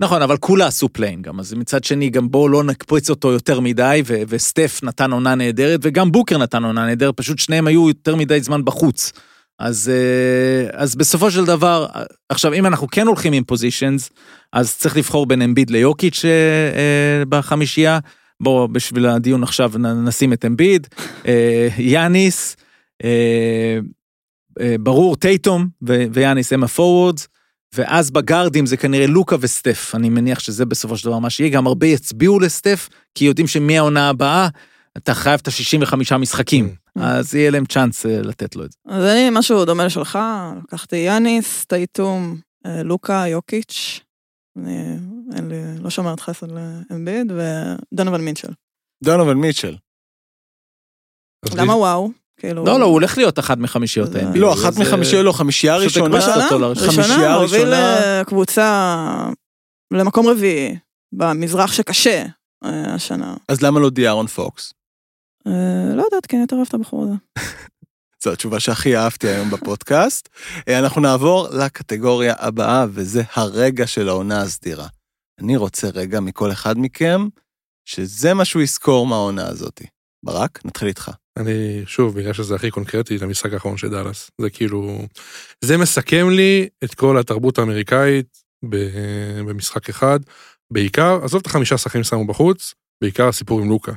נכון, 0.00 0.22
אבל 0.22 0.36
כולה 0.36 0.66
עשו 0.66 0.88
play-in 0.88 1.22
גם, 1.22 1.40
אז 1.40 1.54
מצד 1.54 1.84
שני, 1.84 2.10
גם 2.10 2.30
בואו 2.30 2.48
לא 2.48 2.64
נקפוץ 2.64 3.10
אותו 3.10 3.32
יותר 3.32 3.60
מדי, 3.60 4.02
ו- 4.06 4.22
וסטף 4.28 4.80
נתן 4.82 5.12
עונה 5.12 5.34
נהדרת, 5.34 5.80
וגם 5.82 6.12
בוקר 6.12 6.38
נתן 6.38 6.64
עונה 6.64 6.86
נהדרת, 6.86 7.16
פשוט 7.16 7.38
שניהם 7.38 7.66
היו 7.66 7.88
יותר 7.88 8.16
מדי 8.16 8.40
זמן 8.40 8.64
בחוץ. 8.64 9.12
אז, 9.58 9.92
אה, 9.94 10.80
אז 10.80 10.96
בסופו 10.96 11.30
של 11.30 11.44
דבר, 11.44 11.86
עכשיו, 12.28 12.52
אם 12.52 12.66
אנחנו 12.66 12.88
כן 12.88 13.06
הולכים 13.06 13.32
עם 13.32 13.44
positions, 13.44 14.10
אז 14.52 14.76
צריך 14.76 14.96
לבחור 14.96 15.26
בין 15.26 15.42
אמביד 15.42 15.70
ליוקיץ' 15.70 16.24
אה, 16.24 16.30
אה, 16.30 17.24
בחמישייה. 17.28 17.98
בואו, 18.40 18.68
בשביל 18.68 19.06
הדיון 19.06 19.42
עכשיו 19.42 19.72
נשים 20.04 20.32
את 20.32 20.44
אמביד, 20.44 20.86
אה, 21.26 21.68
יאניס, 21.78 22.56
אה, 23.04 23.78
אה, 24.60 24.76
ברור, 24.80 25.16
טייטום 25.16 25.68
ויאניס 25.82 26.52
הם 26.52 26.64
ה 26.64 26.70
forwards. 26.70 27.28
ואז 27.74 28.10
בגארדים 28.10 28.66
זה 28.66 28.76
כנראה 28.76 29.06
לוקה 29.06 29.36
וסטף, 29.40 29.92
אני 29.94 30.08
מניח 30.08 30.38
שזה 30.38 30.64
בסופו 30.64 30.96
של 30.96 31.08
דבר 31.08 31.18
מה 31.18 31.30
שיהיה, 31.30 31.50
גם 31.50 31.66
הרבה 31.66 31.86
יצביעו 31.86 32.40
לסטף, 32.40 32.88
כי 33.14 33.24
יודעים 33.24 33.46
שמהעונה 33.46 34.08
הבאה 34.08 34.48
אתה 34.96 35.14
חייב 35.14 35.40
את 35.42 35.48
ה-65 35.48 36.16
משחקים, 36.16 36.74
אז 36.96 37.34
יהיה 37.34 37.50
להם 37.50 37.66
צ'אנס 37.66 38.06
אה, 38.06 38.22
לתת 38.22 38.56
לו 38.56 38.64
את 38.64 38.72
זה. 38.72 38.78
אז 38.86 39.04
אני 39.04 39.28
משהו 39.32 39.64
דומה 39.64 39.84
לשלך, 39.84 40.18
לקחתי 40.64 40.96
יאניס, 40.96 41.64
טייטום, 41.64 42.36
אה, 42.66 42.82
לוקה, 42.82 43.24
יוקיץ', 43.26 44.00
אני 45.32 45.80
לא 45.80 45.90
שומרת 45.90 46.20
חסד 46.20 46.46
לאמביד, 46.50 47.32
ודונובל 47.32 48.20
מינצ'ל. 48.20 48.52
דונובל 49.04 49.34
מיטשל. 49.34 49.76
למה 51.54 51.76
וואו? 51.76 52.10
כאילו... 52.40 52.64
לא, 52.64 52.80
לא, 52.80 52.84
הוא 52.84 52.92
הולך 52.92 53.18
להיות 53.18 53.38
אחת 53.38 53.58
מחמישיות 53.58 54.12
זה- 54.12 54.26
ה-NBA. 54.28 54.38
לא, 54.38 54.52
אחת 54.54 54.76
אה, 54.76 54.80
מחמישייה, 54.80 55.22
לא, 55.22 55.32
חמישייה 55.32 55.76
ראשונה. 55.76 56.16
ראשונה, 56.16 57.34
הוביל 57.34 57.60
ראשונה. 57.60 57.76
אה, 57.76 58.24
קבוצה 58.24 59.28
למקום 59.92 60.26
רביעי, 60.26 60.76
במזרח 61.12 61.72
שקשה 61.72 62.24
אה, 62.64 62.94
השנה. 62.94 63.36
אז 63.48 63.62
למה 63.62 63.80
לא 63.80 63.90
דיארון 63.90 64.26
פוקס? 64.26 64.72
אה, 65.46 65.94
לא 65.94 66.02
יודעת, 66.02 66.26
כן, 66.28 66.36
יותר 66.40 66.56
אוהב 66.56 66.66
את 66.68 66.74
הבחור 66.74 67.04
הזה. 67.04 67.14
זו 68.24 68.32
התשובה 68.32 68.60
שהכי 68.60 68.96
אהבתי 68.96 69.28
היום 69.28 69.50
בפודקאסט. 69.50 70.28
אה, 70.68 70.78
אנחנו 70.78 71.00
נעבור 71.00 71.48
לקטגוריה 71.52 72.34
הבאה, 72.38 72.86
וזה 72.90 73.22
הרגע 73.34 73.86
של 73.86 74.08
העונה 74.08 74.42
הסדירה. 74.42 74.86
אני 75.40 75.56
רוצה 75.56 75.88
רגע 75.88 76.20
מכל 76.20 76.52
אחד 76.52 76.78
מכם, 76.78 77.28
שזה 77.84 78.34
מה 78.34 78.44
שהוא 78.44 78.62
יזכור 78.62 79.06
מהעונה 79.06 79.46
הזאת. 79.48 79.82
ברק, 80.24 80.60
נתחיל 80.64 80.88
איתך. 80.88 81.10
אני, 81.40 81.86
שוב, 81.86 82.18
בגלל 82.18 82.32
שזה 82.32 82.54
הכי 82.54 82.70
קונקרטי, 82.70 83.16
את 83.16 83.22
המשחק 83.22 83.52
האחרון 83.52 83.76
של 83.76 83.88
דאלאס. 83.88 84.30
זה 84.40 84.50
כאילו, 84.50 85.06
זה 85.64 85.78
מסכם 85.78 86.26
לי 86.30 86.68
את 86.84 86.94
כל 86.94 87.18
התרבות 87.18 87.58
האמריקאית 87.58 88.42
במשחק 89.46 89.88
אחד. 89.88 90.20
בעיקר, 90.72 91.24
עזוב 91.24 91.40
את 91.40 91.46
החמישה 91.46 91.78
שחקנים 91.78 92.04
שמו 92.04 92.26
בחוץ, 92.26 92.74
בעיקר 93.02 93.28
הסיפור 93.28 93.60
עם 93.60 93.68
לוקה. 93.68 93.92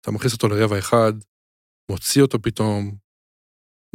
אתה 0.00 0.10
מכניס 0.10 0.32
אותו 0.32 0.48
לרבע 0.48 0.78
אחד, 0.78 1.12
מוציא 1.90 2.22
אותו 2.22 2.42
פתאום. 2.42 2.94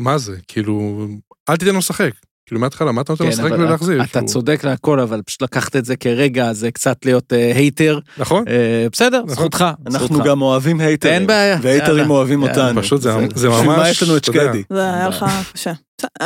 מה 0.01 0.17
זה? 0.17 0.41
כאילו, 0.47 1.07
אל 1.49 1.57
תיתן 1.57 1.71
לו 1.71 1.77
לשחק. 1.77 2.11
כאילו 2.45 2.61
מההתחלה, 2.61 2.91
מה 2.91 3.01
אתה 3.01 3.13
נותן 3.13 3.23
כן, 3.23 3.29
לשחק 3.29 3.51
ולהחזיר? 3.51 4.03
אתה 4.03 4.21
צודק 4.21 4.63
להכל, 4.63 4.99
אבל 4.99 5.21
פשוט 5.21 5.41
לקחת 5.41 5.75
את 5.75 5.85
זה 5.85 5.95
כרגע, 5.95 6.53
זה 6.53 6.71
קצת 6.71 7.05
להיות 7.05 7.33
אה, 7.33 7.51
הייטר. 7.55 7.99
נכון? 8.17 8.47
אה, 8.47 8.87
בסדר, 8.91 9.21
נכון. 9.21 9.35
זכותך. 9.35 9.65
אנחנו. 9.87 10.23
גם 10.23 10.41
אוהבים 10.41 10.79
הייטרים. 10.79 11.13
אין 11.13 11.27
בעיה, 11.27 11.57
והייטרים. 11.61 12.09
אוהבים. 12.09 12.43
אותנו. 12.43 12.81
פשוט 12.81 13.01
זה 13.01 13.13
ממש, 13.13 13.33
בשביל 13.33 13.65
מה 13.65 13.89
יש 13.89 14.03
לנו 14.03 14.17
את 14.17 14.25
שקדי? 14.25 14.63
זה 14.69 14.93
היה 14.93 15.07
לך 15.07 15.25
קשה. 15.53 15.73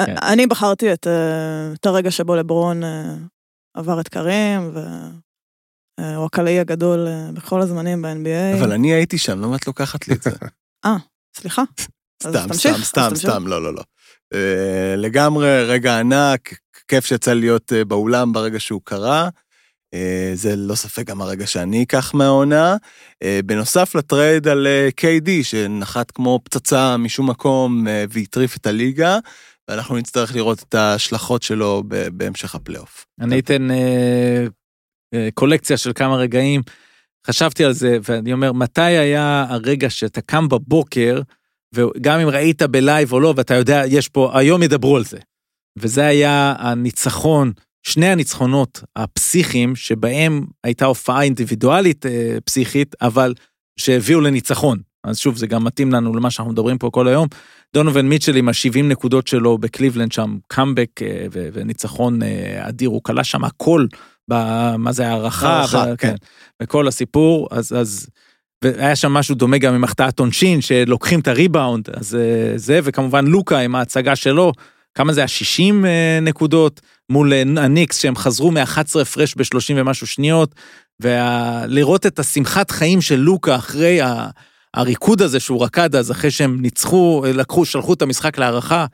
כן. 0.06 0.16
אני 0.22 0.48
בחרתי 0.48 0.94
את, 0.94 1.08
אה, 1.08 1.74
את 1.74 1.86
הרגע 1.86 2.12
שבו 2.12 2.36
לברון 2.36 2.84
אה, 2.84 3.16
עבר 3.78 4.00
את 4.00 4.08
קרים, 4.08 4.72
והוא 4.74 6.26
הקלעי 6.26 6.60
הגדול 6.60 7.08
אה, 7.08 7.32
בכל 7.34 7.62
הזמנים 7.62 8.02
ב-NBA. 8.02 8.60
אבל 8.60 8.72
אני 8.72 8.94
הייתי 8.94 9.18
שם, 9.18 9.42
למה 9.42 9.56
את 9.56 9.68
לוקחת 9.68 10.08
לי 10.08 10.16
את 10.16 10.24
זה? 10.24 10.30
סליחה. 11.38 11.64
אז 12.24 12.36
סתם, 12.36 12.54
סתם, 12.54 12.84
סתם. 12.84 13.16
סתם, 13.16 13.48
לא, 13.48 13.64
לא, 13.64 13.74
לא. 13.74 13.82
אה, 14.34 14.96
לגמרי 14.96 15.64
רגע 15.64 16.00
ענק, 16.00 16.58
כיף 16.88 17.06
שיצא 17.06 17.34
להיות 17.34 17.74
אה, 17.74 17.86
באולם 17.86 18.34
ברגע 18.34 18.60
שהוא 18.60 18.82
קרה. 18.84 19.30
אה, 19.94 20.32
זה 20.34 20.56
לא 20.56 20.76
ספק 20.76 21.06
גם 21.06 21.22
הרגע 21.22 21.48
שאני 21.48 21.84
אקח 21.84 22.14
מהעונה. 22.14 22.76
בנוסף 23.46 23.96
לטרייד 23.96 24.48
על 24.48 24.68
KD, 25.02 25.30
שנחת 25.44 26.12
כמו 26.12 26.40
פצצה 26.44 26.98
משום 26.98 27.30
מקום 27.30 27.88
והטריף 28.10 28.58
את 28.58 28.68
הליגה, 28.68 29.20
ואנחנו 29.68 29.98
נצטרך 29.98 30.36
לראות 30.36 30.64
את 30.70 30.76
ההשלכות 30.76 31.44
שלו 31.44 31.84
בהמשך 31.88 32.56
הפלייאוף. 32.56 33.06
אני 33.22 33.40
אתן 33.40 33.68
קולקציה 35.34 35.78
של 35.78 35.92
כמה 35.94 36.16
רגעים. 36.16 36.62
חשבתי 37.28 37.66
על 37.66 37.74
זה, 37.74 37.98
ואני 38.10 38.34
אומר, 38.34 38.54
מתי 38.54 38.82
היה 38.82 39.46
הרגע 39.50 39.90
שאתה 39.90 40.22
קם 40.22 40.48
בבוקר, 40.48 41.22
וגם 41.76 42.20
אם 42.20 42.28
ראית 42.28 42.62
בלייב 42.62 43.14
או 43.14 43.20
לא, 43.20 43.34
ואתה 43.38 43.54
יודע, 43.54 43.84
יש 43.88 44.10
פה, 44.10 44.40
היום 44.40 44.64
ידברו 44.64 44.98
על 44.98 45.04
זה. 45.04 45.18
וזה 45.80 46.06
היה 46.06 46.54
הניצחון, 46.58 47.52
שני 47.84 48.08
הניצחונות 48.08 48.84
הפסיכיים, 48.96 49.76
שבהם 49.76 50.46
הייתה 50.64 50.86
הופעה 50.86 51.22
אינדיבידואלית 51.22 52.06
אה, 52.06 52.38
פסיכית, 52.46 52.96
אבל 53.02 53.34
שהביאו 53.80 54.22
לניצחון. 54.22 54.80
אז 55.04 55.18
שוב, 55.18 55.38
זה 55.38 55.48
גם 55.48 55.64
מתאים 55.64 55.92
לנו 55.92 56.16
למה 56.16 56.32
שאנחנו 56.32 56.52
מדברים 56.52 56.78
פה 56.78 56.90
כל 56.94 57.08
היום. 57.08 57.28
דונובין 57.74 58.10
מיטשל 58.10 58.36
עם 58.36 58.50
ה-70 58.50 58.82
נקודות 58.84 59.28
שלו 59.28 59.58
בקליבלנד 59.58 60.12
שם, 60.12 60.38
קאמבק 60.48 60.90
אה, 61.02 61.26
ו- 61.32 61.50
וניצחון 61.54 62.24
אה, 62.24 62.70
אדיר, 62.70 62.90
הוא 62.90 63.02
כלה 63.04 63.24
שם 63.24 63.44
הכל, 63.44 63.86
ב- 64.32 64.76
מה 64.76 64.92
זה 64.92 65.08
הערכה, 65.08 65.50
הערכה, 65.50 65.86
ו- 65.94 65.98
כן. 65.98 66.16
בכל 66.62 66.88
הסיפור, 66.88 67.48
אז, 67.52 67.74
אז, 67.74 68.08
והיה 68.64 68.96
שם 68.96 69.12
משהו 69.12 69.36
דומה 69.36 69.58
גם 69.58 69.74
עם 69.74 69.84
החטאת 69.84 70.20
עונשין, 70.20 70.62
שלוקחים 70.62 71.20
את 71.20 71.28
הריבאונד, 71.28 71.90
אז 71.90 72.16
אה, 72.16 72.58
זה, 72.58 72.80
וכמובן 72.84 73.28
לוקה 73.28 73.60
עם 73.60 73.76
ההצגה 73.76 74.16
שלו, 74.16 74.52
כמה 74.96 75.14
זה 75.14 75.20
היה? 75.20 75.28
60 75.28 75.86
אה, 75.86 76.20
נקודות, 76.22 76.82
מול 77.10 77.34
אה, 77.34 77.44
הניקס 77.58 77.98
שהם 77.98 78.16
חזרו 78.16 78.52
מ-11 78.52 79.00
הפרש 79.02 79.36
ב-30 79.36 79.74
ומשהו 79.76 80.08
שניות, 80.08 80.56
ולראות 81.00 82.06
את 82.06 82.20
השמחת 82.20 82.72
חיים 82.72 83.02
של 83.02 83.16
לוקה 83.16 83.56
אחרי 83.56 84.02
ה... 84.02 84.28
הריקוד 84.74 85.22
הזה 85.22 85.40
שהוא 85.40 85.64
רקד 85.64 85.96
אז 85.96 86.12
אחרי 86.12 86.32
שהם 86.32 86.62
ניצחו, 86.62 87.24
לקחו, 87.34 87.66
שלחו 87.66 87.94
את 87.94 88.02
המשחק 88.02 88.38
להערכה, 88.38 88.86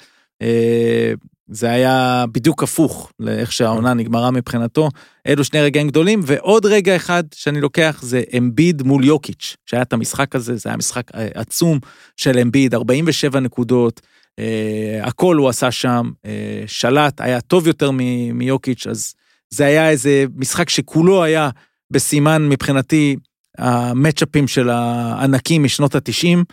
זה 1.51 1.71
היה 1.71 2.25
בדיוק 2.31 2.63
הפוך 2.63 3.11
לאיך 3.19 3.51
שהעונה 3.51 3.93
נגמרה 3.93 4.31
מבחינתו. 4.31 4.89
אלו 5.27 5.43
שני 5.43 5.61
רגעים 5.61 5.87
גדולים, 5.87 6.19
ועוד 6.23 6.65
רגע 6.65 6.95
אחד 6.95 7.23
שאני 7.35 7.61
לוקח 7.61 7.99
זה 8.01 8.23
אמביד 8.37 8.81
מול 8.81 9.05
יוקיץ', 9.05 9.55
שהיה 9.65 9.81
את 9.81 9.93
המשחק 9.93 10.35
הזה, 10.35 10.55
זה 10.55 10.69
היה 10.69 10.77
משחק 10.77 11.15
אה, 11.15 11.27
עצום 11.33 11.79
של 12.17 12.39
אמביד, 12.39 12.73
47 12.73 13.39
נקודות, 13.39 14.01
אה, 14.39 14.99
הכל 15.03 15.35
הוא 15.35 15.49
עשה 15.49 15.71
שם, 15.71 16.11
אה, 16.25 16.63
שלט, 16.67 17.21
היה 17.21 17.41
טוב 17.41 17.67
יותר 17.67 17.91
מ- 17.91 18.37
מיוקיץ', 18.37 18.87
אז 18.87 19.13
זה 19.49 19.65
היה 19.65 19.89
איזה 19.89 20.25
משחק 20.35 20.69
שכולו 20.69 21.23
היה 21.23 21.49
בסימן 21.91 22.49
מבחינתי 22.49 23.15
המצ'אפים 23.57 24.47
של 24.47 24.69
הענקים 24.69 25.63
משנות 25.63 25.95
התשעים, 25.95 26.43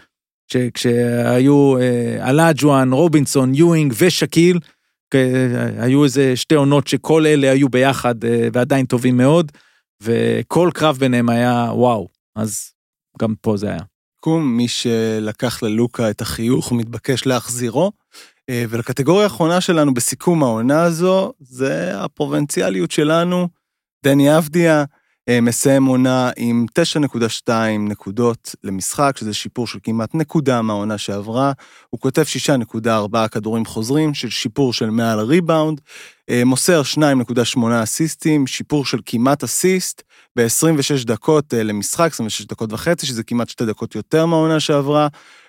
כשהיו 0.74 1.76
אה, 1.78 2.30
אלאג'ואן, 2.30 2.92
רובינסון, 2.92 3.55
יואינג 3.55 3.94
ושקיל, 3.99 4.59
היו 5.78 6.04
איזה 6.04 6.36
שתי 6.36 6.54
עונות 6.54 6.86
שכל 6.86 7.26
אלה 7.26 7.50
היו 7.50 7.68
ביחד 7.68 8.24
אה, 8.24 8.48
ועדיין 8.52 8.86
טובים 8.86 9.16
מאוד, 9.16 9.52
וכל 10.02 10.70
קרב 10.74 10.96
ביניהם 10.96 11.28
היה 11.28 11.68
וואו, 11.72 12.09
אז 12.36 12.72
גם 13.20 13.34
פה 13.40 13.56
זה 13.56 13.68
היה. 13.68 13.82
קום, 14.20 14.56
מי 14.56 14.68
שלקח 14.68 15.62
ללוקה 15.62 16.11
את 16.11 16.20
החיוך 16.20 16.72
מתבקש 16.72 17.26
להחזירו. 17.26 17.92
אה, 18.50 18.64
ולקטגוריה 18.68 19.24
האחרונה 19.24 19.61
שלנו 19.61 19.94
בסיכום 19.94 20.42
העונה 20.42 20.82
הזו, 20.82 21.32
זה 21.40 22.00
הפרובינציאליות 22.00 22.90
שלנו. 22.90 23.48
דני 24.04 24.38
אבדיה 24.38 24.84
מסיים 25.42 25.84
עונה 25.84 26.30
עם 26.36 26.66
9.2 27.48 27.50
נקודות 27.78 28.54
למשחק, 28.64 29.16
שזה 29.16 29.34
שיפור 29.34 29.66
של 29.66 29.78
כמעט 29.82 30.14
נקודה 30.14 30.62
מהעונה 30.62 30.98
שעברה. 30.98 31.52
הוא 31.90 32.00
כותב 32.00 32.24
6.4 32.84 33.28
כדורים 33.28 33.64
חוזרים, 33.64 34.14
של 34.14 34.30
שיפור 34.30 34.72
של 34.72 34.90
מעל 34.90 35.18
הריבאונד. 35.18 35.80
אה, 36.30 36.44
מוסר 36.44 36.82
2.8 36.94 37.60
אסיסטים, 37.82 38.46
שיפור 38.46 38.84
של 38.84 38.98
כמעט 39.06 39.44
אסיסט. 39.44 40.02
ב-26 40.36 41.04
דקות 41.06 41.54
אה, 41.54 41.62
למשחק, 41.62 42.10
26 42.12 42.46
דקות 42.46 42.72
וחצי, 42.72 43.06
שזה 43.06 43.22
כמעט 43.22 43.48
שתי 43.48 43.66
דקות 43.66 43.94
יותר 43.94 44.26
מהעונה 44.26 44.60
שעברה. 44.60 45.08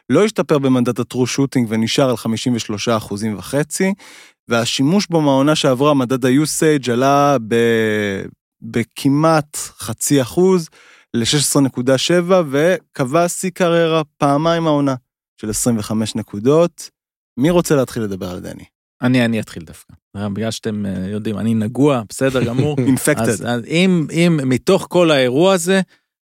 לא 0.09 0.25
השתפר 0.25 0.57
במנדט 0.57 0.99
הטרו 0.99 1.27
שוטינג 1.27 1.67
ונשאר 1.69 2.09
על 2.09 2.17
53 2.17 2.89
אחוזים 2.89 3.37
וחצי, 3.37 3.93
והשימוש 4.47 5.07
בו 5.09 5.21
מהעונה 5.21 5.55
שעברה, 5.55 5.93
מדד 5.93 6.25
היוסייג' 6.25 6.89
עלה 6.89 7.37
ב... 7.47 7.55
בכמעט 8.61 9.57
חצי 9.57 10.21
אחוז 10.21 10.69
ל-16.7, 11.13 12.33
וקבע 12.49 13.27
שיא 13.27 13.49
קריירה 13.49 14.01
פעמיים 14.17 14.67
העונה 14.67 14.95
של 15.41 15.49
25 15.49 16.15
נקודות. 16.15 16.89
מי 17.37 17.49
רוצה 17.49 17.75
להתחיל 17.75 18.03
לדבר 18.03 18.29
על 18.29 18.39
דני? 18.39 18.63
אני, 19.01 19.25
אני 19.25 19.39
אתחיל 19.39 19.63
דווקא. 19.63 19.93
בגלל 20.17 20.51
שאתם 20.51 20.85
אה, 20.85 21.07
יודעים, 21.07 21.37
אני 21.37 21.53
נגוע, 21.53 22.01
בסדר 22.09 22.43
גמור. 22.43 22.75
אינפקטד. 22.87 23.29
אז, 23.29 23.45
אז 23.47 23.65
אם, 23.65 24.07
אם 24.11 24.39
מתוך 24.45 24.87
כל 24.89 25.11
האירוע 25.11 25.53
הזה, 25.53 25.81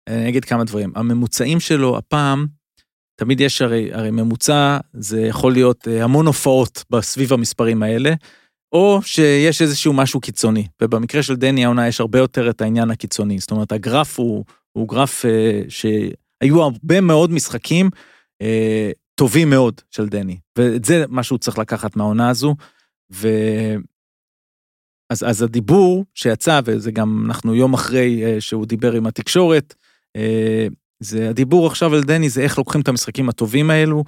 אני 0.10 0.30
אגיד 0.30 0.46
כמה 0.46 0.64
דברים. 0.64 0.92
הממוצעים 0.96 1.60
שלו 1.60 1.98
הפעם, 1.98 2.48
תמיד 3.16 3.42
יש 3.42 3.62
הרי, 3.62 3.94
הרי 3.94 4.12
ממוצע, 4.12 4.78
זה 4.94 5.22
יכול 5.22 5.54
להיות 5.54 5.88
אה, 5.88 6.04
המון 6.04 6.28
הופעות 6.28 6.84
בסביב 6.90 7.34
המספרים 7.34 7.84
האלה, 7.84 8.14
או 8.72 9.00
שיש 9.02 9.62
איזשהו 9.62 9.94
משהו 9.94 10.20
קיצוני. 10.20 10.68
ובמקרה 10.82 11.24
של 11.24 11.36
דני 11.36 11.66
העונה 11.66 11.88
יש 11.88 12.00
הרבה 12.00 12.20
יותר 12.20 12.50
את 12.50 12.62
העניין 12.62 12.92
הקיצוני. 12.92 13.40
זאת 13.40 13.52
אומרת, 13.52 13.72
הגרף 13.72 14.20
הוא, 14.20 14.46
הוא 14.74 14.88
גרף 14.88 15.26
אה, 15.26 15.62
שהיו 15.70 16.64
הרבה 16.64 17.02
מאוד 17.02 17.32
משחקים 17.32 17.90
אה, 18.42 18.92
טובים 19.16 19.50
מאוד 19.50 19.82
של 19.92 20.08
דני. 20.10 20.38
ואת 20.58 20.86
זה 20.86 21.06
מה 21.10 21.24
שהוא 21.24 21.40
צריך 21.40 21.58
לקחת 21.58 21.96
מהעונה 21.96 22.30
הזו. 22.30 22.56
ו... 23.14 23.28
אז, 25.10 25.24
אז 25.24 25.42
הדיבור 25.42 26.06
שיצא, 26.14 26.60
וזה 26.66 26.92
גם 26.92 27.24
אנחנו 27.26 27.56
יום 27.56 27.74
אחרי 27.74 28.26
אה, 28.26 28.42
שהוא 28.42 28.66
דיבר 28.66 28.94
עם 28.94 29.08
התקשורת, 29.08 29.76
אה, 30.16 30.68
זה 31.00 31.30
הדיבור 31.30 31.68
עכשיו 31.68 31.96
על 31.96 32.04
דני 32.04 32.30
זה 32.30 32.42
איך 32.42 32.58
לוקחים 32.58 32.82
את 32.82 32.88
המשחקים 32.88 33.30
הטובים 33.30 33.70
האלו, 33.70 34.04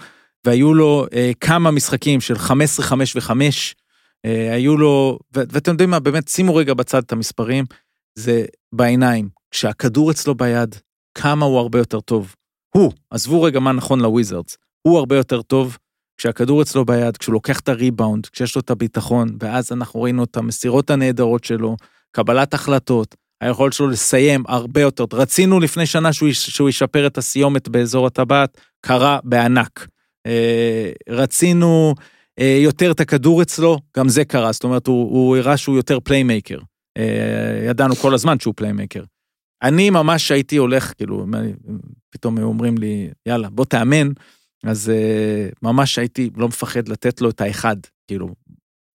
והיו 0.45 0.73
לו 0.73 1.05
אה, 1.13 1.31
כמה 1.39 1.71
משחקים 1.71 2.21
של 2.21 2.37
15, 2.37 2.85
5 2.85 3.15
ו-5, 3.15 3.31
אה, 3.31 3.49
היו 4.25 4.77
לו, 4.77 5.19
ואתם 5.31 5.71
יודעים 5.71 5.89
מה, 5.89 5.99
באמת 5.99 6.27
שימו 6.27 6.55
רגע 6.55 6.73
בצד 6.73 7.03
את 7.03 7.11
המספרים, 7.11 7.65
זה 8.15 8.45
בעיניים, 8.73 9.29
כשהכדור 9.51 10.11
אצלו 10.11 10.35
ביד, 10.35 10.75
כמה 11.17 11.45
הוא 11.45 11.59
הרבה 11.59 11.79
יותר 11.79 11.99
טוב. 11.99 12.35
הוא, 12.75 12.91
עזבו 13.11 13.41
רגע 13.41 13.59
מה 13.59 13.71
נכון 13.71 13.99
לוויזרדס, 13.99 14.57
הוא 14.81 14.97
הרבה 14.97 15.15
יותר 15.15 15.41
טוב 15.41 15.77
כשהכדור 16.17 16.61
אצלו 16.61 16.85
ביד, 16.85 17.17
כשהוא 17.17 17.33
לוקח 17.33 17.59
את 17.59 17.69
הריבאונד, 17.69 18.25
כשיש 18.25 18.55
לו 18.55 18.61
את 18.61 18.69
הביטחון, 18.69 19.37
ואז 19.39 19.71
אנחנו 19.71 20.01
ראינו 20.01 20.23
את 20.23 20.37
המסירות 20.37 20.89
הנהדרות 20.89 21.43
שלו, 21.43 21.77
קבלת 22.11 22.53
החלטות, 22.53 23.15
היכולת 23.41 23.73
שלו 23.73 23.87
לסיים 23.87 24.43
הרבה 24.47 24.81
יותר. 24.81 25.05
רצינו 25.13 25.59
לפני 25.59 25.85
שנה 25.85 26.13
שהוא, 26.13 26.29
שהוא 26.31 26.69
ישפר 26.69 27.07
את 27.07 27.17
הסיומת 27.17 27.67
באזור 27.67 28.07
הטבעת, 28.07 28.61
קרה 28.81 29.19
בענק. 29.23 29.87
אה, 30.25 30.91
רצינו 31.09 31.93
אה, 31.99 32.03
יותר 32.45 32.91
את 32.91 32.99
הכדור 32.99 33.41
אצלו, 33.41 33.77
גם 33.97 34.09
זה 34.09 34.25
קרה, 34.25 34.51
זאת 34.51 34.63
אומרת, 34.63 34.87
הוא, 34.87 35.09
הוא 35.11 35.37
הראה 35.37 35.57
שהוא 35.57 35.75
יותר 35.75 35.99
playmaker. 35.99 36.59
אה, 36.97 37.65
ידענו 37.69 37.95
כל 37.95 38.13
הזמן 38.13 38.39
שהוא 38.39 38.53
playmaker. 38.57 39.03
אני 39.63 39.89
ממש 39.89 40.31
הייתי 40.31 40.57
הולך, 40.57 40.93
כאילו, 40.97 41.25
פתאום 42.09 42.37
היו 42.37 42.47
אומרים 42.47 42.77
לי, 42.77 43.09
יאללה, 43.25 43.49
בוא 43.49 43.65
תאמן, 43.65 44.09
אז 44.63 44.91
אה, 44.91 45.55
ממש 45.61 45.99
הייתי 45.99 46.29
לא 46.37 46.47
מפחד 46.47 46.87
לתת 46.87 47.21
לו 47.21 47.29
את 47.29 47.41
האחד, 47.41 47.75
כאילו. 48.07 48.29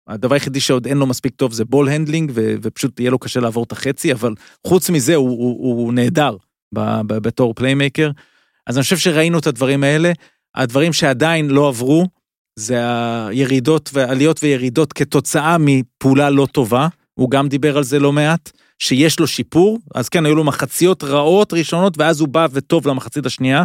הדבר 0.08 0.34
היחידי 0.34 0.60
שעוד 0.60 0.86
אין 0.86 0.98
לו 0.98 1.06
מספיק 1.06 1.34
טוב 1.34 1.52
זה 1.52 1.64
ball 1.64 1.88
handling, 1.88 2.32
ו- 2.34 2.54
ופשוט 2.62 3.00
יהיה 3.00 3.10
לו 3.10 3.18
קשה 3.18 3.40
לעבור 3.40 3.64
את 3.64 3.72
החצי, 3.72 4.12
אבל 4.12 4.34
חוץ 4.66 4.90
מזה 4.90 5.14
הוא, 5.14 5.28
הוא, 5.28 5.82
הוא 5.82 5.92
נהדר 5.92 6.36
ב- 6.74 7.00
ב- 7.06 7.18
בתור 7.18 7.54
playmaker. 7.54 8.10
אז 8.66 8.76
אני 8.76 8.82
חושב 8.82 8.96
שראינו 8.96 9.38
את 9.38 9.46
הדברים 9.46 9.84
האלה. 9.84 10.12
הדברים 10.54 10.92
שעדיין 10.92 11.50
לא 11.50 11.68
עברו, 11.68 12.06
זה 12.58 12.80
הירידות 13.28 13.90
ועליות 13.92 14.40
וירידות 14.42 14.92
כתוצאה 14.92 15.56
מפעולה 15.60 16.30
לא 16.30 16.46
טובה, 16.52 16.88
הוא 17.14 17.30
גם 17.30 17.48
דיבר 17.48 17.76
על 17.76 17.84
זה 17.84 17.98
לא 17.98 18.12
מעט, 18.12 18.50
שיש 18.78 19.20
לו 19.20 19.26
שיפור, 19.26 19.78
אז 19.94 20.08
כן, 20.08 20.26
היו 20.26 20.34
לו 20.34 20.44
מחציות 20.44 21.04
רעות 21.04 21.52
ראשונות, 21.52 21.98
ואז 21.98 22.20
הוא 22.20 22.28
בא 22.28 22.46
וטוב 22.52 22.88
למחצית 22.88 23.26
השנייה, 23.26 23.64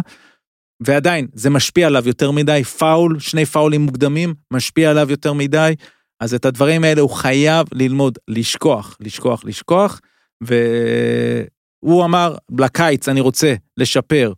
ועדיין, 0.82 1.26
זה 1.34 1.50
משפיע 1.50 1.86
עליו 1.86 2.08
יותר 2.08 2.30
מדי, 2.30 2.64
פאול, 2.64 3.18
שני 3.18 3.46
פאולים 3.46 3.80
מוקדמים, 3.80 4.34
משפיע 4.52 4.90
עליו 4.90 5.10
יותר 5.10 5.32
מדי, 5.32 5.74
אז 6.20 6.34
את 6.34 6.44
הדברים 6.44 6.84
האלה 6.84 7.00
הוא 7.00 7.10
חייב 7.10 7.66
ללמוד 7.72 8.18
לשכוח, 8.28 8.96
לשכוח, 9.00 9.44
לשכוח, 9.44 10.00
והוא 10.40 12.04
אמר, 12.04 12.36
לקיץ 12.58 13.08
אני 13.08 13.20
רוצה 13.20 13.54
לשפר 13.76 14.32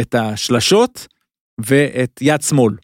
את 0.00 0.14
השלשות 0.14 1.06
ואת 1.60 2.18
יד 2.20 2.42
שמאל. 2.42 2.74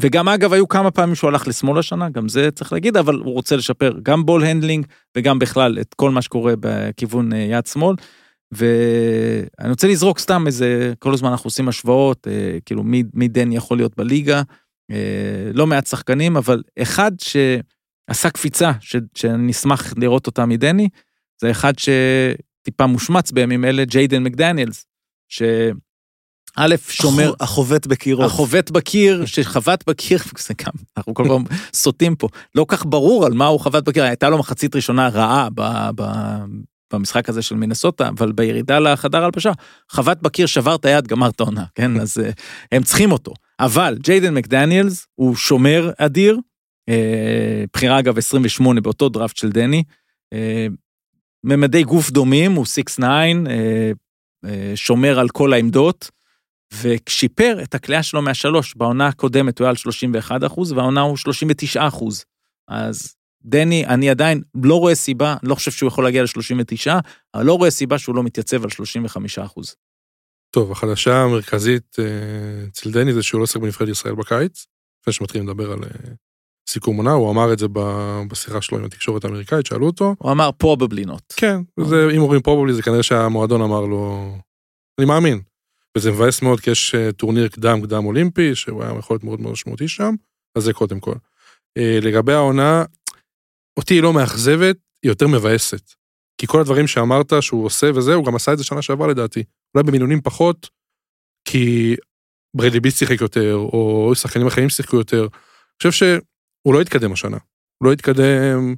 וגם 0.00 0.28
אגב, 0.28 0.52
היו 0.52 0.68
כמה 0.68 0.90
פעמים 0.90 1.14
שהוא 1.14 1.28
הלך 1.28 1.48
לשמאל 1.48 1.78
השנה, 1.78 2.08
גם 2.08 2.28
זה 2.28 2.50
צריך 2.50 2.72
להגיד, 2.72 2.96
אבל 2.96 3.14
הוא 3.14 3.32
רוצה 3.32 3.56
לשפר 3.56 3.94
גם 4.02 4.26
ball 4.26 4.44
handling 4.44 4.86
וגם 5.16 5.38
בכלל 5.38 5.78
את 5.80 5.94
כל 5.94 6.10
מה 6.10 6.22
שקורה 6.22 6.54
בכיוון 6.60 7.32
אה, 7.32 7.38
יד 7.38 7.66
שמאל. 7.66 7.96
ואני 8.52 9.70
רוצה 9.70 9.88
לזרוק 9.88 10.18
סתם 10.18 10.46
איזה, 10.46 10.92
כל 10.98 11.14
הזמן 11.14 11.30
אנחנו 11.30 11.48
עושים 11.48 11.68
השוואות, 11.68 12.28
אה, 12.28 12.58
כאילו 12.66 12.82
מי, 12.82 13.02
מי 13.14 13.28
דן 13.28 13.52
יכול 13.52 13.76
להיות 13.76 13.96
בליגה, 13.96 14.42
אה, 14.90 15.50
לא 15.54 15.66
מעט 15.66 15.86
שחקנים, 15.86 16.36
אבל 16.36 16.62
אחד 16.82 17.12
שעשה 17.20 18.30
קפיצה, 18.30 18.72
ש, 18.80 18.96
שאני 19.14 19.52
אשמח 19.52 19.94
לראות 19.96 20.26
אותה 20.26 20.46
מדני, 20.46 20.88
זה 21.40 21.50
אחד 21.50 21.72
שטיפה 21.78 22.86
מושמץ 22.86 23.30
בימים 23.30 23.64
אלה, 23.64 23.84
ג'יידן 23.84 24.22
מקדניאלס, 24.22 24.86
שא' 26.58 26.92
שומר, 26.92 27.32
החובט 27.40 27.86
בקירות. 27.86 28.26
החובט 28.26 28.70
בקיר, 28.70 29.26
שחבט 29.26 29.88
בקיר, 29.88 30.18
זה 30.46 30.54
גם, 30.64 30.72
אנחנו 30.96 31.14
כל 31.14 31.24
פעם 31.28 31.44
סוטים 31.74 32.16
פה, 32.16 32.28
לא 32.54 32.64
כך 32.68 32.86
ברור 32.86 33.26
על 33.26 33.32
מה 33.32 33.46
הוא 33.46 33.60
חבט 33.60 33.88
בקיר, 33.88 34.04
הייתה 34.04 34.28
לו 34.28 34.38
מחצית 34.38 34.76
ראשונה 34.76 35.08
רעה 35.08 35.48
ב, 35.54 35.62
ב, 35.94 36.02
במשחק 36.92 37.28
הזה 37.28 37.42
של 37.42 37.54
מינסוטה, 37.54 38.08
אבל 38.08 38.32
בירידה 38.32 38.78
לחדר 38.78 39.24
הלבשה, 39.24 39.52
חבט 39.90 40.22
בקיר, 40.22 40.46
שבר 40.46 40.74
את 40.74 40.84
היד, 40.84 41.06
גמר 41.06 41.28
את 41.28 41.40
העונה, 41.40 41.64
כן? 41.74 41.96
אז 42.02 42.18
אה, 42.18 42.30
הם 42.72 42.82
צריכים 42.82 43.12
אותו. 43.12 43.32
אבל 43.60 43.98
ג'יידן 44.00 44.34
מקדניאלס 44.34 45.06
הוא 45.14 45.36
שומר 45.36 45.90
אדיר, 45.98 46.38
אה, 46.88 47.64
בחירה 47.72 47.98
אגב 47.98 48.18
28 48.18 48.80
באותו 48.80 49.08
דראפט 49.08 49.36
של 49.36 49.50
דני, 49.50 49.82
אה, 50.32 50.66
ממדי 51.44 51.82
גוף 51.82 52.10
דומים, 52.10 52.52
הוא 52.52 52.66
6'9, 52.66 53.02
שומר 54.74 55.18
על 55.18 55.28
כל 55.28 55.52
העמדות, 55.52 56.10
ושיפר 56.82 57.58
את 57.62 57.74
הקליעה 57.74 58.02
שלו 58.02 58.22
מהשלוש. 58.22 58.74
בעונה 58.76 59.06
הקודמת 59.06 59.58
הוא 59.58 59.64
היה 59.64 59.70
על 59.70 59.76
31 59.76 60.44
אחוז, 60.44 60.72
והעונה 60.72 61.00
הוא 61.00 61.16
39 61.16 61.88
אחוז. 61.88 62.24
אז 62.68 63.14
דני, 63.42 63.86
אני 63.86 64.10
עדיין 64.10 64.42
לא 64.64 64.74
רואה 64.74 64.94
סיבה, 64.94 65.36
לא 65.42 65.54
חושב 65.54 65.70
שהוא 65.70 65.88
יכול 65.88 66.04
להגיע 66.04 66.22
ל-39, 66.22 66.90
אבל 67.34 67.44
לא 67.44 67.54
רואה 67.54 67.70
סיבה 67.70 67.98
שהוא 67.98 68.14
לא 68.14 68.22
מתייצב 68.22 68.64
על 68.64 68.70
35 68.70 69.38
אחוז. 69.38 69.74
טוב, 70.50 70.72
החדשה 70.72 71.22
המרכזית 71.22 71.96
אה, 71.98 72.04
אצל 72.68 72.90
דני 72.90 73.12
זה 73.12 73.22
שהוא 73.22 73.38
לא 73.38 73.42
עוסק 73.42 73.56
בנבחרת 73.60 73.88
ישראל 73.88 74.14
בקיץ, 74.14 74.66
לפני 75.02 75.12
שמתחילים 75.12 75.48
לדבר 75.48 75.72
על 75.72 75.78
אה, 75.84 76.12
סיכום 76.68 76.96
עונה, 76.96 77.12
הוא 77.12 77.30
אמר 77.30 77.52
את 77.52 77.58
זה 77.58 77.66
בשיחה 78.30 78.62
שלו 78.62 78.78
עם 78.78 78.84
התקשורת 78.84 79.24
האמריקאית, 79.24 79.66
שאלו 79.66 79.86
אותו. 79.86 80.14
הוא 80.18 80.32
אמר 80.32 80.50
probably 80.62 81.06
not. 81.06 81.34
כן, 81.36 81.60
זה, 81.84 82.08
אם 82.16 82.20
אומרים 82.20 82.40
probably 82.48 82.72
זה 82.72 82.82
כנראה 82.82 83.02
שהמועדון 83.02 83.62
אמר 83.62 83.80
לו, 83.80 84.32
אני 84.98 85.06
מאמין. 85.06 85.40
וזה 85.96 86.10
מבאס 86.10 86.42
מאוד 86.42 86.60
כי 86.60 86.70
יש 86.70 86.94
אה, 86.94 87.12
טורניר 87.12 87.48
קדם 87.48 87.86
קדם 87.86 88.04
אולימפי, 88.06 88.54
שהוא 88.54 88.82
היה 88.82 88.98
יכול 88.98 89.14
להיות 89.14 89.24
מאוד 89.24 89.40
מאוד 89.40 89.52
משמעותי 89.52 89.88
שם, 89.88 90.14
אז 90.56 90.62
זה 90.62 90.72
קודם 90.72 91.00
כל. 91.00 91.14
לגבי 92.02 92.32
העונה, 92.32 92.84
אותי 93.76 93.94
היא 93.94 94.02
לא 94.02 94.12
מאכזבת, 94.12 94.76
היא 95.02 95.10
יותר 95.10 95.26
מבאסת. 95.28 95.94
כי 96.38 96.46
כל 96.46 96.60
הדברים 96.60 96.86
שאמרת 96.86 97.32
שהוא 97.40 97.64
עושה 97.64 97.90
וזה, 97.94 98.14
הוא 98.14 98.24
גם 98.24 98.34
עשה 98.34 98.52
את 98.52 98.58
זה 98.58 98.64
שנה 98.64 98.82
שעברה 98.82 99.08
לדעתי. 99.08 99.44
אולי 99.74 99.86
במינונים 99.86 100.20
פחות, 100.20 100.68
כי 101.44 101.96
ברדלי 102.56 102.80
ביט 102.80 102.94
שיחק 102.94 103.20
יותר, 103.20 103.54
או 103.54 104.12
שחקנים 104.14 104.46
אחרים 104.46 104.68
שיחקו 104.68 104.96
יותר. 104.96 105.20
אני 105.20 105.90
חושב 105.90 105.92
שהוא 105.92 106.74
לא 106.74 106.80
התקדם 106.80 107.12
השנה. 107.12 107.36
הוא 107.78 107.88
לא 107.88 107.92
התקדם 107.92 108.74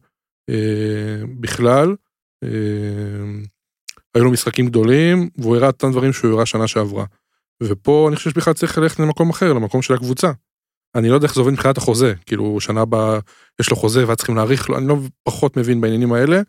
אה, 0.50 1.22
בכלל. 1.40 1.96
אה, 2.44 2.48
היו 4.14 4.24
לו 4.24 4.30
משחקים 4.30 4.66
גדולים, 4.66 5.28
והוא 5.38 5.56
הראה 5.56 5.68
את 5.68 5.74
אותם 5.74 5.92
דברים 5.92 6.12
שהוא 6.12 6.32
הראה 6.32 6.46
שנה 6.46 6.68
שעברה. 6.68 7.04
ופה 7.62 8.06
אני 8.08 8.16
חושב 8.16 8.30
שבכלל 8.30 8.52
צריך 8.52 8.78
ללכת 8.78 8.98
למקום 8.98 9.30
אחר, 9.30 9.52
למקום 9.52 9.82
של 9.82 9.94
הקבוצה. 9.94 10.30
אני 10.94 11.08
לא 11.08 11.14
יודע 11.14 11.26
איך 11.26 11.34
זה 11.34 11.40
עובד 11.40 11.52
מבחינת 11.52 11.78
החוזה, 11.78 12.14
כאילו 12.26 12.60
שנה 12.60 12.80
הבאה 12.80 13.18
יש 13.60 13.70
לו 13.70 13.76
חוזה 13.76 14.08
ואז 14.08 14.16
צריכים 14.16 14.36
להאריך 14.36 14.70
לו, 14.70 14.78
אני 14.78 14.88
לא 14.88 14.96
פחות 15.24 15.56
מבין 15.56 15.80
בעניינים 15.80 16.12
האלה. 16.12 16.40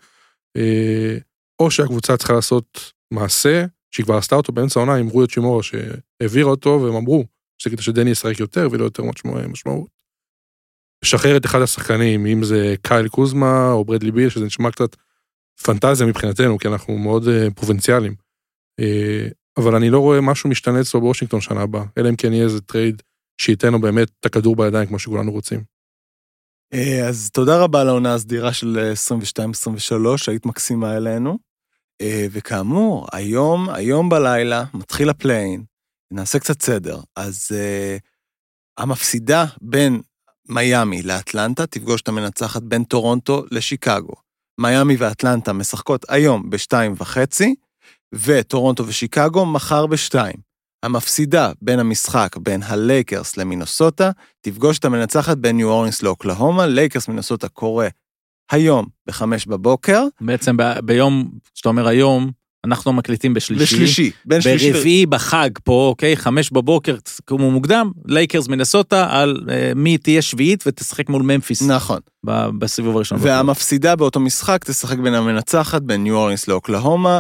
אה, 0.58 1.18
או 1.60 1.72
שהקבוצה 1.72 2.18
צריכה 2.18 2.34
לעשות 2.34 2.94
מעשה, 3.14 3.66
שהיא 3.92 4.06
כבר 4.06 4.18
עשתה 4.18 4.36
אותו 4.36 4.52
באמצע 4.52 4.80
העונה 4.80 4.96
עם 4.96 5.08
רויות 5.08 5.30
שימורה 5.30 5.64
שהעבירה 5.64 6.50
אותו 6.50 6.80
והם 6.84 6.96
אמרו 6.96 7.26
שכדי 7.58 7.82
שדני 7.82 8.10
ישחק 8.10 8.40
יותר 8.40 8.68
ולא 8.72 8.84
יותר 8.84 9.04
משמעות. 9.48 9.90
לשחרר 11.04 11.38
את 11.38 11.46
אחד 11.46 11.62
השחקנים, 11.62 12.26
אם 12.26 12.44
זה 12.44 12.76
קייל 12.82 13.08
קוזמה 13.08 13.72
או 13.72 13.86
ברדלי 13.86 14.12
ביל, 14.12 14.30
שזה 14.30 14.46
נשמע 14.46 14.72
קצת 14.72 14.96
פנטזיה 15.62 16.08
מבחינתנו, 16.08 16.58
כי 16.58 16.68
אנחנו 16.68 16.98
מאוד 16.98 17.28
אה, 17.28 17.48
פרובינציאליים. 17.56 18.16
אה, 18.80 19.28
אבל 19.58 19.76
אני 19.76 19.90
לא 19.90 20.00
רואה 20.00 20.22
משהו 20.22 20.50
משתנה 20.50 20.82
אצלו 20.82 21.02
בוושינגטון 21.02 21.42
שנה 21.42 21.62
הבאה, 21.62 21.84
אלא 21.98 22.10
אם 22.10 22.16
כן 22.16 22.34
יהיה 22.34 22.44
איזה 22.44 22.62
טרייד 22.62 23.02
שייתן 23.42 23.72
לו 23.72 23.82
באמת 23.82 24.12
את 24.20 24.26
הכדור 24.26 24.56
בידיים 24.56 24.88
כמו 24.88 25.00
שכולנו 25.00 25.32
רוצים. 25.32 25.64
אה, 26.74 27.08
אז 27.08 27.30
תודה 27.34 27.64
רבה 27.64 27.82
על 27.82 27.88
העונה 27.88 28.14
הסדירה 28.14 28.54
של 28.54 28.94
22-23, 29.92 29.94
היית 30.28 30.46
מקסימה 30.46 30.98
אלינו. 30.98 31.38
אה, 32.02 32.26
וכאמור, 32.32 33.08
היום, 33.12 33.70
היום 33.70 34.10
בלילה 34.10 34.64
מתחיל 34.74 35.10
ה 35.10 35.16
play-in, 35.16 35.64
נעשה 36.12 36.40
קצת 36.40 36.62
סדר. 36.62 37.00
אז 37.16 37.48
אה, 37.52 38.00
המפסידה 38.78 39.46
בין 39.62 40.02
מיאמי 40.50 41.02
לאטלנטה 41.02 41.68
תפגוש 41.68 42.02
את 42.02 42.08
המנצחת 42.08 42.62
בין 42.62 42.84
טורונטו 42.84 43.46
לשיקגו. 43.52 44.14
מיאמי 44.58 44.96
ואטלנטה 44.96 45.54
משחקות 45.54 46.06
היום 46.10 46.50
בשתיים 46.50 46.94
וחצי, 46.98 47.56
וטורונטו 48.14 48.88
ושיקגו 48.88 49.46
מחר 49.46 49.86
בשתיים. 49.88 50.36
המפסידה 50.84 51.52
בין 51.62 51.80
המשחק 51.80 52.38
בין 52.38 52.64
הלייקרס 52.64 53.38
למינסוטה, 53.38 54.12
תפגוש 54.42 54.80
את 54.80 54.86
המנצחת 54.86 55.38
בין 55.38 55.56
ניו 55.56 55.70
אורלינס 55.70 56.04
לאוקלהומה, 56.04 56.66
לייקרס 56.66 57.08
מינסוטה 57.08 57.48
קורה 57.48 57.88
היום 58.52 58.86
בחמש 59.08 59.46
בבוקר. 59.46 60.04
בעצם 60.22 60.58
ב- 60.58 60.80
ביום, 60.84 61.32
שאתה 61.54 61.70
אומר 61.70 61.88
היום, 61.88 62.32
אנחנו 62.66 62.94
מקליטים 62.94 63.34
בשלישי. 63.34 63.64
בשלישי, 63.76 64.12
בין 64.26 64.42
שלישי. 64.42 64.72
ברביעי 64.72 65.06
בחג 65.06 65.50
פה, 65.64 65.88
אוקיי, 65.90 66.18
חמש 66.18 66.52
בבוקר, 66.52 66.96
תקומו 67.04 67.52
מוקדם, 67.52 67.92
לייקרס 68.06 68.48
מינסוטה 68.48 69.08
על 69.10 69.42
אה, 69.50 69.72
מי 69.76 69.98
תהיה 69.98 70.22
שביעית 70.22 70.64
ותשחק 70.68 71.10
מול 71.10 71.22
ממפיס. 71.22 71.62
נכון. 71.62 72.00
ב- 72.26 72.50
בסיבוב 72.60 72.96
הראשון. 72.96 73.18
והמפסידה 73.22 73.96
באותו 73.96 74.20
משחק 74.20 74.66
תשחק 74.66 74.98
בין 74.98 75.14
המנצחת, 75.14 75.82
בין 75.82 76.04
ניו 76.04 76.16
אורלינס 76.16 76.48
לאוקלהומה. 76.48 77.20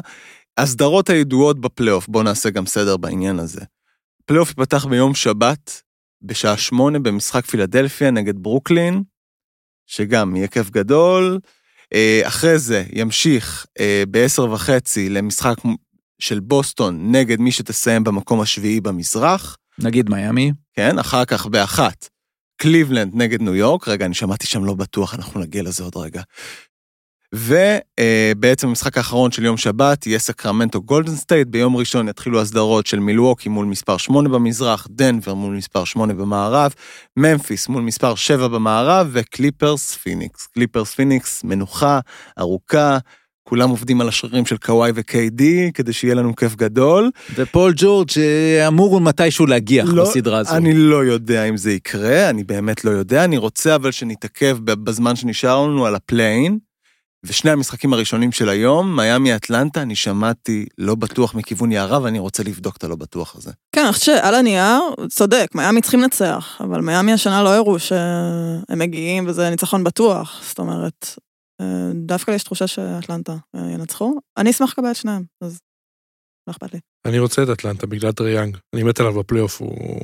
הסדרות 0.57 1.09
הידועות 1.09 1.59
בפלייאוף, 1.59 2.07
בואו 2.07 2.23
נעשה 2.23 2.49
גם 2.49 2.65
סדר 2.65 2.97
בעניין 2.97 3.39
הזה. 3.39 3.61
הפלייאוף 4.23 4.49
ייפתח 4.49 4.85
ביום 4.85 5.15
שבת, 5.15 5.81
בשעה 6.21 6.57
שמונה 6.57 6.99
במשחק 6.99 7.45
פילדלפיה 7.45 8.11
נגד 8.11 8.33
ברוקלין, 8.37 9.03
שגם 9.87 10.35
יהיה 10.35 10.47
כיף 10.47 10.69
גדול. 10.69 11.39
אה, 11.93 12.21
אחרי 12.23 12.59
זה 12.59 12.83
ימשיך 12.93 13.65
אה, 13.79 14.03
בעשר 14.07 14.51
וחצי 14.51 15.09
למשחק 15.09 15.55
של 16.19 16.39
בוסטון 16.39 17.11
נגד 17.15 17.39
מי 17.39 17.51
שתסיים 17.51 18.03
במקום 18.03 18.41
השביעי 18.41 18.81
במזרח. 18.81 19.57
נגיד 19.79 20.09
מיאמי. 20.09 20.51
כן, 20.73 20.99
אחר 20.99 21.25
כך 21.25 21.45
באחת, 21.45 22.09
קליבלנד 22.57 23.11
נגד 23.15 23.41
ניו 23.41 23.55
יורק. 23.55 23.87
רגע, 23.87 24.05
אני 24.05 24.13
שמעתי 24.13 24.47
שם 24.47 24.65
לא 24.65 24.73
בטוח, 24.73 25.15
אנחנו 25.15 25.39
נגיע 25.39 25.63
לזה 25.63 25.83
עוד 25.83 25.97
רגע. 25.97 26.21
ובעצם 27.35 28.67
המשחק 28.67 28.97
האחרון 28.97 29.31
של 29.31 29.45
יום 29.45 29.57
שבת 29.57 30.07
יהיה 30.07 30.19
סקרמנטו 30.19 30.81
גולדן 30.81 31.15
סטייט, 31.15 31.47
ביום 31.47 31.75
ראשון 31.75 32.09
יתחילו 32.09 32.41
הסדרות 32.41 32.87
של 32.87 32.99
מילווקי 32.99 33.49
מול 33.49 33.65
מספר 33.65 33.97
8 33.97 34.29
במזרח, 34.29 34.87
דנבר 34.89 35.33
מול 35.33 35.55
מספר 35.55 35.83
8 35.83 36.13
במערב, 36.13 36.73
ממפיס 37.17 37.67
מול 37.67 37.83
מספר 37.83 38.15
7 38.15 38.47
במערב 38.47 39.09
וקליפרס 39.11 39.95
פיניקס. 39.95 40.47
קליפרס 40.47 40.95
פיניקס 40.95 41.43
מנוחה 41.43 41.99
ארוכה, 42.39 42.97
כולם 43.43 43.69
עובדים 43.69 44.01
על 44.01 44.07
השרירים 44.07 44.45
של 44.45 44.57
קוואי 44.57 44.91
וקיי-די 44.95 45.71
כדי 45.73 45.93
שיהיה 45.93 46.15
לנו 46.15 46.35
כיף 46.35 46.55
גדול. 46.55 47.11
ופול 47.35 47.73
ג'ורג' 47.75 48.09
אמור 48.67 49.01
מתישהו 49.01 49.45
להגיח 49.45 49.89
לא, 49.93 50.03
בסדרה 50.03 50.37
הזו. 50.37 50.55
אני 50.55 50.73
לא 50.73 51.05
יודע 51.05 51.43
אם 51.43 51.57
זה 51.57 51.71
יקרה, 51.71 52.29
אני 52.29 52.43
באמת 52.43 52.85
לא 52.85 52.91
יודע, 52.91 53.23
אני 53.23 53.37
רוצה 53.37 53.75
אבל 53.75 53.91
שנתעכב 53.91 54.57
בזמן 54.63 55.15
שנשאר 55.15 55.67
לנו 55.67 55.85
על 55.85 55.95
ה 55.95 56.03
play-in. 56.03 56.70
ושני 57.25 57.51
המשחקים 57.51 57.93
הראשונים 57.93 58.31
של 58.31 58.49
היום, 58.49 58.95
מיאמי 58.95 59.35
אטלנטה, 59.35 59.81
אני 59.81 59.95
שמעתי 59.95 60.65
לא 60.77 60.95
בטוח 60.95 61.35
מכיוון 61.35 61.71
יערה, 61.71 62.01
ואני 62.03 62.19
רוצה 62.19 62.43
לבדוק 62.43 62.77
את 62.77 62.83
הלא 62.83 62.95
בטוח 62.95 63.35
הזה. 63.35 63.51
כן, 63.75 63.81
אני 63.83 63.93
חושבת 63.93 64.17
שעל 64.17 64.35
הנייר, 64.35 64.79
צודק, 65.09 65.47
מיאמי 65.55 65.81
צריכים 65.81 65.99
לנצח, 65.99 66.61
אבל 66.63 66.81
מיאמי 66.81 67.13
השנה 67.13 67.43
לא 67.43 67.49
הראו 67.49 67.79
שהם 67.79 68.79
מגיעים 68.79 69.27
וזה 69.27 69.49
ניצחון 69.49 69.83
בטוח. 69.83 70.41
זאת 70.43 70.59
אומרת, 70.59 71.05
אה, 71.61 71.91
דווקא 71.93 72.31
יש 72.31 72.43
תחושה 72.43 72.67
שאטלנטה 72.67 73.35
אה, 73.55 73.71
ינצחו. 73.71 74.19
אני 74.37 74.49
אשמח 74.49 74.71
לקבל 74.71 74.91
את 74.91 74.95
שניהם, 74.95 75.23
אז 75.43 75.59
לא 76.47 76.51
אכפת 76.51 76.73
לי. 76.73 76.79
אני 77.07 77.19
רוצה 77.19 77.43
את 77.43 77.49
אטלנטה 77.49 77.87
בגלל 77.87 78.11
טריי 78.11 78.32
יאנג. 78.32 78.57
אני 78.75 78.83
מת 78.83 78.99
עליו 78.99 79.13
בפלייאוף, 79.13 79.61
הוא 79.61 80.01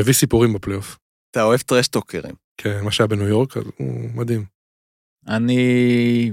מביא 0.00 0.12
סיפורים 0.12 0.52
בפלייאוף. 0.52 0.98
אתה 1.30 1.42
אוהב 1.42 1.60
trash 1.60 1.86
talker 1.86 2.18
ים. 2.18 2.34
כן, 2.60 2.84
מה 2.84 2.90
שהיה 2.90 3.06
בניו 3.06 3.28
יורק, 3.28 3.56
הוא 3.56 4.10
מדהים. 4.14 4.53
אני... 5.28 6.32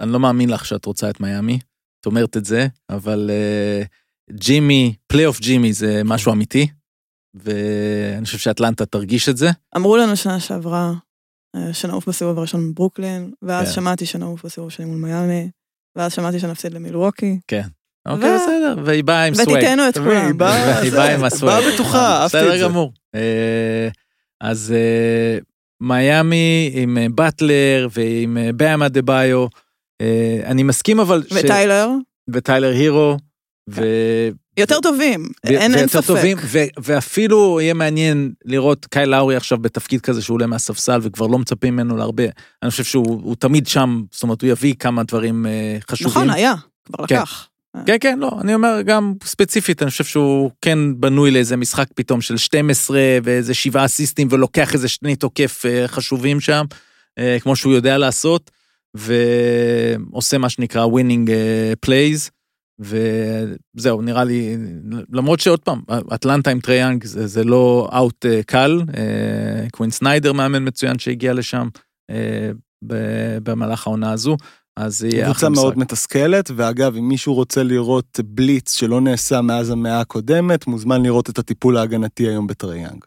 אני 0.00 0.12
לא 0.12 0.20
מאמין 0.20 0.50
לך 0.50 0.64
שאת 0.64 0.84
רוצה 0.84 1.10
את 1.10 1.20
מיאמי, 1.20 1.58
את 2.00 2.06
אומרת 2.06 2.36
את 2.36 2.44
זה, 2.44 2.66
אבל 2.90 3.30
אה, 3.30 4.34
ג'ימי, 4.34 4.94
פלייאוף 5.06 5.40
ג'ימי 5.40 5.72
זה 5.72 6.02
משהו 6.04 6.32
אמיתי, 6.32 6.68
ואני 7.34 8.24
חושב 8.24 8.38
שאטלנטה 8.38 8.86
תרגיש 8.86 9.28
את 9.28 9.36
זה. 9.36 9.50
אמרו 9.76 9.96
לנו 9.96 10.16
שנה 10.16 10.40
שעברה 10.40 10.92
אה, 11.56 11.72
שנעוף 11.72 12.08
בסיבוב 12.08 12.38
הראשון 12.38 12.72
בברוקלין, 12.72 13.32
ואז 13.42 13.68
כן. 13.68 13.74
שמעתי 13.74 14.06
שנעוף 14.06 14.44
בסיבוב 14.44 14.68
השני 14.68 14.86
מול 14.86 14.96
מיאמי, 14.96 15.50
ואז 15.96 16.12
שמעתי 16.12 16.40
שנפסיד 16.40 16.74
למילווקי. 16.74 17.38
אוקיי, 18.08 18.30
ו- 18.30 18.34
בסדר, 18.34 18.76
והיא 18.84 19.04
באה 19.04 19.24
עם 19.24 19.34
swag. 19.34 19.48
ותיתנו 19.50 19.88
את 19.88 19.98
כולם. 19.98 20.26
היא 20.82 20.92
באה 20.92 21.14
עם 21.14 21.24
ה 21.24 21.30
swag. 21.30 21.62
באה 21.62 21.74
בטוחה, 21.74 22.22
אהבתי 22.22 22.38
את 22.38 22.42
בסדר 22.42 22.58
זה. 22.58 22.64
גמור. 22.64 22.92
אה, 23.14 23.88
אז 24.40 24.74
מיאמי 25.80 26.70
עם 26.74 26.98
אה, 26.98 27.06
באטלר 27.14 27.88
ועם 27.94 28.38
אה, 28.38 28.52
באם 28.52 28.88
אדבאיו. 28.88 29.46
אה, 30.00 30.40
אני 30.44 30.62
מסכים 30.62 31.00
אבל... 31.00 31.22
ש- 31.28 31.32
וטיילר, 31.32 31.88
וטיילר 32.28 32.68
הירו. 32.70 33.16
ו... 33.70 33.82
יותר 34.56 34.80
טובים, 34.80 35.28
ו- 35.46 35.48
אין 35.48 35.74
אין 35.74 35.88
ספק. 35.88 36.06
טובים, 36.06 36.36
ו- 36.40 36.64
ואפילו 36.78 37.60
יהיה 37.60 37.74
מעניין 37.74 38.32
לראות 38.44 38.86
קייל 38.86 39.08
לאורי 39.08 39.36
עכשיו 39.36 39.58
בתפקיד 39.58 40.00
כזה 40.00 40.22
שהוא 40.22 40.34
עולה 40.34 40.46
מהספסל 40.46 40.98
וכבר 41.02 41.26
לא 41.26 41.38
מצפים 41.38 41.74
ממנו 41.74 41.96
להרבה. 41.96 42.24
אני 42.62 42.70
חושב 42.70 42.84
שהוא 42.84 43.20
הוא 43.22 43.36
תמיד 43.36 43.66
שם, 43.66 44.02
זאת 44.10 44.22
אומרת, 44.22 44.42
הוא 44.42 44.50
יביא 44.50 44.74
כמה 44.78 45.02
דברים 45.02 45.46
חשובים. 45.90 46.10
נכון, 46.10 46.30
היה, 46.30 46.54
כבר 46.84 47.06
כן. 47.06 47.16
לקח. 47.16 47.48
כן, 47.86 47.96
כן, 48.00 48.18
לא, 48.18 48.30
אני 48.40 48.54
אומר 48.54 48.82
גם 48.84 49.14
ספציפית, 49.24 49.82
אני 49.82 49.90
חושב 49.90 50.04
שהוא 50.04 50.50
כן 50.60 50.78
בנוי 51.00 51.30
לאיזה 51.30 51.56
משחק 51.56 51.86
פתאום 51.94 52.20
של 52.20 52.36
12 52.36 53.00
ואיזה 53.22 53.54
שבעה 53.54 53.84
אסיסטים 53.84 54.28
ולוקח 54.30 54.74
איזה 54.74 54.88
שני 54.88 55.16
תוקף 55.16 55.62
אה, 55.66 55.88
חשובים 55.88 56.40
שם, 56.40 56.64
אה, 57.18 57.36
כמו 57.40 57.56
שהוא 57.56 57.72
יודע 57.72 57.98
לעשות, 57.98 58.50
ועושה 58.94 60.38
מה 60.38 60.48
שנקרא 60.48 60.84
winning 60.84 61.30
plays, 61.80 62.30
וזהו, 62.80 64.02
נראה 64.02 64.24
לי, 64.24 64.56
למרות 65.12 65.40
שעוד 65.40 65.60
פעם, 65.60 65.80
אטלנטה 66.14 66.50
עם 66.50 66.60
טריי 66.60 66.82
יאנג 66.82 67.04
זה, 67.04 67.26
זה 67.26 67.44
לא 67.44 67.88
out 67.92 68.26
אה, 68.26 68.40
קל, 68.46 68.82
אה, 68.96 69.66
קווין 69.70 69.90
סניידר 69.90 70.32
מאמן 70.32 70.68
מצוין 70.68 70.98
שהגיע 70.98 71.32
לשם 71.32 71.68
אה, 72.10 72.50
במהלך 73.42 73.86
העונה 73.86 74.12
הזו, 74.12 74.36
אז 74.76 75.04
יהיה 75.04 75.24
קבוצה 75.24 75.38
אחלה 75.38 75.48
משחק. 75.48 75.62
מאוד 75.62 75.78
מתסכלת, 75.78 76.50
ואגב, 76.56 76.96
אם 76.96 77.08
מישהו 77.08 77.34
רוצה 77.34 77.62
לראות 77.62 78.20
בליץ 78.24 78.72
שלא 78.72 79.00
נעשה 79.00 79.40
מאז 79.40 79.70
המאה 79.70 80.00
הקודמת, 80.00 80.66
מוזמן 80.66 81.02
לראות 81.02 81.30
את 81.30 81.38
הטיפול 81.38 81.76
ההגנתי 81.76 82.28
היום 82.28 82.46
בטריי 82.46 82.75
יאנג. 82.75 83.04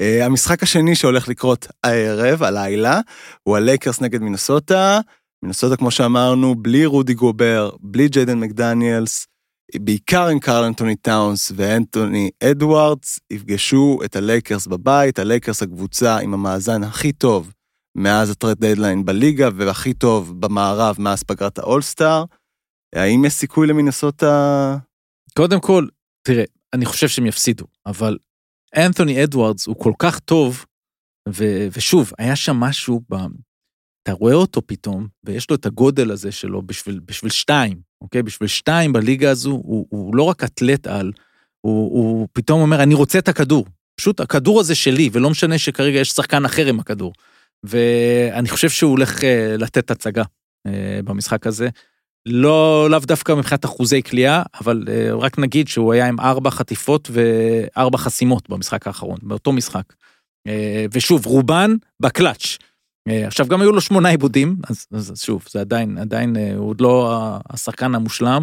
אה, 0.00 0.26
המשחק 0.26 0.62
השני 0.62 0.94
שהולך 0.94 1.28
לקרות 1.28 1.66
הערב, 1.84 2.42
הלילה, 2.42 3.00
הוא 3.42 3.56
הלייקרס 3.56 4.00
נגד 4.00 4.20
מינסוטה. 4.20 5.00
מינסוטה, 5.44 5.76
כמו 5.76 5.90
שאמרנו, 5.90 6.54
בלי 6.54 6.86
רודי 6.86 7.14
גובר, 7.14 7.70
בלי 7.80 8.08
ג'יידן 8.08 8.38
מקדניאלס, 8.38 9.26
בעיקר 9.76 10.26
עם 10.26 10.38
קרל 10.38 10.64
אנטוני 10.64 10.96
טאונס 10.96 11.52
ואנטוני 11.56 12.30
אדוארדס, 12.42 13.18
יפגשו 13.30 13.98
את 14.04 14.16
הלייקרס 14.16 14.66
בבית, 14.66 15.18
הלייקרס 15.18 15.62
הקבוצה 15.62 16.18
עם 16.18 16.34
המאזן 16.34 16.82
הכי 16.82 17.12
טוב 17.12 17.52
מאז 17.96 18.30
ה 18.30 18.35
trade 18.35 18.58
deadline 18.58 19.04
בליגה, 19.04 19.48
והכי 19.56 19.94
טוב 19.94 20.40
במערב 20.40 20.96
מאז 20.98 21.22
פגרת 21.22 21.58
האולסטאר. 21.58 22.24
האם 22.94 23.24
יש 23.24 23.32
סיכוי 23.32 23.66
למינסוטה? 23.66 24.76
קודם 25.36 25.60
כל, 25.60 25.86
תראה, 26.22 26.44
אני 26.72 26.84
חושב 26.84 27.08
שהם 27.08 27.26
יפסידו, 27.26 27.64
אבל 27.86 28.18
אנתוני 28.76 29.24
אדוארדס 29.24 29.66
הוא 29.66 29.76
כל 29.78 29.92
כך 29.98 30.18
טוב, 30.18 30.64
ו- 31.28 31.66
ושוב, 31.72 32.12
היה 32.18 32.36
שם 32.36 32.56
משהו, 32.56 33.00
ב... 33.10 33.14
אתה 34.02 34.12
רואה 34.12 34.34
אותו 34.34 34.66
פתאום, 34.66 35.08
ויש 35.24 35.50
לו 35.50 35.56
את 35.56 35.66
הגודל 35.66 36.10
הזה 36.10 36.32
שלו 36.32 36.62
בשביל, 36.62 37.00
בשביל 37.06 37.30
שתיים, 37.30 37.80
אוקיי? 38.00 38.22
בשביל 38.22 38.48
שתיים 38.48 38.92
בליגה 38.92 39.30
הזו, 39.30 39.50
הוא, 39.50 39.86
הוא 39.90 40.16
לא 40.16 40.22
רק 40.22 40.44
אתלט 40.44 40.86
על, 40.86 41.12
הוא, 41.60 41.92
הוא 41.92 42.28
פתאום 42.32 42.60
אומר, 42.60 42.82
אני 42.82 42.94
רוצה 42.94 43.18
את 43.18 43.28
הכדור. 43.28 43.66
פשוט 43.96 44.20
הכדור 44.20 44.60
הזה 44.60 44.74
שלי, 44.74 45.10
ולא 45.12 45.30
משנה 45.30 45.58
שכרגע 45.58 45.98
יש 45.98 46.08
שחקן 46.08 46.44
אחר 46.44 46.66
עם 46.66 46.80
הכדור. 46.80 47.12
ואני 47.64 48.48
חושב 48.48 48.68
שהוא 48.68 48.90
הולך 48.90 49.24
אה, 49.24 49.56
לתת 49.58 49.90
הצגה 49.90 50.22
אה, 50.66 51.00
במשחק 51.04 51.46
הזה. 51.46 51.68
לא, 52.26 52.86
לאו 52.90 52.98
דווקא 52.98 53.32
מבחינת 53.32 53.64
אחוזי 53.64 54.02
קליעה, 54.02 54.42
אבל 54.60 54.84
אה, 54.88 55.14
רק 55.14 55.38
נגיד 55.38 55.68
שהוא 55.68 55.92
היה 55.92 56.08
עם 56.08 56.20
ארבע 56.20 56.50
חטיפות 56.50 57.10
וארבע 57.12 57.98
חסימות 57.98 58.48
במשחק 58.48 58.86
האחרון, 58.86 59.18
באותו 59.22 59.52
משחק. 59.52 59.94
ושוב, 60.92 61.26
רובן 61.26 61.70
בקלאץ'. 62.00 62.58
עכשיו 63.08 63.46
גם 63.46 63.60
היו 63.60 63.72
לו 63.72 63.80
שמונה 63.80 64.08
איבודים, 64.08 64.56
אז, 64.70 64.86
אז 64.92 65.22
שוב, 65.22 65.44
זה 65.50 65.60
עדיין, 65.60 65.98
עדיין, 65.98 66.36
הוא 66.56 66.68
עוד 66.68 66.80
לא 66.80 67.20
השחקן 67.50 67.94
המושלם, 67.94 68.42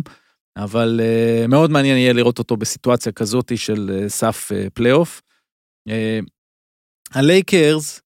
אבל 0.58 1.02
מאוד 1.50 1.72
מעניין 1.72 1.98
יהיה 1.98 2.14
לראות 2.14 2.40
אותו 2.40 2.58
בסיטואציה 2.58 3.12
כזאת 3.12 3.52
של 3.56 4.06
סף 4.08 4.52
פלייאוף. 4.74 5.22
הלייקרס, 7.14 8.02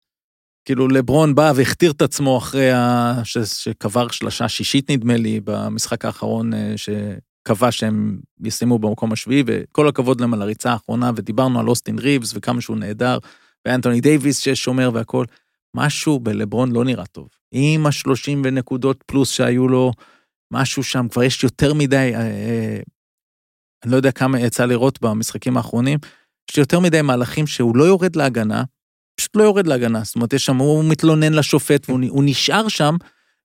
כאילו 0.66 0.88
לברון 0.88 1.36
בא 1.36 1.54
והכתיר 1.56 1.92
את 1.92 2.02
עצמו 2.02 2.38
אחרי 2.38 2.72
ה... 2.72 3.14
ש... 3.24 3.38
שקבר 3.38 4.08
שלשה 4.08 4.50
שישית 4.50 4.92
נדמה 4.92 5.18
לי 5.18 5.40
במשחק 5.44 6.06
האחרון 6.06 6.54
אה, 6.54 6.74
שקבע 6.78 7.72
שהם 7.72 8.20
יסיימו 8.44 8.80
במקום 8.80 9.12
השביעי 9.12 9.44
וכל 9.46 9.88
הכבוד 9.88 10.22
להם 10.22 10.34
על 10.34 10.42
הריצה 10.42 10.72
האחרונה 10.72 11.12
ודיברנו 11.16 11.60
על 11.60 11.70
אוסטין 11.70 12.00
ריבס 12.00 12.32
וכמה 12.36 12.62
שהוא 12.62 12.78
נהדר 12.78 13.18
ואנטוני 13.66 14.02
דייוויס 14.02 14.38
ששומר 14.38 14.92
והכל. 14.94 15.26
משהו 15.76 16.20
בלברון 16.20 16.72
לא 16.72 16.86
נראה 16.86 17.06
טוב. 17.06 17.28
עם 17.52 17.86
השלושים 17.86 18.42
ונקודות 18.46 19.04
פלוס 19.06 19.32
שהיו 19.32 19.68
לו, 19.68 19.92
משהו 20.54 20.84
שם 20.84 21.08
כבר 21.12 21.24
יש 21.24 21.44
יותר 21.44 21.74
מדי, 21.74 22.12
אה, 22.16 22.22
אה, 22.22 22.80
אני 23.84 23.92
לא 23.92 23.98
יודע 23.98 24.12
כמה 24.12 24.40
יצא 24.40 24.66
לראות 24.66 25.02
במשחקים 25.02 25.58
האחרונים, 25.58 26.00
יש 26.52 26.58
יותר 26.58 26.80
מדי 26.80 27.02
מהלכים 27.02 27.48
שהוא 27.48 27.78
לא 27.78 27.84
יורד 27.84 28.16
להגנה, 28.16 28.64
פשוט 29.16 29.36
לא 29.36 29.44
יורד 29.44 29.68
להגנה, 29.68 30.04
זאת 30.04 30.16
אומרת, 30.16 30.34
יש 30.34 30.46
שם, 30.46 30.58
הוא 30.58 30.84
מתלונן 30.84 31.34
לשופט 31.34 31.90
והוא 31.90 32.00
הוא 32.10 32.24
נשאר 32.26 32.68
שם, 32.68 32.96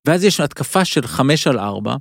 ואז 0.06 0.24
יש 0.24 0.40
התקפה 0.40 0.84
של 0.84 1.06
חמש 1.06 1.46
על 1.46 1.58
ארבע, 1.58 1.96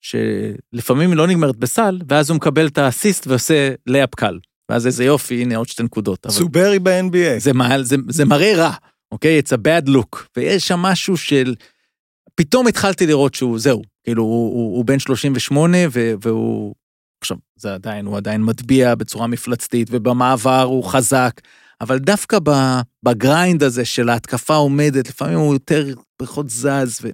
שלפעמים 0.00 1.10
היא 1.10 1.16
לא 1.16 1.26
נגמרת 1.26 1.56
בסל, 1.56 1.98
ואז 2.08 2.30
הוא 2.30 2.36
מקבל 2.36 2.66
את 2.66 2.78
האסיסט 2.78 3.26
ועושה 3.26 3.74
לייאפ 3.86 4.14
קל. 4.14 4.38
ואז 4.68 4.86
איזה 4.86 5.04
יופי, 5.04 5.42
הנה 5.42 5.56
עוד 5.56 5.68
שתי 5.68 5.82
נקודות. 5.82 6.26
סוברי 6.30 6.78
ב-NBA. 6.78 7.38
זה, 7.38 7.52
זה, 7.82 7.96
זה 8.08 8.24
מראה 8.24 8.56
רע, 8.56 8.72
אוקיי? 9.12 9.40
It's 9.40 9.52
a 9.52 9.58
bad 9.58 9.88
look. 9.88 10.18
ויש 10.36 10.68
שם 10.68 10.78
משהו 10.78 11.16
של... 11.16 11.54
פתאום 12.34 12.66
התחלתי 12.66 13.06
לראות 13.06 13.34
שהוא, 13.34 13.58
זהו, 13.58 13.82
כאילו, 14.04 14.22
הוא, 14.22 14.54
הוא, 14.54 14.76
הוא 14.76 14.84
בן 14.84 14.98
38 14.98 15.78
ו, 15.92 16.12
והוא... 16.22 16.74
עכשיו, 17.20 17.36
זה 17.56 17.74
עדיין, 17.74 18.06
הוא 18.06 18.16
עדיין 18.16 18.42
מטביע 18.42 18.94
בצורה 18.94 19.26
מפלצתית, 19.26 19.88
ובמעבר 19.90 20.62
הוא 20.62 20.84
חזק, 20.84 21.40
אבל 21.80 21.98
דווקא 21.98 22.38
ב, 22.42 22.50
ב 23.02 23.12
grind 23.12 23.62
הזה 23.62 23.84
של 23.84 24.08
ההתקפה 24.08 24.54
עומדת, 24.54 25.08
לפעמים 25.08 25.38
הוא 25.38 25.54
יותר 25.54 25.94
פחות 26.16 26.50
זז, 26.50 26.98
ו, 27.02 27.08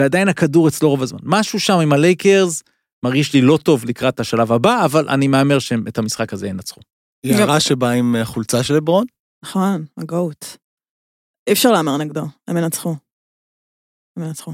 ועדיין 0.00 0.28
הכדור 0.28 0.68
אצלו 0.68 0.90
רוב 0.90 1.02
הזמן. 1.02 1.18
משהו 1.22 1.60
שם 1.60 1.78
עם 1.78 1.92
הלייקרס 1.92 2.62
מרגיש 3.04 3.34
לי 3.34 3.40
לא 3.40 3.58
טוב 3.62 3.84
לקראת 3.84 4.20
השלב 4.20 4.52
הבא, 4.52 4.84
אבל 4.84 5.08
אני 5.08 5.28
מהמר 5.28 5.58
שהם 5.58 5.84
את 5.88 5.98
המשחק 5.98 6.32
הזה 6.32 6.46
ינצחו. 6.46 6.80
יערה 7.24 7.60
שבאה 7.60 7.92
עם 7.92 8.16
אה, 8.16 8.24
חולצה 8.24 8.62
של 8.62 8.74
לברון? 8.74 9.06
נכון, 9.44 9.84
ה 9.96 10.04
GOAT. 10.04 10.44
אי 11.46 11.52
אפשר 11.52 11.70
להמר 11.70 11.96
נגדו, 11.96 12.26
הם 12.48 12.56
ינצחו. 12.56 12.96
הם 14.16 14.24
ינצחו. 14.24 14.52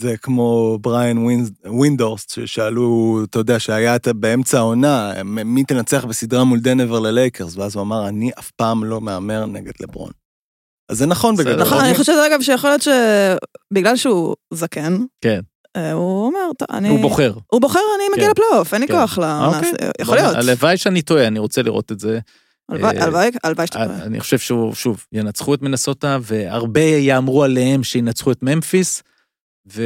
זה 0.00 0.14
כמו 0.22 0.78
בריאן 0.80 1.18
ווינד- 1.18 1.52
ווינדורסט, 1.66 2.30
ששאלו, 2.30 3.20
אתה 3.30 3.38
יודע, 3.38 3.58
שהיה 3.58 3.96
את- 3.96 4.08
באמצע 4.08 4.58
העונה, 4.58 5.12
מי 5.24 5.64
תנצח 5.64 6.04
בסדרה 6.04 6.44
מול 6.44 6.60
דנבר 6.60 6.98
ללייקרס, 7.00 7.56
ואז 7.56 7.74
הוא 7.76 7.82
אמר, 7.82 8.08
אני 8.08 8.30
אף 8.38 8.50
פעם 8.50 8.84
לא 8.84 9.00
מהמר 9.00 9.46
נגד 9.46 9.72
לברון. 9.80 10.10
אז 10.88 10.98
זה 10.98 11.06
נכון. 11.06 11.36
בגדול. 11.36 11.60
נכון, 11.60 11.78
אני 11.78 11.94
חושבת, 11.94 12.16
אגב, 12.30 12.40
שיכול 12.42 12.70
להיות 12.70 12.82
שבגלל 12.82 13.96
שהוא 13.96 14.36
זקן, 14.54 14.96
כן. 15.20 15.40
אה, 15.76 15.92
הוא 15.92 16.26
אומר, 16.26 16.38
"טוב, 16.58 16.68
אני... 16.70 16.88
הוא 16.88 17.00
בוחר. 17.00 17.32
הוא 17.52 17.60
בוחר, 17.60 17.78
אני 17.96 18.04
מגיע 18.12 18.24
כן. 18.24 18.30
לפלייאוף, 18.30 18.74
אין 18.74 18.82
לי 18.82 18.88
כן. 18.88 18.94
כוח 18.94 19.18
לעונה. 19.18 19.46
אוקיי. 19.56 19.72
יכול 20.00 20.16
להיות. 20.16 20.34
הלוואי 20.36 20.76
שאני 20.76 21.02
טועה, 21.02 21.26
אני 21.26 21.38
רוצה 21.38 21.62
לראות 21.62 21.92
את 21.92 22.00
זה. 22.00 22.18
הלוואי, 22.68 22.98
אה, 22.98 23.04
הלוואי, 23.04 23.30
הלוואי 23.44 23.66
שאתה 23.66 23.84
טועה. 23.86 24.02
אני 24.02 24.20
חושב 24.20 24.38
שהוא, 24.38 24.74
שוב, 24.74 25.04
ינצחו 25.12 25.54
את 25.54 25.62
מינסוטה, 25.62 26.18
והרבה 26.22 26.80
יהמרו 26.80 27.44
עליהם 27.44 27.82
שינצחו 27.84 28.32
את 28.32 28.42
ממפיס. 28.42 29.02
ו... 29.66 29.82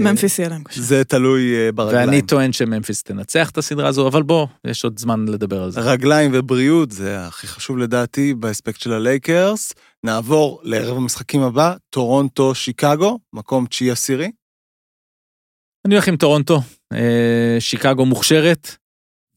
ממפיס 0.00 0.38
יהיה 0.38 0.48
להם 0.48 0.64
קשה. 0.64 0.82
זה 0.82 1.04
תלוי 1.04 1.56
אה, 1.56 1.72
ברגליים. 1.72 2.08
ואני 2.08 2.22
טוען 2.22 2.52
שממפיס 2.52 3.02
תנצח 3.02 3.50
את 3.50 3.58
הסדרה 3.58 3.88
הזו, 3.88 4.08
אבל 4.08 4.22
בוא, 4.22 4.46
יש 4.64 4.84
עוד 4.84 4.98
זמן 4.98 5.28
לדבר 5.28 5.62
על 5.62 5.70
זה. 5.70 5.80
רגליים 5.80 6.30
ובריאות 6.34 6.90
זה 6.90 7.26
הכי 7.26 7.46
חשוב 7.46 7.78
לדעתי 7.78 8.34
באספקט 8.34 8.80
של 8.80 8.92
הלייקרס. 8.92 9.72
נעבור 10.04 10.60
לערב 10.62 10.96
המשחקים 10.96 11.42
הבא, 11.42 11.74
טורונטו, 11.90 12.54
שיקגו, 12.54 13.18
מקום 13.32 13.66
תשיעי 13.66 13.90
עשירי. 13.90 14.30
אני 15.84 15.94
הולך 15.94 16.08
עם 16.08 16.16
טורונטו, 16.16 16.60
אה, 16.92 17.56
שיקגו 17.60 18.06
מוכשרת, 18.06 18.76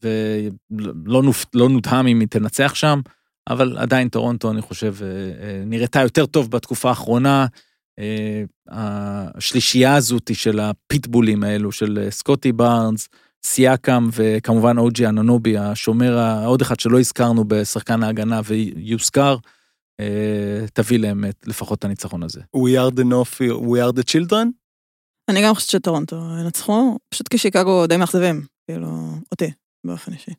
ולא 0.02 1.22
נופ... 1.22 1.44
לא 1.54 1.68
נדהם 1.68 2.06
אם 2.06 2.20
היא 2.20 2.28
תנצח 2.28 2.74
שם, 2.74 3.00
אבל 3.48 3.78
עדיין 3.78 4.08
טורונטו, 4.08 4.50
אני 4.50 4.62
חושב, 4.62 4.94
אה, 5.02 5.62
נראתה 5.66 6.00
יותר 6.00 6.26
טוב 6.26 6.50
בתקופה 6.50 6.88
האחרונה. 6.88 7.46
אה, 7.98 8.44
השלישייה 8.68 9.96
הזאת 9.96 10.30
של 10.34 10.60
הפיטבולים 10.60 11.42
האלו, 11.42 11.72
של 11.72 11.98
אה, 12.02 12.10
סקוטי 12.10 12.52
בארנס, 12.52 13.08
סיאקם 13.44 14.08
וכמובן 14.12 14.78
אוג'י 14.78 15.06
אנונובי, 15.06 15.58
השומר 15.58 16.18
העוד 16.18 16.62
אחד 16.62 16.80
שלא 16.80 17.00
הזכרנו 17.00 17.44
בשחקן 17.48 18.02
ההגנה 18.02 18.40
ויוזכר, 18.44 19.36
אה, 20.00 20.66
תביא 20.72 20.98
להם 20.98 21.24
את, 21.24 21.44
לפחות 21.46 21.78
את 21.78 21.84
הניצחון 21.84 22.22
הזה. 22.22 22.40
We 22.56 22.70
are 22.78 22.94
the 22.94 23.04
North, 23.04 23.40
we 23.40 23.78
are 23.78 24.00
the 24.00 24.04
children. 24.04 24.48
אני 25.30 25.42
גם 25.44 25.54
חושבת 25.54 25.70
שטורונטו 25.70 26.16
ינצחו, 26.40 26.98
פשוט 27.08 27.28
כי 27.28 27.38
שיקגו 27.38 27.86
די 27.86 27.96
מאכזבים, 27.96 28.46
כאילו, 28.66 28.88
אותי, 29.32 29.52
באופן 29.86 30.12
אישי. 30.12 30.30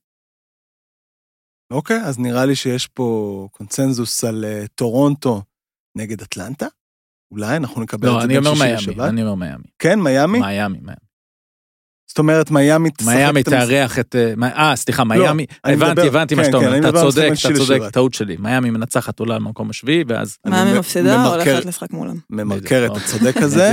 אוקיי, 1.73 2.01
אז 2.01 2.19
נראה 2.19 2.45
לי 2.45 2.55
שיש 2.55 2.87
פה 2.87 3.47
קונצנזוס 3.51 4.23
על 4.23 4.45
טורונטו 4.75 5.41
נגד 5.97 6.21
אטלנטה. 6.21 6.67
אולי 7.31 7.55
אנחנו 7.57 7.81
נקבל 7.81 8.07
את 8.07 8.13
לא, 8.13 8.19
זה 8.19 8.25
אני 8.25 8.33
בין 8.33 8.43
שישי 8.43 8.63
מיאמי, 8.63 8.75
לשבת. 8.77 8.99
אני 8.99 9.21
אומר 9.23 9.35
מיאמי. 9.35 9.63
כן, 9.79 9.99
מיאמי? 9.99 10.39
מיאמי, 10.39 10.77
מיאמי. 10.81 10.93
זאת 12.07 12.19
אומרת, 12.19 12.51
מיאמי 12.51 12.89
תשחק 12.91 13.13
מיאמי 13.15 13.41
את 13.41 13.45
תארח 13.49 13.99
את... 13.99 14.15
אה, 14.15 14.33
אה, 14.69 14.75
סליחה, 14.75 15.03
מיאמי, 15.03 15.45
אני 15.65 15.73
הבנתי, 15.73 15.91
מדבר- 15.91 16.07
הבנתי 16.07 16.35
מה 16.35 16.41
כן, 16.43 16.47
שאתה 16.51 16.59
כן, 16.59 16.67
אומר, 16.67 16.89
אתה 16.89 16.99
צודק, 17.01 17.27
אתה 17.33 17.53
צודק, 17.65 17.79
שבת. 17.79 17.93
טעות 17.93 18.13
שלי. 18.13 18.35
מיאמי 18.39 18.69
מנצחת 18.69 19.19
עולה 19.19 19.35
למקום 19.35 19.69
השביעי, 19.69 20.03
ואז... 20.07 20.37
אני 20.45 20.51
מאמי 20.55 20.73
מ- 20.73 20.79
מפסידה, 20.79 21.23
הולכת 21.25 21.65
לשחק 21.65 21.91
מולם. 21.91 22.15
ממרקר 22.29 22.85
את. 22.91 22.97
הצודק 22.97 23.37
הזה. 23.45 23.71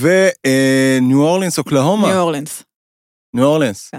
וניו 0.00 1.18
אורלינס, 1.22 1.58
אוקלהומה. 1.58 2.08
ניו 2.08 2.18
אורלינס. 2.20 2.62
ניו 3.34 3.44
אורלינס. 3.44 3.88
כן. 3.90 3.98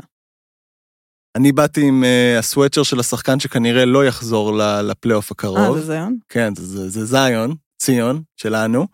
אני 1.38 1.52
באתי 1.52 1.88
עם 1.88 2.04
אה, 2.04 2.40
הסוואצ'ר 2.40 2.84
של 2.84 3.00
השחקן 3.00 3.40
שכנראה 3.40 3.86
לא 3.86 4.06
יחזור 4.06 4.58
ל- 4.58 4.82
לפלייאוף 4.82 5.26
אה, 5.26 5.34
הקרוב. 5.36 5.78
זה 5.78 5.86
זיון? 5.86 6.18
כן, 6.30 6.54
זה- 6.56 6.66
זה 6.66 6.90
זה 6.90 7.06
זיון, 7.06 7.56
ציון 7.84 8.22
שלנו. 8.38 8.88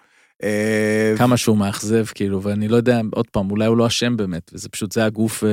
אה, 0.44 1.14
כמה 1.18 1.38
שהוא 1.38 1.58
מאכזב, 1.58 2.06
כאילו, 2.16 2.44
ואני 2.44 2.68
לא 2.68 2.76
יודע, 2.76 3.02
עוד 3.12 3.28
פעם, 3.32 3.52
אולי 3.52 3.66
הוא 3.66 3.78
לא 3.78 3.88
אשם 3.88 4.18
באמת, 4.18 4.52
וזה 4.54 4.70
פשוט, 4.70 4.92
זה 4.92 5.06
הגוף, 5.06 5.44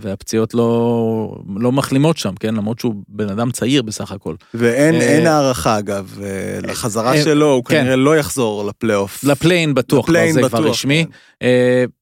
והפציעות 0.00 0.54
לא, 0.54 1.38
לא 1.56 1.72
מחלימות 1.72 2.16
שם, 2.16 2.34
כן? 2.40 2.54
למרות 2.54 2.78
שהוא 2.78 2.94
בן 3.08 3.28
אדם 3.28 3.50
צעיר 3.50 3.82
בסך 3.82 4.12
הכל. 4.12 4.34
ואין 4.54 4.94
אה, 4.94 5.00
אין 5.00 5.26
הערכה, 5.26 5.78
אגב, 5.78 6.18
אה, 6.22 6.58
לחזרה 6.62 7.22
שלו, 7.24 7.52
הוא 7.52 7.64
כן. 7.64 7.80
כנראה 7.80 7.96
לא 7.96 8.16
יחזור 8.16 8.64
לפלייאוף. 8.64 9.24
לפליין 9.24 9.74
בטוח, 9.74 10.08
לפליין 10.08 10.32
זה 10.32 10.42
כבר 10.48 10.68
רשמי. 10.68 11.06
כן. 11.40 11.46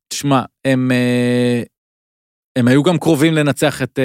תשמע, 0.08 0.42
הם, 0.64 0.90
הם 2.56 2.68
היו 2.68 2.82
גם 2.82 2.98
קרובים 2.98 3.34
לנצח 3.34 3.82
את, 3.82 3.98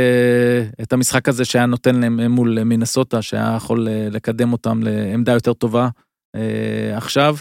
את 0.82 0.94
המשחק 0.94 1.30
הזה 1.30 1.46
שהיה 1.46 1.66
נותן 1.66 1.96
להם 1.96 2.32
מול 2.32 2.64
מינסוטה, 2.64 3.22
שהיה 3.22 3.54
יכול 3.58 3.88
לקדם 4.12 4.54
אותם 4.54 4.80
לעמדה 4.84 5.32
יותר 5.32 5.54
טובה 5.54 5.90
עכשיו. 6.96 7.36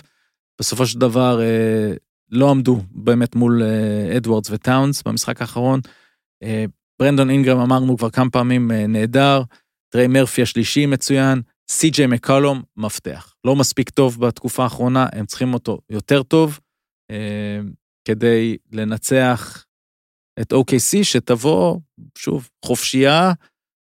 בסופו 0.60 0.86
של 0.86 0.98
דבר 0.98 1.40
אה, 1.40 1.92
לא 2.30 2.50
עמדו 2.50 2.80
באמת 2.90 3.34
מול 3.34 3.62
אה, 3.62 4.16
אדוארדס 4.16 4.50
וטאונס 4.50 5.02
במשחק 5.02 5.40
האחרון. 5.40 5.80
אה, 6.42 6.64
ברנדון 7.00 7.30
אינגרם 7.30 7.58
אמרנו 7.58 7.96
כבר 7.96 8.10
כמה 8.10 8.30
פעמים 8.30 8.70
אה, 8.70 8.86
נהדר, 8.86 9.42
טריי 9.92 10.06
מרפי 10.06 10.42
השלישי 10.42 10.86
מצוין, 10.86 11.42
סי.ג'יי 11.70 12.06
מקלום 12.06 12.62
מפתח. 12.76 13.34
לא 13.44 13.56
מספיק 13.56 13.90
טוב 13.90 14.26
בתקופה 14.26 14.62
האחרונה, 14.62 15.06
הם 15.12 15.26
צריכים 15.26 15.54
אותו 15.54 15.78
יותר 15.90 16.22
טוב 16.22 16.60
אה, 17.10 17.60
כדי 18.04 18.56
לנצח 18.72 19.64
את 20.40 20.52
OKC 20.52 21.02
שתבוא, 21.02 21.80
שוב, 22.18 22.48
חופשייה 22.64 23.32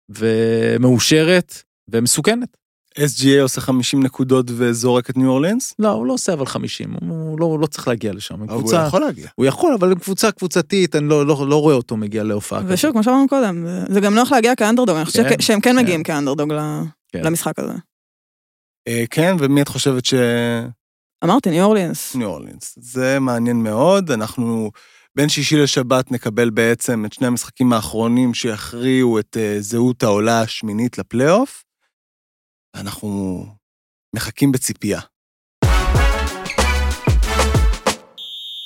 ומאושרת 0.09 1.53
ומסוכנת. 1.87 2.57
SGA 2.99 3.41
עושה 3.41 3.61
50 3.61 4.03
נקודות 4.03 4.45
וזורק 4.49 5.09
את 5.09 5.17
ניו 5.17 5.29
אורלינס? 5.29 5.73
לא, 5.79 5.89
הוא 5.89 6.05
לא 6.05 6.13
עושה 6.13 6.33
אבל 6.33 6.45
50, 6.45 6.95
הוא 7.01 7.39
לא, 7.39 7.45
הוא 7.45 7.59
לא 7.59 7.67
צריך 7.67 7.87
להגיע 7.87 8.13
לשם. 8.13 8.41
אבל 8.41 8.53
הוא 8.53 8.59
קבוצה, 8.59 8.85
יכול 8.87 9.01
להגיע. 9.01 9.27
הוא 9.35 9.45
יכול, 9.45 9.73
אבל 9.79 9.91
הם 9.91 9.99
קבוצה 9.99 10.31
קבוצתית, 10.31 10.95
אני 10.95 11.07
לא, 11.09 11.25
לא, 11.25 11.47
לא 11.49 11.61
רואה 11.61 11.75
אותו 11.75 11.97
מגיע 11.97 12.23
להופעה. 12.23 12.61
ושוב, 12.67 12.91
כמו 12.91 13.03
שאמרנו 13.03 13.27
קודם, 13.27 13.65
זה- 13.89 13.99
גם 13.99 14.15
נוח 14.15 14.31
להגיע 14.31 14.55
כאנדרדוג, 14.55 14.95
אני 14.95 15.05
חושבת 15.05 15.25
כן, 15.29 15.41
שהם 15.41 15.61
כן 15.61 15.69
כן. 15.69 15.77
מגיעים 15.77 16.03
כאנדרדוג 16.03 16.53
כן. 17.11 17.21
למשחק 17.23 17.59
הזה. 17.59 17.73
אה, 18.87 19.03
כן, 19.09 19.35
ומי 19.39 19.61
את 19.61 19.67
חושבת 19.67 20.05
ש... 20.05 20.13
אמרתי, 21.23 21.49
ניו 21.49 21.63
אורלינס. 21.65 22.15
ניו 22.15 22.27
אורלינס. 22.27 22.77
זה 22.81 23.19
מעניין 23.19 23.63
מאוד, 23.63 24.11
אנחנו 24.11 24.71
בין 25.15 25.29
שישי 25.29 25.57
לשבת 25.57 26.11
נקבל 26.11 26.49
בעצם 26.49 27.05
את 27.05 27.13
שני 27.13 27.27
המשחקים 27.27 27.73
האחרונים 27.73 28.33
שיכריעו 28.33 29.19
את 29.19 29.37
אה, 29.39 29.57
זהות 29.59 30.03
העולה 30.03 30.41
השמינית 30.41 30.97
לפלייאוף. 30.97 31.64
אנחנו 32.75 33.45
מחכים 34.15 34.51
בציפייה. 34.51 34.99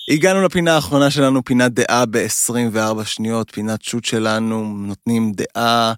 הגענו 0.10 0.44
לפינה 0.44 0.76
האחרונה 0.76 1.12
שלנו, 1.12 1.44
פינת 1.44 1.74
דעה 1.74 2.06
ב-24 2.06 3.04
שניות, 3.04 3.52
פינת 3.52 3.82
שוט 3.82 4.06
שלנו, 4.06 4.74
נותנים 4.78 5.32
דעה 5.32 5.94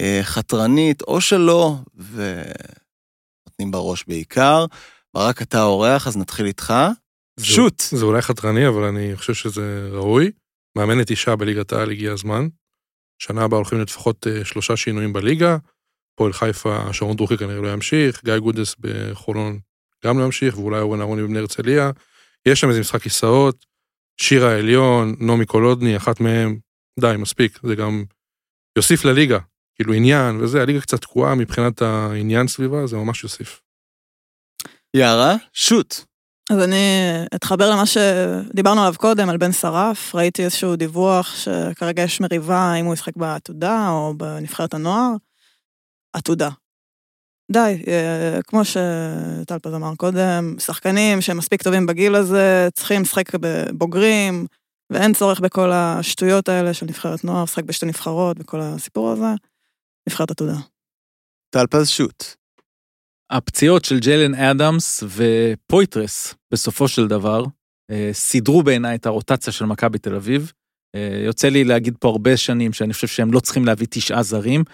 אה, 0.00 0.20
חתרנית 0.22 1.02
או 1.02 1.20
שלא, 1.20 1.74
ונותנים 1.96 3.70
בראש 3.70 4.04
בעיקר. 4.08 4.66
ברק, 5.14 5.42
אתה 5.42 5.58
האורח, 5.58 6.06
אז 6.06 6.16
נתחיל 6.16 6.46
איתך. 6.46 6.74
שוט. 7.40 7.82
זה 7.90 8.04
אולי 8.04 8.22
חתרני, 8.22 8.68
אבל 8.68 8.82
אני 8.82 9.16
חושב 9.16 9.34
שזה 9.34 9.88
ראוי. 9.92 10.30
מאמנת 10.76 11.10
אישה 11.10 11.36
בליגת 11.36 11.72
העל 11.72 11.90
הגיע 11.90 12.12
הזמן. 12.12 12.48
שנה 13.18 13.44
הבאה 13.44 13.56
הולכים 13.56 13.80
לפחות 13.80 14.26
אה, 14.26 14.44
שלושה 14.44 14.76
שינויים 14.76 15.12
בליגה. 15.12 15.56
פועל 16.18 16.32
חיפה, 16.32 16.92
שרון 16.92 17.16
דרוקי 17.16 17.36
כנראה 17.36 17.60
לא 17.60 17.72
ימשיך, 17.72 18.24
גיא 18.24 18.38
גודס 18.38 18.76
בחולון 18.80 19.58
גם 20.04 20.18
לא 20.18 20.24
ימשיך, 20.24 20.58
ואולי 20.58 20.80
אורן 20.80 21.00
אהרוני 21.00 21.22
בבני 21.22 21.38
הרצליה. 21.38 21.90
יש 22.46 22.60
שם 22.60 22.68
איזה 22.68 22.80
משחק 22.80 23.02
כיסאות, 23.02 23.66
שירה 24.20 24.50
העליון, 24.50 25.16
נעמי 25.20 25.46
קולודני, 25.46 25.96
אחת 25.96 26.20
מהם, 26.20 26.58
די, 27.00 27.14
מספיק, 27.18 27.58
זה 27.62 27.74
גם 27.74 28.04
יוסיף 28.76 29.04
לליגה, 29.04 29.38
כאילו 29.74 29.92
עניין 29.92 30.40
וזה, 30.40 30.62
הליגה 30.62 30.80
קצת 30.80 31.00
תקועה 31.00 31.34
מבחינת 31.34 31.82
העניין 31.82 32.48
סביבה, 32.48 32.86
זה 32.86 32.96
ממש 32.96 33.22
יוסיף. 33.22 33.60
יערה, 34.94 35.34
שוט. 35.52 35.94
אז 36.50 36.58
אני 36.64 36.76
אתחבר 37.34 37.70
למה 37.70 37.86
שדיברנו 37.86 38.80
עליו 38.80 38.94
קודם, 38.96 39.28
על 39.28 39.36
בן 39.36 39.52
שרף. 39.52 40.14
ראיתי 40.14 40.44
איזשהו 40.44 40.76
דיווח 40.76 41.34
שכרגע 41.36 42.02
יש 42.02 42.20
מריבה 42.20 42.74
אם 42.74 42.84
הוא 42.84 42.94
ישחק 42.94 43.16
בעתודה 43.16 43.88
או 43.88 44.14
בנבחרת 44.16 44.74
הנוער. 44.74 45.14
עתודה. 46.12 46.48
די, 47.52 47.82
אה, 47.88 48.38
כמו 48.46 48.62
שטלפז 48.64 49.74
אמר 49.74 49.94
קודם, 49.96 50.54
שחקנים 50.58 51.20
שהם 51.20 51.38
מספיק 51.38 51.62
טובים 51.62 51.86
בגיל 51.86 52.14
הזה, 52.14 52.68
צריכים 52.74 53.02
לשחק 53.02 53.34
בבוגרים, 53.40 54.46
ואין 54.92 55.14
צורך 55.14 55.40
בכל 55.40 55.70
השטויות 55.72 56.48
האלה 56.48 56.74
של 56.74 56.86
נבחרת 56.86 57.24
נוער, 57.24 57.42
לשחק 57.42 57.64
בשתי 57.64 57.86
נבחרות 57.86 58.36
וכל 58.40 58.60
הסיפור 58.60 59.10
הזה. 59.10 59.34
נבחרת 60.08 60.30
עתודה. 60.30 60.56
טלפז 61.50 61.88
שוט. 61.88 62.24
הפציעות 63.30 63.84
של 63.84 63.98
ג'יילן 63.98 64.34
אדמס 64.34 65.02
ופויטרס, 65.02 66.34
בסופו 66.52 66.88
של 66.88 67.08
דבר, 67.08 67.44
אה, 67.90 68.10
סידרו 68.12 68.62
בעיניי 68.62 68.94
את 68.94 69.06
הרוטציה 69.06 69.52
של 69.52 69.64
מכבי 69.64 69.98
תל 69.98 70.14
אביב. 70.14 70.52
אה, 70.94 71.20
יוצא 71.24 71.48
לי 71.48 71.64
להגיד 71.64 71.94
פה 72.00 72.08
הרבה 72.08 72.36
שנים 72.36 72.72
שאני 72.72 72.92
חושב 72.92 73.06
שהם 73.06 73.32
לא 73.32 73.40
צריכים 73.40 73.64
להביא 73.64 73.86
תשעה 73.90 74.22
זרים, 74.22 74.64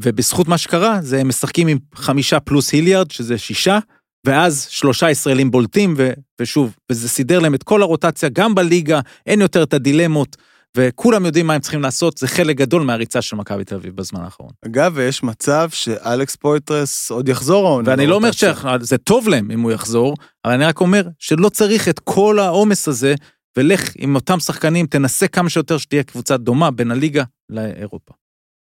ובזכות 0.00 0.48
מה 0.48 0.58
שקרה, 0.58 0.98
זה 1.02 1.20
הם 1.20 1.28
משחקים 1.28 1.68
עם 1.68 1.78
חמישה 1.94 2.40
פלוס 2.40 2.72
היליארד, 2.72 3.10
שזה 3.10 3.38
שישה, 3.38 3.78
ואז 4.26 4.66
שלושה 4.70 5.10
ישראלים 5.10 5.50
בולטים, 5.50 5.94
ו, 5.96 6.12
ושוב, 6.40 6.76
וזה 6.90 7.08
סידר 7.08 7.38
להם 7.38 7.54
את 7.54 7.62
כל 7.62 7.82
הרוטציה, 7.82 8.28
גם 8.28 8.54
בליגה, 8.54 9.00
אין 9.26 9.40
יותר 9.40 9.62
את 9.62 9.74
הדילמות, 9.74 10.36
וכולם 10.76 11.26
יודעים 11.26 11.46
מה 11.46 11.54
הם 11.54 11.60
צריכים 11.60 11.82
לעשות, 11.82 12.18
זה 12.18 12.28
חלק 12.28 12.56
גדול 12.56 12.82
מהריצה 12.82 13.22
של 13.22 13.36
מכבי 13.36 13.64
תל 13.64 13.74
אביב 13.74 13.96
בזמן 13.96 14.20
האחרון. 14.20 14.50
אגב, 14.66 14.92
ויש 14.94 15.22
מצב 15.22 15.68
שאלכס 15.72 16.36
פויטרס 16.36 17.10
עוד 17.10 17.28
יחזור 17.28 17.66
העונה. 17.66 17.90
ואני 17.90 18.06
לא 18.06 18.14
אומר. 18.14 18.30
שזה 18.32 18.98
טוב 18.98 19.28
להם 19.28 19.50
אם 19.50 19.60
הוא 19.60 19.72
יחזור, 19.72 20.14
אבל 20.44 20.54
אני 20.54 20.64
רק 20.64 20.80
אומר 20.80 21.02
שלא 21.18 21.48
צריך 21.48 21.88
את 21.88 21.98
כל 21.98 22.38
העומס 22.38 22.88
הזה, 22.88 23.14
ולך 23.56 23.90
עם 23.98 24.14
אותם 24.14 24.40
שחקנים, 24.40 24.86
תנסה 24.86 25.28
כמה 25.28 25.50
שיותר 25.50 25.78
שתהיה 25.78 26.02
קבוצה 26.02 26.36
דומה 26.36 26.70
בין 26.70 26.90
הליגה 26.90 27.24
לאירופה. 27.50 28.17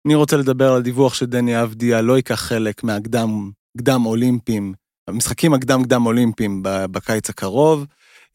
אני 0.05 0.15
רוצה 0.15 0.37
לדבר 0.37 0.71
על 0.71 0.77
הדיווח 0.77 1.13
שדני 1.13 1.61
אבדיה 1.63 2.01
לא 2.01 2.17
ייקח 2.17 2.35
חלק 2.35 2.83
מהקדם 2.83 3.51
קדם 3.77 4.05
אולימפיים, 4.05 4.73
המשחקים 5.07 5.53
הקדם 5.53 5.83
קדם 5.83 6.05
אולימפיים 6.05 6.59
בקיץ 6.63 7.29
הקרוב. 7.29 7.85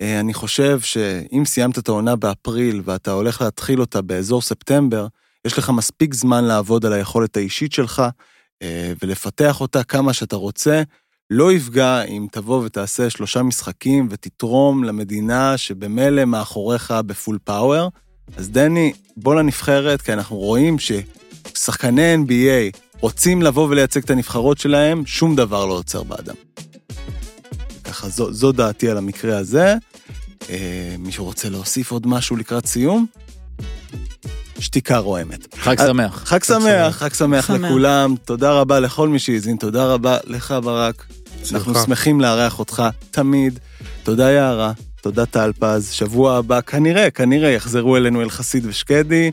אה, 0.01 0.21
אני 0.21 0.35
חושב 0.35 0.81
שאם 0.81 1.43
סיימת 1.45 1.79
את 1.79 1.89
העונה 1.89 2.17
באפריל 2.17 2.83
ואתה 2.85 3.13
הולך 3.13 3.43
להתחיל 3.43 3.81
אותה 3.81 4.03
באזור 4.03 4.43
ספטמבר, 4.43 5.07
יש 5.45 5.59
לך 5.59 5.71
מספיק 5.71 6.15
זמן 6.15 6.45
לעבוד 6.45 6.87
על 6.87 6.93
היכולת 6.93 7.37
האישית 7.37 7.73
שלך 7.73 8.03
אה, 8.63 8.93
ולפתח 9.03 9.61
אותה 9.61 9.85
כמה 9.85 10.13
שאתה 10.13 10.37
רוצה. 10.37 10.83
לא 11.31 11.53
יפגע 11.53 12.03
אם 12.03 12.27
תבוא 12.33 12.65
ותעשה 12.65 13.11
שלושה 13.11 13.43
משחקים 13.43 14.09
ותתרום 14.11 14.85
למדינה 14.85 15.57
שבמילא 15.57 16.25
מאחוריך 16.25 16.95
בפול 17.07 17.39
פאוור. 17.45 17.91
אז 18.37 18.51
דני, 18.51 18.93
בוא 19.17 19.35
לנבחרת, 19.35 20.03
כי 20.03 20.13
אנחנו 20.13 20.37
רואים 20.37 20.79
ששחקני 21.55 22.15
NBA 22.15 22.79
רוצים 23.01 23.43
לבוא 23.43 23.69
ולייצג 23.69 24.03
את 24.03 24.11
הנבחרות 24.11 24.59
שלהם, 24.59 25.07
שום 25.07 25.37
דבר 25.37 25.67
לא 25.67 25.75
עוצר 25.75 26.03
באדם. 26.03 26.35
ככה, 27.85 28.09
זו, 28.09 28.33
זו 28.33 28.53
דעתי 28.53 28.91
על 28.91 28.99
המקרה 28.99 29.39
הזה. 29.39 29.75
אה, 30.51 30.97
מישהו 30.99 31.25
רוצה 31.25 31.49
להוסיף 31.49 31.91
עוד 31.91 32.07
משהו 32.07 32.37
לקראת 32.37 32.67
סיום? 32.67 33.07
שתיקה 34.59 34.99
רועמת. 34.99 35.55
חג 35.55 35.81
אה, 35.81 35.87
שמח. 35.87 36.23
חג 36.25 36.45
שמח, 36.45 36.97
חג 36.97 37.15
שמח 37.15 37.47
שמח. 37.47 37.51
לכולם. 37.51 38.15
תודה 38.25 38.53
רבה 38.53 38.81
לכל 38.81 39.09
מי 39.09 39.19
שהאזין, 39.19 39.57
תודה 39.57 39.87
רבה 39.87 40.19
לך, 40.25 40.55
ברק. 40.63 41.07
אנחנו. 41.53 41.75
שמחים 41.75 42.21
לארח 42.21 42.59
אותך 42.59 42.83
תמיד. 43.11 43.59
תודה, 44.03 44.31
יערה. 44.31 44.73
תודה, 45.03 45.27
טל 45.27 45.53
פז. 45.59 45.91
שבוע 45.91 46.37
הבא, 46.37 46.61
כנראה, 46.61 47.11
כנראה 47.11 47.51
יחזרו 47.51 47.97
אלינו 47.97 48.23
אל 48.23 48.31
חסיד 48.31 48.67
ושקדי. 48.67 49.31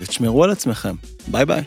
ותשמרו 0.00 0.44
על 0.44 0.50
עצמכם. 0.50 0.94
ביי 1.28 1.46
ביי. 1.46 1.62